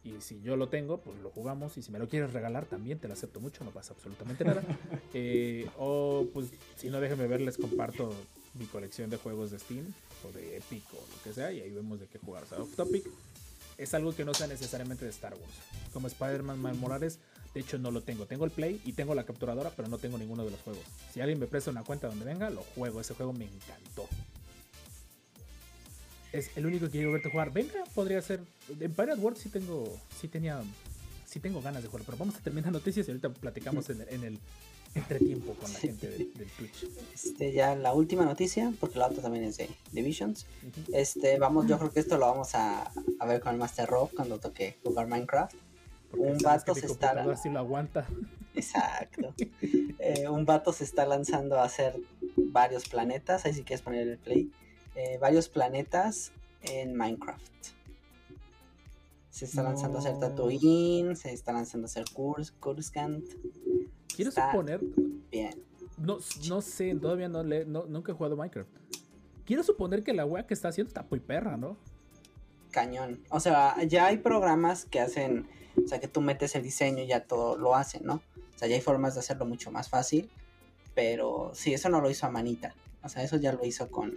Y 0.03 0.19
si 0.21 0.41
yo 0.41 0.55
lo 0.55 0.67
tengo, 0.67 0.97
pues 0.97 1.19
lo 1.19 1.29
jugamos. 1.29 1.77
Y 1.77 1.81
si 1.81 1.91
me 1.91 1.99
lo 1.99 2.07
quieres 2.09 2.33
regalar, 2.33 2.65
también 2.65 2.99
te 2.99 3.07
lo 3.07 3.13
acepto 3.13 3.39
mucho, 3.39 3.63
no 3.63 3.71
pasa 3.71 3.93
absolutamente 3.93 4.43
nada. 4.43 4.63
Eh, 5.13 5.69
o 5.77 6.25
pues 6.33 6.51
si 6.77 6.89
no, 6.89 7.01
déjenme 7.01 7.27
ver, 7.27 7.41
les 7.41 7.57
comparto 7.57 8.13
mi 8.53 8.65
colección 8.65 9.09
de 9.09 9.17
juegos 9.17 9.51
de 9.51 9.59
Steam 9.59 9.93
o 10.23 10.31
de 10.31 10.57
Epic 10.57 10.83
o 10.93 10.95
lo 10.95 11.23
que 11.23 11.33
sea. 11.33 11.51
Y 11.51 11.59
ahí 11.59 11.71
vemos 11.71 11.99
de 11.99 12.07
qué 12.07 12.17
jugar. 12.17 12.43
O 12.43 12.45
sea, 12.45 12.59
off 12.59 12.75
topic 12.75 13.03
es 13.77 13.93
algo 13.93 14.15
que 14.15 14.23
no 14.23 14.33
sea 14.33 14.47
necesariamente 14.47 15.05
de 15.05 15.11
Star 15.11 15.33
Wars. 15.33 15.53
Como 15.91 16.07
Spider-Man 16.07 16.61
Miles 16.61 16.77
Morales, 16.77 17.19
de 17.53 17.59
hecho 17.59 17.77
no 17.77 17.91
lo 17.91 18.01
tengo. 18.01 18.25
Tengo 18.25 18.45
el 18.45 18.51
Play 18.51 18.81
y 18.85 18.93
tengo 18.93 19.13
la 19.13 19.25
capturadora, 19.25 19.71
pero 19.75 19.87
no 19.89 19.97
tengo 19.97 20.17
ninguno 20.17 20.45
de 20.45 20.51
los 20.51 20.59
juegos. 20.61 20.83
Si 21.13 21.19
alguien 21.19 21.39
me 21.39 21.47
presta 21.47 21.71
una 21.71 21.83
cuenta 21.83 22.07
donde 22.07 22.25
venga, 22.25 22.49
lo 22.49 22.61
juego. 22.61 23.01
Ese 23.01 23.13
juego 23.13 23.33
me 23.33 23.45
encantó. 23.45 24.07
Es 26.31 26.55
el 26.55 26.65
único 26.65 26.85
que 26.85 26.91
quiero 26.91 27.11
verte 27.11 27.29
jugar. 27.29 27.51
Venga, 27.51 27.83
podría 27.93 28.21
ser. 28.21 28.41
En 28.79 28.93
Pirate 28.93 29.19
World 29.19 29.37
sí 29.37 29.49
tengo. 29.49 29.99
Sí 30.19 30.27
tenía. 30.29 30.61
Sí 31.25 31.39
tengo 31.39 31.61
ganas 31.61 31.83
de 31.83 31.89
jugar. 31.89 32.05
Pero 32.05 32.17
vamos 32.17 32.35
a 32.35 32.39
terminar 32.39 32.71
noticias 32.71 33.07
y 33.07 33.11
ahorita 33.11 33.29
platicamos 33.29 33.89
en 33.89 34.01
el, 34.01 34.09
en 34.09 34.23
el 34.23 34.39
entretiempo 34.95 35.53
con 35.55 35.71
la 35.71 35.79
gente 35.79 36.09
del, 36.09 36.33
del 36.33 36.49
Twitch. 36.51 36.87
Este, 37.13 37.51
ya 37.51 37.75
la 37.75 37.93
última 37.93 38.23
noticia, 38.23 38.73
porque 38.79 38.99
la 38.99 39.07
otra 39.07 39.21
también 39.21 39.45
es 39.45 39.57
de 39.57 39.69
Divisions. 39.91 40.45
Este, 40.93 41.37
vamos, 41.37 41.67
yo 41.67 41.77
creo 41.77 41.91
que 41.91 41.99
esto 41.99 42.17
lo 42.17 42.27
vamos 42.27 42.55
a, 42.55 42.91
a 43.19 43.25
ver 43.25 43.41
con 43.41 43.53
el 43.53 43.57
Master 43.59 43.89
Rob 43.89 44.09
cuando 44.15 44.39
toque 44.39 44.77
jugar 44.83 45.07
Minecraft. 45.07 45.55
Un 46.17 46.37
vato 46.39 46.73
se 46.73 46.85
está- 46.85 47.09
computadora 47.09 47.37
sí 47.37 47.49
lo 47.49 47.59
aguanta. 47.59 48.05
Exacto. 48.55 49.33
Eh, 49.99 50.27
un 50.29 50.45
vato 50.45 50.73
se 50.73 50.83
está 50.83 51.05
lanzando 51.05 51.57
a 51.59 51.63
hacer 51.63 51.95
varios 52.37 52.87
planetas, 52.89 53.45
ahí 53.45 53.53
si 53.53 53.63
quieres 53.63 53.81
poner 53.81 54.07
el 54.07 54.17
play, 54.17 54.51
eh, 54.95 55.17
varios 55.21 55.47
planetas 55.47 56.31
en 56.63 56.95
Minecraft. 56.95 57.41
Se 59.29 59.45
está 59.45 59.63
lanzando 59.63 59.97
a 59.97 60.01
hacer. 60.01 60.19
Tatooine, 60.19 61.15
se 61.15 61.31
está 61.31 61.53
lanzando 61.53 61.85
a 61.85 61.87
hacer 61.89 62.03
Kurs, 62.13 62.51
Coruscant. 62.51 63.23
Quiero 64.13 64.29
Está 64.29 64.51
suponer. 64.51 64.81
Bien. 65.31 65.55
No, 65.97 66.17
no 66.49 66.61
sé, 66.61 66.93
todavía 66.95 67.29
no 67.29 67.41
le, 67.43 67.65
no- 67.65 67.85
nunca 67.85 68.11
he 68.11 68.15
jugado 68.15 68.35
Minecraft. 68.35 68.69
Quiero 69.45 69.63
suponer 69.63 70.03
que 70.03 70.13
la 70.13 70.25
wea 70.25 70.45
que 70.45 70.53
está 70.53 70.67
haciendo 70.67 70.89
está 70.89 71.05
muy 71.09 71.19
perra, 71.19 71.55
¿no? 71.57 71.77
cañón. 72.71 73.19
O 73.29 73.41
sea, 73.41 73.75
ya 73.83 74.05
hay 74.05 74.17
programas 74.19 74.85
que 74.85 75.01
hacen, 75.01 75.45
o 75.83 75.87
sea, 75.87 75.99
que 75.99 76.07
tú 76.07 76.21
metes 76.21 76.55
el 76.55 76.63
diseño 76.63 77.03
y 77.03 77.07
ya 77.07 77.25
todo 77.25 77.57
lo 77.57 77.75
hacen, 77.75 78.05
¿no? 78.05 78.15
O 78.55 78.57
sea, 78.57 78.67
ya 78.67 78.75
hay 78.75 78.81
formas 78.81 79.13
de 79.13 79.19
hacerlo 79.21 79.45
mucho 79.45 79.71
más 79.71 79.89
fácil, 79.89 80.29
pero 80.95 81.51
sí, 81.53 81.73
eso 81.73 81.89
no 81.89 82.01
lo 82.01 82.09
hizo 82.09 82.25
a 82.25 82.29
manita. 82.29 82.75
O 83.03 83.09
sea, 83.09 83.23
eso 83.23 83.37
ya 83.37 83.53
lo 83.53 83.65
hizo 83.65 83.89
con... 83.89 84.15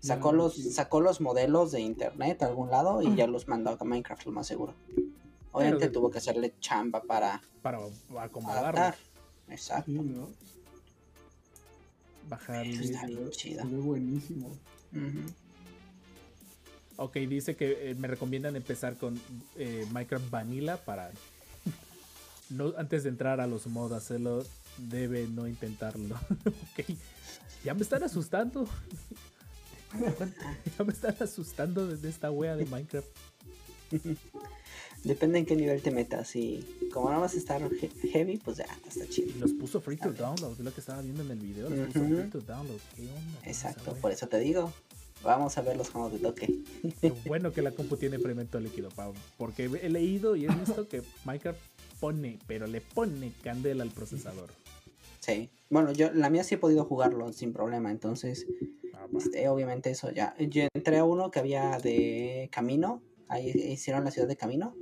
Sacó, 0.00 0.30
Ya, 0.30 0.36
los, 0.36 0.74
sacó 0.74 1.00
los 1.00 1.20
modelos 1.20 1.72
de 1.72 1.80
internet 1.80 2.42
a 2.42 2.46
algún 2.46 2.70
lado 2.70 3.02
y 3.02 3.14
ya 3.16 3.26
los 3.26 3.48
mandó 3.48 3.76
a 3.80 3.84
Minecraft, 3.84 4.26
lo 4.26 4.32
más 4.32 4.46
seguro. 4.46 4.74
Obviamente 5.52 5.88
tuvo 5.88 6.10
que 6.10 6.18
hacerle 6.18 6.54
chamba 6.60 7.02
para 7.02 7.40
Para 7.62 7.78
acomodarlo. 8.20 8.78
adaptar. 8.78 8.94
Exacto. 9.48 9.90
Sí, 9.90 9.98
¿no? 9.98 10.28
Bajarle. 12.28 12.74
Eso 12.74 12.82
está 12.84 13.06
bien 13.06 13.30
chido. 13.30 13.64
buenísimo. 13.64 14.50
Ok, 16.96 17.16
dice 17.16 17.56
que 17.56 17.90
eh, 17.90 17.94
me 17.94 18.08
recomiendan 18.08 18.56
empezar 18.56 18.96
con 18.96 19.20
eh, 19.56 19.86
Minecraft 19.92 20.30
Vanilla 20.30 20.76
para. 20.84 21.10
no, 22.50 22.72
antes 22.78 23.02
de 23.04 23.10
entrar 23.10 23.40
a 23.40 23.46
los 23.46 23.66
mods, 23.66 23.92
hacerlo. 23.92 24.44
Debe 24.78 25.26
no 25.28 25.46
intentarlo. 25.48 26.14
ok. 26.46 26.84
Ya 27.64 27.74
me 27.74 27.82
están 27.82 28.02
asustando. 28.02 28.68
ya 30.78 30.84
me 30.84 30.92
están 30.92 31.16
asustando 31.20 31.86
desde 31.86 32.08
esta 32.10 32.30
wea 32.30 32.56
de 32.56 32.66
Minecraft. 32.66 33.08
Depende 35.04 35.38
en 35.38 35.46
qué 35.46 35.56
nivel 35.56 35.80
te 35.82 35.90
metas. 35.90 36.34
Y 36.36 36.66
como 36.92 37.10
no 37.10 37.20
vas 37.20 37.34
a 37.34 37.38
estar 37.38 37.62
he- 37.62 38.08
heavy, 38.08 38.36
pues 38.38 38.58
ya 38.58 38.66
está 38.86 39.06
chido. 39.08 39.30
Y 39.30 39.38
los 39.38 39.52
puso 39.52 39.80
free 39.80 39.96
to 39.96 40.12
download. 40.12 40.52
Es 40.52 40.58
lo 40.60 40.72
que 40.74 40.80
estaba 40.80 41.00
viendo 41.02 41.22
en 41.22 41.30
el 41.30 41.38
video. 41.38 41.70
Los 41.70 41.86
puso 41.88 42.00
Ujú. 42.00 42.16
free 42.16 42.30
to 42.30 42.40
download. 42.40 42.78
¿Qué 42.94 43.02
onda? 43.02 43.40
con 43.40 43.48
esa 43.50 43.70
Exacto, 43.70 43.94
por 43.94 44.10
eso 44.12 44.26
te 44.28 44.38
digo. 44.40 44.72
Vamos 45.22 45.58
a 45.58 45.62
verlos 45.62 45.90
cuando 45.90 46.16
te 46.16 46.22
toque. 46.22 46.62
Bueno 47.26 47.52
que 47.52 47.62
la 47.62 47.72
compu 47.72 47.96
tiene 47.96 48.18
fermento 48.18 48.60
líquido, 48.60 48.90
porque 49.36 49.64
he 49.64 49.88
leído 49.88 50.36
y 50.36 50.46
he 50.46 50.48
visto 50.48 50.88
que 50.88 51.02
Minecraft 51.24 51.58
pone, 51.98 52.38
pero 52.46 52.66
le 52.66 52.80
pone 52.80 53.32
candela 53.42 53.82
al 53.82 53.90
procesador. 53.90 54.50
Sí. 55.20 55.50
Bueno, 55.70 55.92
yo 55.92 56.12
la 56.12 56.30
mía 56.30 56.44
sí 56.44 56.54
he 56.54 56.58
podido 56.58 56.84
jugarlo 56.84 57.32
sin 57.32 57.52
problema, 57.52 57.90
entonces 57.90 58.46
Ah, 58.96 59.06
este, 59.16 59.48
obviamente 59.48 59.90
eso 59.90 60.10
ya. 60.10 60.34
Yo 60.38 60.64
entré 60.74 60.98
a 60.98 61.04
uno 61.04 61.30
que 61.30 61.38
había 61.38 61.78
de 61.78 62.48
Camino, 62.50 63.02
ahí 63.28 63.50
hicieron 63.50 64.04
la 64.04 64.10
ciudad 64.10 64.28
de 64.28 64.36
Camino 64.36 64.74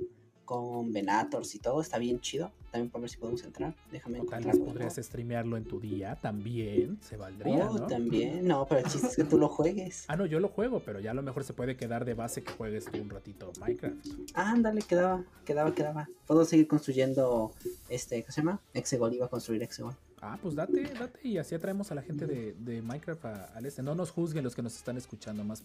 con 0.45 0.93
Venators 0.93 1.53
y 1.55 1.59
todo, 1.59 1.81
está 1.81 1.97
bien 1.97 2.19
chido. 2.21 2.51
También 2.71 2.89
por 2.91 3.01
ver 3.01 3.09
si 3.09 3.17
podemos 3.17 3.41
entrar. 3.43 3.73
Déjame 3.91 4.19
O 4.21 4.25
tal 4.25 4.43
vez 4.43 4.59
podrías 4.59 4.95
streamearlo 4.95 5.55
en 5.57 5.63
tu 5.65 5.79
día 5.79 6.17
también, 6.21 6.99
se 7.01 7.15
valdría, 7.17 7.69
Oh, 7.69 7.77
¿no? 7.79 7.87
también. 7.87 8.45
No, 8.47 8.65
pero 8.67 8.81
el 8.81 8.87
chiste 8.91 9.07
es 9.07 9.15
que 9.15 9.23
tú 9.23 9.37
lo 9.37 9.47
juegues. 9.49 10.05
Ah, 10.07 10.15
no, 10.17 10.25
yo 10.25 10.39
lo 10.39 10.49
juego, 10.49 10.81
pero 10.85 10.99
ya 10.99 11.11
a 11.11 11.13
lo 11.13 11.23
mejor 11.23 11.43
se 11.43 11.53
puede 11.53 11.77
quedar 11.77 12.05
de 12.05 12.13
base 12.13 12.43
que 12.43 12.51
juegues 12.51 12.85
tú 12.85 12.99
un 13.01 13.09
ratito 13.09 13.51
Minecraft. 13.59 13.95
Ándale, 14.33 14.81
quedaba, 14.81 15.23
quedaba, 15.45 15.73
quedaba. 15.73 16.09
Puedo 16.27 16.43
seguir 16.45 16.67
construyendo 16.67 17.51
este, 17.89 18.21
¿cómo 18.23 18.31
se 18.33 18.41
llama? 18.41 18.59
Exegol, 18.73 19.13
iba 19.13 19.25
a 19.25 19.29
construir 19.29 19.63
Exegol. 19.63 19.95
Ah, 20.21 20.37
pues 20.41 20.55
date, 20.55 20.81
date 20.81 21.19
y 21.23 21.37
así 21.37 21.53
atraemos 21.55 21.91
a 21.91 21.95
la 21.95 22.01
gente 22.01 22.25
de, 22.25 22.53
de 22.53 22.81
Minecraft 22.81 23.25
al 23.55 23.65
este. 23.65 23.83
No 23.83 23.93
nos 23.95 24.09
juzguen 24.11 24.43
los 24.43 24.55
que 24.55 24.61
nos 24.63 24.75
están 24.75 24.97
escuchando, 24.97 25.43
más 25.43 25.61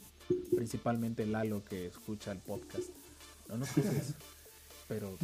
principalmente 0.55 1.25
Lalo 1.27 1.65
que 1.65 1.87
escucha 1.87 2.31
el 2.33 2.39
podcast. 2.39 2.89
No 3.49 3.57
nos 3.57 3.71
juzgues. 3.71 4.15
Pero 4.91 5.17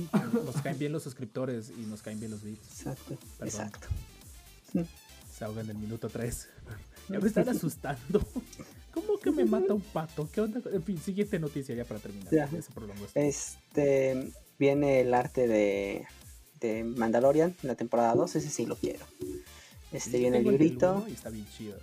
nos 0.45 0.63
caen 0.63 0.79
bien 0.79 0.93
los 0.93 1.03
suscriptores 1.03 1.71
y 1.77 1.81
nos 1.87 2.01
caen 2.01 2.21
bien 2.21 2.31
los 2.31 2.43
beats. 2.45 2.61
Exacto, 2.79 3.19
Perdón. 3.37 3.49
exacto. 3.49 3.89
Se 5.37 5.45
ahoga 5.45 5.61
en 5.63 5.71
el 5.71 5.77
minuto 5.77 6.09
3. 6.09 6.49
Ya 7.09 7.19
me 7.19 7.27
están 7.27 7.49
asustando. 7.49 8.25
¿Cómo 8.95 9.19
que 9.19 9.33
me 9.33 9.45
mata 9.45 9.75
un 9.75 9.81
pato? 9.83 10.29
¿Qué 10.33 10.41
onda? 10.41 10.61
En 10.73 10.83
fin, 10.85 10.99
siguiente 10.99 11.39
noticia 11.41 11.75
ya 11.75 11.85
para 11.85 11.99
terminar. 12.01 12.33
Ya. 12.33 12.49
Este 13.15 14.33
viene 14.59 15.01
el 15.01 15.13
arte 15.15 15.47
de, 15.49 16.07
de 16.61 16.85
Mandalorian, 16.85 17.55
la 17.63 17.75
temporada 17.75 18.15
2, 18.15 18.37
ese 18.37 18.49
sí 18.51 18.67
lo 18.67 18.77
quiero. 18.77 19.05
Este 19.93 20.13
Sí, 20.13 20.19
viene 20.19 20.39
el 20.39 20.45
librito. 20.45 21.05
Y 21.09 21.13
está 21.13 21.31
bien 21.31 21.47
chido. 21.59 21.77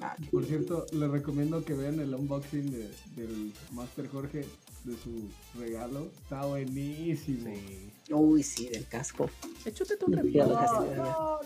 Ah, 0.00 0.16
Por 0.30 0.46
bien. 0.46 0.64
cierto, 0.64 0.86
les 0.92 1.10
recomiendo 1.10 1.62
que 1.64 1.74
vean 1.74 2.00
el 2.00 2.14
unboxing 2.14 2.70
de- 2.72 2.90
del 3.16 3.52
Master 3.72 4.08
Jorge 4.08 4.46
de 4.84 4.96
su 4.96 5.28
regalo. 5.58 6.10
Está 6.22 6.44
buenísimo. 6.46 7.54
Sí. 7.54 7.92
Uy, 8.12 8.42
sí, 8.42 8.68
del 8.68 8.86
casco. 8.86 9.30
Eh, 9.64 9.72
chútate 9.72 10.04
un 10.04 10.12
review. 10.12 10.44
No, 10.46 10.48
de 10.82 10.96
no, 10.96 11.40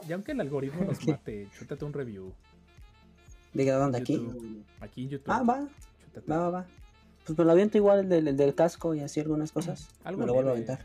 ya, 0.00 0.08
ya 0.08 0.14
aunque 0.14 0.32
el 0.32 0.40
algoritmo 0.40 0.84
nos 0.84 1.06
mate, 1.08 1.48
chútate 1.58 1.84
un 1.84 1.92
review. 1.92 2.32
Diga 3.54 3.76
dónde 3.76 3.98
aquí. 3.98 4.14
YouTube. 4.14 4.64
Aquí 4.80 5.02
en 5.04 5.08
YouTube. 5.10 5.30
Ah, 5.32 5.42
va, 5.42 5.68
Chútate. 6.04 6.30
va, 6.30 6.38
va, 6.38 6.50
va. 6.50 6.66
Pues 7.26 7.38
me 7.38 7.44
lo 7.44 7.52
aviento 7.52 7.76
igual 7.78 8.00
el 8.00 8.08
del, 8.08 8.28
el 8.28 8.36
del 8.36 8.54
casco 8.54 8.94
y 8.94 9.00
así 9.00 9.20
algunas 9.20 9.52
cosas. 9.52 9.88
Algo 10.04 10.20
me 10.20 10.26
lo 10.26 10.34
vuelvo 10.34 10.50
a 10.50 10.52
aventar. 10.52 10.84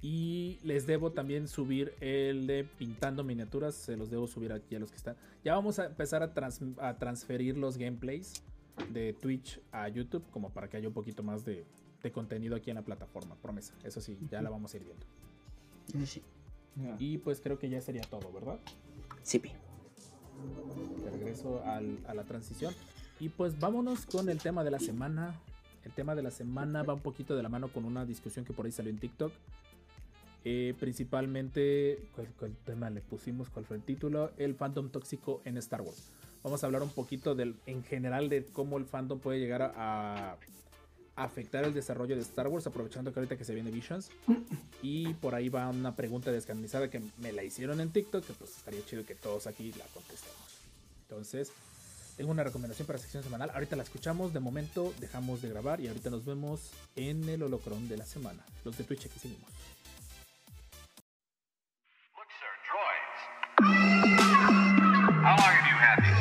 Y 0.00 0.58
les 0.64 0.86
debo 0.86 1.12
también 1.12 1.46
subir 1.46 1.92
el 2.00 2.46
de 2.46 2.64
pintando 2.64 3.22
miniaturas. 3.22 3.74
Se 3.74 3.96
los 3.96 4.10
debo 4.10 4.26
subir 4.26 4.52
aquí 4.52 4.74
a 4.74 4.78
los 4.80 4.90
que 4.90 4.96
están. 4.96 5.16
Ya 5.44 5.54
vamos 5.54 5.78
a 5.78 5.86
empezar 5.86 6.22
a, 6.22 6.32
trans- 6.34 6.60
a 6.80 6.96
transferir 6.98 7.56
los 7.56 7.76
gameplays 7.76 8.42
de 8.90 9.12
Twitch 9.12 9.60
a 9.72 9.88
YouTube. 9.88 10.24
Como 10.30 10.50
para 10.50 10.68
que 10.68 10.76
haya 10.76 10.88
un 10.88 10.94
poquito 10.94 11.22
más 11.22 11.44
de, 11.44 11.64
de 12.02 12.12
contenido 12.12 12.56
aquí 12.56 12.70
en 12.70 12.76
la 12.76 12.82
plataforma. 12.82 13.36
Promesa. 13.36 13.74
Eso 13.84 14.00
sí, 14.00 14.18
ya 14.30 14.42
la 14.42 14.50
vamos 14.50 14.72
a 14.74 14.76
ir 14.76 14.84
viendo. 14.84 15.06
Sí. 16.06 16.22
Y 16.98 17.18
pues 17.18 17.40
creo 17.40 17.58
que 17.58 17.68
ya 17.68 17.80
sería 17.80 18.02
todo, 18.02 18.32
¿verdad? 18.32 18.58
Sí, 19.22 19.38
pi. 19.38 19.52
De 21.04 21.10
regreso 21.10 21.62
al- 21.64 21.98
a 22.06 22.14
la 22.14 22.24
transición. 22.24 22.74
Y 23.20 23.28
pues 23.28 23.58
vámonos 23.60 24.06
con 24.06 24.28
el 24.28 24.38
tema 24.38 24.64
de 24.64 24.70
la 24.70 24.78
semana. 24.78 25.38
El 25.84 25.92
tema 25.92 26.14
de 26.14 26.22
la 26.22 26.30
semana 26.30 26.82
va 26.82 26.94
un 26.94 27.00
poquito 27.00 27.36
de 27.36 27.42
la 27.42 27.48
mano 27.48 27.68
con 27.72 27.84
una 27.84 28.04
discusión 28.06 28.44
que 28.44 28.52
por 28.52 28.66
ahí 28.66 28.72
salió 28.72 28.90
en 28.90 28.98
TikTok. 28.98 29.32
Eh, 30.44 30.74
principalmente, 30.80 32.08
¿cuál, 32.14 32.28
cuál 32.38 32.56
tema 32.64 32.90
le 32.90 33.00
pusimos? 33.00 33.48
¿Cuál 33.50 33.64
fue 33.64 33.76
el 33.76 33.82
título? 33.82 34.32
El 34.38 34.54
fandom 34.54 34.90
tóxico 34.90 35.40
en 35.44 35.56
Star 35.58 35.82
Wars. 35.82 36.10
Vamos 36.42 36.62
a 36.62 36.66
hablar 36.66 36.82
un 36.82 36.90
poquito 36.90 37.34
del, 37.34 37.56
en 37.66 37.84
general 37.84 38.28
de 38.28 38.44
cómo 38.44 38.78
el 38.78 38.84
fandom 38.84 39.20
puede 39.20 39.38
llegar 39.38 39.62
a, 39.62 40.36
a 41.16 41.24
afectar 41.24 41.64
el 41.64 41.74
desarrollo 41.74 42.16
de 42.16 42.22
Star 42.22 42.48
Wars, 42.48 42.66
aprovechando 42.66 43.12
que 43.12 43.20
ahorita 43.20 43.36
que 43.36 43.44
se 43.44 43.54
viene 43.54 43.70
Visions. 43.70 44.10
Y 44.84 45.14
por 45.14 45.36
ahí 45.36 45.48
va 45.48 45.68
una 45.68 45.94
pregunta 45.94 46.32
descanonizada 46.32 46.90
que 46.90 47.00
me 47.18 47.30
la 47.30 47.44
hicieron 47.44 47.80
en 47.80 47.92
TikTok, 47.92 48.26
que 48.26 48.32
pues 48.32 48.56
estaría 48.56 48.84
chido 48.84 49.06
que 49.06 49.14
todos 49.14 49.46
aquí 49.46 49.72
la 49.78 49.84
contestemos. 49.94 50.58
Entonces, 51.02 51.52
tengo 52.16 52.32
una 52.32 52.42
recomendación 52.42 52.86
para 52.86 52.98
sección 52.98 53.22
semanal. 53.22 53.50
Ahorita 53.54 53.76
la 53.76 53.84
escuchamos, 53.84 54.32
de 54.32 54.40
momento 54.40 54.92
dejamos 54.98 55.40
de 55.40 55.50
grabar 55.50 55.80
y 55.80 55.86
ahorita 55.86 56.10
nos 56.10 56.24
vemos 56.24 56.72
en 56.96 57.28
el 57.28 57.42
holocron 57.44 57.88
de 57.88 57.96
la 57.96 58.04
semana. 58.04 58.44
Los 58.64 58.76
de 58.76 58.84
Twitch 58.84 59.06
aquí 59.06 59.20
seguimos. 59.20 59.48
Look, 62.16 62.26
sir, 62.40 62.52
droids. 62.66 63.20
How 65.22 65.36
long 65.36 65.54
have 65.54 65.68
you 65.70 65.76
had 65.76 66.02
these? 66.02 66.11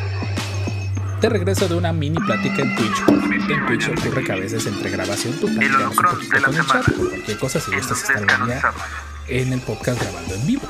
De 1.21 1.29
regreso 1.29 1.67
de 1.67 1.75
una 1.75 1.93
mini 1.93 2.17
plática 2.19 2.61
en 2.63 2.75
Twitch. 2.75 3.03
En 3.49 3.65
Twitch 3.67 3.89
ocurre 3.89 4.23
que 4.23 4.31
a 4.31 4.35
veces 4.35 4.65
entre 4.65 4.89
grabación 4.89 5.35
pues 5.39 5.53
platicamos 5.55 5.97
un 5.97 6.03
poquito 6.03 6.41
con 6.43 6.55
el 6.55 6.65
chat. 6.65 6.85
Por 6.95 7.09
cualquier 7.09 7.37
cosa, 7.37 7.59
si 7.59 7.71
gustas 7.75 8.01
estar 8.01 8.23
en 9.27 9.53
el 9.53 9.61
podcast 9.61 10.01
grabando 10.01 10.33
en 10.35 10.47
vivo. 10.47 10.63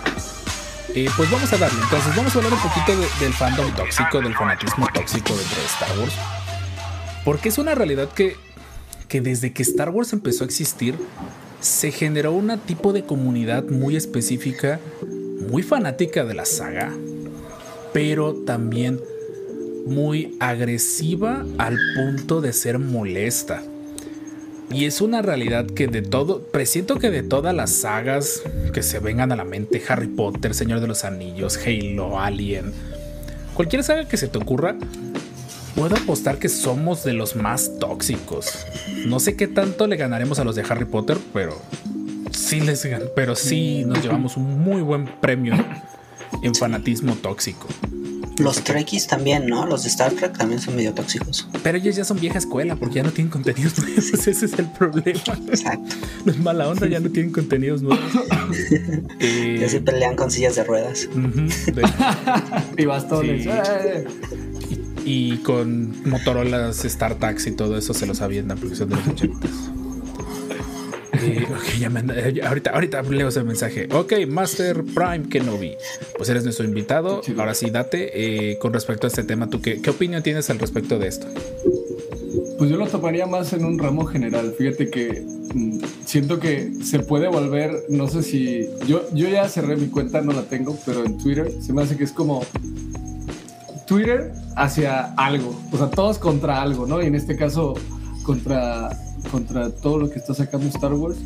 Eh, 0.93 1.09
pues 1.15 1.31
vamos 1.31 1.51
a 1.53 1.57
darle. 1.57 1.81
Entonces 1.81 2.15
vamos 2.17 2.35
a 2.35 2.37
hablar 2.39 2.53
un 2.53 2.59
poquito 2.59 2.91
de- 2.97 3.23
del 3.25 3.33
fandom 3.33 3.71
tóxico, 3.75 4.19
del 4.19 4.35
fanatismo 4.35 4.87
tóxico 4.93 5.33
dentro 5.35 5.57
de 5.57 5.65
Star 5.67 5.97
Wars. 5.99 6.13
Porque 7.23 7.47
es 7.49 7.57
una 7.57 7.73
realidad 7.73 8.09
que, 8.09 8.35
que 9.07 9.21
desde 9.21 9.53
que 9.53 9.63
Star 9.63 9.89
Wars 9.89 10.11
empezó 10.11 10.43
a 10.43 10.47
existir, 10.47 10.95
se 11.61 11.91
generó 11.91 12.33
un 12.33 12.59
tipo 12.59 12.91
de 12.91 13.05
comunidad 13.05 13.63
muy 13.65 13.95
específica, 13.95 14.79
muy 15.49 15.63
fanática 15.63 16.25
de 16.25 16.33
la 16.33 16.43
saga, 16.45 16.91
pero 17.93 18.33
también 18.33 18.99
muy 19.85 20.35
agresiva 20.39 21.45
al 21.57 21.77
punto 21.95 22.41
de 22.41 22.53
ser 22.53 22.79
molesta. 22.79 23.63
Y 24.71 24.85
es 24.85 25.01
una 25.01 25.21
realidad 25.21 25.65
que 25.65 25.87
de 25.87 26.01
todo, 26.01 26.43
presiento 26.43 26.97
que 26.97 27.09
de 27.09 27.23
todas 27.23 27.53
las 27.53 27.71
sagas 27.71 28.41
que 28.73 28.83
se 28.83 28.99
vengan 28.99 29.31
a 29.31 29.35
la 29.35 29.43
mente, 29.43 29.81
Harry 29.89 30.07
Potter, 30.07 30.53
Señor 30.53 30.79
de 30.79 30.87
los 30.87 31.03
Anillos, 31.03 31.59
Halo, 31.65 32.19
Alien, 32.19 32.71
cualquier 33.53 33.83
saga 33.83 34.07
que 34.07 34.15
se 34.15 34.29
te 34.29 34.37
ocurra, 34.37 34.77
puedo 35.75 35.95
apostar 35.95 36.37
que 36.37 36.47
somos 36.47 37.03
de 37.03 37.13
los 37.13 37.35
más 37.35 37.79
tóxicos. 37.79 38.65
No 39.05 39.19
sé 39.19 39.35
qué 39.35 39.47
tanto 39.47 39.87
le 39.87 39.97
ganaremos 39.97 40.39
a 40.39 40.45
los 40.45 40.55
de 40.55 40.63
Harry 40.63 40.85
Potter, 40.85 41.17
pero 41.33 41.61
sí 42.31 42.61
les 42.61 42.87
pero 43.15 43.35
sí 43.35 43.83
nos 43.85 44.01
llevamos 44.01 44.37
un 44.37 44.59
muy 44.61 44.81
buen 44.81 45.05
premio 45.19 45.53
en 46.43 46.55
fanatismo 46.55 47.15
tóxico. 47.15 47.67
Los 48.41 48.63
Trekkies 48.63 49.07
también, 49.07 49.47
¿no? 49.47 49.65
Los 49.65 49.83
de 49.83 49.89
Star 49.89 50.11
Trek 50.13 50.37
también 50.37 50.59
son 50.61 50.75
medio 50.75 50.93
tóxicos. 50.93 51.47
Pero 51.63 51.77
ellos 51.77 51.95
ya 51.95 52.03
son 52.03 52.19
vieja 52.19 52.37
escuela 52.39 52.75
porque 52.75 52.95
ya 52.95 53.03
no 53.03 53.11
tienen 53.11 53.31
contenidos 53.31 53.77
nuevos. 53.79 54.13
Ese 54.13 54.31
es 54.31 54.53
el 54.57 54.65
problema. 54.71 55.19
Exacto. 55.47 55.95
Los 56.25 56.37
mala 56.39 56.67
onda 56.67 56.87
ya 56.87 56.99
no 56.99 57.09
tienen 57.09 57.31
contenidos 57.31 57.81
nuevos. 57.81 58.03
Eh, 59.19 59.57
Ya 59.61 59.69
se 59.69 59.79
pelean 59.81 60.15
con 60.15 60.31
sillas 60.31 60.55
de 60.55 60.63
ruedas. 60.63 61.07
de- 61.13 61.83
Y 62.77 62.85
bastones. 62.85 63.43
Sí. 63.43 63.49
¡eh! 63.51 64.05
y 65.05 65.37
con 65.37 66.07
Motorolas, 66.09 66.77
StarTax 66.87 67.47
y 67.47 67.51
todo 67.51 67.77
eso 67.77 67.93
se 67.93 68.05
los 68.05 68.21
aviendan 68.21 68.57
porque 68.59 68.75
son 68.75 68.89
de 68.89 68.95
los 68.97 69.07
80. 69.07 69.47
Ya 71.81 71.89
me 71.89 71.99
anda- 72.01 72.13
eh, 72.15 72.41
ahorita, 72.45 72.69
ahorita 72.71 73.01
leo 73.01 73.29
ese 73.29 73.43
mensaje. 73.43 73.87
Ok, 73.91 74.13
Master 74.27 74.83
Prime 74.83 75.27
Kenobi. 75.29 75.75
Pues 76.15 76.29
eres 76.29 76.43
nuestro 76.43 76.63
invitado. 76.65 77.21
Ahora 77.39 77.55
sí, 77.55 77.71
date. 77.71 78.51
eh, 78.51 78.57
con 78.59 78.71
respecto 78.71 79.07
a 79.07 79.09
este 79.09 79.23
tema, 79.23 79.49
¿tú 79.49 79.61
qué, 79.61 79.81
qué 79.81 79.89
opinión 79.89 80.21
tienes 80.21 80.49
al 80.51 80.59
respecto 80.59 80.99
de 80.99 81.07
esto? 81.07 81.25
Pues 82.59 82.69
yo 82.69 82.77
lo 82.77 82.85
tomaría 82.85 83.25
más 83.25 83.51
en 83.53 83.65
un 83.65 83.79
ramo 83.79 84.05
general. 84.05 84.53
Fíjate 84.55 84.91
que 84.91 85.25
mm, 85.55 85.79
siento 86.05 86.39
que 86.39 86.71
se 86.83 86.99
puede 86.99 87.27
volver, 87.27 87.71
no 87.89 88.07
sé 88.07 88.21
si. 88.21 88.69
Yo, 88.87 89.01
yo 89.13 89.27
ya 89.27 89.49
cerré 89.49 89.75
mi 89.75 89.87
cuenta, 89.87 90.21
no 90.21 90.33
la 90.33 90.43
tengo, 90.43 90.77
pero 90.85 91.03
en 91.03 91.17
Twitter 91.17 91.51
se 91.61 91.73
me 91.73 91.81
hace 91.81 91.97
que 91.97 92.03
es 92.03 92.11
como 92.11 92.45
Twitter 93.87 94.31
hacia 94.55 95.13
algo. 95.15 95.59
O 95.71 95.77
sea, 95.77 95.89
todos 95.89 96.19
contra 96.19 96.61
algo, 96.61 96.85
¿no? 96.85 97.01
Y 97.01 97.07
en 97.07 97.15
este 97.15 97.35
caso, 97.35 97.73
contra, 98.23 98.89
contra 99.31 99.71
todo 99.71 99.97
lo 99.97 100.09
que 100.11 100.19
está 100.19 100.33
sacando 100.35 100.67
Star 100.67 100.93
Wars. 100.93 101.17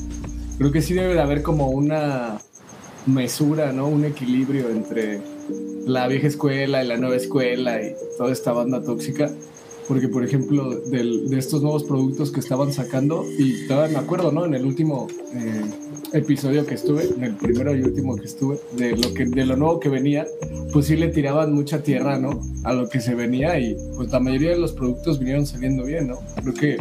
Creo 0.58 0.72
que 0.72 0.82
sí 0.82 0.94
debe 0.94 1.14
de 1.14 1.20
haber 1.22 1.42
como 1.42 1.70
una 1.70 2.38
mesura, 3.06 3.72
¿no? 3.72 3.88
Un 3.88 4.06
equilibrio 4.06 4.70
entre 4.70 5.20
la 5.86 6.08
vieja 6.08 6.28
escuela 6.28 6.84
y 6.84 6.88
la 6.88 6.98
nueva 6.98 7.16
escuela 7.18 7.82
y 7.82 7.94
toda 8.18 8.32
esta 8.32 8.54
banda 8.54 8.82
tóxica. 8.82 9.32
Porque, 9.88 10.08
por 10.08 10.24
ejemplo, 10.26 10.80
del- 10.80 11.30
de 11.30 11.38
estos 11.38 11.62
nuevos 11.62 11.84
productos 11.84 12.32
que 12.32 12.40
estaban 12.40 12.74
sacando, 12.74 13.24
y 13.38 13.68
me 13.70 13.98
acuerdo, 13.98 14.32
¿no? 14.32 14.44
En 14.46 14.56
el 14.56 14.66
último 14.66 15.08
eh, 15.36 15.62
episodio 16.14 16.66
que 16.66 16.74
estuve, 16.74 17.04
en 17.16 17.24
el 17.24 17.36
primero 17.36 17.76
y 17.76 17.84
último 17.84 18.16
que 18.16 18.26
estuve, 18.26 18.60
de 18.78 18.98
lo, 18.98 19.14
que, 19.14 19.26
de 19.26 19.46
lo 19.46 19.56
nuevo 19.58 19.80
que 19.80 19.90
venía, 19.90 20.26
pues 20.74 20.88
sí 20.88 20.96
le 20.96 21.10
tiraban 21.10 21.54
mucha 21.54 21.84
tierra, 21.84 22.18
¿no? 22.18 22.42
A 22.64 22.74
lo 22.74 22.90
que 22.90 23.00
se 23.00 23.14
venía 23.14 23.60
y 23.60 23.78
pues 23.96 24.12
la 24.12 24.20
mayoría 24.20 24.52
de 24.52 24.58
los 24.58 24.72
productos 24.72 25.20
vinieron 25.20 25.46
saliendo 25.46 25.84
bien, 25.84 26.08
¿no? 26.08 26.20
Creo 26.42 26.54
que 26.56 26.78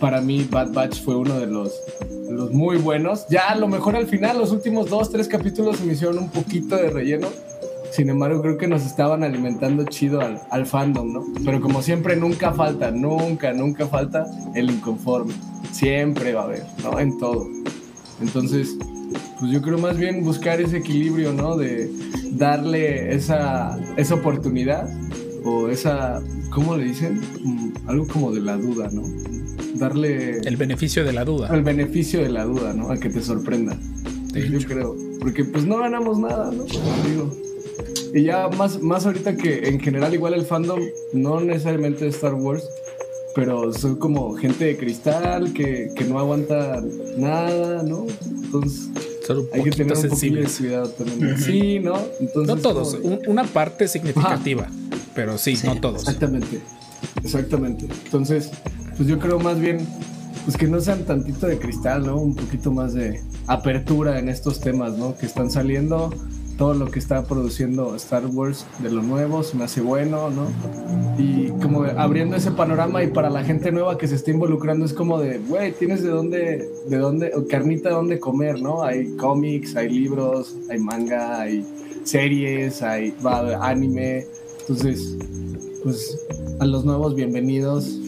para 0.00 0.20
mí 0.20 0.48
Bad 0.50 0.72
Batch 0.72 1.02
fue 1.02 1.14
uno 1.14 1.38
de 1.38 1.46
los, 1.46 1.72
muy 2.50 2.78
buenos. 2.78 3.26
Ya 3.28 3.50
a 3.50 3.54
lo 3.54 3.68
mejor 3.68 3.94
al 3.94 4.06
final, 4.06 4.38
los 4.38 4.50
últimos 4.50 4.88
dos, 4.88 5.10
tres 5.10 5.28
capítulos 5.28 5.76
se 5.76 5.84
me 5.84 5.92
hicieron 5.92 6.18
un 6.18 6.30
poquito 6.30 6.76
de 6.76 6.90
relleno. 6.90 7.28
Sin 7.92 8.08
embargo, 8.08 8.40
creo 8.40 8.56
que 8.56 8.68
nos 8.68 8.86
estaban 8.86 9.24
alimentando 9.24 9.84
chido 9.84 10.20
al, 10.20 10.40
al 10.50 10.64
fandom, 10.64 11.12
¿no? 11.12 11.24
Pero 11.44 11.60
como 11.60 11.82
siempre, 11.82 12.16
nunca 12.16 12.52
falta, 12.52 12.90
nunca, 12.90 13.52
nunca 13.52 13.86
falta 13.86 14.26
el 14.54 14.70
inconforme. 14.70 15.34
Siempre 15.72 16.32
va 16.32 16.42
a 16.42 16.44
haber, 16.44 16.64
¿no? 16.82 16.98
En 16.98 17.18
todo. 17.18 17.48
Entonces, 18.20 18.76
pues 19.38 19.50
yo 19.50 19.60
creo 19.60 19.78
más 19.78 19.96
bien 19.96 20.22
buscar 20.22 20.60
ese 20.60 20.78
equilibrio, 20.78 21.32
¿no? 21.32 21.56
De 21.56 21.90
darle 22.32 23.14
esa, 23.14 23.78
esa 23.96 24.14
oportunidad 24.14 24.88
o 25.44 25.68
esa, 25.68 26.22
¿cómo 26.50 26.76
le 26.76 26.84
dicen? 26.84 27.20
Mm, 27.42 27.72
algo 27.86 28.06
como 28.08 28.32
de 28.32 28.40
la 28.40 28.56
duda, 28.56 28.88
¿no? 28.92 29.02
Darle 29.74 30.38
El 30.40 30.56
beneficio 30.56 31.04
de 31.04 31.12
la 31.12 31.24
duda. 31.24 31.48
el 31.54 31.62
beneficio 31.62 32.22
de 32.22 32.28
la 32.30 32.44
duda, 32.44 32.72
¿no? 32.74 32.90
A 32.90 32.98
que 32.98 33.08
te 33.08 33.22
sorprenda. 33.22 33.76
De 34.32 34.48
yo 34.48 34.58
hecho. 34.58 34.68
creo. 34.68 34.96
Porque 35.20 35.44
pues 35.44 35.64
no 35.64 35.78
ganamos 35.78 36.18
nada, 36.18 36.50
¿no? 36.50 36.64
Digo. 36.64 37.36
Y 38.14 38.24
ya 38.24 38.48
más, 38.48 38.80
más 38.82 39.06
ahorita 39.06 39.36
que 39.36 39.68
en 39.68 39.78
general 39.80 40.12
igual 40.14 40.34
el 40.34 40.44
fandom, 40.44 40.80
no 41.12 41.40
necesariamente 41.40 42.04
de 42.04 42.10
Star 42.10 42.34
Wars, 42.34 42.64
pero 43.34 43.72
son 43.72 43.96
como 43.96 44.34
gente 44.34 44.64
de 44.64 44.76
cristal 44.76 45.52
que, 45.52 45.90
que 45.94 46.04
no 46.04 46.18
aguanta 46.18 46.82
nada, 47.16 47.82
¿no? 47.84 48.06
Entonces 48.44 48.88
un 49.28 49.46
hay 49.52 49.62
que 49.62 49.70
tener 49.70 49.92
poquito 49.94 50.02
un 50.02 50.10
poquillo 50.10 50.40
de 50.40 50.48
sensibles. 50.48 50.56
cuidado 50.58 50.88
también. 50.90 51.38
Sí, 51.38 51.78
¿no? 51.78 51.96
Entonces, 52.18 52.56
No 52.56 52.60
todos, 52.60 52.94
un- 53.00 53.20
una 53.28 53.44
parte 53.44 53.86
significativa, 53.86 54.68
pero 55.20 55.36
sí, 55.36 55.54
Sí, 55.54 55.66
no 55.66 55.78
todos. 55.78 56.00
Exactamente, 56.00 56.60
exactamente. 57.22 57.86
Entonces, 58.06 58.50
pues 58.96 59.06
yo 59.06 59.18
creo 59.18 59.38
más 59.38 59.60
bien, 59.60 59.86
pues 60.46 60.56
que 60.56 60.66
no 60.66 60.80
sean 60.80 61.04
tantito 61.04 61.46
de 61.46 61.58
cristal, 61.58 62.06
¿no? 62.06 62.16
Un 62.16 62.34
poquito 62.34 62.72
más 62.72 62.94
de 62.94 63.20
apertura 63.46 64.18
en 64.18 64.30
estos 64.30 64.60
temas, 64.60 64.96
¿no? 64.96 65.14
Que 65.18 65.26
están 65.26 65.50
saliendo, 65.50 66.10
todo 66.56 66.72
lo 66.72 66.90
que 66.90 66.98
está 66.98 67.24
produciendo 67.24 67.94
Star 67.96 68.24
Wars 68.24 68.64
de 68.78 68.90
lo 68.90 69.02
nuevo, 69.02 69.42
se 69.42 69.58
me 69.58 69.64
hace 69.64 69.82
bueno, 69.82 70.30
¿no? 70.30 70.46
Y 71.18 71.48
como 71.62 71.84
abriendo 71.84 72.34
ese 72.36 72.50
panorama 72.52 73.02
y 73.02 73.08
para 73.08 73.28
la 73.28 73.44
gente 73.44 73.72
nueva 73.72 73.98
que 73.98 74.08
se 74.08 74.14
está 74.14 74.30
involucrando 74.30 74.86
es 74.86 74.94
como 74.94 75.20
de, 75.20 75.36
güey, 75.36 75.72
tienes 75.72 76.02
de 76.02 76.08
dónde, 76.08 76.70
de 76.88 76.96
dónde, 76.96 77.30
carnita 77.50 77.90
de 77.90 77.94
dónde 77.94 78.18
comer, 78.18 78.62
¿no? 78.62 78.82
Hay 78.82 79.14
cómics, 79.16 79.76
hay 79.76 79.90
libros, 79.90 80.56
hay 80.70 80.78
manga, 80.78 81.42
hay 81.42 81.62
series, 82.04 82.80
hay 82.80 83.14
va, 83.24 83.68
anime. 83.68 84.26
Entonces, 84.70 85.16
pues 85.82 86.16
a 86.60 86.64
los 86.64 86.84
nuevos 86.84 87.16
bienvenidos. 87.16 87.98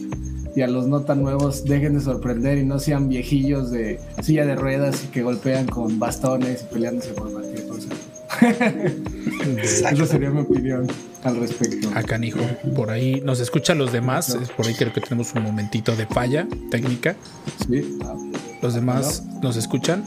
y 0.55 0.61
a 0.61 0.67
los 0.67 0.87
no 0.87 1.01
tan 1.01 1.21
nuevos 1.21 1.65
dejen 1.65 1.95
de 1.95 1.99
sorprender 1.99 2.57
y 2.59 2.63
no 2.65 2.79
sean 2.79 3.09
viejillos 3.09 3.69
de 3.71 3.99
silla 4.21 4.45
de 4.45 4.55
ruedas 4.55 5.03
y 5.03 5.07
que 5.07 5.23
golpean 5.23 5.65
con 5.65 5.99
bastones 5.99 6.63
y 6.63 6.73
peleándose 6.73 7.09
por 7.09 7.33
cualquier 7.33 7.67
cosa. 7.67 7.89
Esa 9.61 10.05
sería 10.05 10.29
mi 10.29 10.41
opinión 10.41 10.87
al 11.23 11.35
respecto. 11.37 11.89
Acá, 11.95 12.17
hijo. 12.23 12.39
Por 12.75 12.91
ahí 12.91 13.19
nos 13.25 13.41
escuchan 13.41 13.77
los 13.77 13.91
demás. 13.91 14.29
es 14.29 14.49
Por 14.49 14.65
ahí 14.65 14.73
creo 14.75 14.93
que 14.93 15.01
tenemos 15.01 15.33
un 15.33 15.43
momentito 15.43 15.93
de 15.97 16.05
falla 16.05 16.47
técnica. 16.71 17.17
Sí. 17.67 17.97
ah, 18.05 18.15
Los 18.61 18.73
demás 18.75 19.21
nos 19.41 19.57
escuchan. 19.57 20.03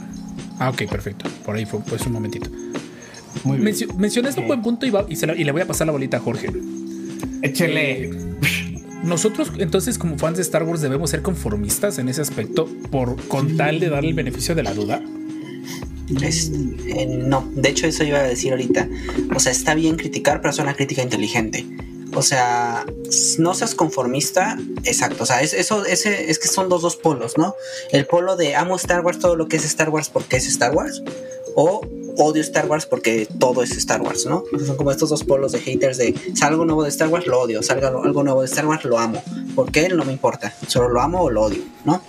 Ah, 0.59 0.71
ok, 0.71 0.89
perfecto. 0.91 1.29
Por 1.45 1.57
ahí 1.57 1.67
fue 1.67 1.81
pues 1.81 2.07
un 2.07 2.13
momentito. 2.13 2.49
Muy 3.47 3.59
bien. 3.59 3.65
Mencio- 3.75 3.95
mencionaste 3.97 4.41
un 4.41 4.47
buen 4.49 4.63
punto 4.63 4.87
y, 4.87 4.91
va- 4.91 5.07
y 5.09 5.17
se 5.17 5.27
la- 5.27 5.35
y 5.37 5.45
le 5.45 5.53
voy 5.53 5.63
a 5.63 5.67
pasar 5.67 5.87
la 5.87 5.93
bolita 5.93 6.17
a 6.19 6.21
Jorge. 6.21 6.49
Échele. 7.43 8.05
Eh, 8.05 8.11
nosotros, 9.05 9.53
entonces, 9.59 9.99
como 9.99 10.19
fans 10.19 10.37
de 10.37 10.43
Star 10.43 10.63
Wars, 10.65 10.81
debemos 10.81 11.11
ser 11.11 11.23
conformistas 11.23 11.99
en 11.99 12.09
ese 12.09 12.21
aspecto 12.23 12.69
por 12.91 13.17
con 13.29 13.57
tal 13.57 13.79
de 13.81 13.89
darle 13.89 14.09
el 14.11 14.15
beneficio 14.15 14.55
de 14.55 14.63
la 14.63 14.75
duda. 14.75 15.03
Es- 16.23 16.51
eh, 16.87 17.07
no, 17.27 17.49
de 17.55 17.69
hecho 17.69 17.87
eso 17.87 18.05
iba 18.05 18.19
a 18.19 18.23
decir 18.23 18.53
ahorita. 18.53 18.89
O 19.35 19.41
sea, 19.41 19.53
está 19.53 19.75
bien 19.75 19.97
criticar, 19.97 20.41
pero 20.41 20.51
es 20.53 20.59
una 20.59 20.75
crítica 20.75 21.03
inteligente. 21.03 21.67
O 22.15 22.23
sea, 22.23 22.87
no 23.39 23.53
seas 23.55 23.75
conformista, 23.75 24.57
exacto. 24.85 25.25
O 25.25 25.27
sea, 25.27 25.43
es, 25.43 25.53
eso, 25.53 25.85
ese, 25.85 26.31
es 26.31 26.39
que 26.39 26.49
son 26.49 26.69
dos, 26.69 26.81
dos 26.83 26.97
polos, 26.97 27.37
¿no? 27.37 27.55
El 27.93 28.07
polo 28.07 28.37
de 28.37 28.55
amo 28.55 28.77
Star 28.77 29.05
Wars, 29.05 29.19
todo 29.19 29.37
lo 29.37 29.49
que 29.49 29.57
es 29.57 29.65
Star 29.67 29.91
Wars 29.91 30.09
porque 30.09 30.37
es 30.37 30.47
Star 30.47 30.75
Wars. 30.75 31.03
O 31.57 31.87
odio 32.17 32.43
Star 32.43 32.67
Wars 32.67 32.87
porque 32.87 33.27
todo 33.39 33.63
es 33.63 33.73
Star 33.73 34.01
Wars, 34.01 34.27
¿no? 34.27 34.45
Son 34.65 34.77
como 34.77 34.91
estos 34.91 35.11
dos 35.11 35.25
polos 35.25 35.53
de 35.53 35.61
haters 35.61 35.99
de 35.99 36.15
salga 36.35 36.55
algo 36.55 36.65
nuevo 36.65 36.83
de 36.83 36.89
Star 36.89 37.09
Wars, 37.09 37.27
lo 37.27 37.41
odio. 37.41 37.63
Salga 37.63 37.89
algo 37.89 38.23
nuevo 38.23 38.41
de 38.41 38.47
Star 38.47 38.67
Wars, 38.67 38.85
lo 38.85 38.99
amo. 38.99 39.23
¿Por 39.55 39.71
qué? 39.71 39.89
No 39.89 40.05
me 40.05 40.13
importa. 40.13 40.55
Solo 40.67 40.89
lo 40.89 41.01
amo 41.01 41.23
o 41.23 41.31
lo 41.31 41.43
odio, 41.43 41.63
¿no? 41.85 42.03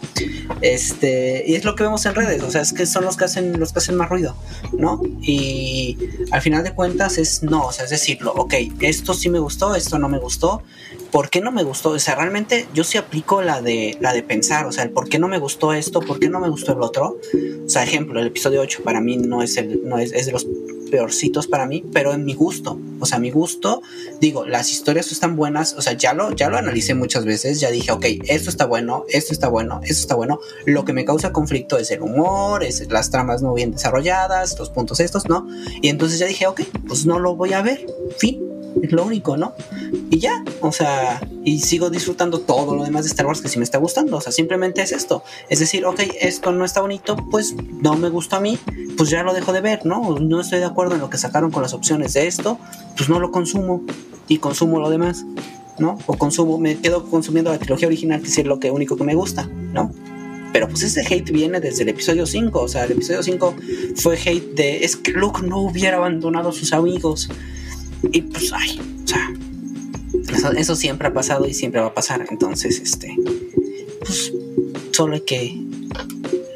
Este, 0.62 1.43
y 1.45 1.55
es 1.55 1.66
lo 1.66 1.76
que 1.76 1.84
vemos 1.84 2.05
en 2.05 2.16
redes, 2.16 2.41
o 2.41 2.49
sea, 2.49 2.62
es 2.62 2.74
que 2.74 2.86
son 2.86 3.05
los 3.05 3.16
que 3.16 3.26
hacen, 3.26 3.60
los 3.60 3.74
que 3.74 3.80
hacen 3.80 3.95
más 3.95 4.10
ruido, 4.10 4.36
¿no? 4.74 5.01
Y 5.22 5.97
al 6.32 6.41
final 6.41 6.64
de 6.64 6.74
cuentas 6.74 7.18
es 7.18 7.43
no, 7.43 7.68
o 7.68 7.72
sea, 7.72 7.86
es 7.86 7.91
decirlo, 7.91 8.34
ok, 8.34 8.53
esto 8.80 9.14
sí 9.14 9.30
me 9.30 9.39
gustó, 9.39 9.76
esto 9.76 9.99
no 9.99 10.10
me 10.10 10.18
gustó, 10.18 10.64
¿por 11.12 11.30
qué 11.30 11.41
no 11.41 11.51
me 11.51 11.64
gustó? 11.64 11.91
O 11.91 11.99
sea, 11.99 12.16
realmente 12.16 12.68
yo 12.74 12.84
sí 12.84 12.97
aplico 12.97 13.41
la 13.41 13.62
de, 13.62 13.97
la 14.01 14.14
de 14.14 14.24
pensar, 14.24 14.66
o 14.66 14.72
sea, 14.72 14.84
el 14.84 14.89
por 14.89 15.10
qué 15.10 15.20
no 15.20 15.28
me 15.28 15.38
gustó 15.38 15.74
esto, 15.74 15.99
por 15.99 16.20
qué 16.20 16.30
no 16.30 16.39
me 16.39 16.49
gustó 16.49 16.74
el 16.74 16.82
otro. 16.82 17.18
O 17.66 17.70
sea, 17.70 17.84
ejemplo, 17.84 18.20
el 18.20 18.28
episodio 18.28 18.62
8 18.62 18.82
para 18.84 19.01
mí 19.01 19.18
no 19.18 19.41
es, 19.41 19.58
el, 19.58 19.82
es, 20.00 20.12
es 20.14 20.26
de 20.26 20.32
los 20.32 20.45
peorcitos 20.89 21.48
para 21.48 21.66
mí, 21.66 21.84
pero 21.93 22.14
en 22.14 22.26
mi 22.26 22.34
gusto, 22.34 22.80
o 23.00 23.06
sea, 23.06 23.20
mi 23.20 23.30
gusto, 23.30 23.82
digo, 24.20 24.45
las 24.45 24.72
historias 24.72 25.12
están 25.12 25.36
buenas, 25.36 25.74
o 25.74 25.82
sea, 25.82 25.93
ya 25.93 26.14
lo, 26.14 26.32
ya 26.32 26.50
lo 26.50 26.58
analicé 26.58 26.95
muchas 26.95 27.26
veces, 27.26 27.60
ya 27.60 27.70
dije, 27.70 27.91
ok, 27.91 28.06
esto 28.28 28.50
está 28.50 28.66
bueno, 28.66 29.06
esto 29.10 29.34
está 29.34 29.50
bueno, 29.50 29.82
esto 29.84 30.02
está 30.02 30.16
bueno, 30.16 30.39
lo 30.66 30.86
que 30.86 30.93
me 30.93 31.06
causa 31.06 31.34
conflicto 31.34 31.78
es 31.78 31.91
el 31.91 32.02
humor, 32.02 32.64
es 32.64 32.89
las 32.89 33.12
tramas 33.12 33.41
no 33.41 33.54
bien 33.54 33.72
desarrolladas, 33.72 34.58
los 34.58 34.70
puntos 34.70 35.00
estos, 35.00 35.28
¿no? 35.28 35.48
Y 35.82 35.89
entonces 35.89 36.20
ya 36.20 36.26
dije, 36.26 36.48
ok, 36.48 36.62
pues 36.88 37.06
no 37.06 37.20
lo 37.20 37.36
voy 37.36 37.54
a 37.54 37.62
ver, 37.62 37.86
fin, 38.18 38.41
es 38.82 38.91
lo 38.91 39.05
único, 39.05 39.38
¿no? 39.38 39.53
Y 40.09 40.20
ya, 40.20 40.43
o 40.61 40.72
sea, 40.72 41.22
y 41.43 41.59
sigo 41.59 41.89
disfrutando 41.89 42.39
todo 42.39 42.76
lo 42.76 42.84
demás 42.84 43.03
de 43.03 43.09
Star 43.09 43.26
Wars 43.26 43.41
que 43.41 43.49
sí 43.49 43.57
me 43.57 43.63
está 43.63 43.78
gustando, 43.78 44.18
o 44.18 44.22
sea, 44.22 44.32
simplemente 44.32 44.82
es 44.82 44.91
esto, 44.91 45.24
es 45.49 45.59
decir, 45.59 45.86
ok, 45.86 46.01
esto 46.22 46.51
no 46.51 46.65
está 46.65 46.82
bonito, 46.82 47.15
pues 47.32 47.55
no 47.82 47.95
me 47.95 48.09
gustó 48.09 48.38
a 48.38 48.39
mí, 48.39 48.57
pues 48.97 49.09
ya 49.09 49.24
lo 49.24 49.34
dejo 49.34 49.53
de 49.53 49.61
ver, 49.61 49.86
¿no? 49.86 50.18
No 50.20 50.41
estoy 50.41 50.59
de 50.59 50.65
acuerdo 50.65 50.95
en 50.95 51.01
lo 51.01 51.09
que 51.09 51.18
sacaron 51.18 51.51
con 51.51 51.61
las 51.61 51.74
opciones 51.74 52.13
de 52.13 52.28
esto, 52.28 52.59
pues 52.95 53.09
no 53.09 53.20
lo 53.20 53.32
consumo 53.32 53.84
y 54.28 54.38
consumo 54.39 54.80
lo 54.80 54.89
demás, 54.89 55.26
¿no? 55.80 55.97
O 56.05 56.18
consumo, 56.18 56.57
me 56.57 56.78
quedo 56.78 57.09
consumiendo 57.09 57.51
la 57.51 57.59
trilogía 57.59 57.88
original, 57.88 58.22
que 58.22 58.30
sí 58.30 58.41
es 58.41 58.47
lo 58.47 58.59
que 58.59 58.72
único 58.72 58.97
que 58.97 59.03
me 59.03 59.15
gusta, 59.15 59.47
¿no? 59.47 59.91
Pero 60.53 60.68
pues 60.70 60.84
ese 60.84 61.01
hate 61.01 61.32
viene 61.32 61.59
desde 61.59 61.84
el 61.84 61.89
episodio 61.89 62.26
5, 62.26 62.59
o 62.59 62.68
sea, 62.68 62.86
el 62.86 62.93
episodio 62.93 63.22
5 63.22 63.55
fue 63.95 64.18
hate 64.18 64.55
de, 64.55 64.84
es 64.84 64.95
que 64.95 65.11
Luke 65.11 65.41
no 65.43 65.59
hubiera 65.59 65.97
abandonado 65.97 66.49
a 66.49 66.53
sus 66.53 66.74
amigos. 66.74 67.30
Y 68.12 68.22
pues, 68.22 68.52
ay, 68.54 68.80
o 69.04 69.08
sea, 69.08 69.34
eso, 70.36 70.52
eso 70.52 70.76
siempre 70.76 71.08
ha 71.08 71.14
pasado 71.14 71.45
y 71.48 71.54
siempre 71.54 71.82
va 71.82 71.88
a 71.88 71.93
pasar, 71.93 72.26
entonces, 72.30 72.80
este, 72.80 73.16
pues, 74.00 74.34
solo 74.91 75.16
hay 75.16 75.22
que 75.22 75.58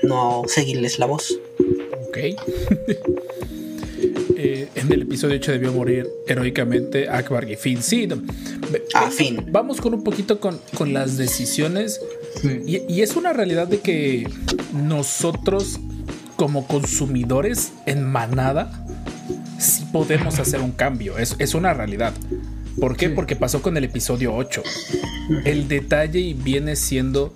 no 0.04 0.44
seguirles 0.48 1.00
la 1.00 1.06
voz. 1.08 1.38
Ok. 2.08 2.18
Eh, 4.44 4.70
en 4.74 4.92
el 4.92 5.04
episodio 5.04 5.36
8 5.36 5.52
debió 5.52 5.72
morir 5.72 6.08
heroicamente 6.28 7.08
Akbar 7.08 7.48
y 7.52 7.56
Finn. 7.58 7.84
Sí, 7.84 8.08
no, 8.08 8.16
ve- 8.72 8.84
Ah, 8.96 9.12
fin. 9.12 9.46
vamos 9.52 9.80
con 9.80 9.94
un 9.94 10.04
poquito 10.04 10.40
con, 10.40 10.60
con 10.76 10.94
las 10.94 11.16
decisiones. 11.18 12.02
Sí. 12.42 12.60
Y, 12.66 12.92
y 12.92 13.02
es 13.04 13.16
una 13.16 13.34
realidad 13.34 13.68
de 13.68 13.82
que 13.82 14.28
nosotros, 14.74 15.80
como 16.38 16.66
consumidores 16.68 17.72
en 17.86 18.04
manada, 18.04 18.84
sí 19.62 19.86
podemos 19.92 20.40
hacer 20.40 20.62
un 20.62 20.72
cambio. 20.72 21.18
Es, 21.18 21.36
es 21.40 21.54
una 21.54 21.74
realidad. 21.74 22.14
¿Por 22.80 22.98
qué? 22.98 23.10
Sí. 23.10 23.14
Porque 23.16 23.36
pasó 23.36 23.62
con 23.62 23.78
el 23.78 23.84
episodio 23.84 24.34
8. 24.36 24.64
El 25.46 25.68
detalle 25.68 26.36
viene 26.38 26.76
siendo, 26.76 27.34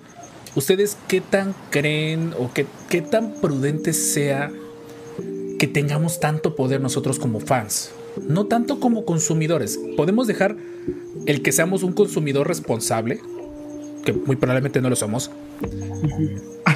¿ustedes 0.54 0.96
qué 1.08 1.20
tan 1.20 1.54
creen 1.70 2.32
o 2.38 2.52
qué, 2.52 2.66
qué 2.88 3.02
tan 3.02 3.34
prudente 3.34 3.92
sea 3.92 4.50
que 5.58 5.66
tengamos 5.66 6.20
tanto 6.20 6.56
poder 6.56 6.80
nosotros 6.80 7.18
como 7.18 7.40
fans? 7.40 7.92
No 8.28 8.46
tanto 8.46 8.80
como 8.80 9.04
consumidores. 9.04 9.78
Podemos 9.96 10.26
dejar 10.26 10.56
el 11.26 11.42
que 11.42 11.52
seamos 11.52 11.82
un 11.82 11.92
consumidor 11.92 12.48
responsable, 12.48 13.20
que 14.04 14.12
muy 14.12 14.36
probablemente 14.36 14.80
no 14.80 14.88
lo 14.88 14.96
somos, 14.96 15.30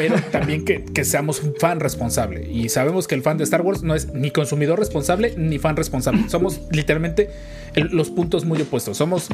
pero 0.01 0.16
también 0.32 0.64
que, 0.64 1.05
seamos 1.05 1.42
un 1.42 1.55
fan 1.55 1.78
responsable. 1.78 2.51
Y 2.51 2.70
sabemos 2.70 3.07
que 3.07 3.14
el 3.14 3.22
fan 3.22 3.36
de 3.36 3.44
Star 3.44 3.61
Wars 3.61 3.82
no 3.82 3.94
es 3.94 4.14
ni 4.14 4.30
consumidor 4.30 4.78
responsable 4.78 5.34
ni 5.36 5.59
fan 5.59 5.76
responsable. 5.76 6.26
Somos 6.30 6.62
literalmente 6.70 7.28
los 7.74 8.09
puntos 8.09 8.46
muy 8.46 8.62
opuestos. 8.62 8.96
Somos 8.96 9.28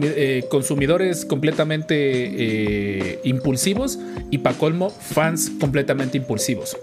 eh, 0.00 0.44
consumidores 0.48 1.24
completamente 1.24 1.96
eh, 1.96 3.20
impulsivos 3.24 3.98
y 4.30 4.38
para 4.38 4.56
colmo, 4.56 4.90
fans 4.90 5.50
completamente 5.58 6.16
impulsivos. 6.16 6.76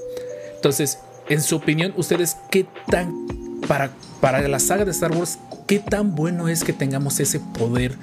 Entonces, 0.54 1.00
en 1.30 1.42
su 1.42 1.56
opinión, 1.56 1.94
¿ustedes 1.96 2.36
qué 2.52 2.66
tan, 2.92 3.14
para, 3.66 3.92
para 4.20 4.46
la 4.46 4.60
saga 4.60 4.84
de 4.84 4.92
Star 4.92 5.14
Wars, 5.14 5.40
qué 5.68 5.80
tan 5.80 6.16
bueno 6.16 6.50
es 6.50 6.66
que 6.66 6.74
tengamos 6.74 7.22
ese 7.22 7.40
poder 7.40 7.94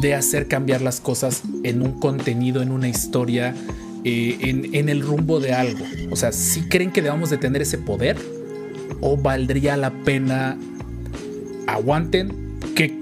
de 0.00 0.14
hacer 0.14 0.48
cambiar 0.48 0.82
las 0.82 1.00
cosas 1.00 1.42
en 1.62 1.80
un 1.80 2.00
contenido, 2.00 2.60
en 2.60 2.72
una 2.72 2.88
historia, 2.88 3.54
eh, 4.08 4.38
en, 4.42 4.72
en 4.72 4.88
el 4.88 5.02
rumbo 5.02 5.40
de 5.40 5.52
algo? 5.52 5.84
O 6.12 6.16
sea, 6.16 6.30
¿sí 6.30 6.68
creen 6.68 6.92
que 6.92 7.02
debamos 7.02 7.28
de 7.28 7.38
tener 7.38 7.60
ese 7.60 7.76
poder? 7.76 8.16
¿O 9.00 9.16
valdría 9.16 9.76
la 9.76 9.90
pena 10.04 10.56
aguanten? 11.66 12.60
¿Qué, 12.76 12.94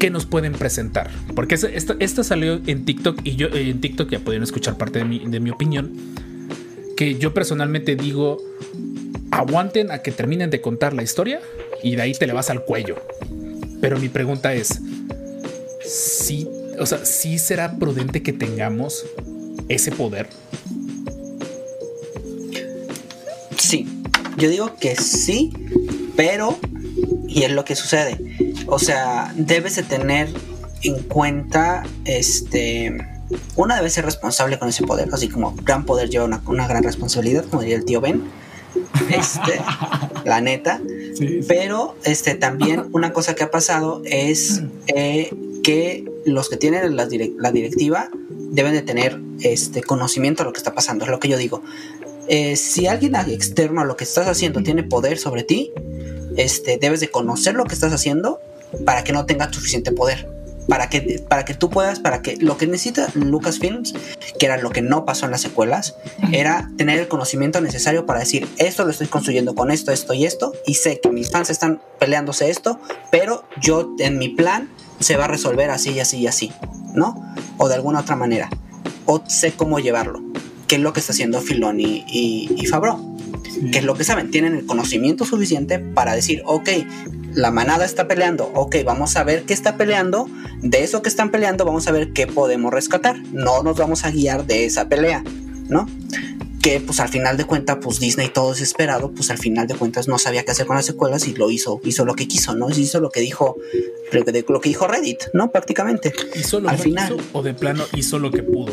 qué 0.00 0.08
nos 0.08 0.24
pueden 0.24 0.54
presentar? 0.54 1.10
Porque 1.34 1.54
esta, 1.54 1.68
esta, 1.68 1.96
esta 1.98 2.24
salió 2.24 2.62
en 2.66 2.86
TikTok 2.86 3.20
y 3.24 3.36
yo 3.36 3.48
eh, 3.48 3.68
en 3.68 3.82
TikTok 3.82 4.08
ya 4.08 4.20
pudieron 4.20 4.42
escuchar 4.42 4.78
parte 4.78 5.00
de 5.00 5.04
mi, 5.04 5.18
de 5.18 5.38
mi 5.38 5.50
opinión. 5.50 5.92
Que 6.96 7.16
yo 7.16 7.34
personalmente 7.34 7.94
digo, 7.94 8.38
aguanten 9.30 9.90
a 9.90 9.98
que 9.98 10.12
terminen 10.12 10.48
de 10.48 10.62
contar 10.62 10.94
la 10.94 11.02
historia 11.02 11.40
y 11.82 11.94
de 11.96 12.00
ahí 12.00 12.14
te 12.14 12.26
le 12.26 12.32
vas 12.32 12.48
al 12.48 12.64
cuello. 12.64 12.96
Pero 13.82 13.98
mi 13.98 14.08
pregunta 14.08 14.54
es, 14.54 14.80
¿sí, 15.84 16.48
o 16.80 16.86
sea, 16.86 17.04
¿sí 17.04 17.38
será 17.38 17.76
prudente 17.78 18.22
que 18.22 18.32
tengamos 18.32 19.04
ese 19.68 19.90
poder? 19.92 20.28
Sí, 23.58 23.86
yo 24.36 24.48
digo 24.48 24.74
que 24.80 24.96
sí, 24.96 25.52
pero, 26.16 26.58
y 27.26 27.42
es 27.42 27.50
lo 27.52 27.64
que 27.64 27.74
sucede, 27.76 28.18
o 28.66 28.78
sea, 28.78 29.32
debes 29.36 29.76
de 29.76 29.82
tener 29.82 30.28
en 30.82 31.02
cuenta, 31.02 31.82
este, 32.04 32.96
una 33.56 33.76
debe 33.76 33.90
ser 33.90 34.04
responsable 34.04 34.58
con 34.58 34.68
ese 34.68 34.84
poder, 34.84 35.08
así 35.12 35.28
como 35.28 35.54
gran 35.64 35.84
poder 35.84 36.08
lleva 36.08 36.24
una, 36.24 36.40
una 36.46 36.66
gran 36.68 36.82
responsabilidad, 36.82 37.44
como 37.44 37.62
diría 37.62 37.76
el 37.76 37.84
tío 37.84 38.00
Ben, 38.00 38.22
este, 39.10 39.60
la 40.24 40.40
neta, 40.40 40.80
Sí, 41.14 41.26
sí. 41.26 41.40
pero 41.48 41.96
este 42.04 42.36
también 42.36 42.84
una 42.92 43.12
cosa 43.12 43.34
que 43.34 43.42
ha 43.42 43.50
pasado 43.50 44.02
es 44.04 44.62
eh, 44.86 45.34
que 45.68 46.10
los 46.24 46.48
que 46.48 46.56
tienen 46.56 46.96
la, 46.96 47.06
direc- 47.06 47.34
la 47.36 47.52
directiva 47.52 48.08
deben 48.30 48.72
de 48.72 48.80
tener 48.80 49.20
este 49.42 49.82
conocimiento 49.82 50.42
de 50.42 50.46
lo 50.46 50.54
que 50.54 50.60
está 50.60 50.74
pasando, 50.74 51.04
es 51.04 51.10
lo 51.10 51.20
que 51.20 51.28
yo 51.28 51.36
digo. 51.36 51.62
Eh, 52.26 52.56
si 52.56 52.86
alguien 52.86 53.14
externo 53.14 53.82
a 53.82 53.84
lo 53.84 53.94
que 53.94 54.04
estás 54.04 54.28
haciendo 54.28 54.62
tiene 54.62 54.82
poder 54.82 55.18
sobre 55.18 55.42
ti, 55.42 55.70
este, 56.38 56.78
debes 56.78 57.00
de 57.00 57.10
conocer 57.10 57.54
lo 57.54 57.64
que 57.64 57.74
estás 57.74 57.92
haciendo 57.92 58.40
para 58.86 59.04
que 59.04 59.12
no 59.12 59.26
tenga 59.26 59.52
suficiente 59.52 59.92
poder. 59.92 60.26
Para 60.68 60.88
que, 60.88 61.22
para 61.28 61.44
que 61.44 61.52
tú 61.52 61.68
puedas, 61.68 62.00
para 62.00 62.22
que 62.22 62.38
lo 62.38 62.56
que 62.56 62.66
necesita 62.66 63.10
Lucasfilms, 63.12 63.92
que 64.38 64.46
era 64.46 64.56
lo 64.56 64.70
que 64.70 64.80
no 64.80 65.04
pasó 65.04 65.26
en 65.26 65.32
las 65.32 65.42
secuelas, 65.42 65.96
era 66.32 66.70
tener 66.78 66.98
el 66.98 67.08
conocimiento 67.08 67.60
necesario 67.60 68.06
para 68.06 68.20
decir, 68.20 68.48
esto 68.56 68.84
lo 68.84 68.90
estoy 68.90 69.08
construyendo 69.08 69.54
con 69.54 69.70
esto, 69.70 69.92
esto 69.92 70.14
y 70.14 70.24
esto, 70.24 70.54
y 70.66 70.74
sé 70.74 70.98
que 70.98 71.10
mis 71.10 71.30
fans 71.30 71.50
están 71.50 71.82
peleándose 71.98 72.48
esto, 72.48 72.80
pero 73.10 73.44
yo 73.60 73.94
en 73.98 74.16
mi 74.16 74.30
plan 74.30 74.70
se 75.00 75.16
va 75.16 75.24
a 75.24 75.28
resolver 75.28 75.70
así 75.70 75.90
y 75.90 76.00
así 76.00 76.18
y 76.18 76.26
así, 76.26 76.52
¿no? 76.94 77.34
O 77.56 77.68
de 77.68 77.74
alguna 77.74 78.00
otra 78.00 78.16
manera. 78.16 78.48
O 79.06 79.22
sé 79.26 79.52
cómo 79.52 79.78
llevarlo. 79.78 80.22
¿Qué 80.66 80.76
es 80.76 80.80
lo 80.80 80.92
que 80.92 81.00
está 81.00 81.12
haciendo 81.12 81.40
Filoni 81.40 82.04
y, 82.08 82.50
y 82.56 82.66
Favreau? 82.66 83.16
Sí. 83.52 83.70
¿Qué 83.70 83.78
es 83.78 83.84
lo 83.84 83.94
que 83.94 84.04
saben? 84.04 84.30
Tienen 84.30 84.54
el 84.54 84.66
conocimiento 84.66 85.24
suficiente 85.24 85.78
para 85.78 86.14
decir, 86.14 86.42
ok, 86.44 86.68
la 87.34 87.50
manada 87.50 87.84
está 87.84 88.08
peleando, 88.08 88.50
ok, 88.54 88.76
vamos 88.84 89.16
a 89.16 89.24
ver 89.24 89.44
qué 89.44 89.54
está 89.54 89.76
peleando, 89.76 90.28
de 90.60 90.82
eso 90.82 91.02
que 91.02 91.08
están 91.08 91.30
peleando 91.30 91.64
vamos 91.64 91.86
a 91.86 91.92
ver 91.92 92.12
qué 92.12 92.26
podemos 92.26 92.72
rescatar, 92.72 93.18
no 93.32 93.62
nos 93.62 93.76
vamos 93.76 94.04
a 94.04 94.10
guiar 94.10 94.46
de 94.46 94.64
esa 94.64 94.88
pelea, 94.88 95.22
¿no? 95.68 95.86
Que 96.62 96.80
pues 96.80 96.98
al 97.00 97.08
final 97.08 97.36
de 97.36 97.44
cuentas, 97.44 97.78
pues 97.80 98.00
Disney 98.00 98.28
todo 98.28 98.50
desesperado, 98.50 99.10
pues 99.12 99.30
al 99.30 99.38
final 99.38 99.66
de 99.68 99.74
cuentas 99.76 100.08
no 100.08 100.18
sabía 100.18 100.44
qué 100.44 100.50
hacer 100.50 100.66
con 100.66 100.76
las 100.76 100.86
secuelas 100.86 101.26
y 101.28 101.34
lo 101.34 101.50
hizo, 101.50 101.80
hizo 101.84 102.04
lo 102.04 102.14
que 102.14 102.26
quiso, 102.26 102.54
¿no? 102.56 102.68
Hizo 102.70 103.00
lo 103.00 103.10
que 103.10 103.20
dijo, 103.20 103.56
lo 104.12 104.24
que, 104.24 104.44
lo 104.48 104.60
que 104.60 104.68
dijo 104.68 104.86
Reddit, 104.88 105.24
¿no? 105.34 105.50
Prácticamente. 105.52 106.12
¿Hizo 106.34 106.60
lo 106.60 106.68
Al 106.68 106.76
que 106.76 106.82
final. 106.82 107.14
quiso 107.16 107.28
o 107.32 107.42
de 107.42 107.54
plano 107.54 107.84
hizo 107.94 108.18
lo 108.18 108.30
que 108.30 108.42
pudo? 108.42 108.72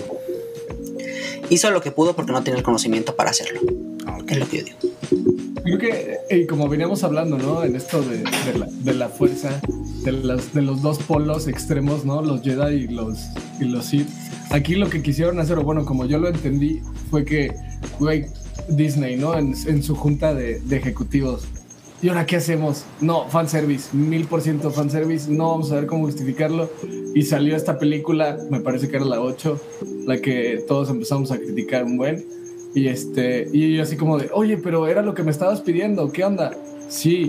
Hizo 1.49 1.69
lo 1.71 1.81
que 1.81 1.91
pudo 1.91 2.15
porque 2.15 2.31
no 2.31 2.41
tiene 2.43 2.57
el 2.59 2.63
conocimiento 2.65 3.15
para 3.15 3.29
hacerlo, 3.29 3.61
Ah, 4.07 4.17
ok. 4.19 4.31
es 4.31 4.37
lo 4.39 4.49
que 4.49 4.57
yo 4.57 4.63
digo. 4.65 4.77
Creo 5.63 5.77
que, 5.79 6.17
y 6.31 6.45
como 6.47 6.67
veníamos 6.69 7.03
hablando, 7.03 7.37
¿no? 7.37 7.63
En 7.63 7.75
esto 7.75 8.01
de, 8.01 8.17
de 8.19 8.59
la, 8.59 8.67
de 8.69 8.93
la 8.93 9.09
fuerza, 9.09 9.61
de, 10.03 10.11
las, 10.11 10.53
de 10.53 10.61
los 10.61 10.81
dos 10.81 10.99
polos 10.99 11.47
extremos, 11.47 12.03
¿no? 12.05 12.21
Los 12.21 12.41
Jedi 12.41 12.83
y 12.83 12.87
los, 12.87 13.17
y 13.59 13.65
los 13.65 13.85
Sith. 13.85 14.07
Aquí 14.51 14.75
lo 14.75 14.89
que 14.89 15.01
quisieron 15.01 15.39
hacer, 15.39 15.57
o 15.57 15.63
bueno, 15.63 15.85
como 15.85 16.05
yo 16.05 16.17
lo 16.17 16.27
entendí, 16.29 16.81
fue 17.09 17.25
que, 17.25 17.53
güey, 17.99 18.25
Disney, 18.69 19.15
¿no? 19.17 19.37
En, 19.37 19.53
en 19.67 19.83
su 19.83 19.95
junta 19.95 20.33
de, 20.33 20.59
de 20.59 20.77
ejecutivos. 20.77 21.47
¿Y 22.01 22.09
ahora 22.09 22.25
qué 22.25 22.35
hacemos? 22.35 22.85
No, 23.01 23.27
fanservice, 23.29 23.95
mil 23.95 24.25
por 24.25 24.41
ciento 24.41 24.69
fanservice, 24.69 25.31
no 25.31 25.49
vamos 25.49 25.71
a 25.71 25.75
ver 25.75 25.87
cómo 25.87 26.05
justificarlo. 26.05 26.69
Y 27.15 27.23
salió 27.23 27.55
esta 27.55 27.79
película, 27.79 28.37
me 28.51 28.59
parece 28.59 28.89
que 28.89 28.97
era 28.97 29.05
la 29.05 29.21
8, 29.21 29.59
la 30.05 30.21
que 30.21 30.63
todos 30.67 30.89
empezamos 30.89 31.31
a 31.31 31.37
criticar 31.37 31.83
un 31.83 31.97
buen. 31.97 32.25
Y 32.75 32.89
este, 32.89 33.47
y 33.53 33.75
yo 33.75 33.83
así 33.83 33.95
como 33.95 34.19
de, 34.19 34.29
oye, 34.33 34.57
pero 34.57 34.87
era 34.87 35.01
lo 35.01 35.13
que 35.13 35.23
me 35.23 35.31
estabas 35.31 35.61
pidiendo, 35.61 36.11
¿qué 36.11 36.25
onda? 36.25 36.51
Sí, 36.87 37.27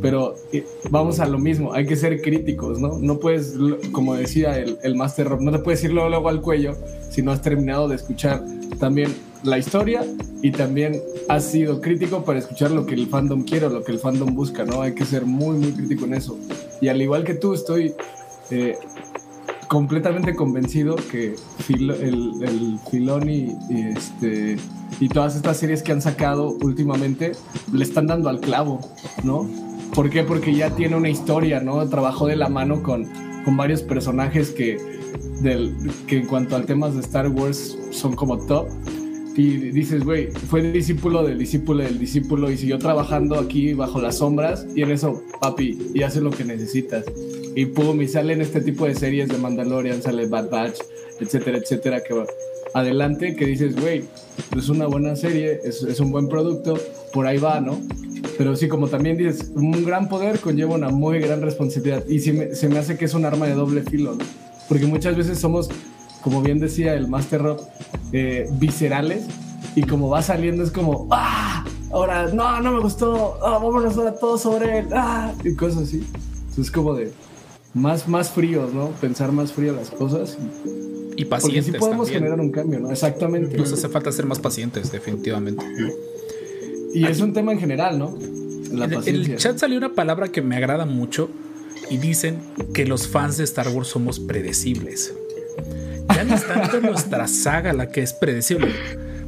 pero 0.00 0.34
eh, 0.52 0.64
vamos 0.90 1.20
a 1.20 1.26
lo 1.26 1.38
mismo, 1.38 1.72
hay 1.72 1.86
que 1.86 1.96
ser 1.96 2.20
críticos, 2.20 2.78
¿no? 2.78 2.98
No 2.98 3.18
puedes, 3.18 3.54
como 3.92 4.14
decía 4.14 4.58
el, 4.58 4.78
el 4.82 4.94
Master 4.94 5.28
Rob, 5.28 5.40
no 5.40 5.50
te 5.50 5.58
puedes 5.58 5.82
ir 5.84 5.92
luego, 5.92 6.08
luego 6.08 6.28
al 6.28 6.40
cuello 6.40 6.76
si 7.10 7.22
no 7.22 7.32
has 7.32 7.42
terminado 7.42 7.88
de 7.88 7.96
escuchar 7.96 8.44
también 8.78 9.14
la 9.44 9.58
historia 9.58 10.04
y 10.42 10.50
también 10.50 11.00
has 11.28 11.44
sido 11.44 11.80
crítico 11.80 12.24
para 12.24 12.38
escuchar 12.38 12.70
lo 12.70 12.86
que 12.86 12.94
el 12.94 13.06
fandom 13.06 13.44
quiere 13.44 13.66
o 13.66 13.70
lo 13.70 13.84
que 13.84 13.92
el 13.92 13.98
fandom 13.98 14.34
busca, 14.34 14.64
¿no? 14.64 14.82
Hay 14.82 14.94
que 14.94 15.04
ser 15.04 15.26
muy, 15.26 15.58
muy 15.58 15.72
crítico 15.72 16.06
en 16.06 16.14
eso. 16.14 16.38
Y 16.80 16.88
al 16.88 17.00
igual 17.00 17.24
que 17.24 17.34
tú, 17.34 17.54
estoy 17.54 17.94
eh, 18.50 18.76
completamente 19.74 20.36
convencido 20.36 20.94
que 21.10 21.34
el, 21.68 21.90
el 21.90 22.78
Filoni 22.88 23.56
y, 23.68 23.80
este, 23.80 24.56
y 25.00 25.08
todas 25.08 25.34
estas 25.34 25.56
series 25.56 25.82
que 25.82 25.90
han 25.90 26.00
sacado 26.00 26.56
últimamente 26.62 27.32
le 27.72 27.82
están 27.82 28.06
dando 28.06 28.28
al 28.28 28.38
clavo, 28.38 28.78
¿no? 29.24 29.50
¿Por 29.92 30.10
qué? 30.10 30.22
Porque 30.22 30.54
ya 30.54 30.70
tiene 30.70 30.94
una 30.94 31.08
historia, 31.08 31.58
¿no? 31.58 31.84
Trabajó 31.88 32.28
de 32.28 32.36
la 32.36 32.48
mano 32.48 32.84
con, 32.84 33.08
con 33.44 33.56
varios 33.56 33.82
personajes 33.82 34.50
que, 34.50 34.78
del, 35.40 35.74
que 36.06 36.18
en 36.18 36.26
cuanto 36.26 36.54
al 36.54 36.66
temas 36.66 36.94
de 36.94 37.00
Star 37.00 37.28
Wars 37.28 37.76
son 37.90 38.14
como 38.14 38.38
top. 38.46 38.68
Y 39.36 39.56
dices, 39.72 40.04
güey, 40.04 40.30
fue 40.30 40.62
discípulo 40.62 41.24
del 41.24 41.36
discípulo 41.36 41.82
del 41.82 41.98
discípulo 41.98 42.48
y 42.48 42.56
siguió 42.56 42.78
trabajando 42.78 43.40
aquí 43.40 43.74
bajo 43.74 44.00
las 44.00 44.18
sombras 44.18 44.64
y 44.76 44.82
en 44.82 44.92
eso, 44.92 45.20
papi, 45.40 45.90
y 45.92 46.02
hace 46.04 46.20
lo 46.20 46.30
que 46.30 46.44
necesitas. 46.44 47.04
Y 47.54 47.66
pum, 47.66 48.00
y 48.02 48.08
salen 48.08 48.40
este 48.40 48.60
tipo 48.60 48.86
de 48.86 48.94
series 48.94 49.28
de 49.28 49.38
Mandalorian, 49.38 50.02
sale 50.02 50.26
Bad 50.26 50.50
Batch, 50.50 50.78
etcétera, 51.20 51.58
etcétera, 51.58 52.02
que 52.02 52.14
va 52.14 52.26
adelante, 52.74 53.36
que 53.36 53.46
dices, 53.46 53.80
güey, 53.80 54.04
es 54.56 54.68
una 54.68 54.86
buena 54.86 55.14
serie, 55.14 55.60
es, 55.62 55.82
un 56.00 56.10
buen 56.10 56.28
producto, 56.28 56.76
por 57.12 57.26
ahí 57.26 57.38
va, 57.38 57.60
¿no? 57.60 57.78
Pero 58.36 58.56
sí, 58.56 58.66
como 58.66 58.88
también 58.88 59.16
dices, 59.16 59.52
un 59.54 59.84
gran 59.84 60.08
poder 60.08 60.40
conlleva 60.40 60.74
una 60.74 60.88
muy 60.88 61.20
gran 61.20 61.40
responsabilidad 61.40 62.04
y 62.08 62.18
sí 62.18 62.32
me- 62.32 62.54
se 62.56 62.68
me 62.68 62.78
hace 62.78 62.96
que 62.96 63.04
es 63.04 63.14
un 63.14 63.24
arma 63.24 63.46
de 63.46 63.54
doble 63.54 63.82
filo, 63.82 64.16
¿no? 64.16 64.24
Porque 64.68 64.86
muchas 64.86 65.16
veces 65.16 65.38
somos, 65.38 65.70
como 66.22 66.42
bien 66.42 66.58
decía 66.58 66.94
el 66.94 67.06
Master 67.06 67.42
Rob, 67.42 67.60
eh, 68.12 68.48
viscerales 68.54 69.26
y 69.76 69.82
como 69.82 70.08
va 70.08 70.22
saliendo 70.22 70.64
es 70.64 70.72
como, 70.72 71.06
¡ah! 71.12 71.64
Ahora, 71.92 72.26
no, 72.32 72.60
no 72.60 72.72
me 72.72 72.80
gustó, 72.80 73.38
ah, 73.44 73.58
vámonos 73.62 73.96
ahora 73.96 74.14
todo 74.16 74.36
sobre 74.36 74.78
él, 74.80 74.86
¡ah! 74.92 75.32
Y 75.44 75.54
cosas 75.54 75.82
así. 75.84 76.04
Entonces, 76.48 76.72
como 76.72 76.94
de 76.94 77.12
más, 77.74 78.08
más 78.08 78.30
fríos, 78.30 78.72
¿no? 78.72 78.90
Pensar 79.00 79.32
más 79.32 79.52
frío 79.52 79.72
las 79.74 79.90
cosas. 79.90 80.38
y- 80.66 81.22
Y 81.22 81.24
porque 81.26 81.42
pacientes 81.42 81.66
sí 81.66 81.72
podemos 81.78 82.06
también. 82.06 82.22
generar 82.24 82.40
un 82.40 82.50
cambio, 82.50 82.80
¿no? 82.80 82.90
Exactamente. 82.90 83.56
Nos 83.56 83.72
hace 83.72 83.88
falta 83.88 84.10
ser 84.10 84.26
más 84.26 84.38
pacientes, 84.40 84.90
definitivamente. 84.90 85.64
Y 86.92 87.04
es 87.06 87.20
un 87.20 87.32
tema 87.32 87.52
en 87.52 87.58
general, 87.60 87.98
¿no? 87.98 88.16
La 88.72 88.86
En 88.86 88.92
el 89.06 89.36
chat 89.36 89.58
salió 89.58 89.78
una 89.78 89.94
palabra 89.94 90.28
que 90.28 90.42
me 90.42 90.56
agrada 90.56 90.86
mucho 90.86 91.28
y 91.90 91.98
dicen 91.98 92.38
que 92.72 92.84
los 92.86 93.06
fans 93.06 93.36
de 93.36 93.44
Star 93.44 93.68
Wars 93.68 93.88
somos 93.88 94.18
predecibles. 94.18 95.14
Ya 96.14 96.24
no 96.24 96.34
es 96.34 96.46
tanto 96.46 96.80
nuestra 96.80 97.28
saga 97.28 97.72
la 97.72 97.90
que 97.90 98.02
es 98.02 98.12
predecible. 98.12 98.68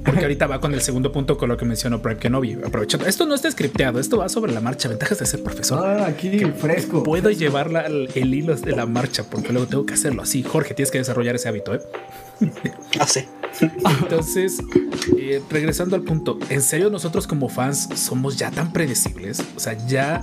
Porque 0.07 0.23
ahorita 0.23 0.47
va 0.47 0.61
con 0.61 0.73
el 0.73 0.81
segundo 0.81 1.11
punto 1.11 1.37
con 1.37 1.49
lo 1.49 1.57
que 1.57 1.65
mencionó 1.65 2.01
Prime 2.01 2.19
Kenobi. 2.19 2.59
Aprovechando. 2.65 3.07
Esto 3.07 3.27
no 3.27 3.35
está 3.35 3.51
scripteado, 3.51 3.99
esto 3.99 4.19
va 4.19 4.29
sobre 4.29 4.53
la 4.53 4.61
marcha. 4.61 4.89
Ventajas 4.89 5.19
de 5.19 5.27
ser 5.27 5.43
profesor. 5.43 5.85
Ah, 5.85 6.07
aquí, 6.07 6.45
fresco. 6.57 7.03
Puedo 7.03 7.31
llevar 7.31 7.71
el, 7.87 8.09
el 8.15 8.35
hilo 8.35 8.55
de 8.55 8.75
la 8.75 8.87
marcha 8.87 9.25
porque 9.25 9.53
luego 9.53 9.67
tengo 9.67 9.85
que 9.85 9.95
hacerlo 9.95 10.23
así. 10.23 10.43
Jorge, 10.43 10.75
tienes 10.75 10.91
que 10.91 10.99
desarrollar 10.99 11.35
ese 11.35 11.49
hábito, 11.49 11.75
¿eh? 11.75 11.81
No 12.99 13.07
sé. 13.07 13.29
Entonces, 13.61 14.63
eh, 15.19 15.43
regresando 15.51 15.97
al 15.97 16.03
punto, 16.03 16.39
¿en 16.49 16.63
serio 16.63 16.91
nosotros 16.91 17.27
como 17.27 17.49
fans 17.49 17.89
somos 17.95 18.37
ya 18.37 18.51
tan 18.51 18.73
predecibles? 18.73 19.43
O 19.57 19.61
sea, 19.61 19.75
ya. 19.87 20.23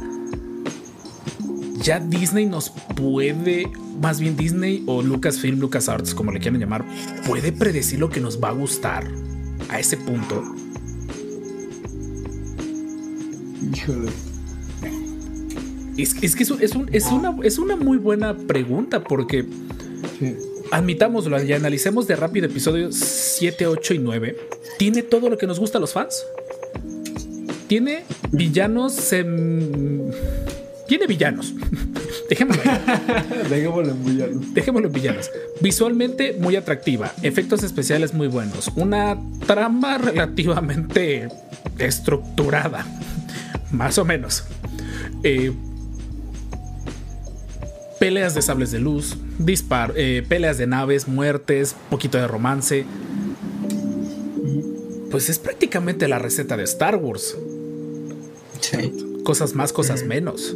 Ya 1.81 1.99
Disney 1.99 2.45
nos 2.45 2.69
puede, 2.69 3.69
más 3.99 4.17
bien 4.21 4.37
Disney 4.37 4.83
o 4.87 5.01
Lucasfilm, 5.01 5.59
LucasArts, 5.59 6.15
como 6.15 6.31
le 6.31 6.39
quieran 6.39 6.61
llamar, 6.61 6.85
puede 7.27 7.51
predecir 7.51 7.99
lo 7.99 8.09
que 8.09 8.21
nos 8.21 8.41
va 8.41 8.49
a 8.49 8.51
gustar 8.53 9.03
a 9.69 9.79
ese 9.79 9.97
punto. 9.97 10.43
Híjole. 13.73 14.11
Es, 15.97 16.15
es 16.21 16.35
que 16.35 16.43
es, 16.43 16.51
un- 16.51 16.61
es 16.61 16.73
un- 16.75 16.89
es 16.91 17.05
una, 17.07 17.35
es 17.43 17.57
una 17.59 17.75
muy 17.75 17.97
buena 17.97 18.35
pregunta 18.35 19.03
porque 19.03 19.45
Sí. 20.19 20.35
admitámoslo 20.71 21.41
y 21.43 21.53
analicemos 21.53 22.07
de 22.07 22.15
rápido 22.15 22.47
episodios 22.47 22.95
7, 22.95 23.67
8 23.67 23.93
y 23.93 23.99
9. 23.99 24.35
Tiene 24.77 25.03
todo 25.03 25.29
lo 25.29 25.37
que 25.37 25.45
nos 25.47 25.59
gusta 25.59 25.77
a 25.77 25.81
los 25.81 25.93
fans. 25.93 26.23
Tiene 27.67 28.03
villanos. 28.31 28.95
tiene 30.87 31.07
villanos. 31.07 31.53
Dejémoslo 33.49 33.91
en 33.91 34.05
villano. 34.05 34.41
Dejémoslo 34.53 34.87
en 34.87 34.93
villanos. 34.93 35.31
Visualmente 35.61 36.35
muy 36.39 36.55
atractiva. 36.55 37.13
Efectos 37.21 37.63
especiales 37.63 38.13
muy 38.13 38.27
buenos. 38.27 38.71
Una 38.75 39.17
trama 39.45 39.97
relativamente 39.97 41.27
estructurada. 41.77 42.85
Más 43.71 43.97
o 43.97 44.05
menos. 44.05 44.43
Eh, 45.23 45.53
peleas 47.99 48.35
de 48.35 48.41
sables 48.41 48.71
de 48.71 48.79
luz, 48.79 49.17
dispar, 49.39 49.93
eh, 49.95 50.25
peleas 50.27 50.57
de 50.57 50.67
naves, 50.67 51.07
muertes, 51.07 51.75
poquito 51.89 52.17
de 52.17 52.27
romance. 52.27 52.85
Pues 55.09 55.29
es 55.29 55.39
prácticamente 55.39 56.07
la 56.07 56.19
receta 56.19 56.57
de 56.57 56.63
Star 56.63 56.97
Wars. 56.97 57.37
Sí. 58.59 59.21
Cosas 59.23 59.53
más, 59.53 59.71
cosas 59.71 60.03
menos. 60.03 60.55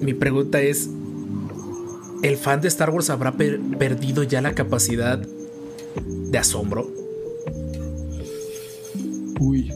Mi 0.00 0.14
pregunta 0.14 0.60
es, 0.60 0.88
¿el 2.22 2.36
fan 2.36 2.60
de 2.60 2.68
Star 2.68 2.90
Wars 2.90 3.10
habrá 3.10 3.32
per- 3.32 3.60
perdido 3.78 4.22
ya 4.22 4.40
la 4.40 4.54
capacidad 4.54 5.18
de 5.96 6.38
asombro 6.38 6.88
Uy. 9.40 9.72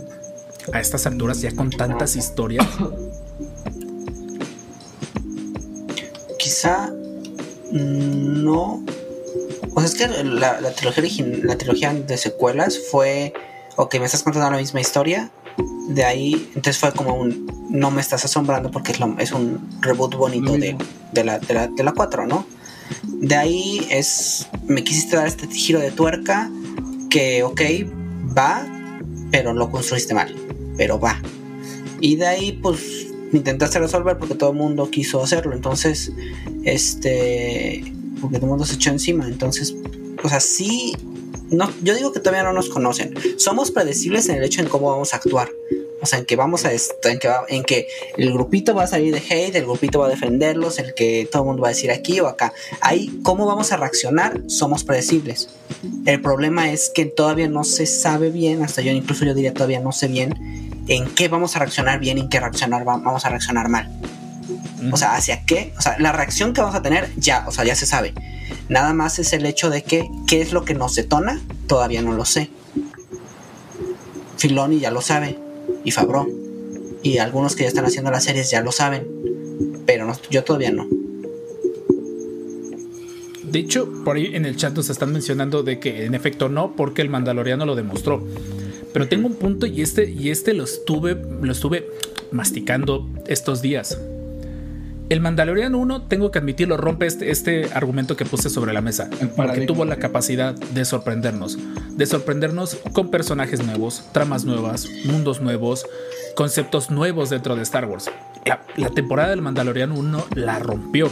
a 0.72 0.80
estas 0.80 1.06
alturas 1.06 1.40
ya 1.40 1.54
con 1.54 1.70
tantas 1.70 2.16
historias? 2.16 2.66
Quizá 6.38 6.90
no. 7.72 8.84
O 9.74 9.80
sea, 9.80 9.84
es 9.84 9.94
que 9.94 10.06
la, 10.24 10.60
la 10.60 10.72
trilogía 10.72 11.26
la 11.42 11.56
trilogía 11.58 11.92
de 11.92 12.16
secuelas 12.16 12.78
fue. 12.90 13.32
Ok, 13.76 13.96
me 13.98 14.04
estás 14.06 14.22
contando 14.22 14.50
la 14.50 14.58
misma 14.58 14.80
historia. 14.80 15.30
De 15.88 16.04
ahí, 16.04 16.50
entonces 16.54 16.78
fue 16.78 16.92
como 16.92 17.14
un. 17.14 17.43
No 17.74 17.90
me 17.90 18.00
estás 18.00 18.24
asombrando 18.24 18.70
porque 18.70 18.92
es, 18.92 19.00
lo- 19.00 19.16
es 19.18 19.32
un 19.32 19.68
reboot 19.80 20.14
bonito 20.16 20.52
de, 20.52 20.76
de, 21.12 21.24
la, 21.24 21.38
de, 21.40 21.52
la, 21.54 21.66
de 21.68 21.82
la 21.82 21.92
4, 21.92 22.26
¿no? 22.26 22.46
De 23.06 23.34
ahí 23.36 23.86
es. 23.90 24.46
Me 24.66 24.82
quisiste 24.84 25.16
dar 25.16 25.26
este 25.26 25.46
giro 25.48 25.80
de 25.80 25.90
tuerca 25.90 26.50
que, 27.10 27.42
ok, 27.42 27.60
va, 28.36 28.66
pero 29.30 29.52
lo 29.52 29.70
construiste 29.70 30.14
mal. 30.14 30.34
Pero 30.76 30.98
va. 31.00 31.20
Y 32.00 32.16
de 32.16 32.26
ahí, 32.26 32.52
pues, 32.52 33.06
intentaste 33.32 33.78
resolver 33.78 34.18
porque 34.18 34.34
todo 34.34 34.50
el 34.50 34.56
mundo 34.56 34.90
quiso 34.90 35.22
hacerlo. 35.22 35.54
Entonces, 35.54 36.12
este, 36.64 37.82
porque 38.20 38.36
todo 38.36 38.46
el 38.46 38.50
mundo 38.50 38.64
se 38.66 38.74
echó 38.74 38.90
encima. 38.90 39.26
Entonces, 39.26 39.74
o 40.22 40.28
sea, 40.28 40.40
sí, 40.40 40.94
no, 41.50 41.70
yo 41.82 41.94
digo 41.94 42.12
que 42.12 42.20
todavía 42.20 42.42
no 42.42 42.52
nos 42.52 42.68
conocen. 42.68 43.14
Somos 43.36 43.70
predecibles 43.70 44.28
en 44.28 44.36
el 44.36 44.44
hecho 44.44 44.60
en 44.60 44.68
cómo 44.68 44.90
vamos 44.90 45.12
a 45.14 45.16
actuar. 45.16 45.48
O 46.04 46.06
sea, 46.06 46.18
en 46.18 46.26
que 46.26 46.36
vamos 46.36 46.66
a 46.66 46.70
en 46.70 47.18
que, 47.18 47.28
va- 47.28 47.44
en 47.48 47.62
que 47.64 47.88
el 48.18 48.30
grupito 48.30 48.74
va 48.74 48.82
a 48.84 48.86
salir 48.86 49.14
de 49.14 49.20
hate, 49.20 49.54
el 49.56 49.64
grupito 49.64 50.00
va 50.00 50.06
a 50.06 50.10
defenderlos, 50.10 50.78
el 50.78 50.92
que 50.92 51.26
todo 51.32 51.42
el 51.44 51.46
mundo 51.46 51.62
va 51.62 51.68
a 51.68 51.70
decir 51.70 51.90
aquí 51.90 52.20
o 52.20 52.26
acá. 52.28 52.52
Ahí, 52.82 53.20
cómo 53.22 53.46
vamos 53.46 53.72
a 53.72 53.78
reaccionar, 53.78 54.38
somos 54.46 54.84
predecibles. 54.84 55.48
El 56.04 56.20
problema 56.20 56.70
es 56.70 56.90
que 56.94 57.06
todavía 57.06 57.48
no 57.48 57.64
se 57.64 57.86
sabe 57.86 58.28
bien, 58.30 58.62
hasta 58.62 58.82
yo 58.82 58.92
incluso 58.92 59.24
yo 59.24 59.32
diría 59.32 59.54
todavía 59.54 59.80
no 59.80 59.92
sé 59.92 60.08
bien 60.08 60.84
en 60.88 61.06
qué 61.14 61.28
vamos 61.28 61.56
a 61.56 61.60
reaccionar 61.60 61.98
bien 62.00 62.18
y 62.18 62.20
en 62.20 62.28
qué 62.28 62.38
reaccionar 62.38 62.86
va- 62.86 62.98
vamos 62.98 63.24
a 63.24 63.30
reaccionar 63.30 63.70
mal. 63.70 63.90
O 64.92 64.98
sea, 64.98 65.14
hacia 65.16 65.46
qué, 65.46 65.72
o 65.78 65.80
sea, 65.80 65.96
la 65.98 66.12
reacción 66.12 66.52
que 66.52 66.60
vamos 66.60 66.76
a 66.76 66.82
tener 66.82 67.10
ya, 67.16 67.44
o 67.48 67.50
sea, 67.50 67.64
ya 67.64 67.74
se 67.74 67.86
sabe. 67.86 68.12
Nada 68.68 68.92
más 68.92 69.18
es 69.18 69.32
el 69.32 69.46
hecho 69.46 69.70
de 69.70 69.82
que 69.82 70.06
qué 70.26 70.42
es 70.42 70.52
lo 70.52 70.66
que 70.66 70.74
nos 70.74 70.94
detona, 70.96 71.40
todavía 71.66 72.02
no 72.02 72.12
lo 72.12 72.26
sé. 72.26 72.50
Filoni 74.36 74.80
ya 74.80 74.90
lo 74.90 75.00
sabe 75.00 75.38
y 75.84 75.90
Fabro 75.90 76.26
y 77.02 77.18
algunos 77.18 77.54
que 77.54 77.62
ya 77.62 77.68
están 77.68 77.84
haciendo 77.84 78.10
las 78.10 78.24
series 78.24 78.50
ya 78.50 78.62
lo 78.62 78.72
saben, 78.72 79.06
pero 79.86 80.10
yo 80.30 80.42
todavía 80.42 80.72
no. 80.72 80.88
De 83.42 83.58
hecho, 83.58 83.88
por 84.04 84.16
ahí 84.16 84.34
en 84.34 84.46
el 84.46 84.56
chat 84.56 84.74
nos 84.74 84.90
están 84.90 85.12
mencionando 85.12 85.62
de 85.62 85.78
que 85.78 86.06
en 86.06 86.14
efecto 86.14 86.48
no, 86.48 86.74
porque 86.74 87.02
el 87.02 87.10
Mandaloriano 87.10 87.66
lo 87.66 87.76
demostró. 87.76 88.26
Pero 88.92 89.06
tengo 89.06 89.28
un 89.28 89.34
punto 89.34 89.66
y 89.66 89.82
este, 89.82 90.10
y 90.10 90.30
este 90.30 90.54
lo 90.54 90.64
estuve, 90.64 91.14
lo 91.14 91.52
estuve 91.52 91.88
masticando 92.32 93.08
estos 93.26 93.62
días. 93.62 93.98
El 95.10 95.20
Mandaloriano 95.20 95.78
1, 95.78 96.02
tengo 96.02 96.30
que 96.30 96.38
admitirlo, 96.38 96.76
rompe 96.78 97.06
este, 97.06 97.30
este 97.30 97.70
argumento 97.74 98.16
que 98.16 98.24
puse 98.24 98.48
sobre 98.48 98.72
la 98.72 98.80
mesa. 98.80 99.10
Porque 99.36 99.66
tuvo 99.66 99.84
la 99.84 99.96
capacidad 99.96 100.54
de 100.54 100.84
sorprendernos. 100.84 101.58
De 101.90 102.06
sorprendernos 102.06 102.78
con 102.92 103.10
personajes 103.10 103.64
nuevos, 103.64 104.04
tramas 104.12 104.44
nuevas, 104.44 104.88
mundos 105.04 105.42
nuevos, 105.42 105.86
conceptos 106.34 106.90
nuevos 106.90 107.30
dentro 107.30 107.54
de 107.54 107.62
Star 107.62 107.84
Wars. 107.84 108.10
La, 108.46 108.62
la 108.76 108.88
temporada 108.90 109.30
del 109.30 109.42
Mandaloriano 109.42 109.94
1 109.94 110.26
la 110.36 110.58
rompió. 110.58 111.10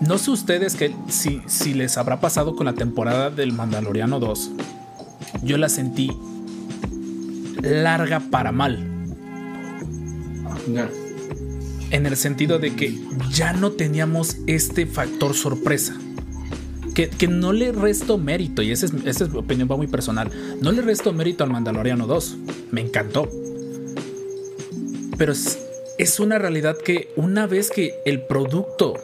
No 0.00 0.18
sé 0.18 0.30
ustedes 0.30 0.76
que 0.76 0.94
si, 1.08 1.42
si 1.46 1.74
les 1.74 1.98
habrá 1.98 2.20
pasado 2.20 2.54
con 2.54 2.66
la 2.66 2.72
temporada 2.74 3.30
del 3.30 3.52
Mandaloriano 3.52 4.20
2. 4.20 4.50
Yo 5.42 5.58
la 5.58 5.68
sentí 5.68 6.10
larga 7.60 8.20
para 8.30 8.52
mal. 8.52 8.88
En 11.92 12.06
el 12.06 12.16
sentido 12.16 12.58
de 12.58 12.74
que 12.74 12.98
ya 13.30 13.52
no 13.52 13.70
teníamos 13.72 14.38
este 14.46 14.86
factor 14.86 15.34
sorpresa. 15.34 15.96
Que, 16.94 17.08
que 17.08 17.28
no 17.28 17.52
le 17.52 17.72
resto 17.72 18.18
mérito, 18.18 18.60
y 18.60 18.70
esa 18.70 18.86
es, 18.86 18.92
esa 19.06 19.24
es 19.24 19.30
mi 19.30 19.38
opinión 19.38 19.68
va 19.70 19.76
muy 19.76 19.86
personal. 19.86 20.30
No 20.60 20.72
le 20.72 20.82
resto 20.82 21.12
mérito 21.12 21.44
al 21.44 21.50
Mandaloriano 21.50 22.06
2. 22.06 22.36
Me 22.70 22.80
encantó. 22.80 23.30
Pero 25.16 25.32
es, 25.32 25.58
es 25.98 26.18
una 26.18 26.38
realidad 26.38 26.76
que 26.76 27.10
una 27.16 27.46
vez 27.46 27.70
que 27.70 27.94
el 28.04 28.22
producto 28.22 28.94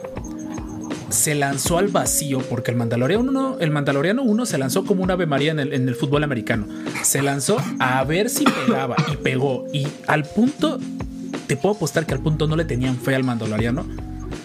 se 1.09 1.35
lanzó 1.35 1.77
al 1.77 1.87
vacío, 1.87 2.39
porque 2.39 2.71
el 2.71 2.77
Mandaloriano 2.77 3.23
1, 3.23 3.57
el 3.59 3.71
Mandaloriano 3.71 4.23
1 4.23 4.45
se 4.45 4.57
lanzó 4.57 4.83
como 4.83 5.03
un 5.03 5.11
ave 5.11 5.25
maría 5.25 5.51
en 5.51 5.59
el, 5.59 5.73
en 5.73 5.87
el 5.87 5.95
fútbol 5.95 6.23
americano. 6.23 6.67
Se 7.03 7.21
lanzó 7.21 7.57
a 7.79 8.03
ver 8.03 8.29
si 8.29 8.45
pegaba 8.45 8.95
y 9.11 9.17
pegó. 9.17 9.65
Y 9.73 9.87
al 10.07 10.25
punto, 10.25 10.79
te 11.49 11.57
puedo 11.57 11.73
apostar 11.73 12.05
que 12.05 12.13
al 12.13 12.19
punto 12.19 12.45
no 12.45 12.55
le 12.55 12.63
tenían 12.63 12.95
fe 12.95 13.15
al 13.15 13.23
Mandaloriano, 13.23 13.83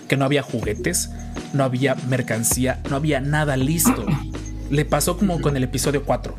que 0.08 0.16
no 0.16 0.24
había 0.24 0.42
juguetes, 0.42 1.10
no 1.52 1.62
había 1.62 1.96
mercancía, 2.08 2.80
no 2.88 2.96
había 2.96 3.20
nada 3.20 3.58
listo. 3.58 4.06
Le 4.70 4.86
pasó 4.86 5.18
como 5.18 5.42
con 5.42 5.54
el 5.58 5.64
episodio 5.64 6.02
4. 6.02 6.34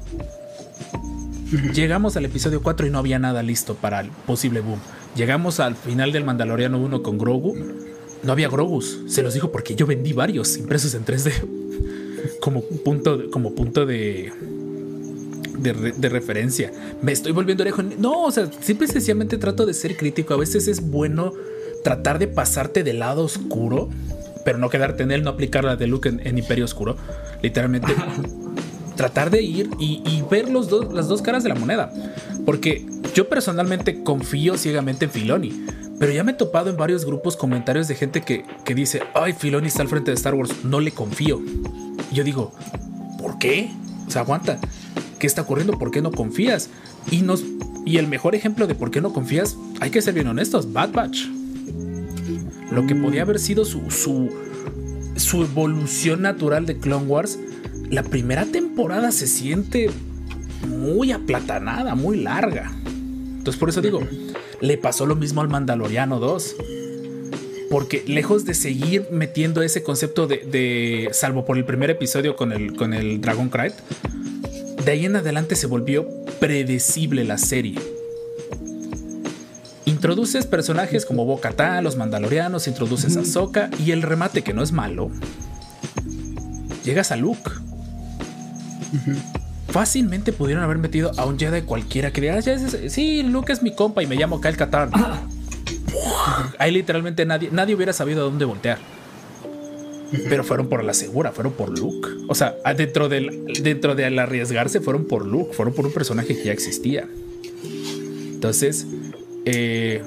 Llegamos 1.71 2.17
al 2.17 2.25
episodio 2.25 2.63
4 2.63 2.87
y 2.87 2.89
no 2.89 2.97
había 2.97 3.19
nada 3.19 3.43
listo 3.43 3.75
para 3.75 3.99
el 3.99 4.09
posible 4.25 4.61
boom. 4.61 4.79
Llegamos 5.15 5.59
al 5.59 5.75
final 5.75 6.11
del 6.11 6.23
Mandaloriano 6.23 6.79
1 6.79 7.03
con 7.03 7.19
Grogu. 7.19 7.55
No 8.23 8.31
había 8.31 8.49
Grogus. 8.49 9.01
Se 9.05 9.21
los 9.21 9.35
dijo 9.35 9.51
porque 9.51 9.75
yo 9.75 9.85
vendí 9.85 10.13
varios 10.13 10.57
impresos 10.57 10.95
en 10.95 11.05
3D. 11.05 11.31
Como 12.41 12.63
punto, 12.83 13.29
como 13.29 13.53
punto 13.53 13.85
de, 13.85 14.33
de, 15.57 15.73
re- 15.73 15.91
de 15.97 16.09
referencia. 16.09 16.71
Me 17.01 17.11
estoy 17.11 17.31
volviendo 17.31 17.63
orejo. 17.63 17.81
No, 17.83 18.23
o 18.23 18.31
sea, 18.31 18.49
simple 18.61 18.85
y 18.87 18.89
sencillamente 18.89 19.37
trato 19.37 19.65
de 19.65 19.73
ser 19.73 19.97
crítico. 19.97 20.33
A 20.33 20.37
veces 20.37 20.67
es 20.67 20.81
bueno 20.81 21.33
tratar 21.83 22.19
de 22.19 22.27
pasarte 22.27 22.83
del 22.83 22.99
lado 22.99 23.23
oscuro, 23.23 23.89
pero 24.43 24.57
no 24.57 24.69
quedarte 24.69 25.03
en 25.03 25.11
él, 25.11 25.23
no 25.23 25.29
aplicar 25.31 25.63
la 25.63 25.75
de 25.75 25.87
Luke 25.87 26.09
en, 26.09 26.25
en 26.25 26.37
Imperio 26.37 26.65
Oscuro. 26.65 26.95
Literalmente 27.41 27.93
tratar 28.95 29.29
de 29.29 29.41
ir 29.41 29.69
y, 29.79 30.01
y 30.05 30.23
ver 30.29 30.49
los 30.49 30.69
dos, 30.69 30.93
las 30.93 31.07
dos 31.07 31.21
caras 31.21 31.43
de 31.43 31.49
la 31.49 31.55
moneda. 31.55 31.91
Porque 32.45 32.85
yo 33.13 33.27
personalmente 33.29 34.03
confío 34.03 34.57
ciegamente 34.57 35.05
en 35.05 35.11
Filoni. 35.11 35.65
Pero 35.97 36.11
ya 36.11 36.25
me 36.25 36.33
he 36.33 36.35
topado 36.35 36.69
en 36.69 36.75
varios 36.75 37.05
grupos 37.05 37.37
comentarios 37.37 37.87
de 37.87 37.95
gente 37.95 38.21
que, 38.21 38.43
que 38.65 38.75
dice, 38.75 39.01
ay, 39.13 39.31
Filoni 39.31 39.67
está 39.67 39.81
al 39.81 39.87
frente 39.87 40.11
de 40.11 40.15
Star 40.15 40.33
Wars, 40.35 40.51
no 40.65 40.81
le 40.81 40.91
confío. 40.91 41.41
Y 42.11 42.15
yo 42.15 42.23
digo, 42.25 42.51
¿por 43.17 43.39
qué? 43.39 43.69
O 44.05 44.11
sea, 44.11 44.21
aguanta. 44.23 44.59
¿Qué 45.19 45.27
está 45.27 45.41
ocurriendo? 45.43 45.77
¿Por 45.79 45.91
qué 45.91 46.01
no 46.01 46.11
confías? 46.11 46.69
Y, 47.09 47.21
nos, 47.21 47.43
y 47.85 47.97
el 47.97 48.07
mejor 48.07 48.35
ejemplo 48.35 48.67
de 48.67 48.75
por 48.75 48.91
qué 48.91 49.01
no 49.01 49.13
confías, 49.13 49.55
hay 49.79 49.89
que 49.91 50.01
ser 50.01 50.13
bien 50.13 50.27
honestos, 50.27 50.71
Bad 50.73 50.91
Batch. 50.91 51.25
Lo 52.71 52.85
que 52.87 52.95
podía 52.95 53.21
haber 53.21 53.39
sido 53.39 53.63
su, 53.63 53.89
su, 53.89 54.29
su 55.15 55.43
evolución 55.43 56.21
natural 56.23 56.65
de 56.65 56.77
Clone 56.77 57.05
Wars, 57.05 57.39
la 57.89 58.03
primera 58.03 58.45
temporada 58.45 59.11
se 59.11 59.27
siente 59.27 59.89
muy 60.67 61.11
aplatanada, 61.11 61.95
muy 61.95 62.17
larga. 62.21 62.71
Entonces 62.85 63.59
por 63.59 63.69
eso 63.69 63.81
digo, 63.81 64.01
le 64.59 64.77
pasó 64.77 65.05
lo 65.05 65.15
mismo 65.15 65.41
al 65.41 65.47
Mandaloriano 65.49 66.19
2. 66.19 66.55
Porque 67.69 68.03
lejos 68.07 68.45
de 68.45 68.53
seguir 68.53 69.07
metiendo 69.11 69.61
ese 69.61 69.81
concepto 69.83 70.27
de, 70.27 70.37
de- 70.37 71.09
salvo 71.13 71.45
por 71.45 71.57
el 71.57 71.65
primer 71.65 71.89
episodio 71.89 72.35
con 72.35 72.51
el, 72.51 72.75
con 72.75 72.93
el 72.93 73.19
Dragon 73.21 73.49
Knight, 73.49 73.73
de 74.85 74.91
ahí 74.91 75.05
en 75.05 75.15
adelante 75.15 75.55
se 75.55 75.67
volvió 75.67 76.07
predecible 76.39 77.23
la 77.23 77.37
serie. 77.37 77.79
Introduces 79.85 80.45
personajes 80.45 81.05
como 81.05 81.25
Bo-Katan, 81.25 81.83
los 81.83 81.95
Mandalorianos, 81.95 82.67
introduces 82.67 83.17
a 83.17 83.21
Ahsoka 83.21 83.69
y 83.83 83.91
el 83.91 84.01
remate 84.01 84.41
que 84.43 84.53
no 84.53 84.63
es 84.63 84.71
malo. 84.71 85.09
Llegas 86.83 87.11
a 87.11 87.15
Luke. 87.15 87.49
Fácilmente 89.69 90.31
pudieron 90.31 90.63
haber 90.63 90.77
metido 90.77 91.11
a 91.17 91.25
un 91.25 91.37
Jedi 91.37 91.61
cualquiera 91.63 92.11
que 92.11 92.21
diga, 92.21 92.35
"Ah, 92.35 92.39
ya 92.39 92.53
ese- 92.53 92.89
sí, 92.89 93.23
Luke 93.23 93.51
es 93.51 93.61
mi 93.61 93.71
compa 93.75 94.01
y 94.03 94.07
me 94.07 94.15
llamo 94.15 94.39
Kyle 94.39 94.55
Katarn. 94.55 94.91
Ahí 96.59 96.71
literalmente 96.71 97.25
nadie, 97.25 97.49
nadie 97.51 97.75
hubiera 97.75 97.91
sabido 97.93 98.21
a 98.21 98.25
dónde 98.25 98.45
voltear. 98.45 98.77
Pero 100.29 100.43
fueron 100.43 100.67
por 100.69 100.83
la 100.83 100.93
segura, 100.93 101.31
fueron 101.31 101.53
por 101.53 101.77
Luke. 101.77 102.07
O 102.27 102.35
sea, 102.35 102.55
a- 102.63 102.73
dentro 102.73 103.09
del, 103.09 103.45
dentro 103.61 103.95
del 103.95 104.17
arriesgarse, 104.19 104.79
fueron 104.81 105.05
por 105.05 105.25
Luke, 105.25 105.53
fueron 105.53 105.73
por 105.73 105.85
un 105.85 105.91
personaje 105.93 106.35
que 106.35 106.43
ya 106.45 106.51
existía. 106.53 107.07
Entonces, 108.33 108.85
eh, 109.45 110.01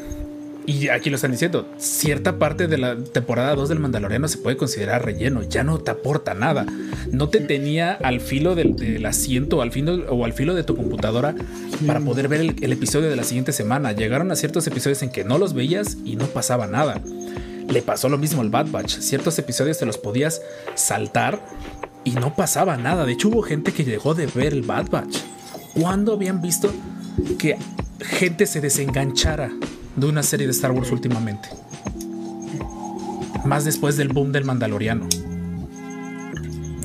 y 0.67 0.89
aquí 0.89 1.09
lo 1.09 1.17
están 1.17 1.31
diciendo, 1.33 1.67
cierta 1.79 2.39
parte 2.39 2.67
de 2.69 2.77
la 2.77 2.97
temporada 2.97 3.55
2 3.55 3.71
del 3.71 3.79
Mandaloriano 3.79 4.29
se 4.29 4.37
puede 4.37 4.59
considerar 4.59 5.03
relleno, 5.05 5.43
ya 5.43 5.65
no 5.65 5.79
te 5.79 5.91
aporta 5.91 6.35
nada. 6.35 6.67
No 7.11 7.31
te 7.31 7.41
tenía 7.41 7.93
al 7.93 8.21
filo 8.21 8.55
del, 8.55 9.05
asiento 9.07 9.63
al 9.63 9.73
filo, 9.73 9.95
o 10.11 10.25
al 10.27 10.35
filo 10.35 10.55
de 10.55 10.65
tu 10.65 10.77
computadora 10.77 11.35
para 11.87 12.01
poder 12.01 12.29
ver 12.29 12.55
el 12.61 12.73
episodio 12.73 13.09
de 13.09 13.17
la 13.17 13.25
siguiente 13.25 13.53
semana. 13.53 13.93
Llegaron 13.93 14.31
a 14.31 14.37
ciertos 14.37 14.67
episodios 14.67 15.03
en 15.03 15.11
que 15.11 15.25
no 15.25 15.39
los 15.39 15.55
veías 15.55 15.97
y 16.05 16.17
no 16.17 16.27
pasaba 16.27 16.67
nada. 16.67 17.01
Le 17.69 17.83
pasó 17.83 18.09
lo 18.09 18.19
mismo 18.19 18.41
al 18.41 18.51
Bad 18.51 18.71
Batch. 18.71 18.99
Ciertos 18.99 19.39
episodios 19.39 19.79
te 19.79 19.87
los 19.87 19.99
podías 19.99 20.41
saltar 20.75 21.45
y 22.05 22.13
no 22.13 22.35
pasaba 22.35 22.77
nada. 22.77 23.05
De 23.05 23.13
hecho, 23.13 23.29
hubo 23.29 23.43
gente 23.43 23.73
que 23.73 23.85
llegó 23.85 24.15
de 24.15 24.27
ver 24.27 24.55
el 24.55 24.63
Bad 24.63 24.91
Batch. 24.91 25.19
¿Cuándo 25.75 26.15
habían 26.15 26.41
visto 26.41 26.73
que 27.39 27.59
gente 28.01 28.47
se 28.47 28.61
desenganchara 28.61 29.51
de 29.97 30.07
una 30.07 30.23
serie 30.23 30.47
de 30.47 30.53
Star 30.53 30.73
Wars 30.73 30.91
últimamente? 30.91 31.49
Más 33.45 33.65
después 33.65 33.97
del 33.97 34.09
boom 34.09 34.33
del 34.33 34.45
Mandaloriano. 34.45 35.07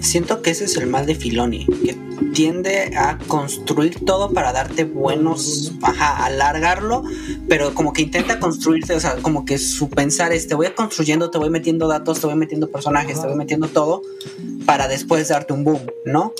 Siento 0.04 0.42
que 0.42 0.52
ese 0.52 0.66
es 0.66 0.76
el 0.76 0.88
mal 0.88 1.06
de 1.06 1.16
Filoni, 1.16 1.66
que 1.66 1.96
tiende 2.34 2.92
a 2.98 3.18
construir 3.20 4.04
todo 4.04 4.34
para 4.34 4.52
darte 4.52 4.84
buenos, 4.84 5.72
ajá, 5.82 6.26
alargarlo, 6.26 7.04
pero 7.48 7.74
como 7.74 7.94
que 7.94 8.02
intenta 8.02 8.38
construirte, 8.38 8.94
o 8.94 9.00
sea, 9.00 9.16
como 9.22 9.46
que 9.46 9.58
su 9.58 9.90
pensar 9.90 10.34
es, 10.34 10.48
te 10.48 10.56
voy 10.56 10.68
construyendo, 10.72 11.32
te 11.32 11.38
voy 11.38 11.50
metiendo 11.50 11.88
datos, 11.88 12.20
te 12.20 12.28
voy 12.28 12.36
metiendo 12.36 12.70
personajes, 12.70 13.22
te 13.22 13.28
voy 13.28 13.38
metiendo 13.38 13.70
todo, 13.70 14.02
para 14.66 14.90
después 14.90 15.30
darte 15.30 15.54
un 15.54 15.64
boom, 15.64 15.82
¿no? 16.06 16.34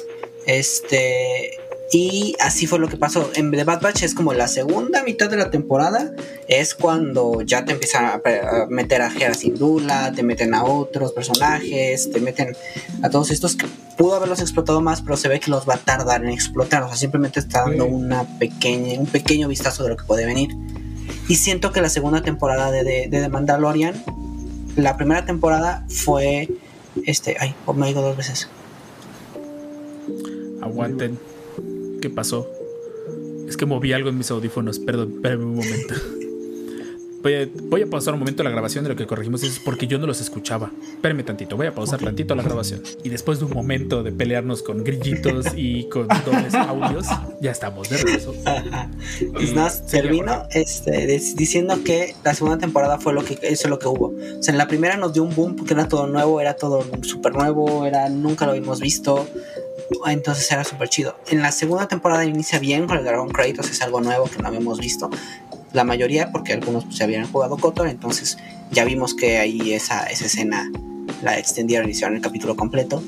Este, 0.46 1.52
Y 1.94 2.36
así 2.40 2.66
fue 2.66 2.80
lo 2.80 2.88
que 2.88 2.98
pasó. 2.98 3.30
En 3.36 3.52
The 3.52 3.64
Bad 3.66 3.82
Batch 3.82 4.02
es 4.02 4.16
como 4.16 4.34
la 4.34 4.48
segunda 4.48 5.04
mitad 5.04 5.30
de 5.30 5.38
la 5.38 5.52
temporada. 5.52 6.12
Es 6.48 6.74
cuando 6.74 7.44
ya 7.44 7.66
te 7.66 7.74
empiezan 7.74 8.06
a, 8.06 8.22
meter 8.68 9.04
a 9.04 9.14
Hera 9.14 9.36
Syndulla, 9.36 10.12
te 10.12 10.24
meten 10.24 10.56
a 10.56 10.64
otros 10.64 11.14
personajes, 11.14 12.10
te 12.12 12.20
meten 12.20 12.58
a 13.04 13.12
todos 13.12 13.30
estos 13.30 13.56
que 13.56 13.68
pudo 13.96 14.16
haberlos 14.16 14.42
explotado 14.42 14.82
más, 14.82 15.04
pero 15.04 15.18
se 15.18 15.28
ve 15.28 15.40
que 15.40 15.52
los 15.52 15.70
va 15.70 15.76
a 15.76 15.78
tardar 15.78 16.24
en 16.24 16.32
explotar. 16.32 16.82
O 16.82 16.88
sea, 16.88 16.98
simplemente 16.98 17.40
está 17.40 17.62
dando 17.62 17.86
una 17.86 18.24
pequeña, 18.40 19.00
un 19.00 19.06
pequeño 19.06 19.48
vistazo 19.48 19.84
de 19.84 19.90
lo 19.90 19.98
que 19.98 20.06
puede 20.06 20.26
venir. 20.26 20.50
Y 21.28 21.36
siento 21.36 21.72
que 21.72 21.80
la 21.80 21.90
segunda 21.90 22.24
temporada 22.24 22.72
de, 22.72 22.84
de, 22.84 23.08
de 23.08 23.22
The 23.22 23.30
Mandalorian, 23.30 24.04
la 24.76 24.98
primera 24.98 25.26
temporada 25.26 25.86
fue. 25.90 26.50
Este, 27.06 27.38
ay, 27.40 27.54
me 27.76 27.86
digo 27.86 28.02
dos 28.02 28.18
veces. 28.18 28.50
Aguanten. 30.60 31.33
¿Qué 32.04 32.10
pasó? 32.10 32.52
Es 33.48 33.56
que 33.56 33.66
moví 33.66 33.94
algo 33.94 34.10
en 34.10 34.18
mis 34.18 34.30
audífonos. 34.30 34.78
Perdón, 34.78 35.14
espérenme 35.16 35.46
un 35.46 35.56
momento. 35.56 35.94
Voy 37.22 37.36
a, 37.36 37.48
voy 37.70 37.82
a 37.84 37.88
pausar 37.88 38.14
un 38.14 38.20
momento 38.20 38.44
la 38.44 38.50
grabación 38.50 38.84
de 38.84 38.90
lo 38.90 38.98
que 38.98 39.08
corregimos. 39.08 39.42
Es 39.44 39.58
porque 39.60 39.88
yo 39.88 39.98
no 39.98 40.06
los 40.06 40.20
escuchaba. 40.20 40.70
Espérenme 40.84 41.24
tantito. 41.24 41.56
Voy 41.56 41.68
a 41.68 41.74
pausar 41.74 42.02
tantito 42.02 42.36
la 42.36 42.44
grabación. 42.44 42.84
Y 43.06 43.08
después 43.08 43.40
de 43.40 43.46
un 43.46 43.54
momento 43.54 44.04
de 44.04 44.12
pelearnos 44.12 44.64
con 44.64 44.84
grillitos 44.84 45.46
y 45.56 45.88
con 45.88 46.10
dobles 46.26 46.54
audios, 46.54 47.08
ya 47.40 47.52
estamos 47.52 47.88
de 47.88 47.96
regreso. 48.00 48.36
Pues 49.32 49.52
sigue, 49.52 49.70
termino 49.90 50.44
este, 50.52 51.08
diciendo 51.38 51.82
que 51.86 52.18
la 52.26 52.34
segunda 52.34 52.58
temporada 52.58 53.00
fue 53.00 53.14
lo 53.14 53.24
que 53.24 53.36
eso 53.44 53.64
es 53.64 53.70
lo 53.70 53.80
que 53.80 53.88
hubo. 53.88 54.08
O 54.08 54.44
sea, 54.44 54.52
en 54.52 54.58
la 54.58 54.68
primera 54.68 54.98
nos 54.98 55.14
dio 55.14 55.24
un 55.24 55.34
boom 55.34 55.56
porque 55.56 55.74
era 55.74 55.88
todo 55.88 56.08
nuevo, 56.08 56.42
era 56.42 56.56
todo 56.56 56.86
súper 57.04 57.34
nuevo, 57.34 57.86
era 57.86 58.10
nunca 58.10 58.46
lo 58.46 58.52
habíamos 58.52 58.82
visto. 58.82 59.26
Entonces 60.08 60.52
era 60.52 60.64
súper 60.64 60.90
chido. 60.90 61.18
En 61.28 61.42
la 61.42 61.52
segunda 61.52 61.88
temporada 61.88 62.26
inicia 62.26 62.60
bien 62.60 62.88
con 62.88 62.98
el 62.98 63.04
Dragon 63.04 63.30
Kratos, 63.30 63.70
es 63.70 63.82
algo 63.82 64.02
nuevo 64.02 64.26
que 64.26 64.42
no 64.42 64.48
habíamos 64.48 64.80
visto. 64.80 65.10
La 65.72 65.84
mayoría, 65.84 66.32
porque 66.32 66.54
algunos 66.54 66.86
pues, 66.86 66.98
se 66.98 67.04
habían 67.04 67.32
jugado 67.32 67.58
Kotor, 67.58 67.88
entonces 67.88 68.38
ya 68.72 68.86
vimos 68.86 69.14
que 69.14 69.40
ahí 69.40 69.74
esa, 69.74 70.06
esa 70.06 70.26
escena 70.26 70.72
la 71.22 71.38
extendieron, 71.40 71.90
hicieron 71.90 72.16
el 72.16 72.22
capítulo 72.22 72.56
completo 72.56 73.02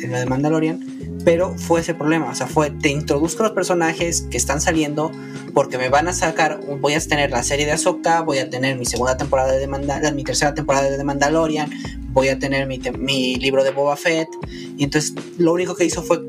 en 0.00 0.12
la 0.12 0.20
de 0.20 0.26
Mandalorian. 0.26 0.80
Pero 1.24 1.56
fue 1.56 1.80
ese 1.80 1.94
problema, 1.94 2.30
o 2.30 2.34
sea, 2.34 2.46
fue 2.46 2.70
te 2.70 2.88
introduzco 2.88 3.42
los 3.42 3.52
personajes 3.52 4.22
que 4.22 4.36
están 4.36 4.60
saliendo 4.60 5.12
porque 5.54 5.78
me 5.78 5.88
van 5.88 6.08
a 6.08 6.12
sacar, 6.12 6.60
voy 6.80 6.94
a 6.94 7.00
tener 7.00 7.30
la 7.30 7.42
serie 7.42 7.66
de 7.66 7.72
Ahsoka, 7.72 8.22
voy 8.22 8.38
a 8.38 8.50
tener 8.50 8.76
mi 8.76 8.86
segunda 8.86 9.16
temporada 9.16 9.52
de 9.52 9.66
Mandalorian, 9.66 10.16
mi 10.16 10.24
tercera 10.24 10.54
temporada 10.54 10.90
de 10.90 10.96
The 10.96 11.04
Mandalorian, 11.04 11.70
voy 12.08 12.28
a 12.28 12.38
tener 12.38 12.66
mi, 12.66 12.80
mi 12.98 13.36
libro 13.36 13.62
de 13.62 13.70
Boba 13.70 13.96
Fett, 13.96 14.28
y 14.76 14.84
entonces 14.84 15.14
lo 15.38 15.52
único 15.52 15.74
que 15.76 15.84
hizo 15.84 16.02
fue 16.02 16.20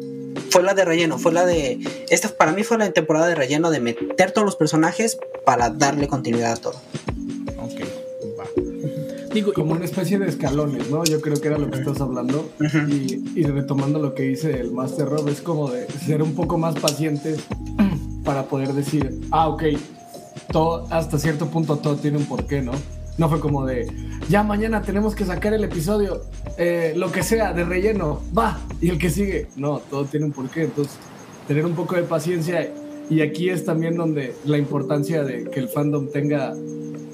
fue 0.50 0.62
la 0.62 0.74
de 0.76 0.86
relleno, 0.86 1.18
fue 1.18 1.32
la 1.32 1.46
de 1.46 1.80
esta 2.10 2.30
para 2.30 2.52
mí 2.52 2.64
fue 2.64 2.78
la 2.78 2.92
temporada 2.92 3.28
de 3.28 3.36
relleno 3.36 3.72
de 3.72 3.80
meter 3.80 4.32
todos 4.32 4.46
los 4.46 4.56
personajes 4.56 5.18
para 5.46 5.70
darle 5.72 6.08
continuidad 6.08 6.54
a 6.54 6.58
todo. 6.58 6.82
Ok, 7.58 7.82
va. 7.82 7.93
Digo, 9.34 9.54
Como 9.54 9.72
una 9.72 9.86
especie 9.86 10.20
de 10.20 10.28
escalones, 10.28 10.90
¿no? 10.90 11.04
Yo 11.04 11.20
creo 11.22 11.40
que 11.42 11.48
era 11.48 11.58
lo 11.58 11.70
que 11.70 11.80
estás 11.80 12.00
hablando. 12.02 12.50
Y, 12.90 13.40
y 13.40 13.44
retomando 13.44 14.00
lo 14.00 14.14
que 14.14 14.24
dice 14.24 14.60
el 14.60 14.72
Master 14.72 15.08
Rob, 15.10 15.28
es 15.30 15.42
como 15.42 15.72
de 15.72 15.88
ser 15.88 16.22
un 16.22 16.36
poco 16.36 16.58
más 16.58 16.76
paciente 16.76 17.36
para 18.24 18.44
poder 18.44 18.74
decir, 18.74 19.22
ah, 19.32 19.50
ok, 19.50 19.64
todo, 20.52 20.88
hasta 20.90 21.18
cierto 21.20 21.48
punto 21.48 21.78
todo 21.78 21.96
tiene 21.96 22.18
un 22.18 22.26
porqué, 22.26 22.62
¿no? 22.62 22.72
No 23.18 23.30
fue 23.30 23.40
como 23.40 23.66
de, 23.66 23.88
ya 24.28 24.44
mañana 24.44 24.82
tenemos 24.82 25.14
que 25.14 25.26
sacar 25.26 25.54
el 25.54 25.64
episodio, 25.64 26.22
eh, 26.58 26.94
lo 26.96 27.12
que 27.12 27.22
sea, 27.22 27.54
de 27.54 27.64
relleno, 27.64 28.22
va, 28.36 28.60
y 28.82 28.90
el 28.90 28.98
que 28.98 29.10
sigue. 29.10 29.48
No, 29.56 29.80
todo 29.80 30.06
tiene 30.06 30.26
un 30.26 30.32
porqué, 30.32 30.64
entonces 30.64 30.96
tener 31.48 31.66
un 31.66 31.74
poco 31.74 31.96
de 31.96 32.04
paciencia. 32.04 32.72
Y 33.10 33.22
aquí 33.22 33.50
es 33.50 33.66
también 33.66 33.98
donde 33.98 34.34
la 34.46 34.58
importancia 34.58 35.24
de 35.24 35.44
que 35.44 35.60
el 35.60 35.70
fandom 35.70 36.10
tenga, 36.10 36.56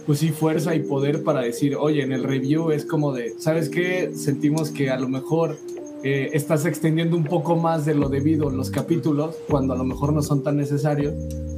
pues 0.10 0.18
sí, 0.22 0.30
fuerza 0.30 0.74
y 0.74 0.80
poder 0.80 1.22
para 1.22 1.42
decir, 1.42 1.76
oye, 1.76 2.02
en 2.02 2.12
el 2.12 2.24
review 2.24 2.72
es 2.72 2.84
como 2.84 3.14
de, 3.14 3.36
¿sabes 3.38 3.70
qué? 3.70 4.10
Sentimos 4.16 4.72
que 4.72 4.90
a 4.90 4.98
lo 4.98 5.08
mejor 5.08 5.56
eh, 6.02 6.32
estás 6.34 6.66
extendiendo 6.66 7.16
un 7.16 7.26
poco 7.26 7.56
más 7.56 7.86
de 7.86 7.94
lo 7.94 8.10
debido 8.10 8.50
los 8.50 8.72
capítulos, 8.72 9.36
cuando 9.48 9.76
a 9.76 9.78
lo 9.78 9.84
mejor 9.84 10.12
no 10.12 10.24
son 10.24 10.42
tan 10.42 10.58
necesarios, 10.58 11.14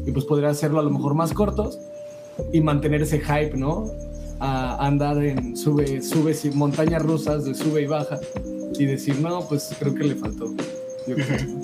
y 0.06 0.12
pues 0.12 0.26
podría 0.26 0.50
hacerlo 0.50 0.82
a 0.82 0.84
lo 0.84 0.90
mejor 0.90 1.14
más 1.14 1.32
cortos 1.32 1.80
y 2.52 2.60
mantener 2.60 3.04
ese 3.04 3.22
hype, 3.22 3.56
¿no? 3.56 3.90
A 4.42 4.86
andar 4.86 5.24
en 5.24 5.56
sube, 5.56 6.02
sube, 6.02 6.36
montañas 6.54 7.02
rusas 7.02 7.46
de 7.46 7.56
sube 7.56 7.84
y 7.84 7.88
baja 7.88 8.20
y 8.78 8.84
decir, 8.84 9.18
no, 9.22 9.48
pues 9.48 9.74
creo 9.80 9.96
que 9.96 10.04
le 10.04 10.16
faltó. 10.16 10.54
Yo 11.08 11.16
creo. 11.16 11.62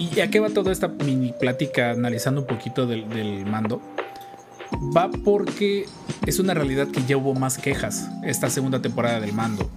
¿Y 0.00 0.18
a 0.18 0.28
qué 0.28 0.40
va 0.40 0.50
toda 0.50 0.72
esta 0.72 0.88
mini 0.88 1.32
plática 1.38 1.92
analizando 1.92 2.40
un 2.40 2.48
poquito 2.48 2.84
del, 2.84 3.08
del 3.10 3.46
mando? 3.46 3.80
Va 4.96 5.10
porque 5.10 5.86
es 6.26 6.38
una 6.38 6.54
realidad 6.54 6.88
que 6.88 7.02
ya 7.06 7.16
hubo 7.16 7.34
más 7.34 7.58
quejas 7.58 8.08
esta 8.22 8.50
segunda 8.50 8.80
temporada 8.82 9.20
del 9.20 9.32
mando. 9.32 9.70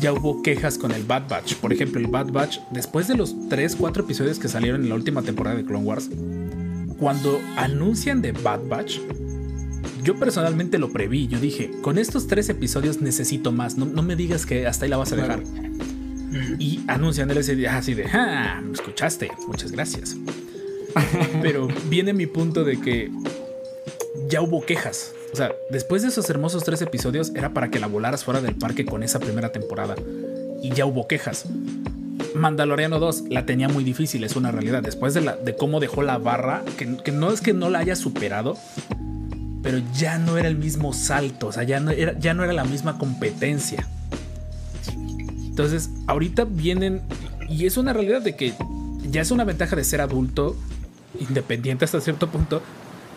Ya 0.00 0.12
hubo 0.12 0.42
quejas 0.42 0.78
con 0.78 0.92
el 0.92 1.04
Bad 1.04 1.28
Batch. 1.28 1.54
Por 1.56 1.72
ejemplo, 1.72 2.00
el 2.00 2.06
Bad 2.06 2.32
Batch, 2.32 2.58
después 2.70 3.06
de 3.08 3.16
los 3.16 3.34
3, 3.48 3.76
4 3.76 4.04
episodios 4.04 4.38
que 4.38 4.48
salieron 4.48 4.82
en 4.82 4.88
la 4.88 4.94
última 4.94 5.22
temporada 5.22 5.56
de 5.56 5.64
Clone 5.64 5.84
Wars, 5.84 6.08
cuando 6.98 7.38
anuncian 7.56 8.22
de 8.22 8.32
Bad 8.32 8.66
Batch, 8.68 8.98
yo 10.02 10.18
personalmente 10.18 10.78
lo 10.78 10.90
preví. 10.90 11.26
Yo 11.28 11.38
dije, 11.38 11.70
con 11.82 11.98
estos 11.98 12.26
3 12.28 12.48
episodios 12.50 13.00
necesito 13.00 13.52
más. 13.52 13.76
No, 13.76 13.84
no 13.84 14.02
me 14.02 14.16
digas 14.16 14.46
que 14.46 14.66
hasta 14.66 14.84
ahí 14.86 14.90
la 14.90 14.96
vas 14.96 15.12
a 15.12 15.16
dejar. 15.16 15.42
Y 16.58 16.80
anuncian 16.86 17.30
ese 17.32 17.56
día 17.56 17.76
así 17.76 17.94
de, 17.94 18.06
ah, 18.06 18.60
me 18.62 18.72
escuchaste, 18.72 19.30
muchas 19.48 19.72
gracias. 19.72 20.16
Pero 21.42 21.68
viene 21.88 22.12
mi 22.12 22.26
punto 22.26 22.64
de 22.64 22.80
que 22.80 23.10
ya 24.28 24.42
hubo 24.42 24.64
quejas. 24.64 25.14
O 25.32 25.36
sea, 25.36 25.52
después 25.70 26.02
de 26.02 26.08
esos 26.08 26.28
hermosos 26.30 26.64
tres 26.64 26.82
episodios 26.82 27.32
era 27.34 27.50
para 27.52 27.70
que 27.70 27.78
la 27.78 27.86
volaras 27.86 28.24
fuera 28.24 28.40
del 28.40 28.56
parque 28.56 28.84
con 28.84 29.02
esa 29.02 29.20
primera 29.20 29.52
temporada. 29.52 29.94
Y 30.62 30.70
ya 30.74 30.86
hubo 30.86 31.06
quejas. 31.06 31.46
Mandaloriano 32.34 32.98
2 32.98 33.24
la 33.30 33.46
tenía 33.46 33.68
muy 33.68 33.84
difícil, 33.84 34.24
es 34.24 34.36
una 34.36 34.50
realidad. 34.50 34.82
Después 34.82 35.14
de, 35.14 35.20
la, 35.20 35.38
cómo 35.58 35.80
dejó 35.80 36.02
la 36.02 36.18
barra, 36.18 36.62
que, 36.76 36.96
que 36.98 37.12
no 37.12 37.32
es 37.32 37.40
que 37.40 37.52
no 37.52 37.70
la 37.70 37.80
haya 37.80 37.96
superado, 37.96 38.56
pero 39.62 39.80
ya 39.94 40.18
no 40.18 40.38
era 40.38 40.48
el 40.48 40.56
mismo 40.56 40.92
salto, 40.92 41.48
o 41.48 41.52
sea, 41.52 41.64
ya 41.64 41.80
no 41.80 41.90
era, 41.90 42.18
ya 42.18 42.34
no 42.34 42.44
era 42.44 42.52
la 42.52 42.64
misma 42.64 42.98
competencia. 42.98 43.86
Entonces, 45.48 45.90
ahorita 46.06 46.44
vienen, 46.44 47.02
y 47.48 47.66
es 47.66 47.76
una 47.76 47.92
realidad 47.92 48.22
de 48.22 48.36
que 48.36 48.54
ya 49.10 49.20
es 49.20 49.30
una 49.30 49.44
ventaja 49.44 49.76
de 49.76 49.84
ser 49.84 50.00
adulto, 50.00 50.56
independiente 51.18 51.84
hasta 51.84 52.00
cierto 52.00 52.28
punto, 52.28 52.62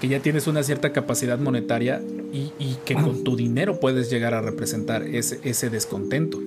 que 0.04 0.10
ya 0.10 0.20
tienes 0.20 0.48
una 0.48 0.64
cierta 0.64 0.92
capacidad 0.92 1.40
monetaria 1.40 2.02
y, 2.34 2.52
y 2.60 2.76
que 2.84 2.94
con 2.94 3.24
tu 3.24 3.38
dinero 3.38 3.80
puedes 3.80 4.10
llegar 4.10 4.34
a 4.34 4.42
representar 4.42 5.04
ese, 5.04 5.40
ese 5.46 5.70
descontento. 5.70 6.42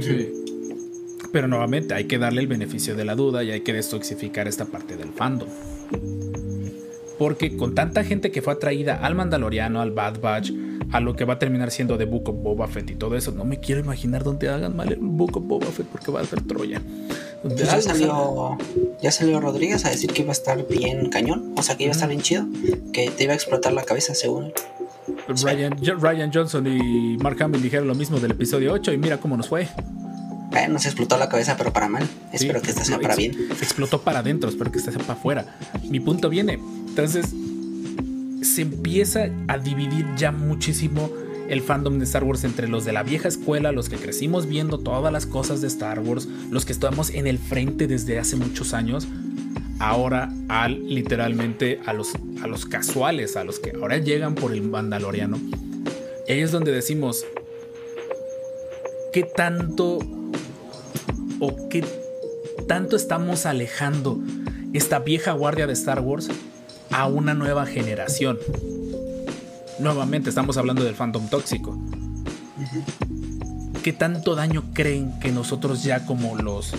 Sí. 0.00 0.32
Pero 1.30 1.46
nuevamente 1.46 1.94
hay 1.94 2.06
que 2.06 2.18
darle 2.18 2.40
el 2.40 2.48
beneficio 2.48 2.96
de 2.96 3.04
la 3.04 3.14
duda 3.14 3.44
y 3.44 3.52
hay 3.52 3.60
que 3.60 3.72
destoxificar 3.72 4.48
esta 4.48 4.64
parte 4.64 4.96
del 4.96 5.10
fandom. 5.10 5.48
Porque 7.16 7.56
con 7.56 7.76
tanta 7.76 8.02
gente 8.02 8.32
que 8.32 8.42
fue 8.42 8.54
atraída 8.54 8.96
al 9.06 9.14
Mandaloriano, 9.14 9.80
al 9.80 9.92
Bad 9.92 10.20
Batch, 10.20 10.50
a 10.90 10.98
lo 10.98 11.14
que 11.14 11.24
va 11.24 11.34
a 11.34 11.38
terminar 11.38 11.70
siendo 11.70 11.96
The 11.96 12.06
Book 12.06 12.28
of 12.28 12.42
Boba 12.42 12.66
Fett 12.66 12.90
y 12.90 12.96
todo 12.96 13.14
eso, 13.14 13.30
no 13.30 13.44
me 13.44 13.60
quiero 13.60 13.80
imaginar 13.80 14.24
dónde 14.24 14.48
hagan 14.48 14.74
mal 14.74 14.92
el 14.92 14.98
Book 14.98 15.36
of 15.36 15.46
Boba 15.46 15.66
Fett 15.66 15.86
porque 15.86 16.10
va 16.10 16.22
a 16.22 16.24
ser 16.24 16.42
Troya. 16.42 16.82
Pues 17.42 17.56
ya 17.56 17.80
salió, 17.80 18.58
ya 19.00 19.12
salió 19.12 19.40
Rodríguez 19.40 19.84
a 19.84 19.90
decir 19.90 20.12
que 20.12 20.22
iba 20.22 20.30
a 20.30 20.32
estar 20.32 20.66
bien 20.66 21.08
cañón, 21.08 21.54
o 21.56 21.62
sea 21.62 21.76
que 21.76 21.84
iba 21.84 21.92
a 21.92 21.94
estar 21.94 22.08
bien 22.08 22.20
chido, 22.20 22.46
que 22.92 23.10
te 23.10 23.24
iba 23.24 23.32
a 23.32 23.36
explotar 23.36 23.72
la 23.72 23.84
cabeza 23.84 24.14
según 24.14 24.46
él. 24.46 24.54
Ryan, 25.28 26.00
Ryan 26.00 26.30
Johnson 26.32 26.66
y 26.66 27.16
Mark 27.18 27.40
Hamill 27.42 27.62
dijeron 27.62 27.86
lo 27.86 27.94
mismo 27.94 28.18
del 28.18 28.32
episodio 28.32 28.72
8 28.72 28.92
y 28.92 28.98
mira 28.98 29.18
cómo 29.18 29.36
nos 29.36 29.48
fue. 29.48 29.68
Eh, 30.56 30.68
nos 30.68 30.86
explotó 30.86 31.16
la 31.18 31.28
cabeza, 31.28 31.56
pero 31.56 31.72
para 31.72 31.88
mal. 31.88 32.04
Sí, 32.32 32.46
Espero 32.46 32.62
que 32.62 32.70
esta 32.70 32.84
sea 32.84 32.96
no, 32.96 33.02
para 33.02 33.14
bien. 33.14 33.36
Explotó 33.50 34.00
para 34.00 34.20
adentro, 34.20 34.48
espero 34.48 34.72
que 34.72 34.78
esté 34.78 34.92
para 34.92 35.12
afuera. 35.12 35.44
Mi 35.84 36.00
punto 36.00 36.28
viene. 36.28 36.54
Entonces, 36.88 37.26
se 38.42 38.62
empieza 38.62 39.28
a 39.46 39.58
dividir 39.58 40.06
ya 40.16 40.32
muchísimo 40.32 41.10
el 41.48 41.62
fandom 41.62 41.98
de 41.98 42.04
Star 42.04 42.24
Wars 42.24 42.44
entre 42.44 42.68
los 42.68 42.84
de 42.84 42.92
la 42.92 43.02
vieja 43.02 43.28
escuela, 43.28 43.72
los 43.72 43.88
que 43.88 43.96
crecimos 43.96 44.46
viendo 44.46 44.78
todas 44.78 45.12
las 45.12 45.26
cosas 45.26 45.60
de 45.60 45.66
Star 45.68 46.00
Wars, 46.00 46.28
los 46.50 46.64
que 46.64 46.72
estamos 46.72 47.10
en 47.10 47.26
el 47.26 47.38
frente 47.38 47.86
desde 47.86 48.18
hace 48.18 48.36
muchos 48.36 48.74
años, 48.74 49.08
ahora 49.78 50.32
al 50.48 50.86
literalmente 50.88 51.80
a 51.86 51.92
los, 51.92 52.14
a 52.42 52.46
los 52.46 52.66
casuales, 52.66 53.36
a 53.36 53.44
los 53.44 53.58
que 53.58 53.72
ahora 53.72 53.98
llegan 53.98 54.34
por 54.34 54.52
el 54.52 54.62
Mandaloriano. 54.62 55.38
Ahí 56.28 56.40
es 56.40 56.52
donde 56.52 56.72
decimos, 56.72 57.24
¿qué 59.12 59.22
tanto 59.22 59.98
o 61.40 61.68
qué 61.70 61.84
tanto 62.66 62.96
estamos 62.96 63.46
alejando 63.46 64.18
esta 64.74 64.98
vieja 64.98 65.32
guardia 65.32 65.66
de 65.66 65.72
Star 65.72 66.00
Wars 66.00 66.28
a 66.90 67.06
una 67.06 67.32
nueva 67.32 67.64
generación? 67.64 68.38
Nuevamente 69.80 70.28
estamos 70.28 70.56
hablando 70.56 70.82
del 70.82 70.94
fandom 70.94 71.28
tóxico. 71.28 71.78
¿Qué 73.82 73.92
tanto 73.92 74.34
daño 74.34 74.64
creen 74.74 75.18
que 75.20 75.30
nosotros 75.30 75.84
ya 75.84 76.04
como 76.04 76.36
los 76.36 76.74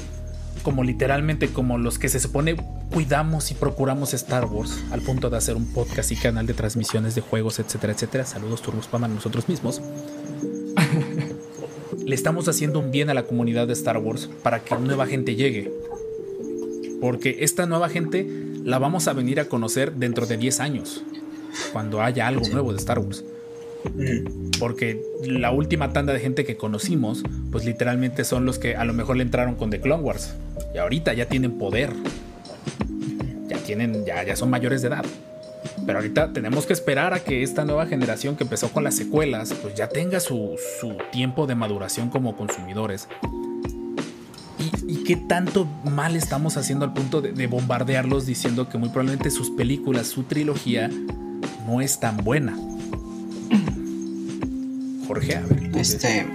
como 0.63 0.83
literalmente 0.83 1.47
como 1.47 1.77
los 1.77 1.97
que 1.97 2.09
se 2.09 2.19
supone 2.19 2.57
cuidamos 2.91 3.49
y 3.51 3.53
procuramos 3.53 4.13
Star 4.13 4.45
Wars 4.45 4.83
al 4.91 5.01
punto 5.01 5.29
de 5.29 5.37
hacer 5.37 5.55
un 5.55 5.65
podcast 5.65 6.11
y 6.11 6.17
canal 6.17 6.45
de 6.45 6.53
transmisiones 6.53 7.15
de 7.15 7.21
juegos, 7.21 7.59
etcétera, 7.59 7.93
etcétera. 7.93 8.25
Saludos 8.25 8.61
Turbos 8.61 8.87
Pama 8.87 9.05
a 9.07 9.09
nosotros 9.09 9.47
mismos. 9.47 9.81
Le 12.05 12.15
estamos 12.15 12.49
haciendo 12.49 12.79
un 12.79 12.91
bien 12.91 13.09
a 13.09 13.13
la 13.13 13.23
comunidad 13.23 13.67
de 13.67 13.73
Star 13.73 13.97
Wars 13.97 14.29
para 14.43 14.59
que 14.59 14.75
nueva 14.75 15.07
gente 15.07 15.35
llegue. 15.35 15.71
Porque 16.99 17.37
esta 17.39 17.65
nueva 17.65 17.87
gente 17.87 18.27
la 18.65 18.77
vamos 18.77 19.07
a 19.07 19.13
venir 19.13 19.39
a 19.39 19.45
conocer 19.45 19.93
dentro 19.93 20.25
de 20.25 20.35
10 20.37 20.59
años, 20.59 21.03
cuando 21.73 22.01
haya 22.01 22.27
algo 22.27 22.47
nuevo 22.49 22.71
de 22.71 22.79
Star 22.79 22.99
Wars. 22.99 23.23
Porque 24.59 25.01
la 25.23 25.51
última 25.51 25.93
tanda 25.93 26.13
de 26.13 26.19
gente 26.19 26.45
que 26.45 26.57
conocimos, 26.57 27.23
pues 27.51 27.65
literalmente 27.65 28.23
son 28.23 28.45
los 28.45 28.59
que 28.59 28.75
a 28.75 28.83
lo 28.85 28.93
mejor 28.93 29.17
le 29.17 29.23
entraron 29.23 29.55
con 29.55 29.69
The 29.69 29.79
Clone 29.79 30.03
Wars. 30.03 30.33
Y 30.73 30.77
ahorita 30.77 31.13
ya 31.13 31.27
tienen 31.27 31.57
poder. 31.57 31.93
Ya 33.47 33.57
tienen, 33.57 34.05
ya, 34.05 34.23
ya 34.23 34.35
son 34.35 34.49
mayores 34.49 34.81
de 34.81 34.89
edad. 34.89 35.05
Pero 35.85 35.99
ahorita 35.99 36.33
tenemos 36.33 36.65
que 36.65 36.73
esperar 36.73 37.13
a 37.13 37.19
que 37.19 37.41
esta 37.41 37.65
nueva 37.65 37.85
generación 37.85 38.35
que 38.35 38.43
empezó 38.43 38.69
con 38.69 38.83
las 38.83 38.95
secuelas, 38.95 39.53
pues 39.53 39.75
ya 39.75 39.89
tenga 39.89 40.19
su, 40.19 40.55
su 40.79 40.97
tiempo 41.11 41.47
de 41.47 41.55
maduración 41.55 42.09
como 42.09 42.35
consumidores. 42.35 43.07
¿Y, 44.59 44.91
y 44.91 45.03
qué 45.03 45.15
tanto 45.15 45.65
mal 45.85 46.15
estamos 46.15 46.57
haciendo 46.57 46.85
al 46.85 46.93
punto 46.93 47.21
de, 47.21 47.31
de 47.31 47.47
bombardearlos 47.47 48.25
diciendo 48.25 48.67
que 48.67 48.77
muy 48.77 48.89
probablemente 48.89 49.31
sus 49.31 49.49
películas, 49.51 50.07
su 50.07 50.23
trilogía, 50.23 50.89
no 51.69 51.81
es 51.81 51.99
tan 51.99 52.17
buena? 52.17 52.57
Jorge, 55.07 55.35
a 55.35 55.41
ver. 55.41 55.71
¿tú 55.71 55.77
Este, 55.77 56.25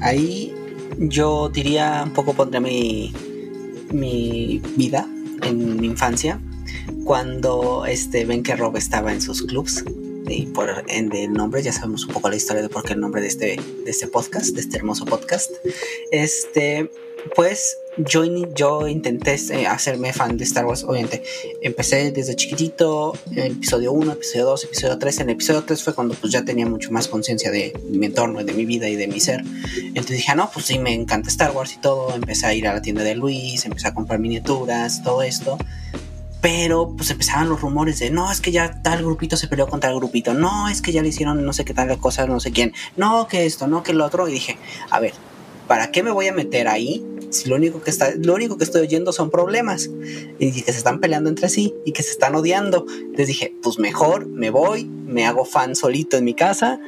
ahí 0.00 0.54
yo 0.98 1.48
diría 1.48 2.02
un 2.04 2.12
poco 2.12 2.32
pondré 2.32 2.60
mi, 2.60 3.12
mi 3.90 4.62
vida 4.76 5.08
en 5.42 5.80
mi 5.80 5.88
infancia 5.88 6.40
cuando 7.04 7.86
este 7.86 8.24
ven 8.24 8.42
que 8.42 8.56
Rob 8.56 8.76
estaba 8.76 9.12
en 9.12 9.20
sus 9.20 9.42
clubs 9.42 9.84
y 10.28 10.46
por 10.46 10.84
en 10.88 11.12
el 11.14 11.32
nombre 11.32 11.62
ya 11.62 11.72
sabemos 11.72 12.04
un 12.06 12.14
poco 12.14 12.28
la 12.28 12.36
historia 12.36 12.62
de 12.62 12.68
por 12.68 12.82
qué 12.82 12.94
el 12.94 13.00
nombre 13.00 13.20
de 13.20 13.28
este 13.28 13.60
de 13.84 13.90
este 13.90 14.08
podcast 14.08 14.54
de 14.54 14.60
este 14.60 14.78
hermoso 14.78 15.04
podcast 15.04 15.52
este 16.10 16.90
pues 17.36 17.78
yo, 17.96 18.24
in- 18.24 18.54
yo 18.54 18.86
intenté 18.88 19.36
eh, 19.50 19.66
hacerme 19.66 20.12
fan 20.12 20.36
de 20.36 20.44
Star 20.44 20.66
Wars, 20.66 20.84
obviamente. 20.84 21.22
Empecé 21.62 22.10
desde 22.12 22.36
chiquitito, 22.36 23.14
en 23.30 23.52
episodio 23.52 23.92
1, 23.92 24.12
episodio 24.12 24.44
2, 24.46 24.64
episodio 24.64 24.98
3. 24.98 25.20
En 25.20 25.28
el 25.30 25.34
episodio 25.36 25.64
3 25.64 25.82
fue 25.82 25.94
cuando 25.94 26.14
pues 26.14 26.32
ya 26.32 26.44
tenía 26.44 26.66
mucho 26.66 26.90
más 26.92 27.08
conciencia 27.08 27.50
de 27.50 27.72
mi 27.90 28.06
entorno, 28.06 28.42
de 28.44 28.52
mi 28.52 28.64
vida 28.64 28.88
y 28.88 28.96
de 28.96 29.08
mi 29.08 29.20
ser. 29.20 29.42
Entonces 29.84 30.16
dije, 30.18 30.32
ah, 30.32 30.34
no, 30.34 30.50
pues 30.52 30.66
sí, 30.66 30.78
me 30.78 30.92
encanta 30.94 31.28
Star 31.28 31.52
Wars 31.52 31.72
y 31.74 31.78
todo. 31.78 32.14
Empecé 32.14 32.46
a 32.46 32.54
ir 32.54 32.68
a 32.68 32.74
la 32.74 32.82
tienda 32.82 33.02
de 33.02 33.14
Luis, 33.14 33.64
empecé 33.64 33.88
a 33.88 33.94
comprar 33.94 34.18
miniaturas, 34.20 35.02
todo 35.02 35.22
esto. 35.22 35.56
Pero 36.42 36.94
pues 36.96 37.10
empezaban 37.10 37.48
los 37.48 37.60
rumores 37.60 37.98
de, 37.98 38.10
no, 38.10 38.30
es 38.30 38.40
que 38.40 38.52
ya 38.52 38.80
tal 38.82 39.02
grupito 39.02 39.36
se 39.36 39.48
peleó 39.48 39.66
contra 39.66 39.90
el 39.90 39.96
grupito. 39.96 40.32
No, 40.34 40.68
es 40.68 40.80
que 40.80 40.92
ya 40.92 41.02
le 41.02 41.08
hicieron 41.08 41.44
no 41.44 41.52
sé 41.52 41.64
qué 41.64 41.74
tal 41.74 41.98
cosa, 41.98 42.26
no 42.26 42.38
sé 42.40 42.52
quién. 42.52 42.72
No, 42.96 43.26
que 43.26 43.46
esto, 43.46 43.66
no, 43.66 43.82
que 43.82 43.92
lo 43.94 44.04
otro. 44.04 44.28
Y 44.28 44.32
dije, 44.32 44.56
a 44.90 45.00
ver, 45.00 45.12
¿para 45.66 45.90
qué 45.90 46.02
me 46.02 46.10
voy 46.10 46.28
a 46.28 46.32
meter 46.32 46.68
ahí 46.68 47.04
si 47.30 47.48
lo 47.48 47.56
único 47.56 47.82
que 47.82 47.90
está 47.90 48.12
lo 48.16 48.34
único 48.34 48.56
que 48.56 48.64
estoy 48.64 48.82
oyendo 48.82 49.12
son 49.12 49.30
problemas 49.30 49.90
y 50.38 50.62
que 50.62 50.72
se 50.72 50.78
están 50.78 51.00
peleando 51.00 51.28
entre 51.28 51.48
sí 51.48 51.74
y 51.84 51.92
que 51.92 52.02
se 52.02 52.10
están 52.10 52.34
odiando. 52.34 52.86
Entonces 52.88 53.26
dije 53.26 53.54
pues 53.62 53.78
mejor 53.78 54.26
me 54.26 54.50
voy 54.50 54.84
me 54.84 55.26
hago 55.26 55.44
fan 55.44 55.74
solito 55.74 56.16
en 56.16 56.24
mi 56.24 56.34
casa 56.34 56.80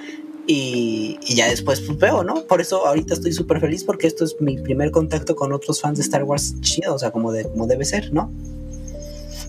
y, 0.51 1.19
ya 1.29 1.49
después 1.49 1.81
pues 1.83 1.99
veo 1.99 2.25
no 2.25 2.45
por 2.45 2.61
eso 2.63 2.87
ahorita 2.87 3.15
estoy 3.15 3.33
súper 3.33 3.61
feliz 3.61 3.85
porque 3.85 4.07
esto 4.07 4.25
es 4.25 4.37
mi 4.41 4.57
primer 4.57 4.91
contacto 4.91 5.37
con 5.37 5.53
otros 5.53 5.81
fans 5.83 5.99
de 5.99 6.05
Star 6.05 6.25
Wars 6.25 6.55
chido 6.61 6.95
o 6.95 6.99
sea 6.99 7.11
como 7.11 7.33
de 7.33 7.45
como 7.45 7.67
debe 7.67 7.85
ser 7.85 8.13
no 8.15 8.33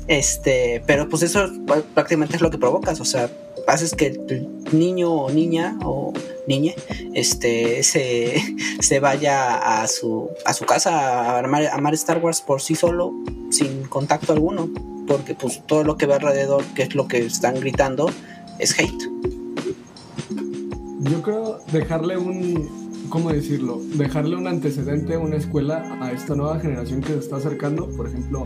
este 0.07 0.84
pero 0.86 1.07
pues 1.07 1.23
eso 1.23 1.47
pr- 1.47 1.84
prácticamente 1.93 2.36
es 2.36 2.41
lo 2.41 2.49
que 2.49 2.57
provocas 2.57 2.99
o 2.99 3.05
sea 3.05 3.30
haces 3.68 3.93
que 3.93 4.07
el 4.07 4.47
niño 4.72 5.12
o 5.12 5.32
niña 5.32 5.78
o 5.84 6.14
niña 6.47 6.74
este 7.14 7.84
se, 7.84 8.41
se 8.80 8.99
vaya 8.99 9.82
a 9.82 9.88
su 9.88 10.30
a 10.45 10.53
su 10.53 10.66
casa 10.66 11.38
a 11.38 11.39
amar, 11.39 11.66
a 11.66 11.76
amar 11.76 11.93
Star 11.93 12.20
Wars 12.20 12.41
por 12.41 12.62
sí 12.62 12.76
solo 12.76 13.14
sin 13.49 13.84
contacto 13.84 14.34
alguno 14.34 14.70
porque 15.07 15.34
pues 15.34 15.66
todo 15.66 15.84
lo 15.84 15.97
que 15.97 16.05
ve 16.05 16.16
alrededor 16.16 16.64
que 16.76 16.84
es 16.84 16.95
lo 16.95 17.07
que 17.07 17.26
están 17.26 17.60
gritando 17.60 18.10
es 18.60 18.78
hate 18.78 19.10
Yo 20.99 21.22
creo 21.22 21.60
dejarle 21.72 22.18
un, 22.18 23.07
¿cómo 23.10 23.32
decirlo? 23.32 23.82
Dejarle 23.95 24.36
un 24.36 24.47
antecedente, 24.47 25.18
una 25.18 25.38
escuela 25.38 25.97
a 26.01 26.12
esta 26.12 26.36
nueva 26.36 26.60
generación 26.60 27.01
que 27.01 27.14
se 27.14 27.20
está 27.20 27.38
acercando. 27.38 27.88
Por 27.89 28.07
ejemplo, 28.07 28.45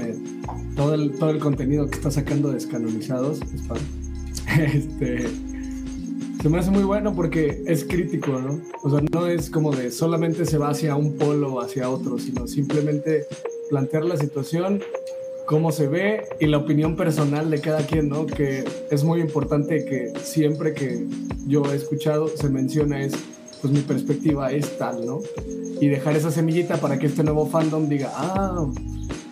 eh, 0.00 0.16
todo, 0.74 0.94
el, 0.94 1.12
todo 1.18 1.30
el 1.30 1.38
contenido 1.38 1.86
que 1.86 1.96
está 1.96 2.10
sacando 2.10 2.50
descanonizados. 2.50 3.40
spam, 3.40 3.78
Este, 4.56 5.28
se 6.40 6.48
me 6.48 6.58
hace 6.58 6.70
muy 6.70 6.84
bueno 6.84 7.14
porque 7.14 7.62
es 7.66 7.84
crítico, 7.84 8.38
¿no? 8.38 8.60
O 8.82 8.90
sea, 8.90 9.00
no 9.12 9.26
es 9.26 9.50
como 9.50 9.74
de 9.74 9.90
solamente 9.90 10.44
se 10.44 10.58
va 10.58 10.70
hacia 10.70 10.94
un 10.94 11.16
polo 11.16 11.54
o 11.54 11.60
hacia 11.60 11.90
otro, 11.90 12.18
sino 12.18 12.46
simplemente 12.46 13.26
plantear 13.68 14.04
la 14.04 14.16
situación, 14.16 14.80
cómo 15.46 15.72
se 15.72 15.88
ve 15.88 16.22
y 16.38 16.46
la 16.46 16.58
opinión 16.58 16.96
personal 16.96 17.50
de 17.50 17.60
cada 17.60 17.86
quien, 17.86 18.08
¿no? 18.08 18.26
Que 18.26 18.64
es 18.90 19.02
muy 19.02 19.20
importante 19.20 19.84
que 19.84 20.12
siempre 20.22 20.74
que 20.74 21.06
yo 21.46 21.64
he 21.72 21.76
escuchado 21.76 22.28
se 22.28 22.48
menciona 22.48 23.00
es, 23.02 23.14
pues 23.60 23.72
mi 23.72 23.80
perspectiva 23.80 24.52
es 24.52 24.78
tal, 24.78 25.04
¿no? 25.04 25.20
Y 25.80 25.88
dejar 25.88 26.16
esa 26.16 26.30
semillita 26.30 26.76
para 26.76 26.98
que 26.98 27.06
este 27.06 27.24
nuevo 27.24 27.46
fandom 27.46 27.88
diga, 27.88 28.12
ah, 28.14 28.66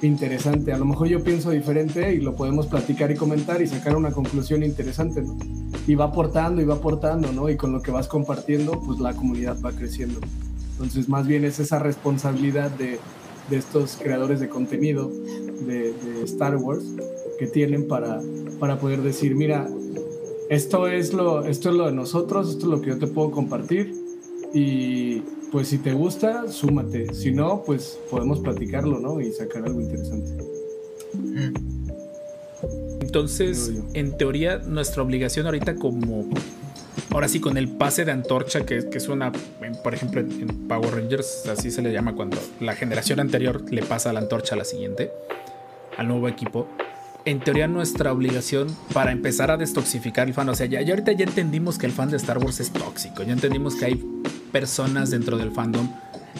interesante, 0.07 0.73
a 0.73 0.79
lo 0.79 0.85
mejor 0.85 1.09
yo 1.09 1.23
pienso 1.23 1.51
diferente 1.51 2.15
y 2.15 2.21
lo 2.21 2.35
podemos 2.35 2.67
platicar 2.67 3.11
y 3.11 3.17
comentar 3.17 3.61
y 3.63 3.67
sacar 3.67 3.97
una 3.97 4.13
conclusión 4.13 4.63
interesante, 4.63 5.23
¿no? 5.23 5.37
Y 5.87 5.95
va 5.95 6.07
aportando 6.07 6.63
y 6.63 6.65
va 6.65 6.75
aportando, 6.75 7.33
¿no? 7.33 7.49
Y 7.51 7.57
con 7.57 7.73
lo 7.73 7.83
que 7.83 7.91
vas 7.91 8.09
compartiendo, 8.09 8.81
pues 8.81 9.01
la 9.01 9.15
comunidad 9.15 9.57
va 9.65 9.73
creciendo. 9.73 10.21
Entonces, 10.73 11.09
más 11.09 11.27
bien 11.27 11.45
es 11.45 11.59
esa 11.61 11.79
responsabilidad 11.79 12.71
de, 12.71 12.99
de 13.51 13.57
estos 13.57 13.99
creadores 14.03 14.41
de 14.41 14.49
contenido 14.49 15.11
de, 15.67 15.93
de 15.93 16.23
Star 16.25 16.57
Wars 16.57 16.85
que 17.39 17.47
tienen 17.47 17.87
para, 17.89 18.21
para 18.59 18.79
poder 18.79 19.03
decir, 19.03 19.35
mira, 19.35 19.69
esto 20.49 20.89
es, 20.89 21.13
lo, 21.13 21.45
esto 21.45 21.71
es 21.71 21.75
lo 21.75 21.87
de 21.87 21.93
nosotros, 21.93 22.51
esto 22.51 22.67
es 22.67 22.71
lo 22.71 22.81
que 22.81 22.91
yo 22.91 22.99
te 22.99 23.07
puedo 23.07 23.31
compartir 23.31 23.95
y 24.53 25.23
pues 25.55 25.69
si 25.69 25.79
te 25.79 25.93
gusta, 25.93 26.51
súmate, 26.51 27.15
si 27.15 27.31
no, 27.31 27.63
pues 27.65 27.97
podemos 28.11 28.41
platicarlo, 28.41 28.99
¿no? 28.99 29.21
Y 29.21 29.31
sacar 29.31 29.63
algo 29.65 29.81
interesante. 29.81 30.45
Entonces, 33.01 33.71
en 33.93 34.17
teoría, 34.17 34.59
nuestra 34.59 35.05
obligación 35.05 35.47
ahorita 35.47 35.77
como... 35.77 36.29
Ahora 37.11 37.29
sí, 37.29 37.39
con 37.39 37.57
el 37.57 37.69
pase 37.69 38.05
de 38.05 38.11
antorcha, 38.11 38.67
que, 38.67 38.91
que 38.91 38.99
es 38.99 39.07
una, 39.09 39.31
por 39.85 39.95
ejemplo, 39.95 40.21
en, 40.21 40.33
en 40.33 40.67
Power 40.67 40.93
Rangers, 40.93 41.47
así 41.47 41.71
se 41.71 41.83
le 41.83 41.93
llama 41.93 42.17
cuando 42.17 42.37
la 42.59 42.75
generación 42.75 43.21
anterior 43.21 43.63
le 43.71 43.85
pasa 43.85 44.13
la 44.13 44.19
antorcha 44.19 44.57
a 44.57 44.59
la 44.59 44.65
siguiente, 44.65 45.13
al 45.97 46.09
nuevo 46.09 46.27
equipo. 46.27 46.67
En 47.27 47.39
teoría, 47.39 47.69
nuestra 47.69 48.13
obligación 48.13 48.77
para 48.93 49.13
empezar 49.13 49.53
a 49.53 49.57
destoxificar 49.57 50.27
el 50.27 50.35
fan, 50.35 50.49
o 50.49 50.55
sea, 50.57 50.67
ya, 50.67 50.83
ya 50.83 50.95
ahorita 50.95 51.13
ya 51.13 51.27
entendimos 51.27 51.79
que 51.79 51.87
el 51.87 51.93
fan 51.93 52.11
de 52.11 52.17
Star 52.17 52.39
Wars 52.39 52.59
es 52.59 52.73
tóxico, 52.73 53.23
ya 53.23 53.35
entendimos 53.35 53.77
que 53.77 53.85
hay 53.85 54.05
personas 54.55 55.11
dentro 55.11 55.37
del 55.37 55.51
fandom 55.51 55.89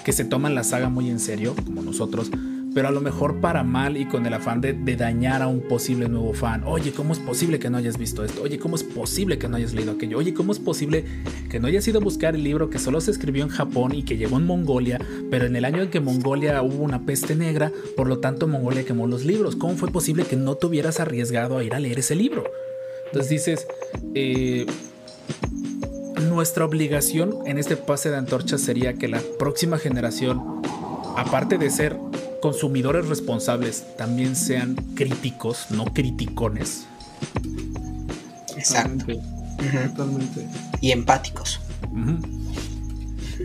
que 0.05 0.13
se 0.13 0.25
toman 0.25 0.55
la 0.55 0.63
saga 0.63 0.89
muy 0.89 1.11
en 1.11 1.19
serio, 1.19 1.57
como 1.65 1.83
nosotros, 1.83 2.31
pero 2.73 2.87
a 2.87 2.93
lo 2.93 3.01
mejor 3.01 3.41
para 3.41 3.65
mal 3.65 3.97
y 3.97 4.07
con 4.07 4.25
el 4.25 4.35
afán 4.35 4.61
de, 4.61 4.73
dañar 4.97 5.43
a 5.43 5.49
un 5.49 5.63
posible 5.63 6.09
nuevo 6.09 6.33
fan. 6.33 6.63
Oye, 6.65 6.93
¿cómo 6.93 7.13
es 7.13 7.19
posible 7.19 7.59
que 7.59 7.71
no 7.71 7.77
hayas 7.77 7.99
visto 7.99 8.25
esto? 8.25 8.43
Oye, 8.43 8.61
¿cómo 8.61 8.77
es 8.77 8.85
posible 8.85 9.37
que 9.37 9.49
no 9.49 9.57
hayas 9.57 9.75
leído 9.75 9.91
aquello? 9.91 10.19
Oye, 10.19 10.33
¿cómo 10.33 10.53
es 10.53 10.61
posible 10.61 11.05
que 11.51 11.59
no 11.59 11.67
hayas 11.67 11.89
ido 11.89 11.99
a 11.99 12.05
buscar 12.05 12.37
el 12.37 12.45
libro 12.45 12.71
que 12.71 12.79
solo 12.79 13.01
se 13.01 13.11
escribió 13.11 13.43
en 13.43 13.51
Japón 13.51 13.97
y 13.97 14.05
que 14.05 14.17
llegó 14.17 14.37
en 14.37 14.47
Mongolia, 14.47 15.01
pero 15.29 15.47
en 15.47 15.57
el 15.57 15.65
año 15.65 15.83
en 15.83 15.91
que 15.91 15.99
Mongolia 15.99 16.63
hubo 16.63 16.85
una 16.85 17.05
peste 17.05 17.35
negra, 17.35 17.73
por 17.97 18.07
lo 18.07 18.21
tanto 18.21 18.47
Mongolia 18.47 18.85
quemó 18.85 19.09
los 19.09 19.25
libros? 19.25 19.57
¿Cómo 19.57 19.75
fue 19.75 19.91
posible 19.91 20.23
que 20.23 20.37
no 20.37 20.55
te 20.55 20.67
hubieras 20.67 21.01
arriesgado 21.01 21.59
a 21.59 21.65
ir 21.65 21.75
a 21.75 21.81
leer 21.81 21.99
ese 21.99 22.15
libro? 22.15 22.45
Entonces 23.07 23.29
dices, 23.29 23.67
eh, 24.15 24.67
nuestra 26.23 26.65
obligación 26.65 27.39
en 27.47 27.59
este 27.59 27.77
pase 27.77 28.11
de 28.11 28.17
antorcha 28.17 28.59
sería 28.59 28.95
que 28.95 29.09
la 29.09 29.21
próxima 29.39 29.79
generación, 29.79 30.63
aparte 31.17 31.59
de 31.59 31.71
ser 31.71 31.99
consumidores 32.41 33.09
responsables, 33.09 33.97
también 33.97 34.37
sean 34.37 34.77
críticos, 34.95 35.67
no 35.71 35.87
criticones. 35.87 36.87
exacto. 38.57 39.13
Totalmente, 39.89 40.47
y 40.81 40.93
empáticos. 40.93 41.61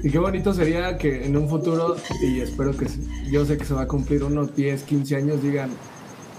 Y 0.04 0.10
qué 0.10 0.20
bonito 0.20 0.54
sería 0.54 0.98
que 0.98 1.26
en 1.26 1.38
un 1.38 1.50
futuro, 1.50 1.96
y 2.22 2.42
espero 2.42 2.76
que 2.76 2.88
yo 3.30 3.46
sé 3.46 3.58
que 3.58 3.66
se 3.66 3.74
va 3.74 3.84
a 3.84 3.88
cumplir 3.88 4.24
unos 4.24 4.56
10, 4.56 4.84
15 4.84 5.16
años, 5.16 5.42
digan, 5.42 5.70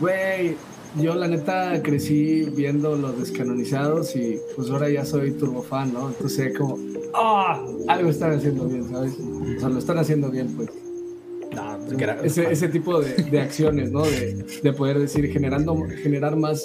güey, 0.01 0.57
yo 0.97 1.15
la 1.15 1.29
neta 1.29 1.81
crecí 1.83 2.45
viendo 2.57 2.97
los 2.97 3.19
descanonizados 3.19 4.17
y 4.17 4.39
pues 4.57 4.71
ahora 4.71 4.91
ya 4.91 5.05
soy 5.05 5.33
turbofan, 5.33 5.93
¿no? 5.93 6.09
Entonces 6.09 6.57
como, 6.57 6.79
ah, 7.15 7.65
algo 7.89 8.11
están 8.11 8.33
haciendo 8.33 8.67
bien, 8.67 8.89
¿sabes? 8.89 9.15
O 9.19 9.61
sea, 9.61 9.69
lo 9.69 9.79
están 9.79 9.99
haciendo 9.99 10.31
bien, 10.31 10.55
pues. 10.57 10.71
No, 11.55 11.79
ese, 12.23 12.51
ese 12.51 12.69
tipo 12.69 13.01
de, 13.01 13.15
de 13.15 13.41
acciones, 13.41 13.91
¿no? 13.91 14.03
De, 14.03 14.45
de 14.63 14.73
poder 14.73 15.01
decir, 15.01 15.31
generando, 15.33 15.77
generar 16.03 16.37
más 16.37 16.63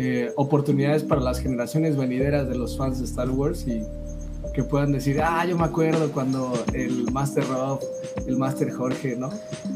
eh, 0.00 0.30
oportunidades 0.36 1.02
para 1.02 1.20
las 1.20 1.40
generaciones 1.40 1.96
venideras 1.96 2.48
de 2.48 2.56
los 2.56 2.78
fans 2.78 3.00
de 3.00 3.04
Star 3.04 3.28
Wars 3.30 3.66
y 3.66 3.82
que 4.52 4.64
puedan 4.64 4.92
decir, 4.92 5.20
ah, 5.22 5.44
yo 5.46 5.56
me 5.56 5.64
acuerdo 5.64 6.10
cuando 6.12 6.52
el 6.72 7.10
Master 7.12 7.46
Rob, 7.48 7.80
el 8.26 8.36
Master 8.36 8.70
Jorge, 8.72 9.16
¿no? 9.16 9.30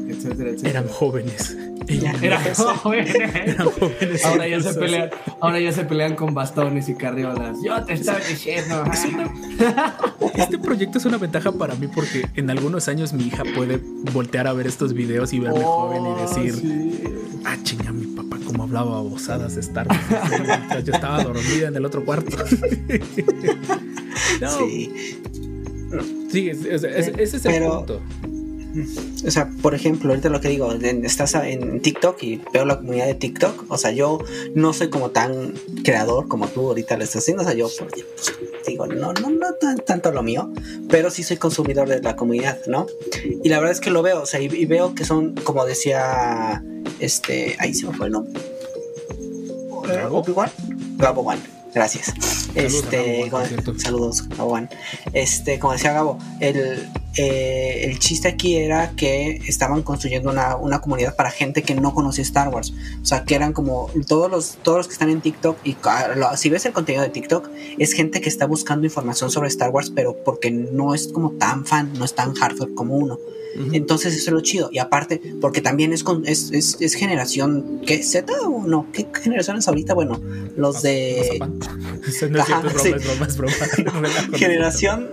Etcétera, 0.09 0.49
etcétera. 0.51 0.69
eran 0.69 0.87
jóvenes. 0.87 1.55
Ya. 1.87 2.13
Era 2.21 2.39
joven. 2.55 3.05
Eran 3.45 3.69
jóvenes. 3.71 4.25
Ahora 4.25 4.47
ya 4.47 4.61
se 4.61 4.73
pelean, 4.73 5.09
ahora 5.41 5.59
ya 5.59 5.71
se 5.73 5.83
pelean 5.85 6.15
con 6.15 6.33
bastones 6.33 6.87
y 6.89 6.95
carriolas. 6.95 7.57
Yo 7.63 7.83
te 7.85 7.93
estoy 7.93 8.15
diciendo. 8.29 8.83
Es 8.91 9.05
una- 9.05 9.31
Este 10.35 10.57
proyecto 10.57 10.97
es 10.97 11.05
una 11.05 11.17
ventaja 11.17 11.51
para 11.51 11.75
mí 11.75 11.87
porque 11.87 12.25
en 12.35 12.49
algunos 12.49 12.87
años 12.87 13.11
mi 13.13 13.23
hija 13.27 13.43
puede 13.55 13.79
voltear 14.13 14.47
a 14.47 14.53
ver 14.53 14.67
estos 14.67 14.93
videos 14.93 15.33
y 15.33 15.39
verme 15.39 15.61
joven 15.63 16.03
y 16.05 16.21
decir, 16.21 16.53
Oh, 16.55 16.59
sí. 16.59 17.03
ah, 17.45 17.57
chinga, 17.63 17.91
mi 17.91 18.05
papá 18.07 18.37
cómo 18.45 18.63
hablaba 18.63 19.01
bozadas 19.01 19.55
de 19.55 19.61
Star 19.61 19.87
Wars 19.87 19.99
yo 20.85 20.93
estaba 20.93 21.21
dormida 21.23 21.67
en 21.67 21.75
el 21.75 21.85
otro 21.85 22.03
cuarto. 22.05 22.35
no, 24.43 24.57
sí, 24.57 24.91
Sí. 26.31 26.49
es- 26.49 26.65
es- 26.65 26.83
es- 26.83 27.07
ese 27.17 27.37
es 27.37 27.45
el 27.45 27.51
Pero- 27.51 27.77
punto. 27.77 28.01
O 29.27 29.29
sea, 29.29 29.51
por 29.61 29.75
ejemplo, 29.75 30.09
ahorita 30.09 30.29
lo 30.29 30.41
que 30.41 30.49
digo, 30.49 30.71
en- 30.73 31.05
estás 31.05 31.35
en 31.35 31.79
TikTok 31.79 32.23
y 32.23 32.41
veo 32.51 32.65
la 32.65 32.77
comunidad 32.77 33.05
de 33.05 33.13
TikTok. 33.13 33.65
O 33.69 33.77
sea, 33.77 33.91
yo 33.91 34.17
no 34.55 34.73
soy 34.73 34.89
como 34.89 35.11
tan 35.11 35.53
creador 35.83 36.27
como 36.27 36.47
tú 36.47 36.69
ahorita 36.69 36.97
lo 36.97 37.03
estás 37.03 37.21
haciendo. 37.21 37.43
O 37.43 37.45
sea, 37.45 37.53
yo 37.55 37.69
pues, 37.77 38.03
digo, 38.65 38.87
no, 38.87 39.13
no, 39.13 39.29
no 39.29 39.53
tan, 39.61 39.77
tanto 39.77 40.11
lo 40.11 40.23
mío, 40.23 40.51
pero 40.89 41.11
sí 41.11 41.21
soy 41.21 41.37
consumidor 41.37 41.87
de 41.87 42.01
la 42.01 42.15
comunidad, 42.15 42.57
¿no? 42.65 42.87
Y 43.43 43.47
la 43.49 43.57
verdad 43.59 43.73
es 43.73 43.79
que 43.79 43.91
lo 43.91 44.01
veo, 44.01 44.23
o 44.23 44.25
sea, 44.25 44.41
y, 44.41 44.45
y 44.45 44.65
veo 44.65 44.95
que 44.95 45.05
son, 45.05 45.35
como 45.35 45.65
decía, 45.67 46.63
este, 46.99 47.55
ahí 47.59 47.75
se 47.75 47.85
me 47.85 47.93
fue 47.95 48.07
el 48.07 48.13
nombre. 48.13 48.41
Eh. 49.87 50.05
¿Obi-Wan? 50.09 50.49
Wan, 51.23 51.39
gracias. 51.73 52.09
a 52.55 52.59
este, 52.59 52.97
Gabo 52.97 53.29
como- 53.31 53.45
cierto. 53.45 53.79
saludos, 53.79 54.27
Gabo. 54.29 54.59
Este, 55.13 55.59
como 55.59 55.73
decía 55.73 55.93
Gabo, 55.93 56.17
el, 56.39 56.89
eh, 57.15 57.85
el 57.85 57.99
chiste 57.99 58.27
aquí 58.27 58.55
era 58.55 58.91
que 58.95 59.41
estaban 59.47 59.83
construyendo 59.83 60.31
una, 60.31 60.55
una 60.55 60.81
comunidad 60.81 61.15
para 61.15 61.29
gente 61.29 61.61
que 61.61 61.75
no 61.75 61.93
conocía 61.93 62.23
Star 62.23 62.49
Wars. 62.49 62.73
O 63.01 63.05
sea, 63.05 63.23
que 63.23 63.35
eran 63.35 63.53
como 63.53 63.89
todos 64.07 64.31
los, 64.31 64.57
todos 64.63 64.79
los 64.79 64.87
que 64.87 64.93
están 64.93 65.09
en 65.09 65.21
TikTok. 65.21 65.57
Y 65.63 65.77
si 66.37 66.49
ves 66.49 66.65
el 66.65 66.73
contenido 66.73 67.03
de 67.03 67.09
TikTok, 67.09 67.49
es 67.77 67.93
gente 67.93 68.21
que 68.21 68.29
está 68.29 68.45
buscando 68.45 68.85
información 68.85 69.29
sobre 69.29 69.47
Star 69.49 69.69
Wars, 69.69 69.91
pero 69.93 70.15
porque 70.23 70.49
no 70.51 70.93
es 70.93 71.07
como 71.07 71.31
tan 71.31 71.65
fan, 71.65 71.93
no 71.93 72.05
es 72.05 72.15
tan 72.15 72.33
hardcore 72.33 72.73
como 72.73 72.95
uno. 72.95 73.19
Entonces 73.71 74.15
eso 74.15 74.29
es 74.29 74.33
lo 74.33 74.41
chido. 74.41 74.69
Y 74.71 74.79
aparte, 74.79 75.21
porque 75.39 75.61
también 75.61 75.93
es 75.93 76.03
con, 76.03 76.25
es, 76.27 76.51
es, 76.51 76.77
es 76.79 76.95
generación, 76.95 77.81
¿qué? 77.85 78.01
¿Z 78.01 78.31
o 78.47 78.63
no? 78.65 78.87
¿Qué 78.91 79.07
generación 79.21 79.57
es 79.57 79.67
ahorita? 79.67 79.93
Bueno, 79.93 80.19
los 80.55 80.81
de 80.81 81.39
generación 82.13 82.63
No, 83.85 84.01
no 84.01 84.07
es 84.07 84.75
cierto, 84.77 85.07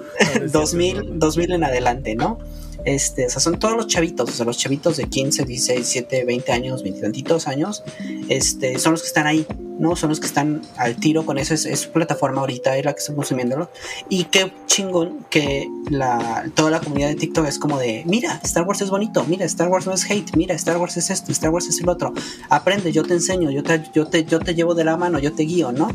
es 0.44 0.52
2000, 0.52 0.94
broma. 0.94 1.10
2000 1.18 1.52
en 1.52 1.64
adelante, 1.64 1.89
¿no? 1.94 2.38
Este, 2.84 3.26
o 3.26 3.30
sea, 3.30 3.40
son 3.40 3.58
todos 3.58 3.76
los 3.76 3.86
chavitos, 3.86 4.30
o 4.30 4.32
sea, 4.32 4.46
los 4.46 4.56
chavitos 4.58 4.96
de 4.96 5.04
15, 5.04 5.44
16, 5.44 5.78
17, 5.78 6.24
20 6.24 6.52
años, 6.52 6.82
20 6.82 6.98
y 6.98 7.02
tantitos 7.02 7.46
años, 7.46 7.82
este, 8.28 8.78
son 8.78 8.92
los 8.92 9.02
que 9.02 9.08
están 9.08 9.26
ahí, 9.26 9.46
¿no? 9.78 9.96
Son 9.96 10.08
los 10.08 10.20
que 10.20 10.26
están 10.26 10.62
al 10.76 10.96
tiro 10.96 11.26
con 11.26 11.38
esa 11.38 11.54
es, 11.54 11.66
es 11.66 11.80
su 11.80 11.90
plataforma 11.90 12.40
ahorita, 12.40 12.76
es 12.76 12.84
la 12.84 12.92
que 12.94 13.00
están 13.00 13.16
consumiéndolo. 13.16 13.70
Y 14.08 14.24
qué 14.24 14.52
chingón 14.66 15.26
que 15.30 15.68
la, 15.90 16.50
toda 16.54 16.70
la 16.70 16.80
comunidad 16.80 17.08
de 17.08 17.16
TikTok 17.16 17.46
es 17.46 17.58
como 17.58 17.78
de, 17.78 18.02
mira, 18.06 18.40
Star 18.44 18.66
Wars 18.66 18.80
es 18.80 18.90
bonito, 18.90 19.24
mira, 19.24 19.44
Star 19.44 19.68
Wars 19.68 19.86
no 19.86 19.92
es 19.92 20.10
hate, 20.10 20.34
mira, 20.36 20.54
Star 20.54 20.78
Wars 20.78 20.96
es 20.96 21.10
esto, 21.10 21.32
Star 21.32 21.50
Wars 21.50 21.68
es 21.68 21.80
el 21.80 21.88
otro. 21.88 22.14
Aprende, 22.48 22.92
yo 22.92 23.02
te 23.02 23.14
enseño, 23.14 23.50
yo 23.50 23.62
te, 23.62 23.82
yo 23.94 24.06
te, 24.06 24.24
yo 24.24 24.38
te 24.40 24.54
llevo 24.54 24.74
de 24.74 24.84
la 24.84 24.96
mano, 24.96 25.18
yo 25.18 25.32
te 25.32 25.42
guío, 25.42 25.72
¿no? 25.72 25.90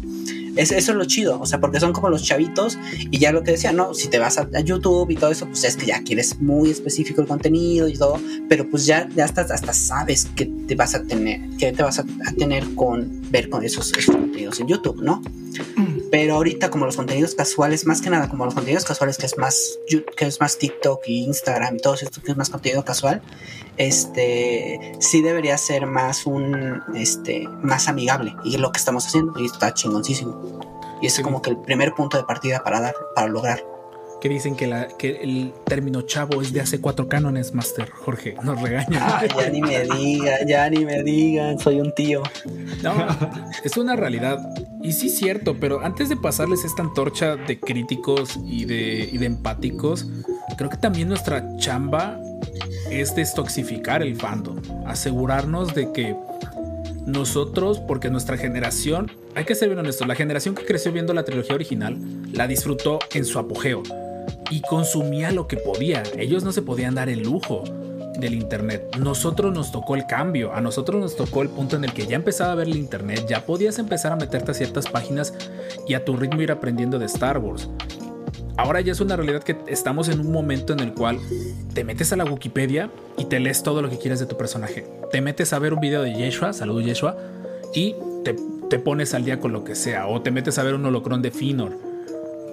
Es, 0.56 0.72
eso 0.72 0.92
es 0.92 0.98
lo 0.98 1.06
chido, 1.06 1.40
o 1.40 1.46
sea, 1.46 1.60
porque 1.60 1.80
son 1.80 1.94
como 1.94 2.10
los 2.10 2.24
chavitos 2.24 2.78
y 3.12 3.20
ya 3.20 3.32
lo 3.32 3.44
que 3.44 3.52
decía, 3.52 3.72
¿no? 3.72 3.94
Si 3.94 4.08
te 4.08 4.20
vas 4.20 4.38
a, 4.38 4.48
YouTube 4.62 5.10
y 5.12 5.16
todo 5.16 5.32
eso, 5.32 5.46
pues 5.48 5.64
es 5.64 5.76
que 5.76 5.86
ya 5.86 6.02
quieres 6.02 6.42
muy 6.42 6.70
específico 6.72 7.22
el 7.22 7.28
contenido 7.28 7.88
y 7.88 7.94
todo, 7.94 8.20
pero 8.48 8.70
pues 8.70 8.86
ya, 8.86 9.10
ya 9.16 9.26
hasta, 9.26 9.42
hasta 9.42 9.74
sabes 9.74 10.28
que 10.36 10.46
te 10.46 10.76
vas 10.76 10.96
a 10.96 11.04
tener, 11.04 11.42
que 11.58 11.72
te 11.72 11.84
vas 11.84 12.00
a, 12.00 12.06
a 12.26 12.32
tener 12.34 12.74
con 12.76 13.22
ver 13.32 13.50
con 13.50 13.64
esos, 13.64 13.92
esos 13.98 14.16
contenidos 14.16 14.60
en 14.60 14.68
YouTube, 14.68 15.02
¿no? 15.02 15.22
Pero 16.16 16.36
ahorita 16.36 16.70
como 16.70 16.86
los 16.86 16.96
contenidos 16.96 17.36
casuales, 17.36 17.86
más 17.86 18.02
que 18.02 18.10
nada 18.10 18.30
como 18.30 18.46
los 18.46 18.54
contenidos 18.54 18.86
casuales 18.86 19.18
que 19.18 19.26
es 19.26 19.38
más 19.38 19.80
que 20.16 20.26
es 20.26 20.40
más 20.40 20.58
TikTok 20.58 21.02
y 21.08 21.26
Instagram 21.26 21.76
y 21.76 21.80
todo 21.80 21.96
esto 21.96 22.22
que 22.22 22.32
es 22.32 22.38
más 22.38 22.50
contenido 22.50 22.86
casual, 22.86 23.22
este 23.76 24.94
sí 25.00 25.22
debería 25.22 25.58
ser 25.58 25.88
más 25.88 26.26
un 26.26 26.82
este 26.96 27.50
más 27.62 27.90
amigable 27.90 28.34
y 28.46 28.56
es 28.56 28.62
lo 28.62 28.72
que 28.72 28.80
estamos 28.80 29.06
haciendo 29.06 29.38
y 29.42 29.46
está 29.46 29.74
chingoncísimo. 29.74 30.62
Y 31.02 31.08
es 31.08 31.14
Sí. 31.16 31.22
como 31.22 31.42
que 31.42 31.50
el 31.50 31.58
primer 31.58 31.94
punto 31.94 32.16
de 32.16 32.24
partida 32.24 32.64
para 32.64 32.80
dar 32.80 32.96
para 33.14 33.28
lograr. 33.28 33.75
Que 34.22 34.30
dicen 34.30 34.56
que, 34.56 34.66
la, 34.66 34.88
que 34.88 35.22
el 35.22 35.54
término 35.66 36.02
chavo 36.02 36.42
es 36.42 36.52
de 36.52 36.62
hace 36.62 36.82
cuatro 36.82 37.08
cánones, 37.08 37.54
Master 37.54 37.90
Jorge. 37.90 38.36
Nos 38.44 38.62
regañan. 38.62 39.04
Ay, 39.06 39.30
ya 39.38 39.50
ni 39.50 39.62
me 39.62 39.84
digan, 39.84 40.48
ya 40.48 40.70
ni 40.70 40.86
me 40.86 41.04
digan, 41.04 41.60
soy 41.60 41.80
un 41.80 41.94
tío. 41.94 42.24
No, 42.82 42.94
es 43.64 43.78
una 43.78 43.96
realidad. 43.96 44.40
Y 44.82 44.94
sí 44.94 45.10
cierto, 45.10 45.58
pero 45.60 45.82
antes 45.82 46.10
de 46.10 46.18
pasarles 46.18 46.64
esta 46.64 46.82
antorcha 46.82 47.36
de 47.36 47.60
críticos 47.60 48.40
y 48.46 48.66
de, 48.66 49.10
y 49.12 49.18
de 49.18 49.26
empáticos, 49.26 50.08
creo 50.58 50.70
que 50.70 50.78
también 50.78 51.10
nuestra 51.10 51.58
chamba 51.58 52.20
es 52.90 53.16
destoxificar 53.16 54.02
el 54.02 54.16
fandom. 54.16 54.62
Asegurarnos 54.86 55.76
de 55.76 55.92
que 55.92 56.16
nosotros, 57.06 57.80
porque 57.80 58.10
nuestra 58.10 58.38
generación, 58.38 59.12
hay 59.36 59.46
que 59.46 59.56
ser 59.56 59.70
bien 59.70 59.80
honestos, 59.80 60.08
la 60.08 60.16
generación 60.16 60.56
que 60.56 60.66
creció 60.66 60.92
viendo 60.92 61.14
la 61.14 61.24
trilogía 61.24 61.56
original, 61.56 61.98
la 62.32 62.48
disfrutó 62.48 63.00
en 63.14 63.26
su 63.26 63.38
apogeo 63.38 63.84
y 64.50 64.62
consumía 64.62 65.32
lo 65.32 65.48
que 65.48 65.58
podía. 65.58 66.04
Ellos 66.18 66.44
no 66.44 66.52
se 66.52 66.62
podían 66.62 66.96
dar 66.96 67.10
el 67.10 67.24
lujo 67.24 67.64
del 68.20 68.34
internet. 68.34 68.96
Nosotros 69.00 69.54
nos 69.54 69.72
tocó 69.72 69.96
el 69.96 70.06
cambio, 70.06 70.54
a 70.54 70.62
nosotros 70.62 71.02
nos 71.02 71.16
tocó 71.16 71.42
el 71.42 71.50
punto 71.50 71.76
en 71.76 71.84
el 71.84 71.94
que 71.94 72.08
ya 72.08 72.16
empezaba 72.16 72.54
a 72.54 72.56
ver 72.56 72.68
el 72.68 72.78
internet, 72.78 73.26
ya 73.28 73.46
podías 73.46 73.80
empezar 73.80 74.12
a 74.12 74.16
meterte 74.16 74.52
a 74.52 74.54
ciertas 74.54 74.88
páginas 74.88 75.34
y 75.88 75.94
a 75.94 76.06
tu 76.06 76.16
ritmo 76.16 76.42
ir 76.42 76.52
aprendiendo 76.52 77.00
de 77.00 77.06
Star 77.06 77.38
Wars. 77.38 77.70
Ahora 78.58 78.80
ya 78.80 78.94
es 78.94 79.02
una 79.02 79.18
realidad 79.18 79.44
que 79.44 79.58
estamos 79.68 80.08
en 80.08 80.22
un 80.22 80.32
momento 80.32 80.72
en 80.72 80.80
el 80.80 80.94
cual 80.94 81.20
te 81.74 81.84
metes 81.84 82.14
a 82.14 82.16
la 82.16 82.24
Wikipedia 82.24 82.90
y 83.18 83.26
te 83.26 83.40
lees 83.40 83.64
todo 83.64 83.82
lo 83.82 83.90
que 83.90 83.98
quieres 83.98 84.22
de 84.22 84.28
tu 84.28 84.38
personaje. 84.38 84.88
Te 85.12 85.20
metes 85.20 85.52
a 85.52 85.60
ver 85.60 85.74
un 85.74 85.82
video 85.82 86.02
de 86.02 86.14
Yeshua, 86.14 86.54
saludos 86.54 86.86
Yeshua, 86.86 87.18
y 87.74 87.96
te, 88.24 88.34
te 88.70 88.80
pones 88.80 89.14
al 89.14 89.26
día 89.26 89.42
con 89.42 89.52
lo 89.52 89.66
que 89.66 89.76
sea. 89.76 90.08
O 90.08 90.22
te 90.22 90.32
metes 90.32 90.58
a 90.58 90.64
ver 90.64 90.74
un 90.74 90.86
holocrón 90.86 91.22
de 91.22 91.32
Finor. 91.32 91.85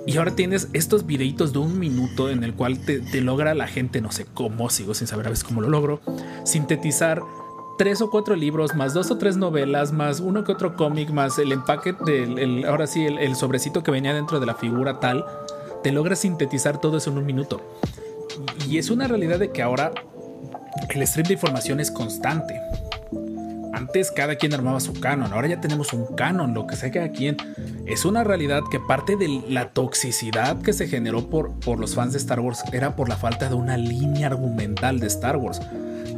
Y 0.07 0.17
ahora 0.17 0.35
tienes 0.35 0.69
estos 0.73 1.07
videitos 1.07 1.53
de 1.53 1.61
un 1.61 1.79
minuto 1.79 2.29
en 2.29 2.43
el 2.43 2.55
cual 2.55 2.79
te, 2.85 3.01
te 3.01 3.21
logra 3.21 3.55
la 3.55 3.69
gente, 3.69 4.01
no 4.01 4.11
sé 4.11 4.27
cómo, 4.35 4.69
sigo 4.69 4.95
sin 4.95 5.07
saber 5.07 5.27
a 5.27 5.31
veces 5.31 5.45
cómo 5.45 5.61
lo 5.61 5.69
logro, 5.69 6.01
sintetizar 6.45 7.23
tres 7.79 8.03
o 8.03 8.11
cuatro 8.11 8.35
libros, 8.35 8.75
más 8.75 8.95
dos 8.95 9.11
o 9.11 9.19
tres 9.19 9.37
novelas, 9.37 9.93
más 9.93 10.19
uno 10.21 10.43
que 10.45 10.53
otro 10.53 10.77
cómic, 10.77 11.11
más 11.11 11.39
el 11.39 11.53
empaque 11.53 11.95
del, 12.05 12.39
el- 12.39 12.65
ahora 12.65 12.87
sí, 12.87 13.05
el, 13.07 13.19
el 13.19 13.37
sobrecito 13.37 13.83
que 13.83 13.91
venía 13.93 14.13
dentro 14.13 14.41
de 14.41 14.47
la 14.47 14.55
figura 14.55 14.99
tal, 14.99 15.25
te 15.83 15.93
logra 15.93 16.17
sintetizar 16.17 16.81
todo 16.81 16.97
eso 16.99 17.11
en 17.11 17.19
un 17.19 17.27
minuto. 17.27 17.61
Y 18.69 18.79
es 18.79 18.91
una 18.91 19.07
realidad 19.07 19.39
de 19.39 19.51
que 19.53 19.63
ahora 19.63 19.93
el 20.91 21.07
stream 21.07 21.29
de 21.29 21.35
información 21.35 21.79
es 21.81 21.91
constante. 21.91 22.61
Antes 23.73 24.11
cada 24.11 24.37
quien 24.37 24.53
armaba 24.55 24.81
su 24.81 24.93
canon, 25.01 25.33
ahora 25.33 25.49
ya 25.49 25.61
tenemos 25.61 25.93
un 25.93 26.15
canon, 26.15 26.55
lo 26.55 26.67
que 26.67 26.77
sea 26.77 26.91
cada 26.91 27.11
quien. 27.11 27.37
Es 27.87 28.05
una 28.05 28.23
realidad 28.23 28.63
que 28.71 28.79
parte 28.79 29.17
de 29.17 29.43
la 29.49 29.71
toxicidad 29.71 30.61
que 30.61 30.73
se 30.73 30.89
generó 30.89 31.29
por, 31.29 31.59
por 31.61 31.81
los 31.81 31.95
fans 31.95 32.13
de 32.13 32.19
Star 32.19 32.41
Wars 32.41 32.63
era 32.73 32.97
por 32.97 33.09
la 33.09 33.17
falta 33.17 33.49
de 33.49 33.55
una 33.55 33.77
línea 33.77 34.27
argumental 34.27 35.01
de 35.01 35.07
Star 35.07 35.37
Wars. 35.37 35.61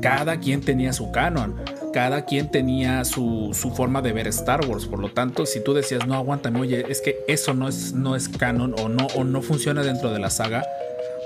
Cada 0.01 0.39
quien 0.39 0.60
tenía 0.60 0.93
su 0.93 1.10
canon, 1.12 1.55
cada 1.93 2.24
quien 2.24 2.51
tenía 2.51 3.05
su, 3.05 3.51
su 3.55 3.70
forma 3.70 4.02
de 4.02 4.12
ver 4.12 4.26
Star 4.26 4.66
Wars. 4.66 4.86
Por 4.86 4.98
lo 4.98 5.12
tanto, 5.12 5.47
si 5.47 5.62
tú 5.62 5.74
decías, 5.74 6.06
no, 6.06 6.14
aguántame, 6.14 6.60
oye, 6.60 6.85
es 6.89 7.01
que 7.01 7.18
eso 7.28 7.55
no 7.55 7.68
es, 7.68 7.93
no 7.93 8.16
es 8.16 8.28
canon 8.28 8.74
o 8.78 8.89
no, 8.89 9.06
o 9.14 9.24
no 9.24 9.43
funciona 9.43 9.82
dentro 9.82 10.12
de 10.12 10.18
la 10.18 10.31
saga, 10.31 10.64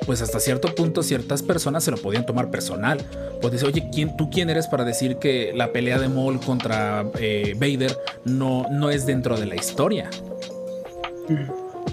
pues 0.06 0.22
hasta 0.22 0.40
cierto 0.40 0.74
punto 0.74 1.02
ciertas 1.02 1.42
personas 1.42 1.84
se 1.84 1.90
lo 1.90 1.96
podían 1.96 2.24
tomar 2.26 2.50
personal. 2.50 2.98
Pues 3.40 3.52
decir, 3.52 3.68
oye, 3.68 3.88
¿quién, 3.92 4.16
¿tú 4.16 4.30
quién 4.30 4.50
eres 4.50 4.66
para 4.66 4.84
decir 4.84 5.16
que 5.16 5.52
la 5.54 5.72
pelea 5.72 5.98
de 5.98 6.08
Maul 6.08 6.40
contra 6.40 7.04
eh, 7.18 7.54
Vader 7.58 7.96
no, 8.24 8.66
no 8.70 8.90
es 8.90 9.06
dentro 9.06 9.38
de 9.38 9.46
la 9.46 9.54
historia? 9.56 10.10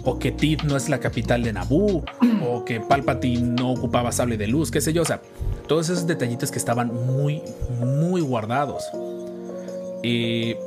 O 0.04 0.20
que 0.20 0.32
Tid 0.32 0.62
no 0.62 0.78
es 0.78 0.88
la 0.90 1.00
capital 1.00 1.44
de 1.44 1.52
Naboo, 1.54 2.04
o 2.48 2.64
que 2.64 2.80
Palpatine 2.80 3.42
no 3.60 3.72
ocupaba 3.72 4.12
sable 4.12 4.38
de 4.38 4.48
luz, 4.48 4.70
qué 4.72 4.80
sé 4.82 4.94
yo, 4.94 5.02
o 5.02 5.06
sea, 5.06 5.20
todos 5.68 5.90
esos 5.90 6.06
detallitos 6.06 6.52
que 6.52 6.60
estaban 6.60 6.94
muy, 6.94 7.42
muy 7.80 8.22
guardados. 8.22 8.84
Eh, 10.04 10.58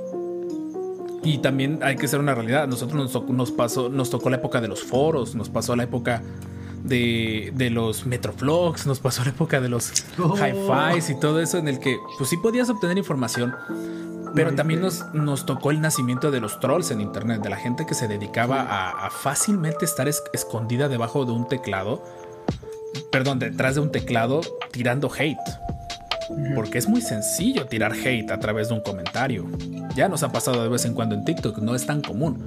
y 1.23 1.39
también 1.39 1.78
hay 1.82 1.97
que 1.97 2.09
ser 2.09 2.20
una 2.20 2.35
realidad. 2.35 2.66
Nosotros 2.66 2.97
nos, 3.01 3.12
tocó- 3.12 3.32
nos 3.32 3.51
pasó, 3.52 3.89
nos 3.89 4.10
tocó 4.10 4.31
la 4.31 4.36
época 4.36 4.60
de 4.60 4.69
los 4.69 4.82
foros, 4.82 5.35
nos 5.35 5.48
pasó 5.48 5.77
la 5.77 5.85
época 5.85 6.23
de, 6.85 7.53
de 7.55 7.71
los 7.71 8.07
Metrovlogs, 8.07 8.87
nos 8.87 9.01
pasó 9.01 9.25
la 9.25 9.31
época 9.31 9.61
de 9.61 9.69
los 9.69 9.93
Oh. 10.19 10.35
hi-fis 10.37 11.11
y 11.11 11.19
todo 11.21 11.41
eso 11.41 11.59
en 11.59 11.69
el 11.69 11.79
que 11.79 11.99
pues 12.17 12.31
sí 12.31 12.37
podías 12.37 12.69
obtener 12.71 12.99
información, 12.99 13.55
pero 14.35 14.55
también 14.55 14.81
nos, 14.81 15.05
nos 15.15 15.47
tocó 15.47 15.71
el 15.71 15.81
nacimiento 15.81 16.31
de 16.31 16.41
los 16.41 16.61
trolls 16.61 16.91
en 16.91 17.01
internet, 17.01 17.41
de 17.43 17.49
la 17.51 17.57
gente 17.57 17.87
que 17.87 17.95
se 17.95 18.09
dedicaba 18.09 18.63
a, 18.63 19.07
a 19.07 19.11
fácilmente 19.11 19.85
estar 19.85 20.09
es- 20.09 20.23
escondida 20.33 20.89
debajo 20.89 21.25
de 21.25 21.33
un 21.33 21.49
teclado, 21.49 22.03
perdón, 23.11 23.39
detrás 23.39 23.75
de 23.77 23.81
un 23.81 23.91
teclado 23.93 24.41
tirando 24.71 25.11
hate. 25.17 25.39
Porque 26.55 26.77
es 26.77 26.87
muy 26.87 27.01
sencillo 27.01 27.67
tirar 27.67 27.93
hate 27.93 28.31
a 28.31 28.39
través 28.39 28.69
de 28.69 28.75
un 28.75 28.81
comentario. 28.83 29.47
Ya 29.97 30.09
nos 30.11 30.23
ha 30.23 30.31
pasado 30.31 30.63
de 30.63 30.69
vez 30.69 30.85
en 30.85 30.93
cuando 30.93 31.15
en 31.15 31.25
TikTok, 31.25 31.57
no 31.59 31.75
es 31.75 31.87
tan 31.87 32.03
común. 32.03 32.45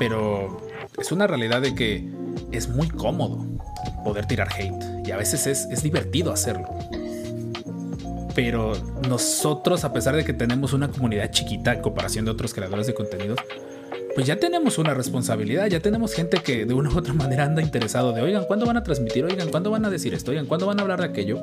Pero 0.00 0.60
es 0.98 1.12
una 1.12 1.28
realidad 1.28 1.60
de 1.62 1.76
que 1.76 2.10
es 2.52 2.68
muy 2.68 2.88
cómodo 2.88 3.44
poder 4.04 4.26
tirar 4.26 4.48
hate. 4.52 5.06
Y 5.06 5.10
a 5.10 5.16
veces 5.16 5.46
es, 5.46 5.66
es 5.70 5.82
divertido 5.82 6.32
hacerlo. 6.32 6.68
Pero 8.34 8.72
nosotros, 9.08 9.84
a 9.84 9.92
pesar 9.92 10.16
de 10.16 10.24
que 10.24 10.32
tenemos 10.32 10.72
una 10.72 10.88
comunidad 10.88 11.30
chiquita 11.30 11.74
en 11.74 11.82
comparación 11.82 12.24
de 12.24 12.30
otros 12.30 12.54
creadores 12.54 12.86
de 12.86 12.94
contenidos, 12.94 13.38
pues 14.14 14.26
ya 14.26 14.36
tenemos 14.36 14.78
una 14.78 14.94
responsabilidad, 14.94 15.66
ya 15.66 15.80
tenemos 15.80 16.12
gente 16.12 16.38
que 16.38 16.66
de 16.66 16.74
una 16.74 16.90
u 16.90 16.98
otra 16.98 17.14
manera 17.14 17.44
anda 17.44 17.62
interesado 17.62 18.12
de, 18.12 18.20
oigan, 18.20 18.44
¿cuándo 18.44 18.66
van 18.66 18.76
a 18.76 18.82
transmitir? 18.82 19.24
Oigan, 19.24 19.48
¿cuándo 19.50 19.70
van 19.70 19.84
a 19.84 19.90
decir 19.90 20.12
esto? 20.14 20.30
Oigan, 20.30 20.46
¿cuándo 20.46 20.66
van 20.66 20.78
a 20.78 20.82
hablar 20.82 21.00
de 21.00 21.06
aquello? 21.06 21.38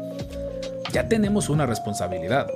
Ya 0.92 1.08
tenemos 1.08 1.50
una 1.50 1.66
responsabilidad. 1.66 2.48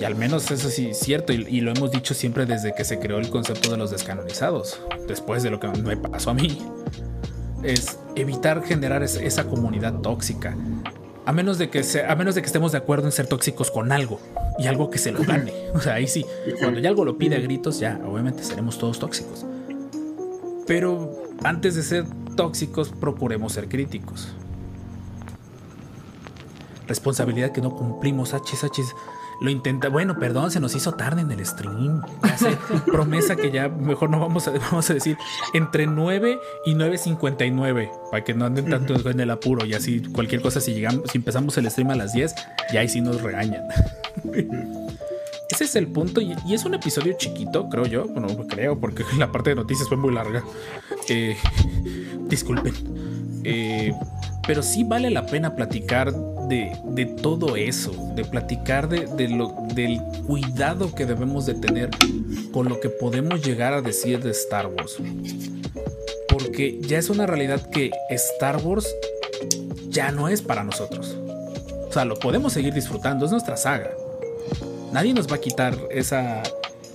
Y 0.00 0.04
al 0.04 0.14
menos 0.14 0.50
eso 0.50 0.70
sí 0.70 0.88
es 0.88 0.98
cierto, 0.98 1.34
y, 1.34 1.46
y 1.48 1.60
lo 1.60 1.70
hemos 1.70 1.90
dicho 1.90 2.14
siempre 2.14 2.46
desde 2.46 2.74
que 2.74 2.84
se 2.84 2.98
creó 2.98 3.18
el 3.18 3.28
concepto 3.28 3.70
de 3.70 3.76
los 3.76 3.90
descanonizados, 3.90 4.80
después 5.06 5.42
de 5.42 5.50
lo 5.50 5.60
que 5.60 5.68
me 5.68 5.96
pasó 5.98 6.30
a 6.30 6.34
mí, 6.34 6.58
es 7.70 7.98
evitar 8.14 8.62
generar 8.62 9.02
es- 9.02 9.16
esa 9.16 9.44
comunidad 9.48 10.00
tóxica. 10.00 10.56
A 11.24 11.32
menos, 11.32 11.58
de 11.58 11.70
que 11.70 11.82
se- 11.82 12.04
a 12.06 12.14
menos 12.14 12.34
de 12.36 12.40
que 12.42 12.46
estemos 12.46 12.70
de 12.72 12.78
acuerdo 12.78 13.06
en 13.06 13.12
ser 13.12 13.26
tóxicos 13.26 13.70
con 13.70 13.90
algo 13.90 14.20
y 14.58 14.66
algo 14.68 14.90
que 14.90 14.98
se 14.98 15.10
lo 15.10 15.18
gane. 15.24 15.52
O 15.74 15.80
sea, 15.80 15.94
ahí 15.94 16.06
sí, 16.06 16.24
cuando 16.60 16.78
ya 16.80 16.88
algo 16.88 17.04
lo 17.04 17.18
pide 17.18 17.36
a 17.36 17.40
gritos, 17.40 17.80
ya 17.80 18.00
obviamente 18.06 18.44
seremos 18.44 18.78
todos 18.78 18.98
tóxicos. 19.00 19.44
Pero 20.66 21.12
antes 21.44 21.74
de 21.74 21.82
ser 21.82 22.04
tóxicos, 22.36 22.90
procuremos 22.90 23.52
ser 23.52 23.68
críticos. 23.68 24.28
Responsabilidad 26.86 27.50
que 27.50 27.60
no 27.60 27.74
cumplimos, 27.74 28.32
achis, 28.34 28.62
achis. 28.62 28.86
Lo 29.40 29.50
intenta, 29.50 29.88
bueno, 29.88 30.18
perdón, 30.18 30.50
se 30.50 30.60
nos 30.60 30.74
hizo 30.74 30.92
tarde 30.94 31.20
en 31.20 31.30
el 31.30 31.44
stream. 31.44 32.02
Sé, 32.36 32.56
promesa 32.86 33.36
que 33.36 33.50
ya 33.50 33.68
mejor 33.68 34.10
no 34.10 34.20
vamos 34.20 34.48
a, 34.48 34.50
vamos 34.70 34.88
a 34.90 34.94
decir 34.94 35.18
entre 35.52 35.86
9 35.86 36.38
y 36.64 36.74
9.59 36.74 37.90
para 38.10 38.24
que 38.24 38.34
no 38.34 38.46
anden 38.46 38.70
tanto 38.70 38.94
en 39.08 39.20
el 39.20 39.30
apuro 39.30 39.66
y 39.66 39.74
así 39.74 40.00
cualquier 40.00 40.40
cosa 40.40 40.60
si 40.60 40.74
llegamos, 40.74 41.02
si 41.10 41.18
empezamos 41.18 41.56
el 41.58 41.70
stream 41.70 41.90
a 41.90 41.96
las 41.96 42.12
10, 42.12 42.34
ya 42.72 42.80
ahí 42.80 42.88
sí 42.88 43.00
nos 43.00 43.20
regañan. 43.22 43.62
Ese 45.48 45.64
es 45.64 45.76
el 45.76 45.86
punto 45.86 46.20
y, 46.20 46.34
y 46.46 46.54
es 46.54 46.64
un 46.64 46.74
episodio 46.74 47.14
chiquito, 47.16 47.68
creo 47.68 47.86
yo. 47.86 48.06
Bueno, 48.06 48.28
creo, 48.48 48.78
porque 48.78 49.04
la 49.16 49.30
parte 49.30 49.50
de 49.50 49.56
noticias 49.56 49.88
fue 49.88 49.96
muy 49.96 50.12
larga. 50.12 50.42
Eh, 51.08 51.36
disculpen. 52.28 52.74
Eh, 53.44 53.94
pero 54.46 54.62
sí 54.62 54.84
vale 54.84 55.10
la 55.10 55.24
pena 55.24 55.54
platicar 55.54 56.12
de, 56.48 57.06
todo 57.22 57.56
eso, 57.56 57.92
de 58.14 58.24
platicar 58.24 58.88
de, 58.88 59.06
del 59.74 60.00
cuidado 60.26 60.94
que 60.94 61.06
debemos 61.06 61.46
de 61.46 61.54
tener 61.54 61.90
con 62.52 62.68
lo 62.68 62.80
que 62.80 62.88
podemos 62.88 63.42
llegar 63.44 63.72
a 63.72 63.82
decir 63.82 64.22
de 64.22 64.30
Star 64.30 64.66
Wars. 64.66 64.96
Porque 66.28 66.80
ya 66.82 66.98
es 66.98 67.10
una 67.10 67.26
realidad 67.26 67.68
que 67.70 67.90
Star 68.10 68.56
Wars 68.58 68.86
ya 69.88 70.10
no 70.12 70.28
es 70.28 70.42
para 70.42 70.64
nosotros. 70.64 71.16
O 71.88 71.92
sea, 71.92 72.04
lo 72.04 72.18
podemos 72.18 72.52
seguir 72.52 72.74
disfrutando, 72.74 73.24
es 73.24 73.32
nuestra 73.32 73.56
saga. 73.56 73.90
Nadie 74.92 75.14
nos 75.14 75.30
va 75.30 75.36
a 75.36 75.40
quitar 75.40 75.76
esa. 75.90 76.42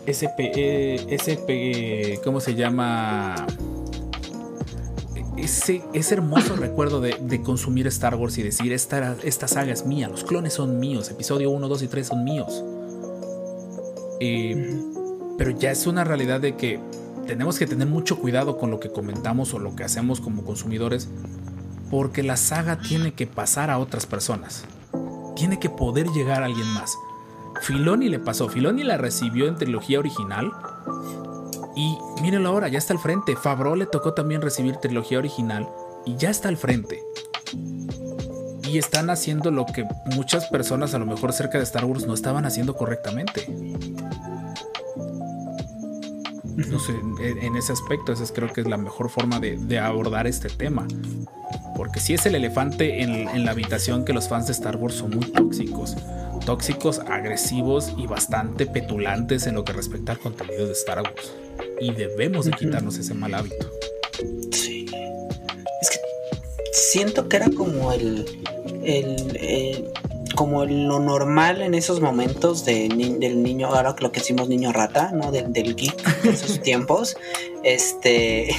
Ese, 0.06 0.30
eh, 0.40 1.06
ese 1.10 2.20
¿cómo 2.24 2.40
se 2.40 2.56
llama? 2.56 3.36
Ese, 5.38 5.82
ese 5.94 6.16
hermoso 6.16 6.56
recuerdo 6.56 7.00
de, 7.00 7.16
de 7.22 7.42
consumir 7.42 7.88
Star 7.88 8.16
Wars 8.16 8.38
y 8.38 8.44
decir, 8.44 8.74
esta, 8.74 9.48
saga 9.48 9.72
es 9.72 9.86
mía, 9.86 10.10
los 10.10 10.24
clones 10.24 10.54
son 10.54 10.80
míos, 10.80 11.10
episodio 11.10 11.52
1, 11.52 11.68
2 11.68 11.84
y 11.84 11.88
3 11.88 12.08
son 12.08 12.24
míos. 12.24 12.64
Eh, 14.20 14.80
pero 15.38 15.52
ya 15.52 15.72
es 15.72 15.88
una 15.88 16.04
realidad 16.04 16.42
de 16.42 16.56
que 16.56 16.80
tenemos 17.26 17.58
que 17.58 17.66
tener 17.66 17.88
mucho 17.88 18.20
cuidado 18.20 18.58
con 18.58 18.72
lo 18.72 18.80
que 18.80 18.92
comentamos 18.92 19.54
o 19.54 19.60
lo 19.60 19.76
que 19.76 19.84
hacemos 19.84 20.20
como 20.20 20.44
consumidores, 20.44 21.10
porque 21.90 22.24
la 22.24 22.38
saga 22.38 22.80
tiene 22.80 23.14
que 23.14 23.26
pasar 23.26 23.70
a 23.70 23.78
otras 23.78 24.06
personas. 24.06 24.66
Tiene 25.36 25.60
que 25.60 25.70
poder 25.70 26.08
llegar 26.10 26.44
a 26.44 26.46
alguien 26.46 26.68
más. 26.74 26.96
Filoni 27.62 28.10
le 28.10 28.20
pasó, 28.20 28.50
Filoni 28.50 28.84
la 28.84 28.98
recibió 28.98 29.48
en 29.48 29.56
trilogía 29.56 30.00
original. 30.00 30.52
Y 31.76 31.98
mírenlo 32.22 32.50
ahora, 32.50 32.68
ya 32.68 32.78
está 32.78 32.94
al 32.94 33.00
frente. 33.00 33.36
Favreau 33.36 33.76
le 33.76 33.86
tocó 33.86 34.14
también 34.14 34.42
recibir 34.42 34.76
trilogía 34.78 35.18
original 35.20 35.70
y 36.06 36.16
ya 36.18 36.30
está 36.30 36.50
al 36.50 36.58
frente. 36.58 37.02
Y 38.64 38.78
están 38.78 39.10
haciendo 39.10 39.52
lo 39.52 39.66
que 39.66 39.86
muchas 40.16 40.46
personas 40.48 40.94
a 40.94 41.00
lo 41.00 41.06
mejor 41.06 41.34
cerca 41.34 41.58
de 41.58 41.64
Star 41.64 41.86
Wars 41.86 42.06
no 42.06 42.14
estaban 42.14 42.46
haciendo 42.46 42.76
correctamente. 42.76 43.46
No 46.56 46.80
sé, 46.80 46.94
en, 47.22 47.56
ese 47.56 47.74
aspecto, 47.74 48.12
esa 48.14 48.24
es- 48.24 48.32
creo 48.32 48.52
que 48.52 48.62
es 48.62 48.68
la 48.68 48.78
mejor 48.78 49.10
forma 49.10 49.40
de, 49.40 49.80
abordar 49.80 50.28
este 50.28 50.50
tema. 50.50 50.88
Porque 51.76 52.00
si 52.00 52.14
es 52.14 52.26
el 52.26 52.36
elefante 52.36 53.02
en 53.02 53.46
la 53.46 53.52
habitación 53.52 54.06
que 54.06 54.14
los 54.14 54.28
fans 54.30 54.46
de 54.48 54.52
Star 54.54 54.76
Wars 54.78 54.96
son 54.96 55.12
muy 55.12 55.26
tóxicos. 55.32 55.96
Tóxicos, 56.46 57.00
agresivos 57.00 57.94
y 57.98 58.08
bastante 58.08 58.66
petulantes 58.66 59.48
en 59.48 59.56
lo 59.56 59.64
que 59.64 59.74
respecta 59.74 60.14
al 60.14 60.20
contenido 60.20 60.66
de 60.66 60.74
Star 60.74 61.02
Wars. 61.02 61.34
Y 61.80 61.94
debemos 61.94 62.46
de 62.46 62.52
quitarnos 62.52 62.98
ese 62.98 63.14
mal 63.14 63.34
hábito. 63.34 63.70
Sí. 64.52 64.86
Es 65.82 65.90
que 65.90 65.98
siento 66.74 67.28
que 67.30 67.38
era 67.38 67.50
como 67.52 67.92
el, 67.92 68.26
el, 68.84 69.38
el- 69.38 69.92
como 70.42 70.66
lo 70.66 71.00
normal 71.00 71.62
en 71.62 71.76
esos 71.76 72.02
momentos 72.02 72.66
de 72.66 72.90
ni- 72.90 73.14
del 73.20 73.44
niño, 73.44 73.68
ahora 73.68 73.96
lo 74.00 74.12
que 74.12 74.22
decimos 74.22 74.50
niño 74.50 74.74
rata, 74.74 75.12
¿no? 75.14 75.32
Del, 75.32 75.54
del 75.54 75.76
geek 75.76 76.22
de 76.24 76.32
esos 76.32 76.60
tiempos. 76.64 77.16
Este, 77.64 78.50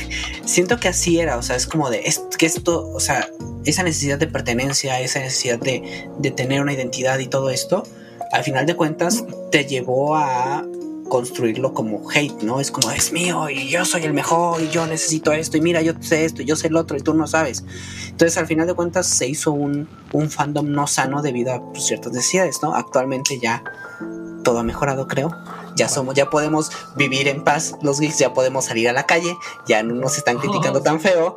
siento 0.45 0.77
que 0.79 0.87
así 0.87 1.19
era, 1.19 1.37
o 1.39 1.43
sea, 1.43 1.57
es 1.57 1.67
como 1.67 1.91
de, 1.91 2.03
es 2.05 2.21
que 2.39 2.47
esto, 2.47 2.89
o 2.89 3.01
sea, 3.01 3.29
esa 3.65 3.83
necesidad 3.83 4.17
de 4.17 4.29
pertenencia, 4.29 5.01
esa 5.01 5.19
necesidad 5.19 5.59
de, 5.59 6.09
de 6.21 6.31
tener 6.31 6.61
una 6.61 6.73
identidad 6.73 7.19
y 7.19 7.27
todo 7.27 7.51
esto, 7.51 7.83
al 8.31 8.45
final 8.45 8.65
de 8.65 8.77
cuentas 8.77 9.25
te 9.51 9.65
llevó 9.65 10.15
a 10.15 10.65
construirlo 11.13 11.75
como 11.75 12.11
hate, 12.11 12.43
¿no? 12.43 12.59
Es 12.59 12.71
como, 12.71 12.91
es 12.91 13.13
mío 13.13 13.51
y 13.51 13.69
yo 13.69 13.85
soy 13.85 14.05
el 14.05 14.15
mejor 14.15 14.63
y 14.63 14.71
yo 14.71 14.87
necesito 14.87 15.31
esto 15.33 15.59
y 15.59 15.61
mira, 15.61 15.83
yo 15.83 15.93
sé 16.01 16.25
esto 16.25 16.41
y 16.41 16.47
yo 16.47 16.57
sé 16.57 16.69
el 16.69 16.77
otro 16.77 16.97
y 16.97 17.03
tú 17.03 17.13
no 17.13 17.27
sabes. 17.27 17.67
Entonces, 18.09 18.39
al 18.39 18.47
final 18.47 18.67
de 18.67 18.73
cuentas, 18.73 19.09
se 19.09 19.29
hizo 19.29 19.53
un, 19.53 19.91
un 20.13 20.31
fandom 20.31 20.73
no 20.73 20.87
sano 20.87 21.21
debido 21.21 21.53
a 21.53 21.71
pues, 21.71 21.85
ciertas 21.85 22.15
necesidades, 22.15 22.63
¿no? 22.63 22.75
Actualmente 22.75 23.39
ya 23.39 23.63
todo 24.43 24.61
ha 24.61 24.63
mejorado, 24.63 25.07
creo. 25.07 25.37
Ya 25.77 25.89
somos, 25.89 26.15
ya 26.15 26.31
podemos 26.31 26.71
vivir 26.97 27.29
en 27.29 27.45
paz, 27.45 27.75
los 27.83 28.01
geeks 28.01 28.19
ya 28.19 28.33
podemos 28.33 28.67
salir 28.67 28.89
a 28.89 28.93
la 28.93 29.07
calle, 29.07 29.37
ya 29.67 29.83
no 29.83 29.95
nos 29.95 30.19
están 30.19 30.39
criticando 30.39 30.83
tan 30.83 31.01
feo. 31.01 31.37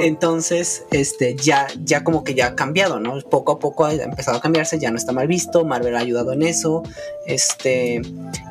Entonces, 0.00 0.84
este, 0.90 1.36
ya, 1.36 1.66
ya 1.84 2.04
como 2.04 2.24
que 2.24 2.34
ya 2.34 2.48
ha 2.48 2.54
cambiado, 2.54 3.00
¿no? 3.00 3.18
Poco 3.30 3.52
a 3.52 3.58
poco 3.58 3.84
ha 3.84 3.92
empezado 3.92 4.38
a 4.38 4.40
cambiarse, 4.40 4.78
ya 4.78 4.90
no 4.90 4.96
está 4.96 5.12
mal 5.12 5.28
visto, 5.28 5.64
Marvel 5.64 5.96
ha 5.96 6.00
ayudado 6.00 6.32
en 6.32 6.42
eso, 6.42 6.82
este, 7.26 8.00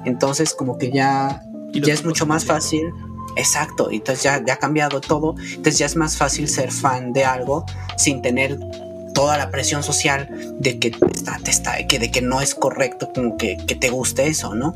entonces 0.06 0.54
como 0.54 0.78
que 0.78 0.92
ya, 0.92 1.44
ya 1.72 1.94
es 1.94 2.06
mucho 2.06 2.26
más 2.26 2.46
fácil. 2.46 2.94
Exacto, 3.36 3.90
entonces 3.90 4.24
ya, 4.24 4.44
ya 4.46 4.54
ha 4.54 4.60
cambiado 4.60 5.02
todo, 5.02 5.34
entonces 5.40 5.80
ya 5.80 5.88
es 5.88 5.96
más 5.96 6.18
fácil 6.18 6.48
ser 6.48 6.72
fan 6.72 7.14
de 7.14 7.26
algo 7.26 7.66
sin 7.98 8.22
tener 8.22 8.60
toda 9.14 9.38
la 9.38 9.50
presión 9.50 9.84
social 9.84 10.30
de 10.60 10.80
que 10.80 10.92
está, 11.14 11.38
te 11.38 11.52
está, 11.52 11.88
que 11.88 12.00
de 12.00 12.12
que 12.12 12.22
no 12.22 12.42
es 12.42 12.56
correcto 12.56 13.12
como 13.14 13.38
que, 13.38 13.58
que 13.58 13.76
te 13.76 13.90
guste 13.90 14.28
eso, 14.28 14.54
¿no? 14.54 14.74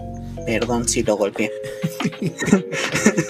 Perdón 0.48 0.88
si 0.88 1.04
lo 1.04 1.18
golpeé. 1.18 1.52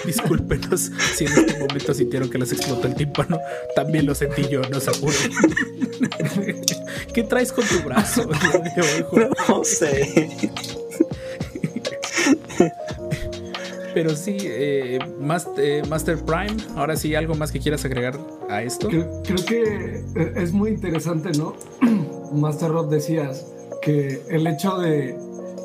Discúlpenos 0.06 0.90
si 1.16 1.24
en 1.24 1.32
este 1.32 1.58
momento 1.58 1.92
sintieron 1.92 2.30
que 2.30 2.38
les 2.38 2.52
explotó 2.52 2.86
el 2.86 2.94
tímpano. 2.94 3.38
También 3.74 4.06
lo 4.06 4.14
sentí 4.14 4.46
yo, 4.48 4.62
no 4.70 4.78
se 4.80 4.90
apuren. 4.90 5.32
¿Qué 7.12 7.24
traes 7.24 7.52
con 7.52 7.66
tu 7.66 7.80
brazo? 7.82 8.30
No 9.48 9.64
sé. 9.64 10.38
Pero 13.94 14.14
sí, 14.14 14.36
eh, 14.42 14.98
Mas- 15.20 15.48
eh, 15.56 15.82
Master 15.88 16.18
Prime, 16.18 16.56
ahora 16.76 16.94
sí, 16.96 17.14
algo 17.16 17.34
más 17.34 17.50
que 17.50 17.58
quieras 17.58 17.84
agregar 17.84 18.16
a 18.48 18.62
esto. 18.62 18.88
Creo, 18.88 19.22
creo 19.24 19.44
que 19.44 20.04
eh, 20.14 20.32
es 20.36 20.52
muy 20.52 20.70
interesante, 20.70 21.30
¿no? 21.36 21.56
Master 22.32 22.70
Rob 22.70 22.90
decías 22.90 23.46
que 23.82 24.20
el 24.30 24.46
hecho 24.46 24.78
de 24.78 25.16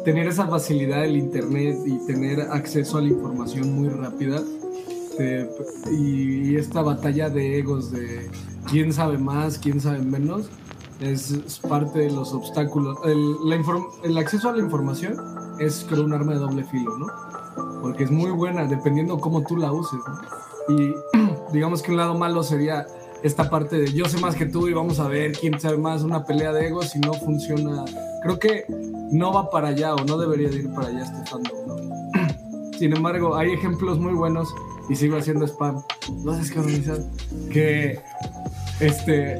tener 0.04 0.28
esa 0.28 0.48
facilidad 0.48 1.02
del 1.02 1.18
internet 1.18 1.78
y 1.86 2.06
tener 2.06 2.42
acceso 2.42 2.98
a 2.98 3.02
la 3.02 3.10
información 3.10 3.74
muy 3.74 3.90
rápida 3.90 4.42
este, 5.14 5.50
y, 5.92 6.52
y 6.52 6.56
esta 6.56 6.82
batalla 6.82 7.30
de 7.30 7.60
egos 7.60 7.92
de 7.92 8.30
quién 8.70 8.92
sabe 8.92 9.18
más, 9.18 9.60
quién 9.60 9.80
sabe 9.80 10.00
menos, 10.00 10.50
es, 11.00 11.32
es 11.32 11.60
parte 11.60 12.00
de 12.00 12.12
los 12.12 12.34
obstáculos. 12.34 12.98
El, 13.06 13.50
la 13.50 13.62
el 14.04 14.18
acceso 14.18 14.50
a 14.50 14.54
la 14.54 14.60
información 14.60 15.16
es 15.60 15.86
creo 15.88 16.06
un 16.06 16.14
arma 16.14 16.34
de 16.34 16.40
doble 16.40 16.64
filo, 16.64 16.98
¿no? 16.98 17.08
Porque 17.82 18.06
es 18.06 18.12
muy 18.12 18.32
buena 18.32 18.66
dependiendo 18.66 19.20
cómo 19.20 19.44
tú 19.44 19.58
la 19.58 19.72
uses, 19.72 20.00
¿no? 20.08 20.76
Y 20.76 20.96
digamos 21.54 21.82
que 21.82 21.92
un 21.92 21.98
lado 21.98 22.18
malo 22.18 22.42
sería 22.42 22.88
esta 23.24 23.50
parte 23.50 23.78
de 23.78 23.94
yo 23.94 24.06
sé 24.06 24.20
más 24.20 24.36
que 24.36 24.46
tú 24.46 24.68
y 24.68 24.74
vamos 24.74 25.00
a 25.00 25.08
ver 25.08 25.32
quién 25.32 25.60
sabe 25.60 25.78
más, 25.78 26.04
una 26.04 26.26
pelea 26.26 26.52
de 26.52 26.68
egos 26.68 26.96
y 26.96 27.00
no 27.00 27.14
funciona. 27.14 27.86
Creo 28.22 28.38
que 28.38 28.66
no 29.12 29.34
va 29.34 29.50
para 29.50 29.70
allá 29.70 29.96
o 29.96 30.04
no 30.04 30.18
debería 30.18 30.50
de 30.50 30.58
ir 30.58 30.74
para 30.74 30.88
allá 30.90 31.04
este 31.04 31.32
fandom. 31.32 31.92
Sin 32.78 32.94
embargo, 32.94 33.36
hay 33.36 33.54
ejemplos 33.54 33.98
muy 33.98 34.14
buenos 34.14 34.54
y 34.90 34.96
sigo 34.96 35.18
haciendo 35.18 35.46
spam. 35.48 35.82
No 36.24 36.34
haces 36.34 36.52
canonizar. 36.52 37.00
Que 37.52 37.98
este 38.80 39.40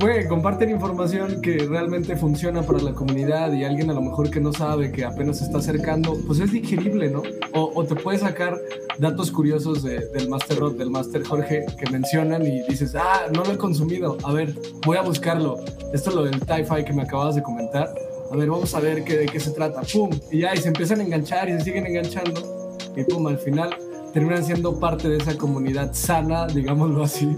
güey, 0.00 0.26
comparten 0.26 0.70
información 0.70 1.40
que 1.42 1.58
realmente 1.68 2.16
funciona 2.16 2.62
para 2.62 2.78
la 2.80 2.92
comunidad 2.92 3.52
y 3.52 3.64
alguien 3.64 3.90
a 3.90 3.94
lo 3.94 4.00
mejor 4.00 4.30
que 4.30 4.40
no 4.40 4.52
sabe, 4.52 4.90
que 4.92 5.04
apenas 5.04 5.38
se 5.38 5.44
está 5.44 5.58
acercando, 5.58 6.16
pues 6.26 6.40
es 6.40 6.50
digerible, 6.52 7.10
¿no? 7.10 7.22
O, 7.52 7.70
o 7.74 7.84
te 7.84 7.94
puede 7.94 8.18
sacar 8.18 8.56
datos 8.98 9.30
curiosos 9.30 9.82
de- 9.82 10.06
del 10.08 10.28
Master 10.28 10.58
Rod, 10.58 10.76
del 10.76 10.90
Master 10.90 11.22
Jorge, 11.24 11.66
que 11.78 11.90
mencionan 11.90 12.46
y 12.46 12.62
dices, 12.68 12.94
ah, 12.94 13.26
no 13.34 13.44
lo 13.44 13.52
he 13.52 13.58
consumido, 13.58 14.16
a 14.24 14.32
ver, 14.32 14.54
voy 14.86 14.96
a 14.96 15.02
buscarlo. 15.02 15.56
Esto 15.92 16.10
es 16.10 16.16
lo 16.16 16.24
del 16.24 16.40
TIE 16.40 16.84
que 16.84 16.92
me 16.92 17.02
acabas 17.02 17.34
de 17.34 17.42
comentar. 17.42 17.92
A 18.32 18.36
ver, 18.36 18.48
vamos 18.48 18.74
a 18.74 18.80
ver 18.80 19.02
qué, 19.04 19.16
de 19.18 19.26
qué 19.26 19.40
se 19.40 19.50
trata. 19.50 19.82
¡Pum! 19.92 20.10
Y 20.30 20.40
ya, 20.40 20.54
y 20.54 20.58
se 20.58 20.68
empiezan 20.68 21.00
a 21.00 21.02
enganchar 21.02 21.48
y 21.48 21.52
se 21.54 21.60
siguen 21.64 21.86
enganchando. 21.86 22.76
Y 22.96 23.02
pum, 23.04 23.26
al 23.26 23.38
final 23.38 23.70
terminan 24.14 24.44
siendo 24.44 24.78
parte 24.78 25.08
de 25.08 25.16
esa 25.18 25.36
comunidad 25.36 25.90
sana, 25.94 26.46
digámoslo 26.46 27.02
así, 27.04 27.36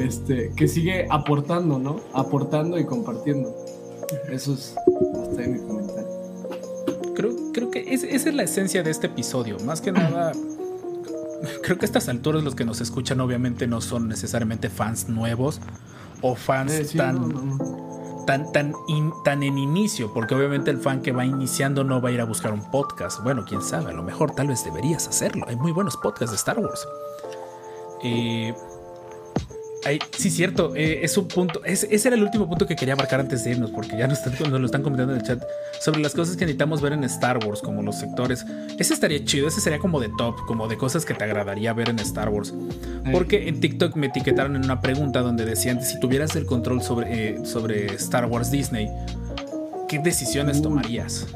este, 0.00 0.52
que 0.56 0.68
sigue 0.68 1.06
aportando, 1.10 1.78
¿no? 1.78 2.00
Aportando 2.12 2.78
y 2.78 2.84
compartiendo. 2.84 3.54
Eso 4.30 4.54
es 4.54 4.74
hasta 5.22 5.42
ahí 5.42 5.48
mi 5.48 5.58
comentario. 5.60 6.08
Creo, 7.14 7.30
creo 7.52 7.70
que 7.70 7.94
es- 7.94 8.02
esa 8.04 8.28
es 8.30 8.34
la 8.34 8.42
esencia 8.44 8.82
de 8.82 8.90
este 8.90 9.06
episodio. 9.08 9.56
Más 9.64 9.80
que 9.80 9.92
nada, 9.92 10.32
creo 11.62 11.78
que 11.78 11.84
a 11.84 11.86
estas 11.86 12.08
alturas 12.08 12.42
los 12.42 12.54
que 12.54 12.64
nos 12.64 12.80
escuchan 12.80 13.20
obviamente 13.20 13.66
no 13.66 13.80
son 13.80 14.08
necesariamente 14.08 14.68
fans 14.70 15.08
nuevos 15.08 15.60
o 16.22 16.34
fans 16.34 16.72
Eh, 16.72 16.84
sí, 16.84 16.98
tan, 16.98 17.20
no, 17.20 17.42
no, 17.42 18.24
tan, 18.26 18.52
tan, 18.52 18.72
in- 18.88 19.12
tan 19.24 19.42
en 19.42 19.58
inicio, 19.58 20.12
porque 20.12 20.34
obviamente 20.34 20.70
el 20.70 20.78
fan 20.78 21.02
que 21.02 21.12
va 21.12 21.24
iniciando 21.24 21.84
no 21.84 22.00
va 22.00 22.10
a 22.10 22.12
ir 22.12 22.20
a 22.20 22.24
buscar 22.24 22.52
un 22.52 22.70
podcast. 22.70 23.22
Bueno, 23.22 23.44
quién 23.48 23.62
sabe, 23.62 23.90
a 23.90 23.94
lo 23.94 24.02
mejor 24.02 24.32
tal 24.32 24.48
vez 24.48 24.64
deberías 24.64 25.06
hacerlo. 25.08 25.44
Hay 25.48 25.56
muy 25.56 25.72
buenos 25.72 25.96
podcasts 25.96 26.30
de 26.30 26.36
Star 26.36 26.58
Wars. 26.58 26.86
Eh, 28.02 28.54
sí, 30.16 30.30
cierto, 30.30 30.74
eh, 30.76 31.00
es 31.02 31.16
un 31.16 31.26
punto. 31.28 31.62
es- 31.64 31.86
ese 31.90 32.08
era 32.08 32.16
el 32.16 32.22
último 32.22 32.48
punto 32.48 32.66
que 32.66 32.76
quería 32.76 32.96
marcar 32.96 33.20
antes 33.20 33.44
de 33.44 33.52
irnos, 33.52 33.70
porque 33.70 33.96
ya 33.96 34.06
nos, 34.06 34.18
están, 34.24 34.50
nos 34.50 34.60
lo 34.60 34.66
están 34.66 34.82
comentando 34.82 35.14
en 35.14 35.20
el 35.20 35.26
chat 35.26 35.42
sobre 35.80 36.00
las 36.00 36.14
cosas 36.14 36.36
que 36.36 36.44
necesitamos 36.44 36.80
ver 36.82 36.92
en 36.92 37.04
Star 37.04 37.38
Wars, 37.46 37.62
como 37.62 37.82
los 37.82 37.96
sectores. 37.96 38.44
Ese 38.78 38.92
estaría 38.94 39.24
chido, 39.24 39.48
ese 39.48 39.60
sería 39.60 39.78
como 39.78 39.98
de 40.00 40.10
top, 40.18 40.36
como 40.46 40.68
de 40.68 40.76
cosas 40.76 41.04
que 41.04 41.14
te 41.14 41.24
agradaría 41.24 41.72
ver 41.72 41.88
en 41.88 41.98
Star 42.00 42.28
Wars. 42.28 42.52
Porque 43.10 43.48
en 43.48 43.60
TikTok 43.60 43.96
me 43.96 44.08
etiquetaron 44.08 44.56
en 44.56 44.64
una 44.64 44.80
pregunta 44.80 45.20
donde 45.22 45.44
decían, 45.46 45.82
si 45.82 45.98
tuvieras 45.98 46.36
el 46.36 46.44
control 46.46 46.82
sobre, 46.82 47.30
eh, 47.30 47.44
sobre 47.44 47.86
Star 47.94 48.26
Wars 48.26 48.50
Disney, 48.50 48.88
¿qué 49.88 49.98
decisiones 49.98 50.60
tomarías? 50.62 51.26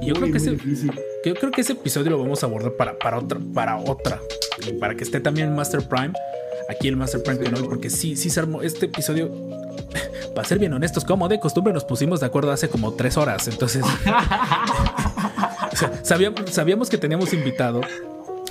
Y 0.00 0.06
yo 0.06 0.14
creo, 0.14 0.32
que 0.32 0.38
ese, 0.38 0.50
difícil. 0.52 0.90
que 1.22 1.30
yo 1.30 1.36
creo 1.36 1.52
que 1.52 1.60
ese 1.60 1.74
episodio 1.74 2.10
lo 2.10 2.18
vamos 2.18 2.42
a 2.42 2.46
abordar 2.46 2.72
para, 2.72 2.98
para 2.98 3.18
otra, 3.18 3.38
para 3.54 3.76
otra. 3.76 4.18
Para 4.80 4.94
que 4.96 5.04
esté 5.04 5.20
también 5.20 5.54
Master 5.54 5.86
Prime. 5.86 6.12
Aquí 6.68 6.88
el 6.88 6.96
Master 6.96 7.22
Prime 7.22 7.40
que 7.40 7.50
no, 7.50 7.62
porque 7.64 7.90
sí, 7.90 8.16
sí 8.16 8.30
se 8.30 8.40
armó 8.40 8.62
este 8.62 8.86
episodio. 8.86 9.30
Para 10.34 10.48
ser 10.48 10.58
bien 10.58 10.72
honestos, 10.72 11.04
como 11.04 11.28
de 11.28 11.38
costumbre 11.38 11.72
nos 11.72 11.84
pusimos 11.84 12.20
de 12.20 12.26
acuerdo 12.26 12.52
hace 12.52 12.68
como 12.68 12.94
tres 12.94 13.16
horas. 13.16 13.48
Entonces, 13.48 13.84
sabíamos, 16.02 16.88
que 16.88 16.98
teníamos 16.98 17.32
invitado, 17.34 17.82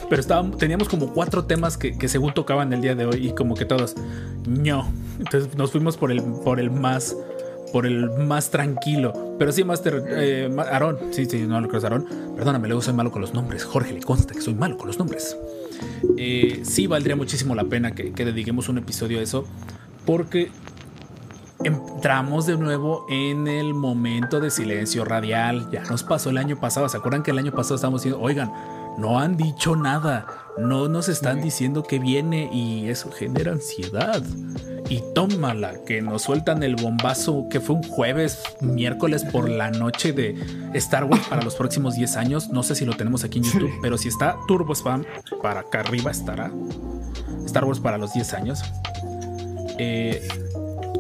pero 0.10 0.22
estábamos, 0.22 0.58
teníamos 0.58 0.88
como 0.88 1.14
cuatro 1.14 1.46
temas 1.46 1.78
que, 1.78 2.08
según 2.08 2.34
tocaban 2.34 2.72
el 2.74 2.82
día 2.82 2.96
de 2.96 3.06
hoy 3.06 3.28
y 3.28 3.34
como 3.34 3.56
que 3.56 3.66
todos, 3.66 3.96
no. 4.48 4.92
Entonces 5.20 5.56
nos 5.56 5.72
fuimos 5.72 5.98
por 5.98 6.12
el, 6.12 6.22
por 6.22 6.60
el 6.60 6.70
más, 6.70 7.16
por 7.74 7.88
el 7.88 8.12
más 8.12 8.52
tranquilo. 8.52 9.36
Pero 9.40 9.52
sí, 9.52 9.64
Master, 9.64 10.04
eh, 10.10 10.56
Aarón, 10.72 11.00
sí, 11.12 11.26
sí, 11.26 11.46
no 11.48 11.60
lo 11.60 11.68
creo, 11.68 11.82
Aarón. 11.82 12.06
Perdóname, 12.36 12.68
luego 12.68 12.84
soy 12.84 12.94
malo 12.94 13.12
con 13.12 13.22
los 13.22 13.34
nombres. 13.34 13.64
Jorge, 13.64 13.94
le 13.94 14.02
consta 14.02 14.34
que 14.34 14.42
soy 14.42 14.54
malo 14.54 14.78
con 14.78 14.88
los 14.88 15.00
nombres. 15.00 15.36
Eh, 16.18 16.62
sí, 16.64 16.88
valdría 16.88 17.16
muchísimo 17.16 17.56
la 17.56 17.64
pena 17.66 17.94
que, 17.94 18.12
que 18.12 18.26
dediquemos 18.26 18.70
un 18.70 18.78
episodio 18.78 19.20
a 19.20 19.22
eso, 19.22 19.46
porque 20.06 20.52
entramos 21.64 22.46
de 22.46 22.58
nuevo 22.58 23.06
en 23.10 23.48
el 23.48 23.74
momento 23.74 24.40
de 24.40 24.50
silencio 24.50 25.06
radial. 25.06 25.70
Ya 25.72 25.84
nos 25.84 26.04
pasó 26.04 26.30
el 26.30 26.38
año 26.38 26.60
pasado. 26.60 26.88
¿Se 26.90 26.98
acuerdan 26.98 27.24
que 27.24 27.32
el 27.32 27.38
año 27.38 27.52
pasado 27.52 27.76
estábamos 27.76 28.02
diciendo, 28.04 28.24
oigan, 28.24 28.52
no 28.98 29.20
han 29.20 29.38
dicho 29.38 29.76
nada, 29.76 30.26
no 30.58 30.88
nos 30.88 31.10
están 31.10 31.42
diciendo 31.42 31.84
que 31.84 32.00
viene 32.00 32.50
y 32.54 32.90
eso 32.90 33.12
genera 33.12 33.52
ansiedad? 33.54 34.22
Y 34.90 35.02
tómala, 35.16 35.84
que 35.86 36.02
nos 36.02 36.24
sueltan 36.24 36.64
el 36.64 36.76
bombazo 36.76 37.48
que 37.50 37.62
fue 37.62 37.78
un 37.78 37.84
jueves, 37.84 38.40
miércoles 38.60 39.24
por 39.24 39.50
la 39.50 39.72
noche 39.72 40.12
de 40.12 40.36
Star 40.74 41.06
Wars 41.06 41.26
para 41.30 41.42
los 41.42 41.56
próximos 41.56 41.96
10 41.96 42.18
años. 42.18 42.50
No 42.50 42.62
sé 42.64 42.76
si 42.76 42.84
lo 42.86 42.94
tenemos 42.98 43.24
aquí 43.24 43.38
en 43.38 43.46
YouTube, 43.46 43.72
pero 43.82 43.98
si 43.98 44.10
está 44.10 44.36
Turbo 44.48 44.74
Spam, 44.76 45.06
para 45.42 45.62
acá 45.62 45.80
arriba 45.80 46.12
estará. 46.12 46.52
Star 47.46 47.64
Wars 47.64 47.80
para 47.80 47.98
los 47.98 48.12
10 48.14 48.34
años. 48.34 48.62
Eh, 49.78 50.28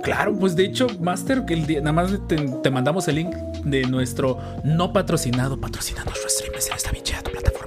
Claro, 0.03 0.36
pues 0.36 0.56
de 0.56 0.64
hecho, 0.65 0.88
Master, 0.99 1.45
que 1.45 1.53
el 1.53 1.68
día- 1.68 1.80
nada 1.80 1.91
más 1.94 2.11
te, 2.28 2.36
te 2.36 2.72
mandamos 2.72 3.07
el 3.07 3.18
link 3.18 3.36
de 3.65 3.84
nuestro 3.86 4.40
no 4.64 4.91
patrocinado, 4.94 5.61
patrocinando 5.61 6.11
Restream, 6.23 6.56
es 6.57 6.69
en 6.69 6.73
esta 6.76 6.90
bichera 6.90 7.22
tu 7.22 7.30
plataforma. 7.30 7.60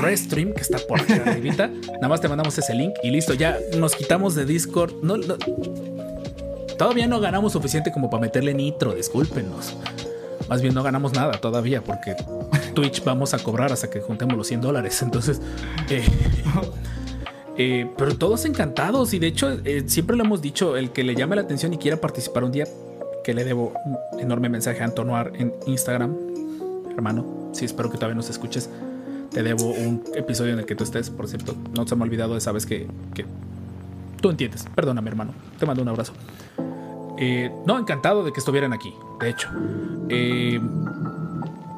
Restream, 0.00 0.52
que 0.52 0.62
está 0.62 0.78
por 0.78 1.00
acá 1.00 1.22
arribita. 1.26 1.68
Nada 1.68 2.08
más 2.08 2.20
te 2.20 2.28
mandamos 2.28 2.56
ese 2.56 2.74
link 2.74 2.94
y 3.02 3.10
listo, 3.10 3.34
ya 3.34 3.58
nos 3.76 3.94
quitamos 3.94 4.34
de 4.34 4.44
Discord. 4.44 4.94
Todavía 6.78 7.06
no 7.06 7.20
ganamos 7.20 7.52
suficiente 7.52 7.92
como 7.92 8.08
para 8.08 8.22
meterle 8.22 8.54
nitro, 8.54 8.94
discúlpenos. 8.94 9.76
Más 10.48 10.62
bien 10.62 10.74
no 10.74 10.82
ganamos 10.82 11.12
nada 11.12 11.32
todavía 11.40 11.82
porque 11.82 12.16
Twitch 12.74 13.04
vamos 13.04 13.34
a 13.34 13.38
cobrar 13.38 13.72
hasta 13.72 13.90
que 13.90 14.00
juntemos 14.00 14.36
los 14.36 14.46
100 14.48 14.60
dólares. 14.62 15.00
Entonces, 15.02 15.40
eh, 15.88 16.02
eh, 17.56 17.86
pero 17.96 18.16
todos 18.16 18.44
encantados 18.46 19.12
y 19.12 19.18
de 19.18 19.26
hecho 19.26 19.58
eh, 19.64 19.84
siempre 19.86 20.16
lo 20.16 20.24
hemos 20.24 20.40
dicho, 20.40 20.76
el 20.76 20.90
que 20.90 21.04
le 21.04 21.14
llame 21.14 21.36
la 21.36 21.42
atención 21.42 21.72
y 21.74 21.78
quiera 21.78 22.00
participar 22.00 22.44
un 22.44 22.52
día, 22.52 22.66
que 23.22 23.34
le 23.34 23.44
debo 23.44 23.74
un 23.84 24.20
enorme 24.20 24.48
mensaje 24.48 24.80
a 24.80 24.86
Antonoir 24.86 25.32
en 25.38 25.54
Instagram, 25.66 26.16
hermano, 26.94 27.50
sí 27.52 27.66
espero 27.66 27.90
que 27.90 27.96
todavía 27.96 28.16
nos 28.16 28.30
escuches, 28.30 28.70
te 29.30 29.42
debo 29.42 29.66
un 29.66 30.02
episodio 30.14 30.52
en 30.52 30.60
el 30.60 30.66
que 30.66 30.74
tú 30.74 30.84
estés, 30.84 31.10
por 31.10 31.28
cierto, 31.28 31.54
no 31.76 31.86
se 31.86 31.94
me 31.96 32.02
ha 32.02 32.04
olvidado 32.04 32.36
esa 32.36 32.52
vez 32.52 32.66
que, 32.66 32.86
que 33.14 33.24
tú 34.20 34.30
entiendes, 34.30 34.66
perdóname 34.74 35.08
hermano, 35.10 35.32
te 35.58 35.66
mando 35.66 35.82
un 35.82 35.88
abrazo. 35.88 36.12
Eh, 37.18 37.50
no, 37.66 37.78
encantado 37.78 38.24
de 38.24 38.32
que 38.32 38.40
estuvieran 38.40 38.72
aquí, 38.72 38.94
de 39.20 39.28
hecho. 39.28 39.48
Eh, 40.08 40.60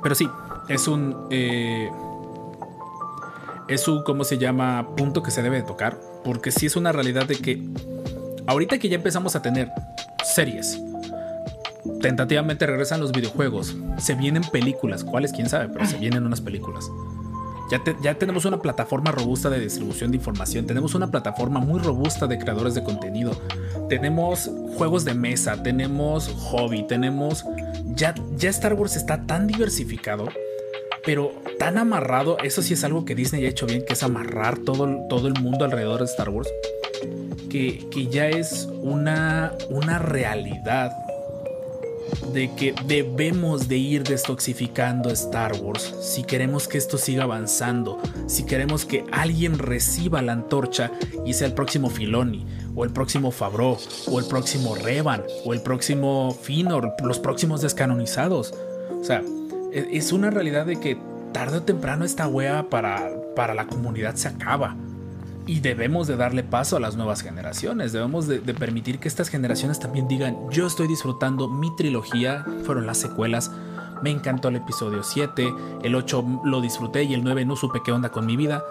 pero 0.03 0.15
sí, 0.15 0.29
es 0.69 0.87
un... 0.87 1.27
eh, 1.31 1.91
es 3.69 3.89
un, 3.89 4.03
¿cómo 4.03 4.24
se 4.24 4.39
llama? 4.39 4.95
Punto 4.97 5.23
que 5.23 5.31
se 5.31 5.43
debe 5.43 5.57
de 5.57 5.62
tocar. 5.62 5.99
Porque 6.24 6.51
sí 6.53 6.66
es 6.66 6.77
una 6.77 6.93
realidad 6.93 7.27
de 7.27 7.37
que 7.37 7.62
ahorita 8.47 8.79
que 8.79 8.89
ya 8.89 8.97
empezamos 8.97 9.35
a 9.35 9.43
tener 9.43 9.70
series, 10.24 10.81
tentativamente 12.01 12.66
regresan 12.66 13.01
los 13.01 13.12
videojuegos, 13.12 13.77
se 13.99 14.15
vienen 14.15 14.43
películas, 14.45 15.05
cuáles 15.05 15.33
quién 15.33 15.49
sabe, 15.49 15.69
pero 15.69 15.87
se 15.87 15.97
vienen 15.97 16.27
unas 16.27 16.41
películas. 16.41 16.91
Ya, 17.73 17.82
te- 17.82 17.97
ya 18.03 18.19
tenemos 18.19 18.44
una 18.44 18.61
plataforma 18.61 19.12
robusta 19.12 19.49
de 19.49 19.59
distribución 19.59 20.11
de 20.11 20.19
información, 20.19 20.66
tenemos 20.66 20.94
una 20.94 21.11
plataforma 21.11 21.59
muy 21.59 21.81
robusta 21.81 22.27
de 22.27 22.39
creadores 22.39 22.74
de 22.74 22.85
contenido, 22.85 23.32
tenemos 23.89 24.51
juegos 24.77 25.07
de 25.07 25.15
mesa, 25.15 25.62
tenemos 25.62 26.28
hobby, 26.28 26.86
tenemos... 26.86 27.47
Ya, 27.86 28.15
ya 28.36 28.51
Star 28.51 28.74
Wars 28.74 28.94
está 28.97 29.23
tan 29.27 29.47
diversificado 29.47 30.28
pero 31.05 31.32
tan 31.59 31.78
amarrado, 31.78 32.36
eso 32.44 32.61
sí 32.61 32.74
es 32.74 32.85
algo 32.85 33.07
que 33.07 33.15
Disney 33.15 33.47
ha 33.47 33.49
hecho 33.49 33.65
bien, 33.65 33.85
que 33.86 33.94
es 33.94 34.03
amarrar 34.03 34.59
todo, 34.59 35.07
todo 35.09 35.27
el 35.28 35.35
mundo 35.40 35.65
alrededor 35.65 36.01
de 36.01 36.05
Star 36.05 36.28
Wars, 36.28 36.49
que, 37.51 37.89
que 37.90 38.07
ya 38.07 38.28
es 38.28 38.69
una, 38.82 39.53
una 39.70 39.99
realidad 39.99 40.93
de 42.32 42.55
que 42.55 42.74
debemos 42.86 43.68
de 43.68 43.76
ir 43.76 44.02
destoxificando 44.05 45.10
Star 45.10 45.52
Wars 45.60 45.94
si 46.01 46.22
queremos 46.24 46.68
que 46.68 46.78
esto 46.78 46.98
siga 46.98 47.24
avanzando, 47.24 48.01
si 48.26 48.44
queremos 48.44 48.84
que 48.84 49.05
alguien 49.12 49.59
reciba 49.59 50.22
la 50.22 50.32
antorcha 50.32 50.93
y 51.24 51.34
sea 51.34 51.47
el 51.47 51.55
próximo 51.55 51.90
Filoni, 51.90 52.47
o 52.74 52.84
el 52.84 52.90
próximo 52.90 53.30
Favreau, 53.30 53.76
o 54.06 54.18
el 54.18 54.26
próximo 54.26 54.74
Revan, 54.74 55.22
o 55.44 55.52
el 55.52 55.60
próximo 55.62 56.36
Finor, 56.43 56.94
los 57.02 57.18
próximos 57.18 57.60
descanonizados. 57.60 58.55
O 59.01 59.05
sea, 59.05 59.22
e- 59.72 59.89
es 59.93 60.12
una 60.12 60.30
realidad 60.30 60.66
de 60.66 60.80
que 60.80 60.97
tarde 61.32 61.59
o 61.59 61.62
temprano 61.62 62.05
esta 62.05 62.28
wea 62.28 62.68
para, 62.70 63.10
para 63.36 63.55
la 63.55 63.66
comunidad 63.66 64.14
se 64.14 64.28
acaba. 64.28 64.76
Y 65.47 65.60
debemos 65.60 66.06
de 66.06 66.16
darle 66.16 66.43
paso 66.44 66.77
a 66.77 66.81
las 66.81 66.97
nuevas 66.97 67.20
generaciones. 67.23 67.93
Debemos 67.93 68.27
de, 68.28 68.39
de 68.40 68.55
permitir 68.55 68.98
que 69.01 69.09
estas 69.09 69.28
generaciones 69.28 69.81
también 69.81 70.06
digan, 70.09 70.36
yo 70.51 70.66
estoy 70.66 70.86
disfrutando 70.86 71.48
mi 71.48 71.74
trilogía, 71.77 72.44
fueron 72.64 72.86
las 72.86 72.98
secuelas. 72.98 73.51
Me 74.02 74.10
encantó 74.10 74.48
el 74.48 74.56
episodio 74.56 75.02
7, 75.02 75.52
el 75.82 75.94
8 75.94 76.43
lo 76.44 76.60
disfruté 76.60 77.05
y 77.05 77.14
el 77.14 77.23
9 77.24 77.44
no 77.44 77.56
supe 77.56 77.81
qué 77.85 77.93
onda 77.93 78.10
con 78.10 78.27
mi 78.27 78.36
vida. 78.36 78.62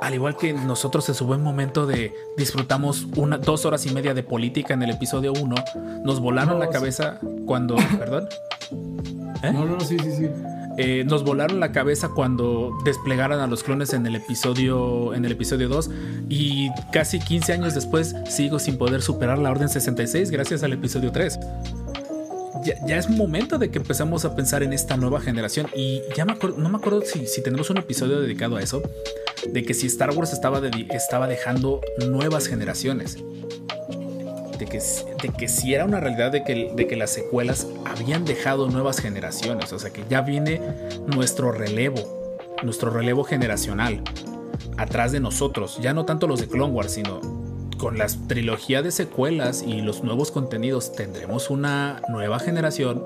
Al 0.00 0.14
igual 0.14 0.36
que 0.36 0.52
nosotros 0.54 1.08
en 1.08 1.14
su 1.14 1.26
buen 1.26 1.42
momento 1.42 1.86
de 1.86 2.14
disfrutamos 2.36 3.06
una, 3.16 3.36
dos 3.38 3.64
horas 3.66 3.84
y 3.86 3.90
media 3.92 4.14
de 4.14 4.22
política 4.22 4.72
en 4.74 4.82
el 4.82 4.90
episodio 4.90 5.32
1, 5.32 5.54
nos 6.04 6.20
volaron 6.20 6.54
No, 6.54 6.60
la 6.60 6.66
sí. 6.66 6.72
cabeza 6.72 7.18
cuando... 7.46 7.76
¿Perdón? 7.98 8.28
¿Eh? 9.42 9.52
No, 9.52 9.64
no, 9.64 9.78
sí, 9.80 9.98
sí, 9.98 10.10
sí. 10.12 10.28
Eh, 10.82 11.04
nos 11.04 11.24
volaron 11.24 11.60
la 11.60 11.72
cabeza 11.72 12.08
cuando 12.08 12.74
desplegaron 12.86 13.38
a 13.40 13.46
los 13.46 13.62
clones 13.62 13.92
en 13.92 14.06
el 14.06 14.16
episodio 14.16 15.12
en 15.12 15.26
el 15.26 15.32
episodio 15.32 15.68
2 15.68 15.90
y 16.30 16.70
casi 16.90 17.18
15 17.18 17.52
años 17.52 17.74
después 17.74 18.16
sigo 18.30 18.58
sin 18.58 18.78
poder 18.78 19.02
superar 19.02 19.38
la 19.38 19.50
orden 19.50 19.68
66 19.68 20.30
gracias 20.30 20.62
al 20.62 20.72
episodio 20.72 21.12
3. 21.12 21.38
Ya, 22.86 22.96
es 22.96 23.10
momento 23.10 23.58
de 23.58 23.70
que 23.70 23.76
empezamos 23.76 24.24
a 24.24 24.34
pensar 24.34 24.62
en 24.62 24.72
esta 24.72 24.96
nueva 24.96 25.20
generación 25.20 25.66
y 25.76 26.00
ya 26.16 26.24
no 26.24 26.34
me 26.70 26.78
acuerdo 26.78 27.02
si, 27.02 27.42
tenemos 27.42 27.68
un 27.68 27.76
episodio 27.76 28.18
dedicado 28.18 28.56
a 28.56 28.62
eso, 28.62 28.82
de 29.52 29.62
que 29.62 29.74
si 29.74 29.86
Star 29.86 30.16
Wars 30.16 30.32
estaba 30.32 30.60
dejando 31.26 31.82
nuevas 32.08 32.46
generaciones. 32.46 33.18
De 34.60 34.66
que, 34.66 34.78
de 34.78 35.28
que 35.36 35.48
si 35.48 35.72
era 35.72 35.86
una 35.86 36.00
realidad 36.00 36.30
de 36.30 36.44
que, 36.44 36.70
de 36.76 36.86
que 36.86 36.94
las 36.94 37.10
secuelas 37.10 37.66
habían 37.86 38.26
dejado 38.26 38.68
nuevas 38.68 39.00
generaciones. 39.00 39.72
O 39.72 39.78
sea 39.78 39.90
que 39.90 40.04
ya 40.10 40.20
viene 40.20 40.60
nuestro 41.06 41.50
relevo, 41.50 41.96
nuestro 42.62 42.90
relevo 42.90 43.24
generacional 43.24 44.02
atrás 44.76 45.12
de 45.12 45.20
nosotros. 45.20 45.78
Ya 45.80 45.94
no 45.94 46.04
tanto 46.04 46.26
los 46.26 46.40
de 46.40 46.46
Clone 46.48 46.74
Wars, 46.74 46.92
sino 46.92 47.20
con 47.78 47.96
la 47.96 48.06
trilogía 48.26 48.82
de 48.82 48.90
secuelas 48.90 49.62
y 49.66 49.80
los 49.80 50.04
nuevos 50.04 50.30
contenidos 50.30 50.92
tendremos 50.92 51.48
una 51.48 52.02
nueva 52.10 52.38
generación 52.38 53.02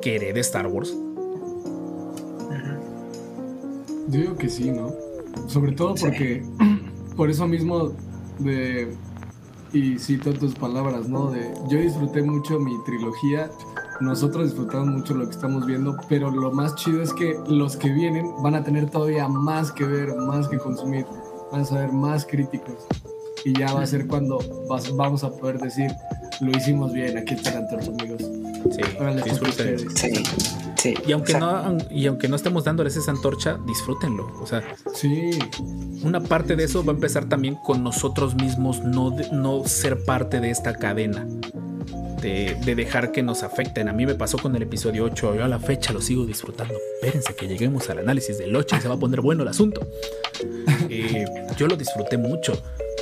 que 0.00 0.16
herede 0.16 0.40
Star 0.40 0.68
Wars. 0.68 0.94
Yo 4.08 4.20
digo 4.20 4.36
que 4.36 4.48
sí, 4.48 4.70
¿no? 4.70 4.94
Sobre 5.48 5.72
todo 5.72 5.96
Sí. 5.96 6.04
porque 6.06 6.42
por 7.16 7.28
eso 7.28 7.46
mismo 7.46 7.92
de 8.38 8.96
y 9.72 9.98
cito 9.98 10.32
tus 10.32 10.54
palabras, 10.54 11.08
¿no? 11.08 11.30
De 11.30 11.52
yo 11.68 11.78
disfruté 11.78 12.22
mucho 12.22 12.58
mi 12.58 12.72
trilogía, 12.84 13.50
nosotros 14.00 14.46
disfrutamos 14.46 14.88
mucho 14.88 15.14
lo 15.14 15.24
que 15.26 15.32
estamos 15.32 15.66
viendo, 15.66 15.96
pero 16.08 16.30
lo 16.30 16.50
más 16.52 16.74
chido 16.76 17.02
es 17.02 17.12
que 17.12 17.38
los 17.48 17.76
que 17.76 17.90
vienen 17.90 18.30
van 18.42 18.54
a 18.54 18.64
tener 18.64 18.88
todavía 18.90 19.28
más 19.28 19.70
que 19.72 19.84
ver, 19.84 20.14
más 20.16 20.48
que 20.48 20.58
consumir, 20.58 21.04
van 21.52 21.62
a 21.62 21.64
ser 21.64 21.92
más 21.92 22.24
críticos. 22.24 22.86
Y 23.44 23.56
ya 23.58 23.72
va 23.72 23.82
a 23.82 23.86
ser 23.86 24.06
cuando 24.06 24.38
vas- 24.68 24.94
vamos 24.96 25.22
a 25.24 25.30
poder 25.30 25.58
decir, 25.58 25.90
lo 26.40 26.50
hicimos 26.50 26.92
bien, 26.92 27.16
aquí 27.18 27.34
están 27.34 27.58
ante 27.58 27.76
amigos. 27.76 28.22
Sí, 28.70 28.80
Órale, 28.98 29.22
disfruten. 29.22 29.74
ustedes. 29.76 29.86
Sí, 29.94 30.10
sí. 30.78 30.94
Y 31.06 31.12
aunque, 31.12 31.34
no, 31.34 31.76
y 31.90 32.06
aunque 32.06 32.28
no 32.28 32.36
estemos 32.36 32.64
dándoles 32.64 32.96
esa 32.96 33.10
antorcha, 33.10 33.58
disfrútenlo. 33.66 34.32
O 34.40 34.46
sea, 34.46 34.62
Sí, 34.94 35.30
una 36.02 36.20
parte 36.20 36.56
de 36.56 36.64
eso 36.64 36.84
va 36.84 36.92
a 36.92 36.94
empezar 36.94 37.26
también 37.28 37.54
con 37.56 37.82
nosotros 37.84 38.34
mismos, 38.34 38.80
no, 38.82 39.14
no 39.32 39.64
ser 39.66 40.04
parte 40.04 40.40
de 40.40 40.50
esta 40.50 40.74
cadena. 40.74 41.26
De, 42.20 42.56
de 42.64 42.74
dejar 42.74 43.12
que 43.12 43.22
nos 43.22 43.44
afecten. 43.44 43.88
A 43.88 43.92
mí 43.92 44.04
me 44.04 44.16
pasó 44.16 44.38
con 44.38 44.56
el 44.56 44.62
episodio 44.64 45.04
8. 45.04 45.36
Yo 45.36 45.44
a 45.44 45.46
la 45.46 45.60
fecha 45.60 45.92
lo 45.92 46.00
sigo 46.00 46.26
disfrutando. 46.26 46.74
Espérense 47.00 47.32
que 47.36 47.46
lleguemos 47.46 47.88
al 47.90 47.98
análisis 48.00 48.38
del 48.38 48.56
8 48.56 48.74
y 48.76 48.80
se 48.80 48.88
va 48.88 48.96
a 48.96 48.98
poner 48.98 49.20
bueno 49.20 49.42
el 49.42 49.48
asunto. 49.48 49.86
Eh, 50.90 51.26
yo 51.56 51.66
lo 51.66 51.76
disfruté 51.76 52.16
mucho. 52.16 52.60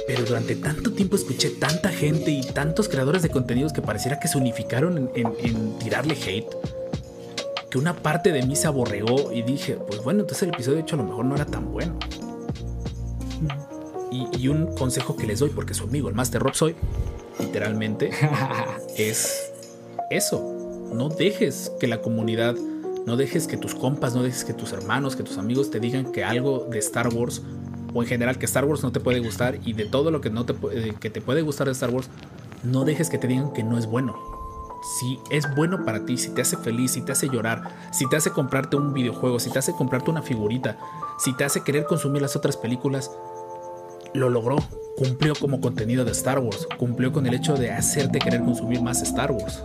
Pero 0.08 0.24
durante 0.24 0.56
tanto 0.56 0.92
tiempo 0.92 1.16
escuché 1.16 1.50
tanta 1.50 1.88
gente 1.88 2.30
y 2.30 2.42
tantos 2.42 2.88
creadores 2.88 3.22
de 3.22 3.28
contenidos 3.30 3.72
que 3.72 3.80
pareciera 3.80 4.18
que 4.18 4.28
se 4.28 4.38
unificaron 4.38 4.98
en, 4.98 5.10
en- 5.14 5.32
en 5.42 5.78
tirarle 5.78 6.14
hate. 6.14 6.46
Que 7.70 7.78
una 7.78 7.94
parte 7.94 8.32
de 8.32 8.42
mí 8.42 8.56
se 8.56 8.66
aborregó 8.66 9.32
y 9.32 9.42
dije, 9.42 9.74
pues 9.74 10.02
bueno, 10.02 10.20
entonces 10.20 10.44
el 10.44 10.54
episodio 10.54 10.80
8 10.82 10.94
a 10.94 10.98
lo 10.98 11.04
mejor 11.04 11.24
no 11.24 11.34
era 11.34 11.46
tan 11.46 11.72
bueno. 11.72 11.98
Y, 14.10 14.28
y 14.38 14.48
un 14.48 14.74
consejo 14.74 15.16
que 15.16 15.26
les 15.26 15.40
doy, 15.40 15.50
porque 15.50 15.74
su 15.74 15.84
amigo, 15.84 16.08
el 16.08 16.14
Master 16.14 16.40
Rob 16.40 16.54
soy, 16.54 16.76
literalmente, 17.38 18.10
es 18.96 19.52
eso. 20.10 20.88
No 20.92 21.08
dejes 21.08 21.72
que 21.80 21.86
la 21.86 22.00
comunidad, 22.00 22.54
no 23.06 23.16
dejes 23.16 23.46
que 23.46 23.56
tus 23.56 23.74
compas, 23.74 24.14
no 24.14 24.22
dejes 24.22 24.44
que 24.44 24.54
tus 24.54 24.72
hermanos, 24.72 25.16
que 25.16 25.22
tus 25.22 25.38
amigos 25.38 25.70
te 25.70 25.80
digan 25.80 26.12
que 26.12 26.24
algo 26.24 26.66
de 26.70 26.78
Star 26.78 27.12
Wars, 27.12 27.42
o 27.92 28.02
en 28.02 28.08
general 28.08 28.38
que 28.38 28.46
Star 28.46 28.64
Wars 28.64 28.82
no 28.82 28.92
te 28.92 29.00
puede 29.00 29.20
gustar, 29.20 29.58
y 29.64 29.72
de 29.72 29.86
todo 29.86 30.10
lo 30.10 30.20
que, 30.20 30.30
no 30.30 30.46
te, 30.46 30.54
eh, 30.72 30.94
que 30.98 31.10
te 31.10 31.20
puede 31.20 31.42
gustar 31.42 31.66
de 31.66 31.72
Star 31.72 31.90
Wars, 31.90 32.08
no 32.62 32.84
dejes 32.84 33.10
que 33.10 33.18
te 33.18 33.26
digan 33.26 33.52
que 33.52 33.62
no 33.62 33.78
es 33.78 33.86
bueno. 33.86 34.35
Si 34.82 35.18
es 35.30 35.52
bueno 35.54 35.84
para 35.84 36.04
ti, 36.04 36.16
si 36.16 36.30
te 36.30 36.42
hace 36.42 36.56
feliz, 36.56 36.92
si 36.92 37.02
te 37.02 37.12
hace 37.12 37.28
llorar, 37.28 37.62
si 37.90 38.08
te 38.08 38.16
hace 38.16 38.30
comprarte 38.30 38.76
un 38.76 38.92
videojuego, 38.92 39.40
si 39.40 39.50
te 39.50 39.58
hace 39.58 39.72
comprarte 39.72 40.10
una 40.10 40.22
figurita, 40.22 40.78
si 41.18 41.32
te 41.34 41.44
hace 41.44 41.62
querer 41.62 41.86
consumir 41.86 42.22
las 42.22 42.36
otras 42.36 42.56
películas, 42.56 43.10
lo 44.14 44.30
logró. 44.30 44.56
Cumplió 44.96 45.34
como 45.34 45.60
contenido 45.60 46.04
de 46.04 46.12
Star 46.12 46.38
Wars. 46.38 46.66
Cumplió 46.78 47.12
con 47.12 47.26
el 47.26 47.34
hecho 47.34 47.54
de 47.54 47.70
hacerte 47.70 48.18
querer 48.18 48.42
consumir 48.42 48.80
más 48.80 49.02
Star 49.02 49.30
Wars. 49.30 49.62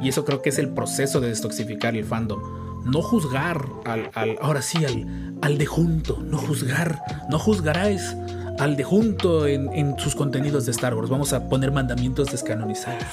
Y 0.00 0.08
eso 0.08 0.24
creo 0.24 0.40
que 0.40 0.50
es 0.50 0.58
el 0.58 0.70
proceso 0.70 1.20
de 1.20 1.28
destoxificar 1.28 1.94
el 1.94 2.04
fandom. 2.04 2.40
No 2.84 3.02
juzgar 3.02 3.66
al, 3.84 4.38
ahora 4.40 4.62
sí, 4.62 4.84
al, 4.84 5.34
al 5.42 5.58
de 5.58 5.66
junto. 5.66 6.18
No 6.22 6.38
juzgar. 6.38 7.02
No 7.28 7.38
juzgaráis 7.38 8.16
al 8.58 8.76
de 8.76 8.84
junto 8.84 9.46
en, 9.46 9.72
en 9.72 9.98
sus 9.98 10.14
contenidos 10.14 10.66
de 10.66 10.72
Star 10.72 10.94
Wars. 10.94 11.10
Vamos 11.10 11.32
a 11.32 11.48
poner 11.48 11.72
mandamientos 11.72 12.30
descanonizados 12.30 13.04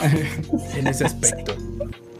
en 0.76 0.86
ese 0.86 1.04
aspecto. 1.04 1.54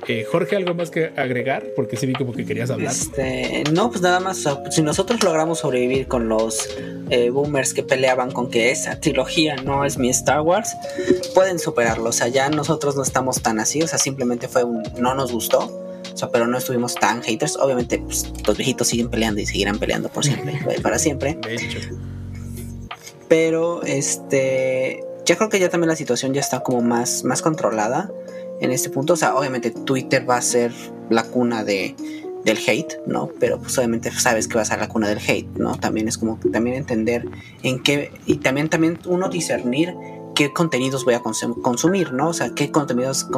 Eh, 0.08 0.24
Jorge, 0.24 0.56
¿algo 0.56 0.74
más 0.74 0.90
que 0.90 1.12
agregar? 1.16 1.64
Porque 1.76 1.96
sí 1.96 2.06
vi 2.06 2.14
como 2.14 2.32
que 2.32 2.44
querías 2.44 2.70
hablar. 2.70 2.92
Este, 2.92 3.62
no, 3.72 3.90
pues 3.90 4.00
nada 4.00 4.18
más, 4.18 4.44
si 4.70 4.82
nosotros 4.82 5.22
logramos 5.22 5.60
sobrevivir 5.60 6.08
con 6.08 6.28
los 6.28 6.68
eh, 7.10 7.30
boomers 7.30 7.74
que 7.74 7.82
peleaban 7.82 8.32
con 8.32 8.50
que 8.50 8.70
esa 8.70 8.98
trilogía 8.98 9.56
no 9.56 9.84
es 9.84 9.98
mi 9.98 10.08
Star 10.10 10.40
Wars, 10.40 10.74
pueden 11.34 11.58
superarlo. 11.58 12.08
O 12.08 12.12
sea, 12.12 12.28
ya 12.28 12.48
nosotros 12.48 12.96
no 12.96 13.02
estamos 13.02 13.42
tan 13.42 13.60
así, 13.60 13.82
o 13.82 13.86
sea, 13.86 13.98
simplemente 13.98 14.48
fue 14.48 14.64
un 14.64 14.82
no 14.98 15.14
nos 15.14 15.32
gustó. 15.32 15.60
O 16.12 16.16
sea, 16.16 16.28
pero 16.30 16.46
no 16.46 16.58
estuvimos 16.58 16.96
tan 16.96 17.22
haters. 17.22 17.56
Obviamente, 17.56 17.98
pues, 17.98 18.32
los 18.44 18.56
viejitos 18.56 18.88
siguen 18.88 19.10
peleando 19.10 19.40
y 19.40 19.46
seguirán 19.46 19.78
peleando 19.78 20.08
por 20.08 20.24
siempre, 20.24 20.58
para 20.82 20.98
siempre. 20.98 21.38
De 21.40 21.54
hecho. 21.54 21.78
Pero 23.30 23.84
este, 23.84 25.04
ya 25.24 25.36
creo 25.36 25.48
que 25.48 25.60
ya 25.60 25.68
también 25.68 25.88
la 25.88 25.94
situación 25.94 26.34
ya 26.34 26.40
está 26.40 26.64
como 26.64 26.82
más, 26.82 27.22
más 27.22 27.42
controlada 27.42 28.10
en 28.60 28.72
este 28.72 28.90
punto. 28.90 29.12
O 29.12 29.16
sea, 29.16 29.36
obviamente 29.36 29.70
Twitter 29.70 30.28
va 30.28 30.36
a 30.36 30.42
ser 30.42 30.72
la 31.10 31.22
cuna 31.22 31.62
de, 31.62 31.94
del 32.44 32.58
hate, 32.66 32.98
¿no? 33.06 33.30
Pero 33.38 33.60
pues 33.60 33.78
obviamente 33.78 34.10
sabes 34.10 34.48
que 34.48 34.56
va 34.56 34.62
a 34.62 34.64
ser 34.64 34.80
la 34.80 34.88
cuna 34.88 35.08
del 35.08 35.18
hate, 35.18 35.46
¿no? 35.58 35.78
También 35.78 36.08
es 36.08 36.18
como 36.18 36.40
también 36.52 36.74
entender 36.74 37.24
en 37.62 37.80
qué, 37.84 38.10
y 38.26 38.38
también, 38.38 38.68
también 38.68 38.98
uno 39.06 39.28
discernir 39.28 39.94
qué 40.40 40.54
contenidos 40.54 41.04
voy 41.04 41.12
a 41.12 41.22
consum- 41.22 41.60
consumir, 41.60 42.14
¿no? 42.14 42.30
O 42.30 42.32
sea, 42.32 42.54
qué 42.54 42.70
contenidos, 42.70 43.28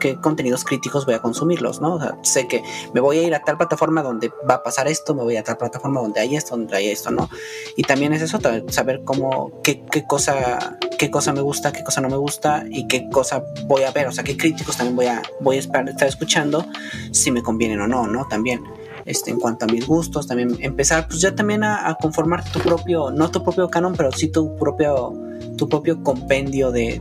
qué 0.00 0.16
contenidos 0.20 0.64
críticos 0.64 1.06
voy 1.06 1.14
a 1.14 1.22
consumirlos, 1.22 1.80
¿no? 1.80 1.94
O 1.94 2.00
sea, 2.00 2.18
sé 2.24 2.48
que 2.48 2.64
me 2.92 3.00
voy 3.00 3.18
a 3.18 3.22
ir 3.22 3.32
a 3.36 3.44
tal 3.44 3.56
plataforma 3.56 4.02
donde 4.02 4.32
va 4.50 4.54
a 4.54 4.62
pasar 4.64 4.88
esto, 4.88 5.14
me 5.14 5.22
voy 5.22 5.36
a 5.36 5.44
tal 5.44 5.56
plataforma 5.56 6.00
donde 6.00 6.18
hay 6.18 6.34
esto, 6.34 6.56
donde 6.56 6.76
hay 6.76 6.88
esto, 6.88 7.12
¿no? 7.12 7.30
Y 7.76 7.84
también 7.84 8.12
es 8.12 8.22
eso, 8.22 8.40
saber 8.70 9.02
cómo, 9.04 9.52
qué, 9.62 9.84
qué 9.88 10.04
cosa, 10.04 10.76
qué 10.98 11.12
cosa 11.12 11.32
me 11.32 11.42
gusta, 11.42 11.70
qué 11.70 11.84
cosa 11.84 12.00
no 12.00 12.08
me 12.08 12.16
gusta 12.16 12.64
y 12.68 12.88
qué 12.88 13.08
cosa 13.08 13.44
voy 13.66 13.84
a 13.84 13.92
ver, 13.92 14.08
o 14.08 14.12
sea, 14.12 14.24
qué 14.24 14.36
críticos 14.36 14.76
también 14.76 14.96
voy 14.96 15.06
a, 15.06 15.22
voy 15.40 15.58
a 15.58 15.60
estar 15.60 15.88
escuchando, 16.08 16.66
si 17.12 17.30
me 17.30 17.40
convienen 17.40 17.80
o 17.82 17.86
no, 17.86 18.08
¿no? 18.08 18.26
También. 18.26 18.64
Este, 19.08 19.30
en 19.30 19.40
cuanto 19.40 19.64
a 19.64 19.68
mis 19.68 19.86
gustos, 19.86 20.26
también 20.26 20.58
empezar 20.60 21.08
pues 21.08 21.22
ya 21.22 21.34
también 21.34 21.64
a, 21.64 21.96
conformar 21.98 22.44
tu 22.52 22.58
propio, 22.58 23.10
no 23.10 23.30
tu 23.30 23.42
propio 23.42 23.70
canon, 23.70 23.94
pero 23.96 24.12
sí 24.12 24.30
tu 24.30 24.54
propio, 24.56 25.14
tu 25.56 25.66
propio 25.66 26.02
compendio 26.02 26.70
de, 26.70 27.00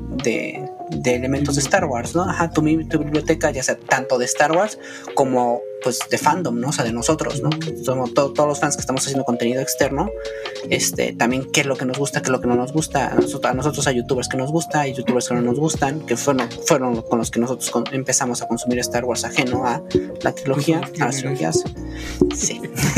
de 0.89 1.15
elementos 1.15 1.55
de 1.55 1.61
Star 1.61 1.85
Wars, 1.85 2.15
¿no? 2.15 2.23
Ajá, 2.23 2.49
tu, 2.49 2.61
biblioteca, 2.61 3.51
ya 3.51 3.63
sea 3.63 3.77
tanto 3.77 4.17
de 4.17 4.25
Star 4.25 4.51
Wars 4.51 4.79
como 5.13 5.61
pues 5.83 5.99
de 6.09 6.17
fandom, 6.17 6.59
¿no? 6.59 6.69
O 6.69 6.71
sea, 6.71 6.83
de 6.83 6.91
nosotros, 6.91 7.41
¿no? 7.41 7.49
Somos 7.83 8.13
to- 8.13 8.33
todos 8.33 8.49
los 8.49 8.59
fans 8.59 8.75
que 8.75 8.81
estamos 8.81 9.03
haciendo 9.03 9.25
contenido 9.25 9.61
externo, 9.61 10.09
este, 10.69 11.13
también 11.13 11.47
qué 11.51 11.61
es 11.61 11.67
lo 11.67 11.75
que 11.77 11.85
nos 11.85 11.97
gusta, 11.99 12.21
qué 12.21 12.25
es 12.25 12.31
lo 12.31 12.41
que 12.41 12.47
no 12.47 12.55
nos 12.55 12.73
gusta, 12.73 13.07
a 13.09 13.15
nosotros, 13.15 13.51
a 13.51 13.53
nosotros 13.53 13.85
hay 13.87 13.95
youtubers 13.97 14.27
que 14.27 14.37
nos 14.37 14.51
gusta, 14.51 14.81
hay 14.81 14.93
youtubers 14.93 15.29
que 15.29 15.35
no 15.35 15.41
nos 15.41 15.59
gustan, 15.59 15.99
que 16.01 16.17
fueron, 16.17 16.49
fueron 16.65 17.01
con 17.03 17.19
los 17.19 17.29
que 17.29 17.39
nosotros 17.39 17.71
empezamos 17.91 18.41
a 18.41 18.47
consumir 18.47 18.79
Star 18.79 19.05
Wars 19.05 19.23
ajeno 19.23 19.65
a 19.67 19.83
la 20.23 20.31
trilogía, 20.33 20.81
a 20.99 21.05
las 21.05 21.17
trilogías. 21.17 21.63
Sí. 22.35 22.59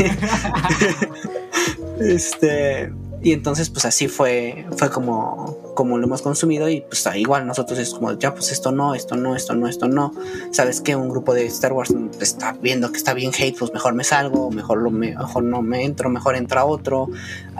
este, 2.00 2.90
Y 3.22 3.32
entonces, 3.32 3.68
pues 3.68 3.84
así 3.84 4.08
fue, 4.08 4.66
fue 4.76 4.90
como, 4.90 5.58
como 5.74 5.98
lo 5.98 6.06
hemos 6.06 6.22
consumido. 6.22 6.68
Y 6.70 6.80
pues 6.80 7.06
igual 7.16 7.46
nosotros 7.46 7.78
es 7.78 7.90
como, 7.90 8.12
ya, 8.18 8.34
pues 8.34 8.50
esto 8.50 8.72
no, 8.72 8.94
esto 8.94 9.16
no, 9.16 9.36
esto 9.36 9.54
no, 9.54 9.68
esto 9.68 9.88
no. 9.88 10.14
Sabes 10.52 10.80
que 10.80 10.96
un 10.96 11.10
grupo 11.10 11.34
de 11.34 11.44
Star 11.46 11.72
Wars 11.72 11.92
está 12.20 12.52
viendo 12.52 12.90
que 12.92 12.96
está 12.96 13.12
bien 13.12 13.32
hate, 13.38 13.58
pues 13.58 13.72
mejor 13.74 13.94
me 13.94 14.04
salgo, 14.04 14.50
mejor, 14.50 14.78
lo, 14.78 14.90
mejor 14.90 15.44
no 15.44 15.60
me 15.60 15.84
entro, 15.84 16.08
mejor 16.08 16.34
entra 16.34 16.64
otro. 16.64 17.08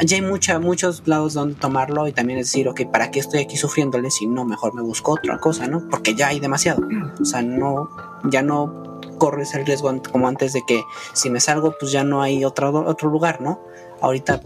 Ya 0.04 0.16
hay 0.16 0.22
mucha, 0.22 0.58
muchos 0.58 1.02
lados 1.06 1.34
donde 1.34 1.56
tomarlo 1.56 2.08
y 2.08 2.12
también 2.12 2.38
decir, 2.38 2.66
ok, 2.66 2.82
¿para 2.90 3.10
qué 3.10 3.20
estoy 3.20 3.40
aquí 3.40 3.58
sufriéndole 3.58 4.10
si 4.10 4.26
no, 4.26 4.46
mejor 4.46 4.74
me 4.74 4.80
busco 4.80 5.12
otra 5.12 5.38
cosa, 5.38 5.66
¿no? 5.66 5.86
Porque 5.90 6.14
ya 6.14 6.28
hay 6.28 6.40
demasiado. 6.40 6.82
O 7.20 7.24
sea, 7.24 7.42
no, 7.42 7.90
ya 8.24 8.42
no 8.42 9.00
corres 9.18 9.54
el 9.54 9.66
riesgo 9.66 9.92
como 10.10 10.26
antes 10.26 10.54
de 10.54 10.62
que 10.66 10.82
si 11.12 11.28
me 11.28 11.40
salgo, 11.40 11.76
pues 11.78 11.92
ya 11.92 12.02
no 12.02 12.22
hay 12.22 12.46
otro, 12.46 12.72
otro 12.86 13.10
lugar, 13.10 13.42
¿no? 13.42 13.60
Ahorita 14.00 14.40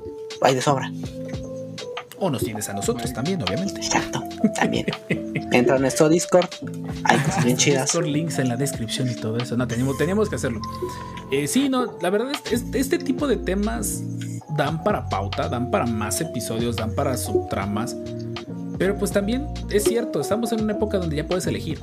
hay 0.45 0.55
de 0.55 0.63
sobra. 0.63 0.91
O 2.19 2.31
nos 2.31 2.43
tienes 2.43 2.69
a 2.69 2.73
nosotros 2.75 3.13
también, 3.13 3.43
obviamente. 3.43 3.81
Exacto, 3.81 4.23
también. 4.55 4.87
Entra 5.53 5.77
a 5.77 5.79
nuestro 5.79 6.09
Discord, 6.09 6.49
hay 7.05 7.19
cosas 7.19 7.45
bien 7.45 7.57
chidas. 7.57 7.87
Discord 7.87 8.07
links 8.07 8.39
en 8.39 8.49
la 8.49 8.57
descripción 8.57 9.11
y 9.11 9.15
todo 9.15 9.39
eso. 9.39 9.57
No, 9.57 9.67
teníamos, 9.67 9.99
teníamos 9.99 10.29
que 10.29 10.37
hacerlo. 10.37 10.61
Eh, 11.31 11.49
sí, 11.49 11.69
no, 11.69 11.99
la 12.01 12.11
verdad 12.11 12.33
es, 12.51 12.63
es, 12.63 12.75
este 12.75 12.99
tipo 12.99 13.27
de 13.27 13.37
temas 13.37 14.03
dan 14.57 14.83
para 14.85 15.09
pauta, 15.09 15.49
dan 15.49 15.71
para 15.71 15.87
más 15.87 16.21
episodios, 16.21 16.77
dan 16.77 16.95
para 16.95 17.17
subtramas. 17.17 17.97
Pero 18.79 18.97
pues 18.97 19.13
también 19.13 19.47
es 19.71 19.85
cierto, 19.85 20.21
estamos 20.21 20.53
en 20.53 20.63
una 20.63 20.73
época 20.73 20.99
donde 20.99 21.17
ya 21.17 21.27
puedes 21.27 21.47
elegir. 21.47 21.81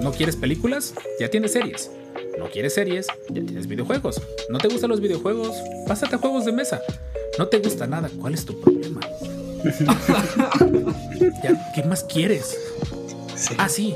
¿No 0.00 0.12
quieres 0.12 0.36
películas? 0.36 0.94
Ya 1.20 1.30
tienes 1.30 1.52
series. 1.52 1.90
¿No 2.38 2.50
quieres 2.50 2.74
series? 2.74 3.06
Ya 3.28 3.42
tienes 3.42 3.66
videojuegos. 3.66 4.20
¿No 4.50 4.58
te 4.58 4.68
gustan 4.68 4.90
los 4.90 5.00
videojuegos? 5.00 5.56
Pásate 5.86 6.16
a 6.16 6.18
juegos 6.18 6.44
de 6.44 6.52
mesa. 6.52 6.82
¿No 7.38 7.46
te 7.48 7.58
gusta 7.58 7.86
nada? 7.86 8.10
¿Cuál 8.20 8.34
es 8.34 8.44
tu 8.44 8.60
problema? 8.60 9.00
¿Ya? 11.42 11.72
¿Qué 11.74 11.82
más 11.84 12.04
quieres? 12.04 12.58
Sí. 13.34 13.54
Ah, 13.58 13.68
sí. 13.68 13.94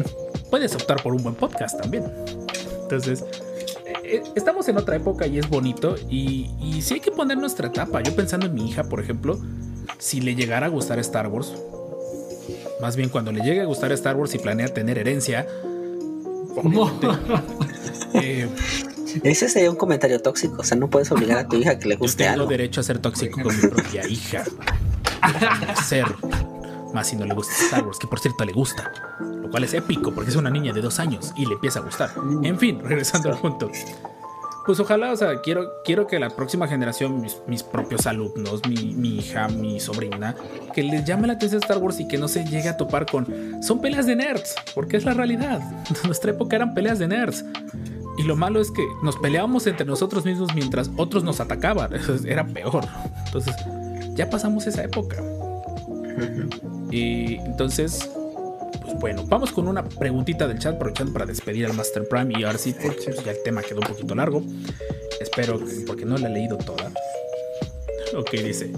Puedes 0.51 0.75
optar 0.75 1.03
por 1.03 1.15
un 1.15 1.23
buen 1.23 1.35
podcast 1.35 1.81
también. 1.81 2.05
Entonces, 2.83 3.25
eh, 4.03 4.23
estamos 4.35 4.69
en 4.69 4.79
otra 4.79 4.97
época 4.97 5.27
y 5.27 5.39
es 5.39 5.49
bonito. 5.49 5.97
Y, 6.09 6.51
y 6.61 6.83
sí 6.83 6.95
hay 6.95 7.01
que 7.01 7.11
poner 7.11 7.39
nuestra 7.39 7.69
etapa. 7.69 8.03
Yo 8.03 8.15
pensando 8.17 8.47
en 8.47 8.55
mi 8.55 8.69
hija, 8.69 8.85
por 8.85 9.01
ejemplo, 9.01 9.39
si 9.99 10.21
le 10.21 10.35
llegara 10.35 10.67
a 10.67 10.71
gustar 10.71 10.99
Star 10.99 11.29
Wars, 11.29 11.53
más 12.81 12.97
bien 12.97 13.11
cuando 13.11 13.33
le 13.33 13.43
llegue 13.43 13.61
a 13.61 13.65
gustar 13.67 13.93
Star 13.93 14.17
Wars 14.17 14.35
y 14.35 14.39
planea 14.39 14.69
tener 14.69 14.99
herencia, 14.99 15.47
eh, 18.15 18.49
Ese 19.23 19.49
sería 19.49 19.71
un 19.71 19.77
comentario 19.77 20.21
tóxico. 20.21 20.57
O 20.61 20.65
sea, 20.65 20.77
no 20.77 20.89
puedes 20.89 21.11
obligar 21.13 21.39
a 21.39 21.49
tu 21.49 21.57
hija 21.57 21.73
a 21.73 21.79
que 21.79 21.89
le 21.89 21.95
yo 21.95 22.01
guste 22.01 22.25
tengo 22.25 22.35
algo. 22.35 22.47
derecho 22.47 22.81
a 22.81 22.85
ser 22.85 22.99
tóxico 22.99 23.43
con 23.43 23.55
mi 23.57 23.69
propia 23.69 24.07
hija. 24.09 24.45
Ser. 25.85 26.07
Más 26.95 27.07
si 27.09 27.17
no 27.17 27.25
le 27.25 27.35
gusta 27.35 27.55
Star 27.65 27.85
Wars, 27.85 27.99
que 27.99 28.07
por 28.07 28.19
cierto 28.19 28.45
le 28.45 28.53
gusta. 28.53 28.93
Lo 29.21 29.51
cual 29.51 29.65
es 29.65 29.75
épico 29.75 30.13
porque 30.13 30.31
es 30.31 30.37
una 30.37 30.51
niña 30.51 30.73
de 30.73 30.81
dos 30.81 30.99
años 30.99 31.33
y 31.37 31.47
le 31.47 31.55
empieza 31.55 31.79
a 31.81 31.83
gustar. 31.83 32.11
En 32.43 32.59
fin, 32.59 32.81
regresando 32.83 33.31
al 33.31 33.39
punto. 33.39 33.71
Pues 34.67 34.79
ojalá, 34.79 35.13
o 35.13 35.17
sea, 35.17 35.41
quiero, 35.41 35.71
quiero 35.85 36.07
que 36.07 36.19
la 36.19 36.31
próxima 36.31 36.69
generación, 36.69 37.21
mis, 37.21 37.39
mis 37.47 37.63
propios 37.63 38.07
alumnos, 38.07 38.61
mi, 38.69 38.95
mi 38.95 39.19
hija, 39.19 39.49
mi 39.49 39.81
sobrina, 39.81 40.37
que 40.75 40.83
les 40.83 41.05
llame 41.05 41.27
la 41.27 41.35
atención 41.35 41.63
Star 41.63 41.79
Wars 41.79 41.99
y 42.01 42.07
que 42.07 42.19
no 42.19 42.29
se 42.29 42.45
llegue 42.45 42.69
a 42.69 42.77
topar 42.77 43.07
con. 43.07 43.63
Son 43.63 43.81
peleas 43.81 44.07
de 44.07 44.17
nerds, 44.17 44.55
porque 44.75 44.97
es 44.97 45.05
la 45.05 45.15
realidad. 45.15 45.61
En 46.03 46.07
nuestra 46.07 46.31
época 46.31 46.57
eran 46.57 46.75
peleas 46.75 46.99
de 46.99 47.09
nerds. 47.09 47.45
Y 48.19 48.23
lo 48.23 48.37
malo 48.37 48.61
es 48.61 48.71
que 48.71 48.87
nos 49.03 49.17
peleábamos 49.17 49.67
entre 49.67 49.87
nosotros 49.87 50.25
mismos 50.25 50.55
mientras 50.55 50.91
otros 50.97 51.25
nos 51.25 51.41
atacaban. 51.41 51.95
Eso 51.95 52.17
era 52.27 52.47
peor. 52.47 52.85
Entonces, 53.27 53.55
ya 54.15 54.29
pasamos 54.29 54.67
esa 54.67 54.85
época. 54.85 55.17
Y 56.91 57.37
entonces, 57.37 58.11
pues 58.83 58.95
bueno, 59.01 59.25
vamos 59.27 59.51
con 59.53 59.69
una 59.69 59.83
preguntita 59.85 60.47
del 60.49 60.59
chat, 60.59 60.75
aprovechando 60.77 61.13
para 61.13 61.27
despedir 61.27 61.67
al 61.67 61.75
Master 61.75 62.07
Prime. 62.09 62.33
Y 62.39 62.45
ahora 62.45 62.59
sí, 62.59 62.75
porque 62.81 63.13
ya 63.25 63.33
el 63.33 63.43
tema 63.43 63.63
quedó 63.63 63.81
un 63.81 63.87
poquito 63.87 64.15
largo. 64.15 64.43
Espero, 65.21 65.59
que- 65.59 65.85
porque 65.87 66.05
no 66.05 66.17
la 66.17 66.29
he 66.29 66.33
leído 66.33 66.57
toda. 66.59 66.91
Ok, 68.17 68.31
dice. 68.33 68.73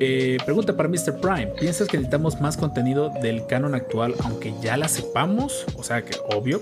eh, 0.00 0.38
pregunta 0.44 0.76
para 0.76 0.88
Mr. 0.88 1.20
Prime. 1.20 1.46
¿Piensas 1.58 1.86
que 1.88 1.96
necesitamos 1.96 2.40
más 2.40 2.56
contenido 2.56 3.10
del 3.22 3.46
canon 3.46 3.74
actual, 3.74 4.14
aunque 4.24 4.52
ya 4.60 4.76
la 4.76 4.88
sepamos? 4.88 5.64
O 5.76 5.82
sea 5.84 6.04
que 6.04 6.16
obvio. 6.34 6.60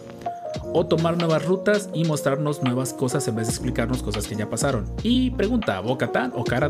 O 0.74 0.86
tomar 0.86 1.16
nuevas 1.16 1.44
rutas 1.46 1.88
y 1.94 2.04
mostrarnos 2.04 2.62
nuevas 2.62 2.92
cosas 2.92 3.26
en 3.28 3.36
vez 3.36 3.46
de 3.46 3.52
explicarnos 3.54 4.02
cosas 4.02 4.26
que 4.26 4.36
ya 4.36 4.48
pasaron. 4.50 4.86
Y 5.02 5.30
pregunta, 5.30 5.80
¿Bocatán 5.80 6.32
o 6.36 6.44
Cara? 6.44 6.68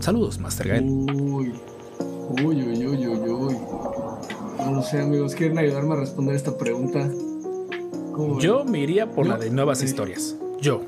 Saludos, 0.00 0.38
Master 0.38 0.68
Gael. 0.68 0.84
Uy, 0.84 1.54
uy, 2.44 2.62
uy, 2.62 2.86
uy, 2.86 3.06
uy, 3.06 3.28
uy. 3.30 3.56
No 4.64 4.72
lo 4.72 4.82
sé, 4.82 5.00
amigos. 5.00 5.34
¿Quieren 5.34 5.58
ayudarme 5.58 5.94
a 5.94 5.98
responder 5.98 6.34
esta 6.34 6.56
pregunta? 6.56 7.08
Yo 8.40 8.64
me 8.64 8.80
iría 8.80 9.10
por 9.10 9.26
Yo- 9.26 9.32
la 9.32 9.38
de 9.38 9.50
nuevas 9.50 9.78
sí. 9.78 9.86
historias. 9.86 10.36
Yo. 10.60 10.82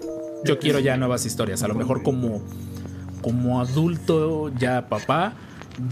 Yo 0.45 0.59
quiero 0.59 0.79
ya 0.81 0.97
nuevas 0.97 1.25
historias. 1.25 1.63
A 1.63 1.69
lo 1.69 1.75
mejor 1.75 2.03
como, 2.03 2.41
como 3.23 3.61
adulto, 3.61 4.49
ya 4.59 4.89
papá, 4.89 5.35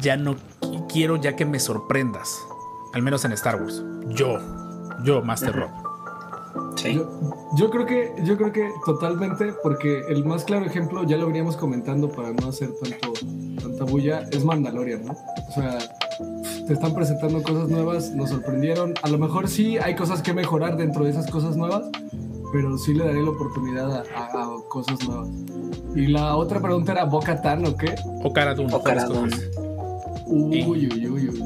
ya 0.02 0.16
no 0.16 0.34
qui- 0.60 0.86
quiero 0.92 1.16
ya 1.16 1.36
que 1.36 1.44
me 1.46 1.60
sorprendas. 1.60 2.36
Al 2.92 3.02
menos 3.02 3.24
en 3.24 3.32
Star 3.32 3.60
Wars. 3.62 3.82
Yo. 4.08 4.38
Yo, 5.04 5.22
Master 5.22 5.54
Rob. 5.54 5.70
Sí. 6.76 6.94
Yo, 6.94 7.08
yo 7.56 7.70
creo 7.70 7.86
que, 7.86 8.12
yo 8.24 8.36
creo 8.36 8.52
que 8.52 8.70
totalmente, 8.84 9.54
porque 9.62 10.00
el 10.08 10.24
más 10.24 10.44
claro 10.44 10.66
ejemplo, 10.66 11.04
ya 11.04 11.16
lo 11.16 11.26
veníamos 11.26 11.56
comentando 11.56 12.10
para 12.10 12.32
no 12.32 12.48
hacer 12.48 12.70
tanto, 12.82 13.12
tanta 13.62 13.84
bulla, 13.84 14.22
es 14.32 14.44
Mandalorian, 14.44 15.04
¿no? 15.04 15.12
O 15.12 15.52
sea, 15.54 15.78
te 16.70 16.74
están 16.74 16.94
presentando 16.94 17.42
cosas 17.42 17.68
nuevas, 17.68 18.12
nos 18.12 18.30
sorprendieron. 18.30 18.94
A 19.02 19.08
lo 19.08 19.18
mejor 19.18 19.48
sí 19.48 19.76
hay 19.78 19.96
cosas 19.96 20.22
que 20.22 20.32
mejorar 20.32 20.76
dentro 20.76 21.02
de 21.04 21.10
esas 21.10 21.26
cosas 21.28 21.56
nuevas, 21.56 21.82
pero 22.52 22.78
sí 22.78 22.94
le 22.94 23.04
daré 23.06 23.20
la 23.24 23.30
oportunidad 23.30 23.92
a, 23.92 24.04
a- 24.16 24.44
a 24.44 24.48
cosas 24.68 24.96
nuevas. 25.08 25.28
Y 25.96 26.06
la 26.06 26.36
otra 26.36 26.60
pregunta 26.60 26.92
era 26.92 27.06
Boca 27.06 27.42
Tan 27.42 27.66
o 27.66 27.76
qué? 27.76 27.92
O 28.22 28.32
Cara 28.32 28.54
Dune. 28.54 28.72
O 28.72 28.80
Cara 28.84 29.04
¿cuál 29.04 29.30
Dune. 29.30 29.34
escoges? 29.34 29.50
Uy, 30.28 30.62
uy, 30.64 30.86
uy, 30.94 31.06
uy, 31.08 31.28
uy. 31.28 31.42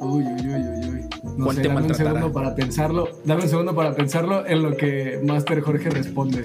Uy, 0.00 0.24
uy, 0.24 0.42
uy, 0.42 0.52
uy, 0.52 0.88
uy. 0.90 1.00
No 1.38 1.44
¿Cuál 1.46 1.56
sé, 1.56 1.62
dame 1.62 1.86
un 1.86 1.94
segundo 1.94 2.32
para 2.32 2.54
pensarlo. 2.54 3.08
Dame 3.24 3.42
un 3.44 3.48
segundo 3.48 3.74
para 3.74 3.94
pensarlo 3.94 4.46
en 4.46 4.62
lo 4.62 4.76
que 4.76 5.20
Master 5.24 5.62
Jorge 5.62 5.88
responde. 5.88 6.44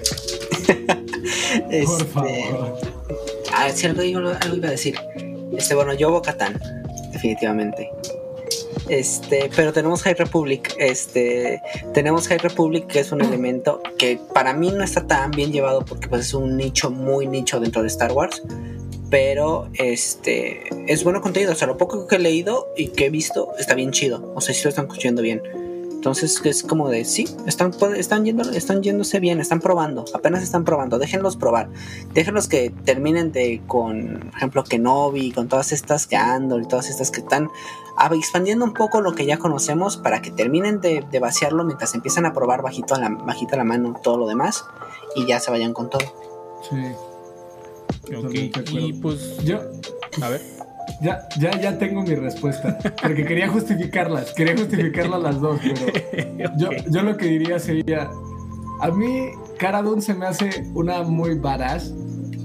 Por 0.86 1.74
Este, 1.74 2.04
favor. 2.06 2.78
A 3.54 3.64
ver 3.64 3.72
si 3.72 3.86
algo, 3.88 4.02
iba- 4.02 4.38
algo 4.38 4.56
iba 4.56 4.68
a 4.68 4.70
decir. 4.70 4.94
Este, 5.52 5.74
bueno, 5.74 5.92
yo 5.92 6.10
Bocatán, 6.10 6.54
definitivamente. 7.22 7.90
Este, 8.88 9.48
pero 9.54 9.72
tenemos 9.72 10.02
High 10.02 10.14
Republic. 10.14 10.74
Este, 10.78 11.62
tenemos 11.94 12.26
High 12.28 12.38
Republic, 12.38 12.86
que 12.86 13.00
es 13.00 13.12
un 13.12 13.22
elemento 13.22 13.80
que 13.96 14.18
para 14.34 14.52
mí 14.52 14.70
no 14.70 14.82
está 14.82 15.06
tan 15.06 15.30
bien 15.30 15.52
llevado 15.52 15.84
porque 15.84 16.08
pues 16.08 16.26
es 16.26 16.34
un 16.34 16.56
nicho 16.56 16.90
muy 16.90 17.26
nicho 17.26 17.60
dentro 17.60 17.82
de 17.82 17.88
Star 17.88 18.12
Wars. 18.12 18.42
Pero 19.08 19.68
este 19.74 20.62
es 20.90 21.04
bueno 21.04 21.20
contenido. 21.20 21.52
O 21.52 21.54
sea, 21.54 21.68
lo 21.68 21.76
poco 21.76 22.06
que 22.06 22.16
he 22.16 22.18
leído 22.18 22.72
y 22.76 22.88
que 22.88 23.06
he 23.06 23.10
visto 23.10 23.52
está 23.58 23.74
bien 23.74 23.92
chido. 23.92 24.32
O 24.34 24.40
sea, 24.40 24.54
sí 24.54 24.62
lo 24.64 24.70
están 24.70 24.86
construyendo 24.86 25.22
bien. 25.22 25.42
Entonces 26.02 26.42
es 26.44 26.64
como 26.64 26.88
de 26.88 27.04
sí, 27.04 27.28
están, 27.46 27.70
están, 27.96 28.24
yendo, 28.24 28.42
están 28.50 28.82
yéndose 28.82 29.20
bien, 29.20 29.38
están 29.38 29.60
probando, 29.60 30.04
apenas 30.12 30.42
están 30.42 30.64
probando, 30.64 30.98
déjenlos 30.98 31.36
probar, 31.36 31.68
déjenlos 32.12 32.48
que 32.48 32.70
terminen 32.70 33.30
de 33.30 33.62
con, 33.68 34.18
por 34.18 34.36
ejemplo, 34.36 34.64
Kenobi, 34.64 35.30
con 35.30 35.46
todas 35.46 35.70
estas 35.70 36.08
que 36.08 36.16
Andor 36.16 36.60
y 36.60 36.66
todas 36.66 36.90
estas 36.90 37.12
que 37.12 37.20
están 37.20 37.50
expandiendo 38.10 38.64
un 38.64 38.74
poco 38.74 39.00
lo 39.00 39.14
que 39.14 39.26
ya 39.26 39.38
conocemos 39.38 39.96
para 39.96 40.20
que 40.22 40.32
terminen 40.32 40.80
de, 40.80 41.06
de 41.08 41.20
vaciarlo 41.20 41.62
mientras 41.62 41.94
empiezan 41.94 42.26
a 42.26 42.32
probar 42.32 42.62
bajito 42.62 42.96
a 42.96 42.98
la, 42.98 43.08
bajito 43.08 43.54
a 43.54 43.58
la 43.58 43.64
mano 43.64 43.94
todo 44.02 44.18
lo 44.18 44.26
demás 44.26 44.64
y 45.14 45.24
ya 45.24 45.38
se 45.38 45.52
vayan 45.52 45.72
con 45.72 45.88
todo. 45.88 46.02
Sí. 46.68 48.12
Ok. 48.12 48.34
Y 48.72 48.92
pues, 48.94 49.36
Yo 49.44 49.60
a 50.20 50.28
ver. 50.30 50.61
Ya, 51.00 51.28
ya, 51.38 51.50
ya 51.60 51.78
tengo 51.78 52.02
mi 52.02 52.14
respuesta. 52.14 52.78
Porque 53.00 53.24
quería 53.24 53.48
justificarlas. 53.48 54.32
Quería 54.32 54.56
justificarlas 54.56 55.22
las 55.22 55.40
dos, 55.40 55.60
pero 55.62 56.52
yo, 56.56 56.70
yo 56.90 57.02
lo 57.02 57.16
que 57.16 57.26
diría 57.26 57.58
sería. 57.58 58.10
A 58.80 58.90
mí, 58.90 59.30
Cara 59.58 59.82
Dune 59.82 60.02
se 60.02 60.14
me 60.14 60.26
hace 60.26 60.64
una 60.74 61.02
muy 61.02 61.38
varaz. 61.38 61.90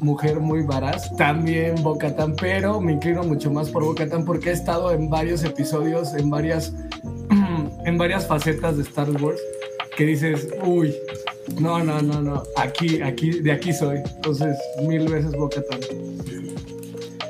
Mujer 0.02 0.40
muy 0.40 0.62
varaz. 0.62 1.16
También 1.16 1.82
Bocatan, 1.82 2.36
pero 2.36 2.80
me 2.80 2.94
inclino 2.94 3.24
mucho 3.24 3.50
más 3.50 3.70
por 3.70 3.84
Bocatan 3.84 4.26
porque 4.26 4.52
he 4.52 4.54
estado 4.54 4.92
en 4.92 5.10
varios 5.10 5.44
episodios, 5.44 6.14
en 6.14 6.30
varias, 6.30 6.74
en 7.86 7.98
varias 7.98 8.28
facetas 8.28 8.78
de 8.78 8.84
Star 8.84 9.10
Wars 9.22 9.40
que 9.98 10.06
dices, 10.06 10.48
uy, 10.64 10.96
no, 11.60 11.84
no, 11.84 12.02
no, 12.02 12.22
no, 12.22 12.44
aquí, 12.56 13.02
aquí, 13.02 13.40
de 13.40 13.52
aquí 13.52 13.74
soy. 13.74 13.98
Entonces, 13.98 14.56
mil 14.88 15.10
veces 15.10 15.32
Bocatan. 15.32 15.80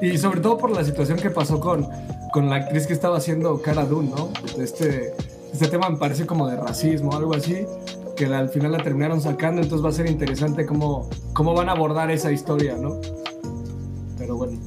Y 0.02 0.18
sobre 0.18 0.41
todo 0.41 0.57
por 0.57 0.72
la 0.72 0.84
situación 0.84 1.18
que 1.19 1.30
pasó 1.30 1.60
con, 1.60 1.88
con 2.32 2.49
la 2.49 2.57
actriz 2.57 2.88
que 2.88 2.94
estaba 2.94 3.18
haciendo 3.18 3.61
Cara 3.61 3.86
Dune, 3.86 4.10
¿no? 4.10 4.30
Este, 4.61 5.14
este 5.52 5.68
tema 5.68 5.90
me 5.90 5.98
parece 5.98 6.26
como 6.26 6.48
de 6.48 6.56
racismo, 6.57 7.15
algo 7.15 7.34
así, 7.36 7.65
que 8.15 8.28
la- 8.28 8.40
al 8.40 8.49
final 8.49 8.72
la 8.74 8.84
terminaron 8.84 9.22
sacando, 9.22 9.61
entonces 9.61 9.84
va 9.86 9.90
a 9.90 9.94
ser 9.94 10.07
interesante 10.10 10.65
cómo, 10.65 11.10
cómo 11.34 11.53
van 11.53 11.69
a 11.69 11.72
abordar 11.74 12.11
esa 12.11 12.32
historia, 12.32 12.76
¿no? 12.76 12.99
Pero 14.18 14.36
bueno, 14.38 14.60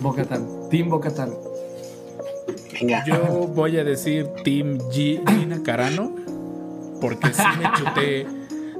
Bocatán. 0.00 0.46
Team 0.70 0.88
Bocatán. 0.88 1.30
Venga. 2.72 3.04
Yo 3.06 3.16
voy 3.54 3.78
a 3.78 3.84
decir 3.84 4.26
Team 4.44 4.78
G- 4.90 5.20
Gina 5.28 5.62
Carano, 5.62 6.14
porque 7.00 7.32
sí 7.32 7.42
me 7.58 7.70
chuté. 7.78 8.26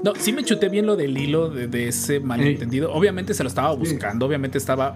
No, 0.04 0.12
sí 0.16 0.32
me 0.32 0.44
chuté 0.44 0.68
bien 0.68 0.86
lo 0.86 0.94
del 0.96 1.16
hilo 1.16 1.48
de, 1.48 1.66
de 1.66 1.88
ese 1.88 2.20
malentendido. 2.20 2.92
Obviamente 2.92 3.32
se 3.34 3.42
lo 3.42 3.48
estaba 3.48 3.74
buscando, 3.74 4.26
obviamente 4.26 4.58
estaba 4.58 4.94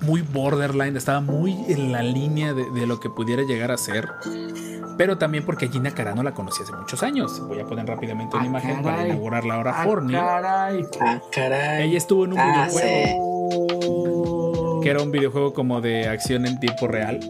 muy 0.00 0.22
borderline, 0.22 0.96
estaba 0.96 1.20
muy 1.20 1.54
en 1.68 1.92
la 1.92 2.02
línea 2.02 2.54
de, 2.54 2.70
de 2.70 2.86
lo 2.86 2.98
que 3.00 3.10
pudiera 3.10 3.42
llegar 3.42 3.70
a 3.70 3.76
ser. 3.76 4.08
Pero 4.96 5.18
también 5.18 5.44
porque 5.44 5.68
Gina 5.68 5.90
Carano 5.92 6.22
la 6.24 6.32
conocí 6.34 6.62
hace 6.62 6.72
muchos 6.72 7.02
años. 7.04 7.40
Voy 7.46 7.60
a 7.60 7.64
poner 7.66 7.86
rápidamente 7.86 8.34
una 8.36 8.44
Ah, 8.44 8.48
imagen 8.48 8.82
para 8.82 8.96
caray. 8.96 9.10
inaugurarla 9.10 9.54
ahora 9.54 9.72
Ah, 9.76 9.86
caray. 10.10 10.84
Ah, 11.00 11.20
caray. 11.30 11.88
Ella 11.88 11.98
estuvo 11.98 12.24
en 12.24 12.32
un 12.32 12.38
Ah, 12.40 12.66
videojuego 12.66 14.80
que 14.82 14.90
era 14.90 15.00
un 15.02 15.10
videojuego 15.12 15.52
como 15.54 15.80
de 15.80 16.08
acción 16.08 16.46
en 16.46 16.58
tiempo 16.60 16.88
real. 16.88 17.20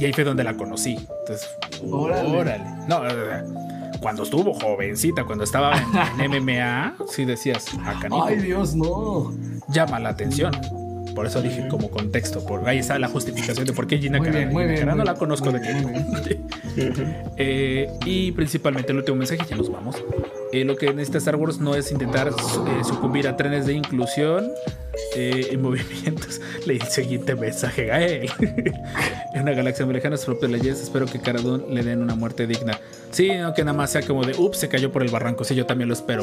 Y 0.00 0.04
ahí 0.06 0.12
fue 0.12 0.24
donde 0.24 0.42
la 0.44 0.54
conocí. 0.54 0.94
Entonces, 1.20 1.48
Órale. 1.90 2.36
órale. 2.36 2.64
No, 2.88 3.00
cuando 4.00 4.22
estuvo 4.22 4.54
jovencita, 4.54 5.24
cuando 5.24 5.42
estaba 5.44 5.72
en, 6.18 6.32
en 6.32 6.44
MMA, 6.44 6.94
sí 7.08 7.24
decías, 7.24 7.66
acá 7.84 8.08
Ay, 8.24 8.36
Dios, 8.36 8.74
no. 8.76 9.32
llama 9.68 9.98
la 9.98 10.10
atención. 10.10 10.52
Por 11.18 11.26
eso 11.26 11.42
dije 11.42 11.66
como 11.66 11.90
contexto. 11.90 12.46
Por 12.46 12.68
ahí 12.68 12.78
está 12.78 12.96
la 12.96 13.08
justificación 13.08 13.66
de 13.66 13.72
por 13.72 13.88
qué 13.88 13.98
Gina 13.98 14.18
Muy 14.18 14.28
Carano. 14.28 14.38
bien, 14.38 14.52
muy 14.52 14.62
Gina 14.62 14.72
bien, 14.72 14.80
Carano 14.84 14.98
muy 14.98 15.06
la 15.06 15.14
conozco 15.14 15.50
de 15.50 15.58
tiempo. 15.58 15.90
Eh, 17.36 17.90
y 18.06 18.30
principalmente 18.32 18.92
el 18.92 18.98
último 18.98 19.16
mensaje, 19.16 19.42
ya 19.50 19.56
nos 19.56 19.68
vamos. 19.70 19.96
Eh, 20.52 20.64
lo 20.64 20.76
que 20.76 20.86
necesita 20.92 21.18
Star 21.18 21.34
Wars 21.34 21.58
no 21.58 21.74
es 21.74 21.90
intentar 21.90 22.28
eh, 22.28 22.84
sucumbir 22.84 23.26
a 23.26 23.36
trenes 23.36 23.66
de 23.66 23.72
inclusión 23.72 24.48
eh, 25.16 25.48
y 25.52 25.56
movimientos. 25.58 26.40
Leí 26.66 26.78
el 26.78 26.86
siguiente 26.86 27.34
mensaje, 27.34 27.86
Gael. 27.86 28.30
en 29.34 29.42
una 29.42 29.52
galaxia 29.52 29.84
muy 29.86 29.94
lejana, 29.94 30.16
sus 30.16 30.26
propias 30.26 30.52
leyes. 30.52 30.80
Espero 30.80 31.06
que 31.06 31.18
Cara 31.20 31.40
Dune 31.40 31.64
le 31.68 31.82
den 31.82 32.00
una 32.00 32.14
muerte 32.14 32.46
digna. 32.46 32.78
Sí, 33.10 33.28
no 33.28 33.54
que 33.54 33.64
nada 33.64 33.76
más 33.76 33.90
sea 33.90 34.02
como 34.02 34.24
de, 34.24 34.38
ups, 34.38 34.58
se 34.58 34.68
cayó 34.68 34.92
por 34.92 35.02
el 35.02 35.10
barranco. 35.10 35.42
Sí, 35.42 35.56
yo 35.56 35.66
también 35.66 35.88
lo 35.88 35.94
espero. 35.94 36.22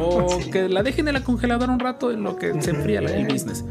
O 0.00 0.40
que 0.50 0.70
la 0.70 0.82
dejen 0.82 1.06
en 1.08 1.14
la 1.14 1.22
congeladora 1.22 1.70
un 1.70 1.80
rato 1.80 2.10
en 2.10 2.22
lo 2.22 2.36
que 2.36 2.62
se 2.62 2.70
enfría 2.70 3.00
el 3.00 3.26
business. 3.26 3.62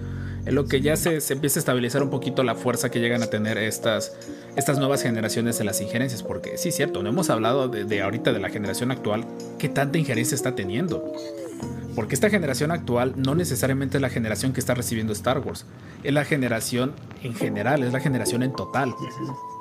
En 0.45 0.55
lo 0.55 0.65
que 0.65 0.81
ya 0.81 0.97
se, 0.97 1.21
se 1.21 1.33
empieza 1.33 1.59
a 1.59 1.61
estabilizar 1.61 2.01
un 2.01 2.09
poquito 2.09 2.43
la 2.43 2.55
fuerza 2.55 2.89
que 2.89 2.99
llegan 2.99 3.21
a 3.21 3.27
tener 3.27 3.57
estas, 3.57 4.13
estas 4.55 4.79
nuevas 4.79 5.03
generaciones 5.03 5.57
de 5.57 5.63
las 5.65 5.81
injerencias. 5.81 6.23
Porque 6.23 6.57
sí, 6.57 6.71
cierto, 6.71 7.03
no 7.03 7.09
hemos 7.09 7.29
hablado 7.29 7.67
de, 7.67 7.85
de 7.85 8.01
ahorita 8.01 8.33
de 8.33 8.39
la 8.39 8.49
generación 8.49 8.91
actual, 8.91 9.25
qué 9.59 9.69
tanta 9.69 9.97
injerencia 9.97 10.35
está 10.35 10.55
teniendo. 10.55 11.13
Porque 11.95 12.15
esta 12.15 12.29
generación 12.29 12.71
actual 12.71 13.13
no 13.17 13.35
necesariamente 13.35 13.97
es 13.97 14.01
la 14.01 14.09
generación 14.09 14.53
que 14.53 14.61
está 14.61 14.73
recibiendo 14.73 15.13
Star 15.13 15.39
Wars. 15.39 15.65
Es 16.03 16.13
la 16.13 16.23
generación 16.23 16.93
en 17.21 17.35
general, 17.35 17.83
es 17.83 17.91
la 17.91 17.99
generación 17.99 18.43
en 18.43 18.53
total. 18.53 18.95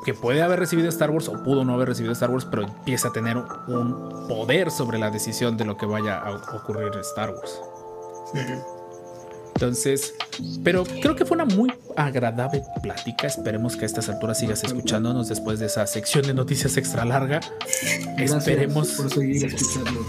Que 0.06 0.14
puede 0.14 0.40
haber 0.40 0.60
recibido 0.60 0.88
Star 0.88 1.10
Wars 1.10 1.28
o 1.28 1.42
pudo 1.42 1.64
no 1.64 1.74
haber 1.74 1.88
recibido 1.88 2.12
Star 2.12 2.30
Wars, 2.30 2.46
pero 2.46 2.62
empieza 2.62 3.08
a 3.08 3.12
tener 3.12 3.36
un 3.36 4.26
poder 4.28 4.70
sobre 4.70 4.98
la 4.98 5.10
decisión 5.10 5.56
de 5.56 5.64
lo 5.64 5.76
que 5.76 5.86
vaya 5.86 6.18
a 6.18 6.36
ocurrir 6.56 6.90
en 6.94 7.00
Star 7.00 7.30
Wars. 7.30 7.60
Entonces, 9.64 10.14
pero 10.64 10.84
creo 11.02 11.14
que 11.16 11.26
fue 11.26 11.34
una 11.34 11.44
muy 11.44 11.70
agradable 11.94 12.62
plática. 12.82 13.26
Esperemos 13.26 13.76
que 13.76 13.84
a 13.84 13.86
estas 13.86 14.08
alturas 14.08 14.38
sigas 14.38 14.64
escuchándonos 14.64 15.28
después 15.28 15.58
de 15.58 15.66
esa 15.66 15.86
sección 15.86 16.26
de 16.26 16.32
noticias 16.32 16.78
extra 16.78 17.04
larga. 17.04 17.40
Gracias 18.16 18.38
Esperemos. 18.48 18.88
por 18.92 19.12
seguir 19.12 19.44
escuchando. 19.44 20.00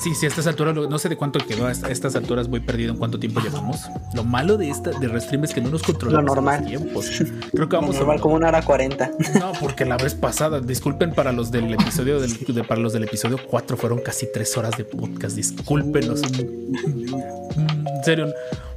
Sí, 0.00 0.14
sí, 0.14 0.26
a 0.26 0.28
estas 0.28 0.46
alturas, 0.46 0.76
lo- 0.76 0.88
no 0.88 0.98
sé 1.00 1.08
de 1.08 1.16
cuánto 1.16 1.40
quedó, 1.40 1.66
a 1.66 1.72
est- 1.72 1.82
a 1.84 1.90
estas 1.90 2.14
alturas 2.14 2.48
voy 2.48 2.60
perdido 2.60 2.92
en 2.92 2.98
cuánto 2.98 3.18
tiempo 3.18 3.40
llevamos. 3.40 3.80
Lo 4.14 4.22
malo 4.22 4.56
de 4.56 4.70
esta 4.70 4.90
de 4.92 5.08
Restream 5.08 5.42
es 5.42 5.52
que 5.52 5.60
no 5.60 5.70
nos 5.70 5.82
controlamos 5.82 6.24
Lo 6.24 6.34
normal. 6.36 6.60
los 6.60 6.68
tiempos. 6.70 7.10
Creo 7.52 7.68
que 7.68 7.74
vamos 7.76 7.96
Normal, 7.96 8.18
a... 8.18 8.20
como 8.20 8.36
una 8.36 8.48
hora 8.48 8.62
cuarenta. 8.62 9.10
No, 9.40 9.52
porque 9.60 9.84
la 9.84 9.96
vez 9.96 10.14
pasada, 10.14 10.60
disculpen 10.60 11.12
para 11.12 11.32
los 11.32 11.50
del 11.50 11.74
episodio 11.74 12.20
del, 12.20 12.32
de- 12.38 12.62
para 12.64 12.80
los 12.80 12.92
del 12.92 13.02
episodio 13.02 13.38
4 13.50 13.76
fueron 13.76 13.98
casi 14.00 14.28
tres 14.32 14.56
horas 14.56 14.76
de 14.78 14.84
podcast. 14.84 15.34
Discúlpenos. 15.34 16.22
En 16.22 18.04
serio, 18.04 18.32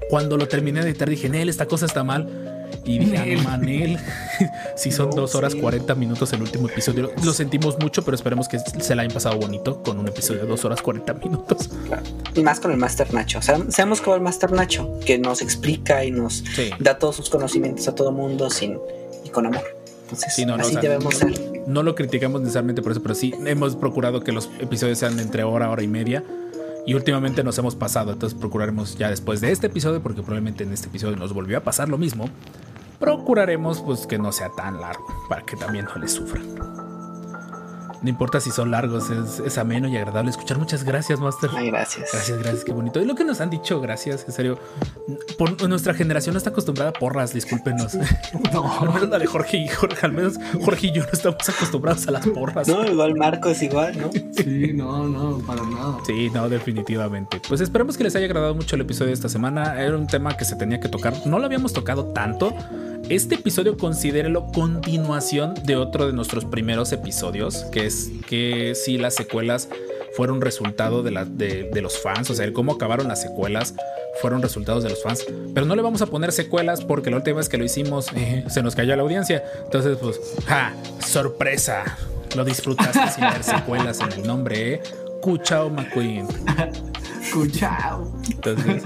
cuando 0.09 0.37
lo 0.37 0.47
terminé 0.47 0.81
de 0.83 0.89
editar 0.89 1.09
dije, 1.09 1.29
Nel, 1.29 1.49
esta 1.49 1.65
cosa 1.65 1.85
está 1.85 2.03
mal. 2.03 2.53
Y 2.83 2.99
dije, 2.99 3.17
Nel. 3.25 3.39
ah, 3.39 3.43
Manel, 3.43 3.97
si 4.75 4.91
son 4.91 5.09
dos 5.11 5.35
horas 5.35 5.55
40 5.55 5.93
minutos 5.95 6.31
el 6.33 6.41
último 6.41 6.67
episodio. 6.69 7.11
Lo 7.23 7.33
sentimos 7.33 7.77
mucho, 7.79 8.03
pero 8.03 8.15
esperemos 8.15 8.47
que 8.47 8.59
se 8.59 8.95
la 8.95 9.01
hayan 9.03 9.13
pasado 9.13 9.37
bonito 9.37 9.81
con 9.83 9.99
un 9.99 10.07
episodio 10.07 10.41
de 10.41 10.47
dos 10.47 10.63
horas 10.65 10.81
40 10.81 11.13
minutos. 11.15 11.69
Y 12.35 12.43
más 12.43 12.59
con 12.59 12.71
el 12.71 12.77
Master 12.77 13.13
Nacho. 13.13 13.39
O 13.39 13.41
sea, 13.41 13.59
seamos 13.69 14.01
como 14.01 14.15
el 14.15 14.21
Master 14.21 14.51
Nacho, 14.51 14.99
que 15.05 15.17
nos 15.17 15.41
explica 15.41 16.03
y 16.05 16.11
nos 16.11 16.43
Sí. 16.55 16.69
da 16.79 16.97
todos 16.97 17.15
sus 17.15 17.29
conocimientos 17.29 17.87
a 17.87 17.95
todo 17.95 18.11
mundo 18.11 18.49
sin 18.49 18.77
y 19.25 19.29
con 19.29 19.45
amor. 19.45 19.63
Entonces, 20.03 20.33
Sí, 20.33 20.45
no, 20.45 20.55
no, 20.55 20.63
así 20.63 20.69
o 20.77 20.79
sea, 20.79 20.89
debemos 20.89 21.15
ser. 21.15 21.33
No 21.67 21.83
lo 21.83 21.93
criticamos 21.95 22.39
necesariamente 22.39 22.81
por 22.81 22.93
eso, 22.93 23.01
pero 23.01 23.13
sí 23.15 23.33
hemos 23.45 23.75
procurado 23.75 24.21
que 24.21 24.31
los 24.31 24.49
episodios 24.61 24.99
sean 24.99 25.19
entre 25.19 25.43
hora, 25.43 25.69
hora 25.69 25.83
y 25.83 25.87
media. 25.87 26.23
Y 26.87 26.93
últimamente 26.93 27.43
nos 27.43 27.57
hemos 27.57 27.75
pasado, 27.75 28.13
entonces 28.13 28.39
procuraremos 28.39 28.97
ya 28.97 29.09
después 29.09 29.41
de 29.41 29.51
este 29.51 29.67
episodio, 29.67 30.01
porque 30.01 30.21
probablemente 30.21 30.63
en 30.63 30.71
este 30.71 30.87
episodio 30.87 31.17
nos 31.17 31.33
volvió 31.33 31.57
a 31.57 31.61
pasar 31.61 31.89
lo 31.89 31.97
mismo. 31.97 32.29
Procuraremos 32.97 33.81
pues 33.81 34.07
que 34.07 34.17
no 34.17 34.31
sea 34.31 34.49
tan 34.55 34.79
largo, 34.79 35.05
para 35.27 35.41
que 35.45 35.57
también 35.57 35.83
no 35.83 35.99
les 35.99 36.13
sufran. 36.13 36.96
No 38.01 38.09
importa 38.09 38.39
si 38.39 38.51
son 38.51 38.71
largos, 38.71 39.09
es, 39.09 39.39
es 39.39 39.57
ameno 39.57 39.87
y 39.87 39.97
agradable 39.97 40.29
escuchar. 40.31 40.57
Muchas 40.57 40.83
gracias, 40.83 41.19
Master. 41.19 41.49
Ay, 41.55 41.71
gracias. 41.71 42.09
Gracias, 42.11 42.39
gracias, 42.39 42.63
qué 42.63 42.71
bonito. 42.71 43.01
Y 43.01 43.05
lo 43.05 43.15
que 43.15 43.23
nos 43.23 43.41
han 43.41 43.49
dicho, 43.49 43.81
gracias, 43.81 44.25
en 44.27 44.33
serio. 44.33 44.59
Por, 45.37 45.67
nuestra 45.67 45.93
generación 45.93 46.33
no 46.33 46.37
está 46.37 46.51
acostumbrada 46.51 46.91
a 46.91 46.93
porras, 46.93 47.33
discúlpenos. 47.33 47.95
al 48.81 48.93
menos 48.93 49.09
la 49.09 49.19
de 49.19 49.25
Jorge 49.25 49.57
y 49.57 49.67
Jorge, 49.67 50.05
al 50.05 50.13
menos 50.13 50.35
Jorge 50.63 50.87
y 50.87 50.91
yo 50.91 51.03
no 51.03 51.09
estamos 51.11 51.49
acostumbrados 51.49 52.07
a 52.07 52.11
las 52.11 52.27
porras. 52.27 52.67
No, 52.67 52.85
igual 52.85 53.15
Marco 53.15 53.49
es 53.49 53.61
igual, 53.61 53.97
¿no? 53.99 54.09
Sí, 54.31 54.73
no, 54.73 55.07
no, 55.07 55.39
para 55.39 55.63
nada. 55.63 55.97
Sí, 56.05 56.29
no, 56.29 56.49
definitivamente. 56.49 57.41
Pues 57.47 57.61
esperemos 57.61 57.97
que 57.97 58.03
les 58.03 58.15
haya 58.15 58.25
agradado 58.25 58.53
mucho 58.53 58.75
el 58.75 58.81
episodio 58.81 59.07
de 59.07 59.13
esta 59.13 59.29
semana. 59.29 59.81
Era 59.81 59.95
un 59.95 60.07
tema 60.07 60.37
que 60.37 60.45
se 60.45 60.55
tenía 60.55 60.79
que 60.79 60.89
tocar. 60.89 61.13
No 61.25 61.39
lo 61.39 61.45
habíamos 61.45 61.73
tocado 61.73 62.05
tanto. 62.13 62.53
Este 63.09 63.35
episodio 63.35 63.77
considérelo 63.77 64.47
continuación 64.47 65.53
de 65.63 65.77
otro 65.77 66.07
de 66.07 66.13
nuestros 66.13 66.43
primeros 66.43 66.91
episodios, 66.91 67.63
que 67.71 67.85
es 67.85 68.11
que 68.27 68.75
si 68.75 68.97
las 68.97 69.15
secuelas 69.15 69.69
fueron 70.17 70.41
resultado 70.41 71.03
de, 71.03 71.11
la, 71.11 71.23
de, 71.23 71.69
de 71.71 71.81
los 71.81 72.01
fans, 72.01 72.29
o 72.29 72.33
sea, 72.35 72.43
el 72.43 72.51
cómo 72.51 72.73
acabaron 72.73 73.07
las 73.07 73.21
secuelas 73.21 73.75
fueron 74.21 74.41
resultados 74.41 74.83
de 74.83 74.89
los 74.89 75.01
fans. 75.01 75.25
Pero 75.53 75.65
no 75.65 75.77
le 75.77 75.81
vamos 75.81 76.01
a 76.01 76.07
poner 76.07 76.33
secuelas 76.33 76.83
porque 76.83 77.09
la 77.09 77.17
última 77.17 77.37
vez 77.37 77.47
que 77.47 77.57
lo 77.57 77.63
hicimos 77.63 78.07
eh, 78.13 78.43
se 78.49 78.61
nos 78.61 78.75
cayó 78.75 78.93
la 78.97 79.03
audiencia. 79.03 79.41
Entonces, 79.63 79.97
pues, 80.01 80.19
¡ja! 80.45 80.73
¡Sorpresa! 80.99 81.97
Lo 82.35 82.43
disfrutaste 82.43 83.09
sin 83.09 83.23
ver 83.23 83.41
secuelas 83.43 84.01
en 84.01 84.11
el 84.11 84.27
nombre, 84.27 84.73
¿eh? 84.73 84.81
Cuchao 85.21 85.69
McQueen. 85.69 86.27
Cuchao. 87.33 88.11
Entonces, 88.29 88.83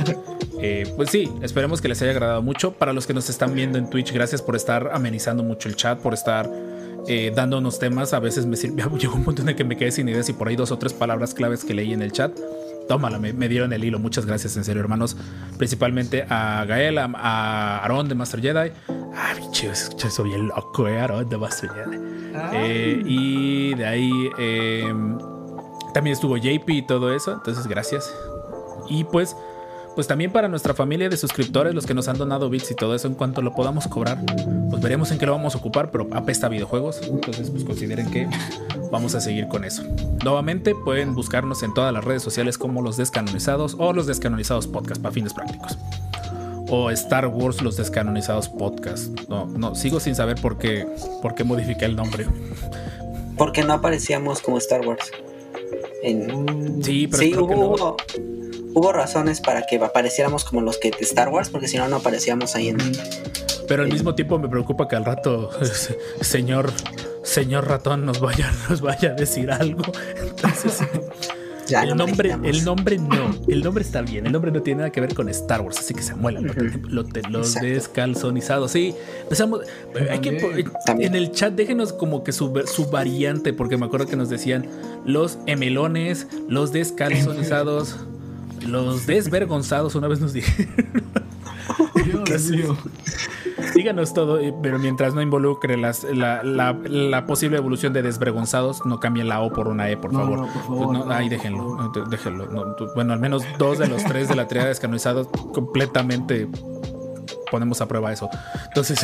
eh, 0.61 0.91
pues 0.95 1.09
sí, 1.09 1.29
esperemos 1.41 1.81
que 1.81 1.87
les 1.87 2.01
haya 2.01 2.11
agradado 2.11 2.41
mucho. 2.41 2.73
Para 2.73 2.93
los 2.93 3.07
que 3.07 3.13
nos 3.13 3.29
están 3.29 3.53
viendo 3.53 3.77
en 3.77 3.89
Twitch, 3.89 4.13
gracias 4.13 4.41
por 4.41 4.55
estar 4.55 4.91
amenizando 4.93 5.43
mucho 5.43 5.69
el 5.69 5.75
chat, 5.75 5.99
por 5.99 6.13
estar 6.13 6.49
eh, 7.07 7.31
dándonos 7.35 7.79
temas. 7.79 8.13
A 8.13 8.19
veces 8.19 8.45
me 8.45 8.55
sirvió, 8.55 8.89
llegó 8.97 9.15
un 9.15 9.23
punto 9.23 9.41
en 9.41 9.49
el 9.49 9.55
que 9.55 9.63
me 9.63 9.77
quedé 9.77 9.91
sin 9.91 10.07
ideas 10.07 10.29
y 10.29 10.33
por 10.33 10.47
ahí 10.47 10.55
dos 10.55 10.71
o 10.71 10.77
tres 10.77 10.93
palabras 10.93 11.33
claves 11.33 11.63
que 11.63 11.73
leí 11.73 11.93
en 11.93 12.01
el 12.01 12.11
chat. 12.11 12.31
Tómala, 12.87 13.19
me, 13.19 13.33
me 13.33 13.47
dieron 13.47 13.73
el 13.73 13.83
hilo. 13.83 13.99
Muchas 13.99 14.25
gracias, 14.25 14.57
en 14.57 14.63
serio, 14.63 14.81
hermanos. 14.81 15.15
Principalmente 15.57 16.25
a 16.29 16.65
Gael, 16.65 16.97
a, 16.97 17.09
a 17.15 17.83
Aaron 17.83 18.09
de 18.09 18.15
Master 18.15 18.41
Jedi. 18.41 18.71
Ah, 19.15 19.33
bicho, 19.37 19.73
soy 19.73 20.29
bien 20.29 20.47
loco, 20.47 20.87
eh, 20.87 20.99
Aaron 20.99 21.27
de 21.27 21.37
Master 21.37 21.69
Jedi. 21.69 21.97
Eh, 22.53 23.01
y 23.05 23.73
de 23.75 23.85
ahí 23.85 24.29
eh, 24.37 24.93
también 25.93 26.13
estuvo 26.13 26.37
JP 26.37 26.69
y 26.69 26.81
todo 26.81 27.13
eso. 27.13 27.33
Entonces, 27.33 27.67
gracias. 27.67 28.13
Y 28.89 29.03
pues, 29.05 29.35
pues 29.95 30.07
también 30.07 30.31
para 30.31 30.47
nuestra 30.47 30.73
familia 30.73 31.09
de 31.09 31.17
suscriptores, 31.17 31.73
los 31.75 31.85
que 31.85 31.93
nos 31.93 32.07
han 32.07 32.17
donado 32.17 32.49
bits 32.49 32.71
y 32.71 32.75
todo 32.75 32.95
eso, 32.95 33.07
en 33.07 33.13
cuanto 33.15 33.41
lo 33.41 33.53
podamos 33.53 33.87
cobrar, 33.87 34.19
pues 34.69 34.81
veremos 34.81 35.11
en 35.11 35.17
qué 35.19 35.25
lo 35.25 35.33
vamos 35.33 35.53
a 35.55 35.57
ocupar, 35.57 35.91
pero 35.91 36.07
apesta 36.13 36.47
videojuegos. 36.49 37.01
Entonces, 37.03 37.49
pues 37.49 37.63
consideren 37.63 38.09
que 38.09 38.27
vamos 38.91 39.15
a 39.15 39.21
seguir 39.21 39.47
con 39.47 39.65
eso. 39.65 39.83
Nuevamente, 40.23 40.75
pueden 40.75 41.13
buscarnos 41.15 41.61
en 41.63 41.73
todas 41.73 41.93
las 41.93 42.03
redes 42.03 42.23
sociales 42.23 42.57
como 42.57 42.81
los 42.81 42.97
descanonizados 42.97 43.75
o 43.79 43.91
los 43.93 44.07
descanonizados 44.07 44.67
podcast 44.67 45.01
para 45.01 45.13
fines 45.13 45.33
prácticos. 45.33 45.77
O 46.69 46.89
Star 46.91 47.27
Wars, 47.27 47.61
los 47.61 47.75
descanonizados 47.75 48.47
podcast. 48.47 49.07
No, 49.27 49.45
no, 49.45 49.75
sigo 49.75 49.99
sin 49.99 50.15
saber 50.15 50.39
por 50.41 50.57
qué, 50.57 50.87
por 51.21 51.35
qué 51.35 51.43
modifiqué 51.43 51.83
el 51.85 51.97
nombre. 51.97 52.27
Porque 53.37 53.63
no 53.63 53.73
aparecíamos 53.73 54.39
como 54.41 54.57
Star 54.57 54.87
Wars. 54.87 55.11
En- 56.01 56.81
Sí, 56.81 57.07
pero 57.07 57.23
Sí, 57.23 57.31
creo 57.31 57.47
que 57.47 57.55
hubo, 57.55 57.77
no. 57.77 57.97
Hubo, 58.73 58.91
razones 58.91 59.41
para 59.41 59.65
que 59.65 59.77
apareciéramos 59.77 60.43
como 60.43 60.61
los 60.61 60.77
que 60.77 60.91
de 60.91 60.97
Star 61.01 61.29
Wars, 61.29 61.49
porque 61.49 61.67
si 61.67 61.77
no, 61.77 61.87
no 61.87 61.97
aparecíamos 61.97 62.55
ahí 62.55 62.69
en. 62.69 62.77
Pero 63.67 63.83
al 63.83 63.91
mismo 63.91 64.15
tiempo 64.15 64.37
me 64.37 64.49
preocupa 64.49 64.87
que 64.87 64.95
al 64.95 65.05
rato, 65.05 65.49
señor, 66.21 66.71
señor 67.23 67.67
ratón, 67.67 68.05
nos 68.05 68.19
vaya, 68.19 68.51
nos 68.69 68.81
vaya 68.81 69.11
a 69.11 69.13
decir 69.13 69.51
algo. 69.51 69.83
Entonces, 70.15 70.79
Ya, 71.71 71.83
el 71.83 71.89
no 71.89 71.95
nombre, 71.95 72.35
el 72.43 72.65
nombre 72.65 72.97
no, 72.97 73.33
el 73.47 73.63
nombre 73.63 73.83
está 73.83 74.01
bien, 74.01 74.25
el 74.25 74.31
nombre 74.33 74.51
no 74.51 74.61
tiene 74.61 74.79
nada 74.79 74.91
que 74.91 74.99
ver 74.99 75.13
con 75.13 75.29
Star 75.29 75.61
Wars, 75.61 75.79
así 75.79 75.93
que 75.93 76.01
se 76.01 76.15
muelan 76.15 76.45
los 76.89 77.05
Exacto. 77.05 77.65
descalzonizados. 77.65 78.71
Sí, 78.71 78.93
empezamos. 79.21 79.61
Hay 80.09 80.19
que. 80.19 80.65
También. 80.85 81.15
en 81.15 81.23
el 81.23 81.31
chat 81.31 81.53
déjenos 81.53 81.93
como 81.93 82.23
que 82.23 82.33
su, 82.33 82.51
su 82.65 82.89
variante, 82.89 83.53
porque 83.53 83.77
me 83.77 83.85
acuerdo 83.85 84.05
que 84.05 84.17
nos 84.17 84.29
decían 84.29 84.67
los 85.05 85.37
emelones, 85.45 86.27
los 86.49 86.73
descalzonizados, 86.73 87.95
los 88.67 89.05
desvergonzados. 89.07 89.95
Una 89.95 90.07
vez 90.07 90.19
nos 90.19 90.33
dijeron. 90.33 90.73
Dios 92.25 92.49
mío. 92.49 92.77
Díganos 93.75 94.13
todo, 94.13 94.39
eh, 94.39 94.53
pero 94.61 94.79
mientras 94.79 95.13
no 95.13 95.21
involucre 95.21 95.77
las, 95.77 96.03
la, 96.03 96.43
la- 96.43 96.73
la 96.83 97.25
posible 97.25 97.57
evolución 97.57 97.93
de 97.93 98.01
desvergonzados, 98.01 98.85
no 98.85 98.99
cambien 98.99 99.27
la 99.27 99.39
O 99.41 99.51
por 99.53 99.67
una 99.67 99.89
E, 99.89 99.97
por 99.97 100.11
No, 100.11 100.19
favor. 100.19 100.37
no, 100.39 100.43
por 100.45 100.53
Pues 100.53 100.65
favor, 100.65 100.93
no, 100.93 101.05
no, 101.05 101.11
ahí 101.13 101.29
déjenlo, 101.29 101.91
déjenlo. 102.09 102.75
bueno, 102.95 103.13
al 103.13 103.19
menos 103.19 103.43
dos 103.57 103.77
de 103.77 103.87
los 103.87 104.03
tres 104.03 104.27
de 104.29 104.35
la 104.35 104.47
triada 104.47 104.67
descanonizados 104.69 105.27
completamente 105.53 106.47
ponemos 107.49 107.81
a 107.81 107.87
prueba 107.87 108.11
eso. 108.13 108.29
Entonces, 108.69 108.99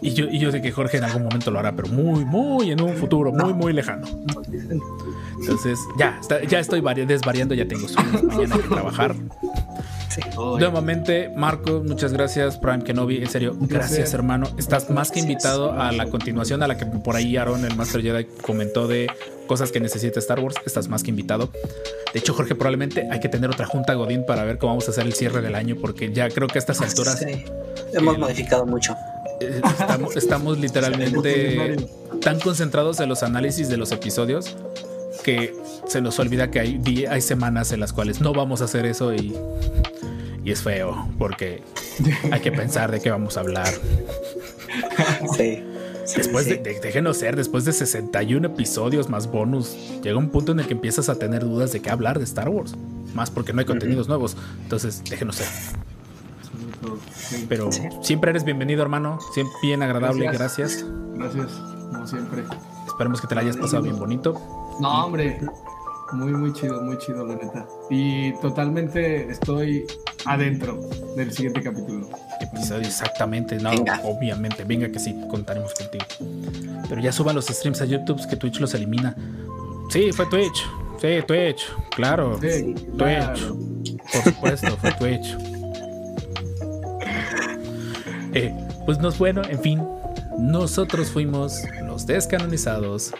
y 0.00 0.12
yo, 0.12 0.26
y 0.26 0.38
yo 0.38 0.50
sé 0.50 0.60
que 0.60 0.72
Jorge 0.72 0.98
en 0.98 1.04
algún 1.04 1.22
momento 1.24 1.50
lo 1.50 1.58
hará, 1.60 1.72
pero 1.74 1.88
muy, 1.88 2.24
muy 2.24 2.70
en 2.72 2.80
un 2.82 2.94
futuro, 2.94 3.32
muy, 3.32 3.54
muy 3.54 3.72
lejano. 3.72 4.06
Entonces, 5.40 5.78
ya, 5.98 6.18
está- 6.20 6.42
ya 6.44 6.60
estoy 6.60 6.80
vari- 6.80 7.06
desvariando, 7.06 7.54
ya 7.54 7.66
tengo 7.66 7.88
sueño, 7.88 8.22
mañana 8.24 8.54
hay 8.56 8.60
que 8.62 8.68
trabajar. 8.68 9.16
Ay, 9.16 10.30
Nuevamente, 10.58 11.30
Marco, 11.36 11.82
muchas 11.86 12.12
gracias. 12.12 12.58
Prime 12.58 12.82
Kenobi, 12.82 13.18
en 13.18 13.28
serio, 13.28 13.52
placer. 13.52 13.68
gracias, 13.78 14.12
hermano. 14.14 14.48
Estás 14.58 14.90
más 14.90 15.10
que 15.10 15.20
Gracias. 15.20 15.22
invitado 15.22 15.72
a 15.72 15.92
la 15.92 16.06
continuación 16.06 16.62
a 16.62 16.66
la 16.68 16.76
que 16.76 16.84
por 16.86 17.14
ahí 17.16 17.36
Aaron, 17.36 17.64
el 17.64 17.76
Master 17.76 18.02
Jedi, 18.02 18.24
comentó 18.42 18.88
de 18.88 19.08
cosas 19.46 19.70
que 19.70 19.78
necesita 19.80 20.18
Star 20.18 20.40
Wars. 20.40 20.56
Estás 20.66 20.88
más 20.88 21.04
que 21.04 21.10
invitado. 21.10 21.50
De 22.12 22.18
hecho, 22.18 22.34
Jorge, 22.34 22.54
probablemente 22.56 23.08
hay 23.10 23.20
que 23.20 23.28
tener 23.28 23.50
otra 23.50 23.66
junta 23.66 23.94
Godín 23.94 24.26
para 24.26 24.42
ver 24.44 24.58
cómo 24.58 24.72
vamos 24.72 24.88
a 24.88 24.90
hacer 24.90 25.06
el 25.06 25.12
cierre 25.14 25.42
del 25.42 25.54
año, 25.54 25.76
porque 25.80 26.12
ya 26.12 26.28
creo 26.28 26.48
que 26.48 26.58
a 26.58 26.60
estas 26.60 26.80
alturas 26.80 27.18
Sí. 27.20 27.44
Hemos 27.94 28.16
eh, 28.16 28.18
modificado 28.18 28.66
mucho. 28.66 28.96
eh, 29.40 29.60
estamos, 29.64 30.16
estamos 30.16 30.58
literalmente 31.04 31.76
tan 32.20 32.40
concentrados 32.40 32.98
en 33.00 33.08
los 33.08 33.22
análisis 33.22 33.68
de 33.68 33.76
los 33.76 33.92
episodios 33.92 34.56
que 35.20 35.54
se 35.86 36.00
nos 36.00 36.18
olvida 36.18 36.50
que 36.50 36.60
hay, 36.60 36.78
di- 36.78 37.06
hay 37.06 37.20
semanas 37.20 37.72
en 37.72 37.80
las 37.80 37.92
cuales 37.92 38.20
no 38.20 38.32
vamos 38.32 38.60
a 38.62 38.64
hacer 38.64 38.86
eso 38.86 39.14
y, 39.14 39.34
y 40.44 40.50
es 40.50 40.62
feo 40.62 41.08
porque 41.18 41.62
hay 42.30 42.40
que 42.40 42.52
pensar 42.52 42.90
de 42.90 43.00
qué 43.00 43.10
vamos 43.10 43.36
a 43.36 43.40
hablar. 43.40 43.68
Sí. 45.36 45.62
sí, 46.04 46.16
Después 46.16 46.44
sí. 46.44 46.50
de, 46.52 46.56
de- 46.58 46.80
déjenos 46.80 47.16
ser, 47.18 47.36
después 47.36 47.64
de 47.64 47.72
61 47.72 48.46
episodios 48.46 49.08
más 49.08 49.26
bonus, 49.30 49.76
llega 50.02 50.16
un 50.18 50.30
punto 50.30 50.52
en 50.52 50.60
el 50.60 50.66
que 50.66 50.72
empiezas 50.74 51.08
a 51.08 51.16
tener 51.16 51.42
dudas 51.42 51.72
de 51.72 51.80
qué 51.80 51.90
hablar 51.90 52.18
de 52.18 52.24
Star 52.24 52.48
Wars. 52.48 52.74
Más 53.14 53.30
porque 53.30 53.52
no 53.52 53.58
hay 53.60 53.66
contenidos 53.66 54.06
nuevos. 54.08 54.36
Entonces, 54.62 55.02
déjenos 55.08 55.36
ser. 55.36 55.48
Pero 57.48 57.70
Sí. 57.72 57.82
siempre 58.02 58.30
eres 58.30 58.44
bienvenido, 58.44 58.82
hermano. 58.82 59.18
Siempre 59.34 59.54
bien 59.62 59.82
agradable. 59.82 60.26
Gracias. 60.32 60.84
Gracias. 61.16 61.46
Gracias, 61.46 61.60
como 61.92 62.06
siempre. 62.06 62.44
Esperemos 62.86 63.20
que 63.20 63.26
te 63.26 63.34
la 63.34 63.40
hayas 63.42 63.56
pasado 63.56 63.82
bien 63.82 63.98
bonito. 63.98 64.34
No, 64.80 65.06
hombre. 65.06 65.40
Muy, 66.12 66.32
muy 66.32 66.52
chido, 66.52 66.80
muy 66.82 66.98
chido, 66.98 67.24
la 67.24 67.36
neta. 67.36 67.66
Y 67.88 68.32
totalmente 68.40 69.30
estoy 69.30 69.86
adentro 70.24 70.80
del 71.16 71.30
siguiente 71.32 71.62
capítulo. 71.62 72.08
episodio 72.40 72.86
exactamente, 72.88 73.56
no, 73.58 73.70
Venga. 73.70 74.00
obviamente, 74.04 74.64
venga 74.64 74.88
que 74.90 74.98
sí, 74.98 75.14
contaremos 75.30 75.72
contigo. 75.74 76.04
Pero 76.88 77.00
ya 77.00 77.12
suban 77.12 77.36
los 77.36 77.46
streams 77.46 77.80
a 77.82 77.84
YouTube 77.84 78.26
que 78.28 78.34
Twitch 78.36 78.58
los 78.58 78.74
elimina. 78.74 79.14
Sí, 79.90 80.10
fue 80.12 80.26
Twitch. 80.26 80.66
Sí, 81.00 81.08
Twitch, 81.26 81.62
claro. 81.94 82.38
Sí, 82.40 82.74
Twitch. 82.74 82.96
claro. 82.96 83.56
Por 84.12 84.22
supuesto, 84.24 84.76
fue 84.78 84.92
Twitch. 84.92 85.36
Eh, 88.34 88.54
pues 88.86 88.98
no 88.98 89.08
es 89.08 89.18
bueno, 89.18 89.42
en 89.48 89.60
fin. 89.60 89.82
Nosotros 90.38 91.10
fuimos 91.10 91.62
los 91.84 92.06
descanonizados. 92.06 93.12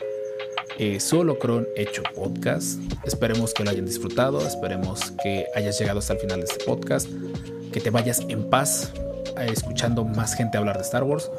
Eh, 0.82 0.98
Solocron 0.98 1.68
hecho 1.76 2.02
podcast. 2.14 2.80
Esperemos 3.04 3.52
que 3.52 3.64
lo 3.64 3.68
hayan 3.68 3.84
disfrutado. 3.84 4.40
Esperemos 4.40 5.12
que 5.22 5.44
hayas 5.54 5.78
llegado 5.78 5.98
hasta 5.98 6.14
el 6.14 6.20
final 6.20 6.40
de 6.40 6.46
este 6.46 6.64
podcast. 6.64 7.06
Que 7.70 7.82
te 7.82 7.90
vayas 7.90 8.20
en 8.30 8.48
paz 8.48 8.90
eh, 9.36 9.48
escuchando 9.52 10.06
más 10.06 10.34
gente 10.34 10.56
hablar 10.56 10.78
de 10.78 10.82
Star 10.82 11.04
Wars. 11.04 11.30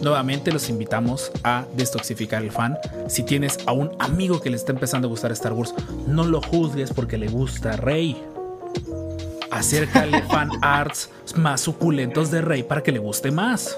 Nuevamente 0.00 0.50
los 0.52 0.70
invitamos 0.70 1.30
a 1.44 1.66
destoxificar 1.76 2.42
el 2.42 2.50
fan. 2.50 2.78
Si 3.08 3.24
tienes 3.24 3.58
a 3.66 3.72
un 3.72 3.90
amigo 3.98 4.40
que 4.40 4.48
le 4.48 4.56
está 4.56 4.72
empezando 4.72 5.06
a 5.06 5.10
gustar 5.10 5.32
Star 5.32 5.52
Wars, 5.52 5.74
no 6.06 6.24
lo 6.24 6.40
juzgues 6.40 6.90
porque 6.90 7.18
le 7.18 7.28
gusta 7.28 7.76
Rey. 7.76 8.16
Acércale 9.50 10.22
fan 10.30 10.48
arts 10.62 11.10
más 11.36 11.60
suculentos 11.60 12.30
de 12.30 12.40
Rey 12.40 12.62
para 12.62 12.82
que 12.82 12.92
le 12.92 13.00
guste 13.00 13.30
más. 13.32 13.76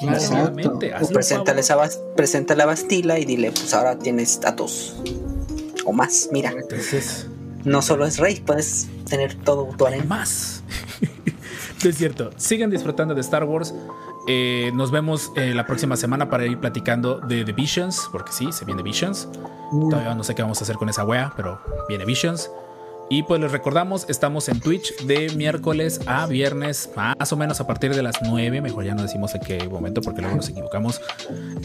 Claro. 0.00 0.18
Obviamente, 0.18 0.92
O 0.92 0.96
hazle 0.96 1.06
un 1.08 1.12
preséntale, 1.14 1.62
favor. 1.62 1.84
esa 1.86 1.98
bas- 2.00 2.14
preséntale 2.16 2.62
a 2.62 2.66
Bastila 2.66 3.18
y 3.18 3.24
dile, 3.24 3.50
pues 3.52 3.72
ahora 3.74 3.98
tienes 3.98 4.40
datos. 4.40 4.96
O 5.84 5.92
más, 5.92 6.28
mira. 6.32 6.50
Entonces, 6.50 7.26
No 7.64 7.82
solo 7.82 8.06
es 8.06 8.16
rey, 8.18 8.40
puedes 8.40 8.88
tener 9.08 9.34
todo 9.34 9.66
tu 9.76 9.86
harem. 9.86 10.06
más. 10.08 10.62
Es 11.84 11.96
cierto. 11.96 12.30
Sigan 12.36 12.68
disfrutando 12.70 13.14
de 13.14 13.22
Star 13.22 13.44
Wars. 13.44 13.74
Eh, 14.28 14.70
nos 14.74 14.90
vemos 14.90 15.32
eh, 15.36 15.54
la 15.54 15.64
próxima 15.66 15.96
semana 15.96 16.28
para 16.28 16.44
ir 16.44 16.58
platicando 16.58 17.20
de 17.20 17.42
The 17.42 17.52
Visions, 17.52 18.06
porque 18.12 18.32
sí, 18.32 18.52
se 18.52 18.66
viene 18.66 18.82
Visions. 18.82 19.28
Todavía 19.88 20.14
no 20.14 20.22
sé 20.22 20.34
qué 20.34 20.42
vamos 20.42 20.60
a 20.60 20.64
hacer 20.64 20.76
con 20.76 20.90
esa 20.90 21.04
wea, 21.04 21.32
pero 21.36 21.58
viene 21.88 22.04
Visions. 22.04 22.50
Y 23.12 23.24
pues 23.24 23.40
les 23.40 23.50
recordamos, 23.50 24.08
estamos 24.08 24.48
en 24.48 24.60
Twitch 24.60 24.96
de 25.04 25.30
miércoles 25.34 26.00
a 26.06 26.26
viernes, 26.26 26.88
más 26.94 27.32
o 27.32 27.36
menos 27.36 27.60
a 27.60 27.66
partir 27.66 27.92
de 27.92 28.04
las 28.04 28.22
9, 28.22 28.60
mejor 28.60 28.84
ya 28.84 28.94
no 28.94 29.02
decimos 29.02 29.34
en 29.34 29.40
qué 29.40 29.68
momento 29.68 30.00
porque 30.00 30.20
luego 30.20 30.36
nos 30.36 30.48
equivocamos, 30.48 31.00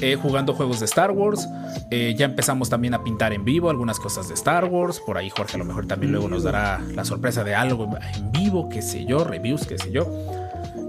eh, 0.02 0.16
jugando 0.16 0.56
juegos 0.56 0.80
de 0.80 0.88
Star 0.88 1.12
Wars. 1.12 1.48
Eh, 1.92 2.16
ya 2.18 2.26
empezamos 2.26 2.72
también 2.72 2.96
a 2.96 3.04
pintar 3.04 3.32
en 3.32 3.46
vivo 3.46 3.70
algunas 3.70 4.00
cosas 4.00 4.28
de 4.28 4.34
Star 4.34 4.66
Wars. 4.66 5.00
Por 5.06 5.20
ahí 5.20 5.30
Jorge 5.30 5.58
a 5.58 5.60
lo 5.60 5.66
mejor 5.66 5.86
también 5.86 6.12
luego 6.12 6.28
nos 6.28 6.42
dará 6.42 6.82
la 6.96 7.06
sorpresa 7.06 7.44
de 7.44 7.54
algo 7.54 7.96
en 8.16 8.32
vivo, 8.32 8.68
qué 8.68 8.82
sé 8.82 9.06
yo, 9.06 9.24
reviews, 9.24 9.68
qué 9.68 9.78
sé 9.78 9.92
yo. 9.92 10.10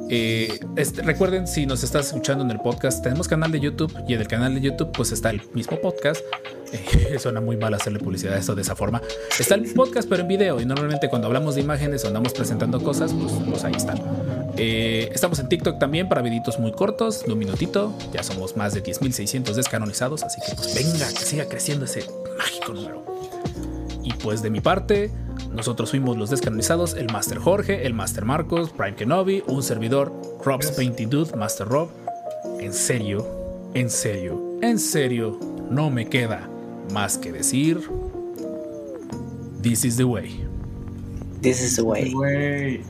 Eh, 0.09 0.61
este, 0.77 1.03
recuerden, 1.03 1.49
si 1.49 1.67
nos 1.67 1.83
estás 1.83 2.07
escuchando 2.07 2.45
en 2.45 2.51
el 2.51 2.61
podcast, 2.61 3.03
tenemos 3.03 3.27
canal 3.27 3.51
de 3.51 3.59
YouTube 3.59 3.93
y 4.07 4.15
en 4.15 4.21
el 4.21 4.29
canal 4.29 4.55
de 4.55 4.61
YouTube 4.61 4.93
pues 4.93 5.11
está 5.13 5.31
el 5.31 5.43
mismo 5.53 5.81
podcast. 5.81 6.21
Eh, 6.73 7.19
suena 7.21 7.41
muy 7.41 7.57
mal 7.57 7.75
hacerle 7.75 7.99
publicidad 7.99 8.35
a 8.35 8.39
esto 8.39 8.55
de 8.55 8.63
esa 8.63 8.77
forma. 8.77 9.03
Está 9.39 9.57
el 9.57 9.73
podcast 9.73 10.09
pero 10.09 10.23
en 10.23 10.29
video 10.29 10.61
y 10.61 10.67
normalmente 10.67 11.09
cuando 11.09 11.27
hablamos 11.27 11.57
de 11.57 11.63
imágenes 11.63 12.05
o 12.05 12.09
andamos 12.09 12.33
presentando 12.33 12.81
cosas, 12.83 13.13
pues, 13.13 13.33
pues 13.49 13.65
ahí 13.65 13.75
están. 13.75 13.99
Eh, 14.57 15.11
estamos 15.13 15.39
en 15.41 15.49
TikTok 15.49 15.79
también 15.79 16.09
para 16.09 16.23
videitos 16.23 16.59
muy 16.59 16.73
cortos, 16.73 17.25
de 17.25 17.33
un 17.33 17.39
minutito. 17.39 17.93
Ya 18.13 18.23
somos 18.23 18.57
más 18.57 18.75
de 18.75 18.83
10.600 18.83 19.55
descanonizados, 19.55 20.23
así 20.23 20.41
que 20.41 20.55
pues 20.55 20.75
venga, 20.75 21.09
que 21.09 21.25
siga 21.25 21.47
creciendo 21.47 21.85
ese 21.85 22.05
mágico 22.39 22.73
número. 22.73 23.05
Y 24.03 24.13
pues 24.15 24.41
de 24.41 24.51
mi 24.51 24.61
parte, 24.61 25.11
nosotros 25.53 25.91
fuimos 25.91 26.17
los 26.17 26.31
descanonizados, 26.31 26.95
el 26.95 27.07
Master 27.13 27.39
Jorge, 27.39 27.87
el 27.87 27.95
Master 27.95 28.25
Marcos, 28.25 28.71
Prime 28.71 28.95
Kenobi, 28.95 29.43
un 29.47 29.63
servidor, 29.63 30.13
Rob's 30.45 30.71
Painting 30.71 31.09
Dude, 31.09 31.37
Master 31.37 31.67
Rob. 31.67 31.89
En 32.61 32.73
serio, 32.73 33.27
en 33.75 33.91
serio, 33.91 34.59
en 34.63 34.79
serio, 34.79 35.39
no 35.71 35.91
me 35.91 36.09
queda 36.09 36.49
más 36.93 37.19
que 37.19 37.33
decir. 37.33 37.81
This 39.63 39.85
is 39.85 39.97
the 39.97 40.05
way. 40.05 40.47
This 41.43 41.61
is 41.61 41.77
the 41.77 41.83
way. 41.83 42.85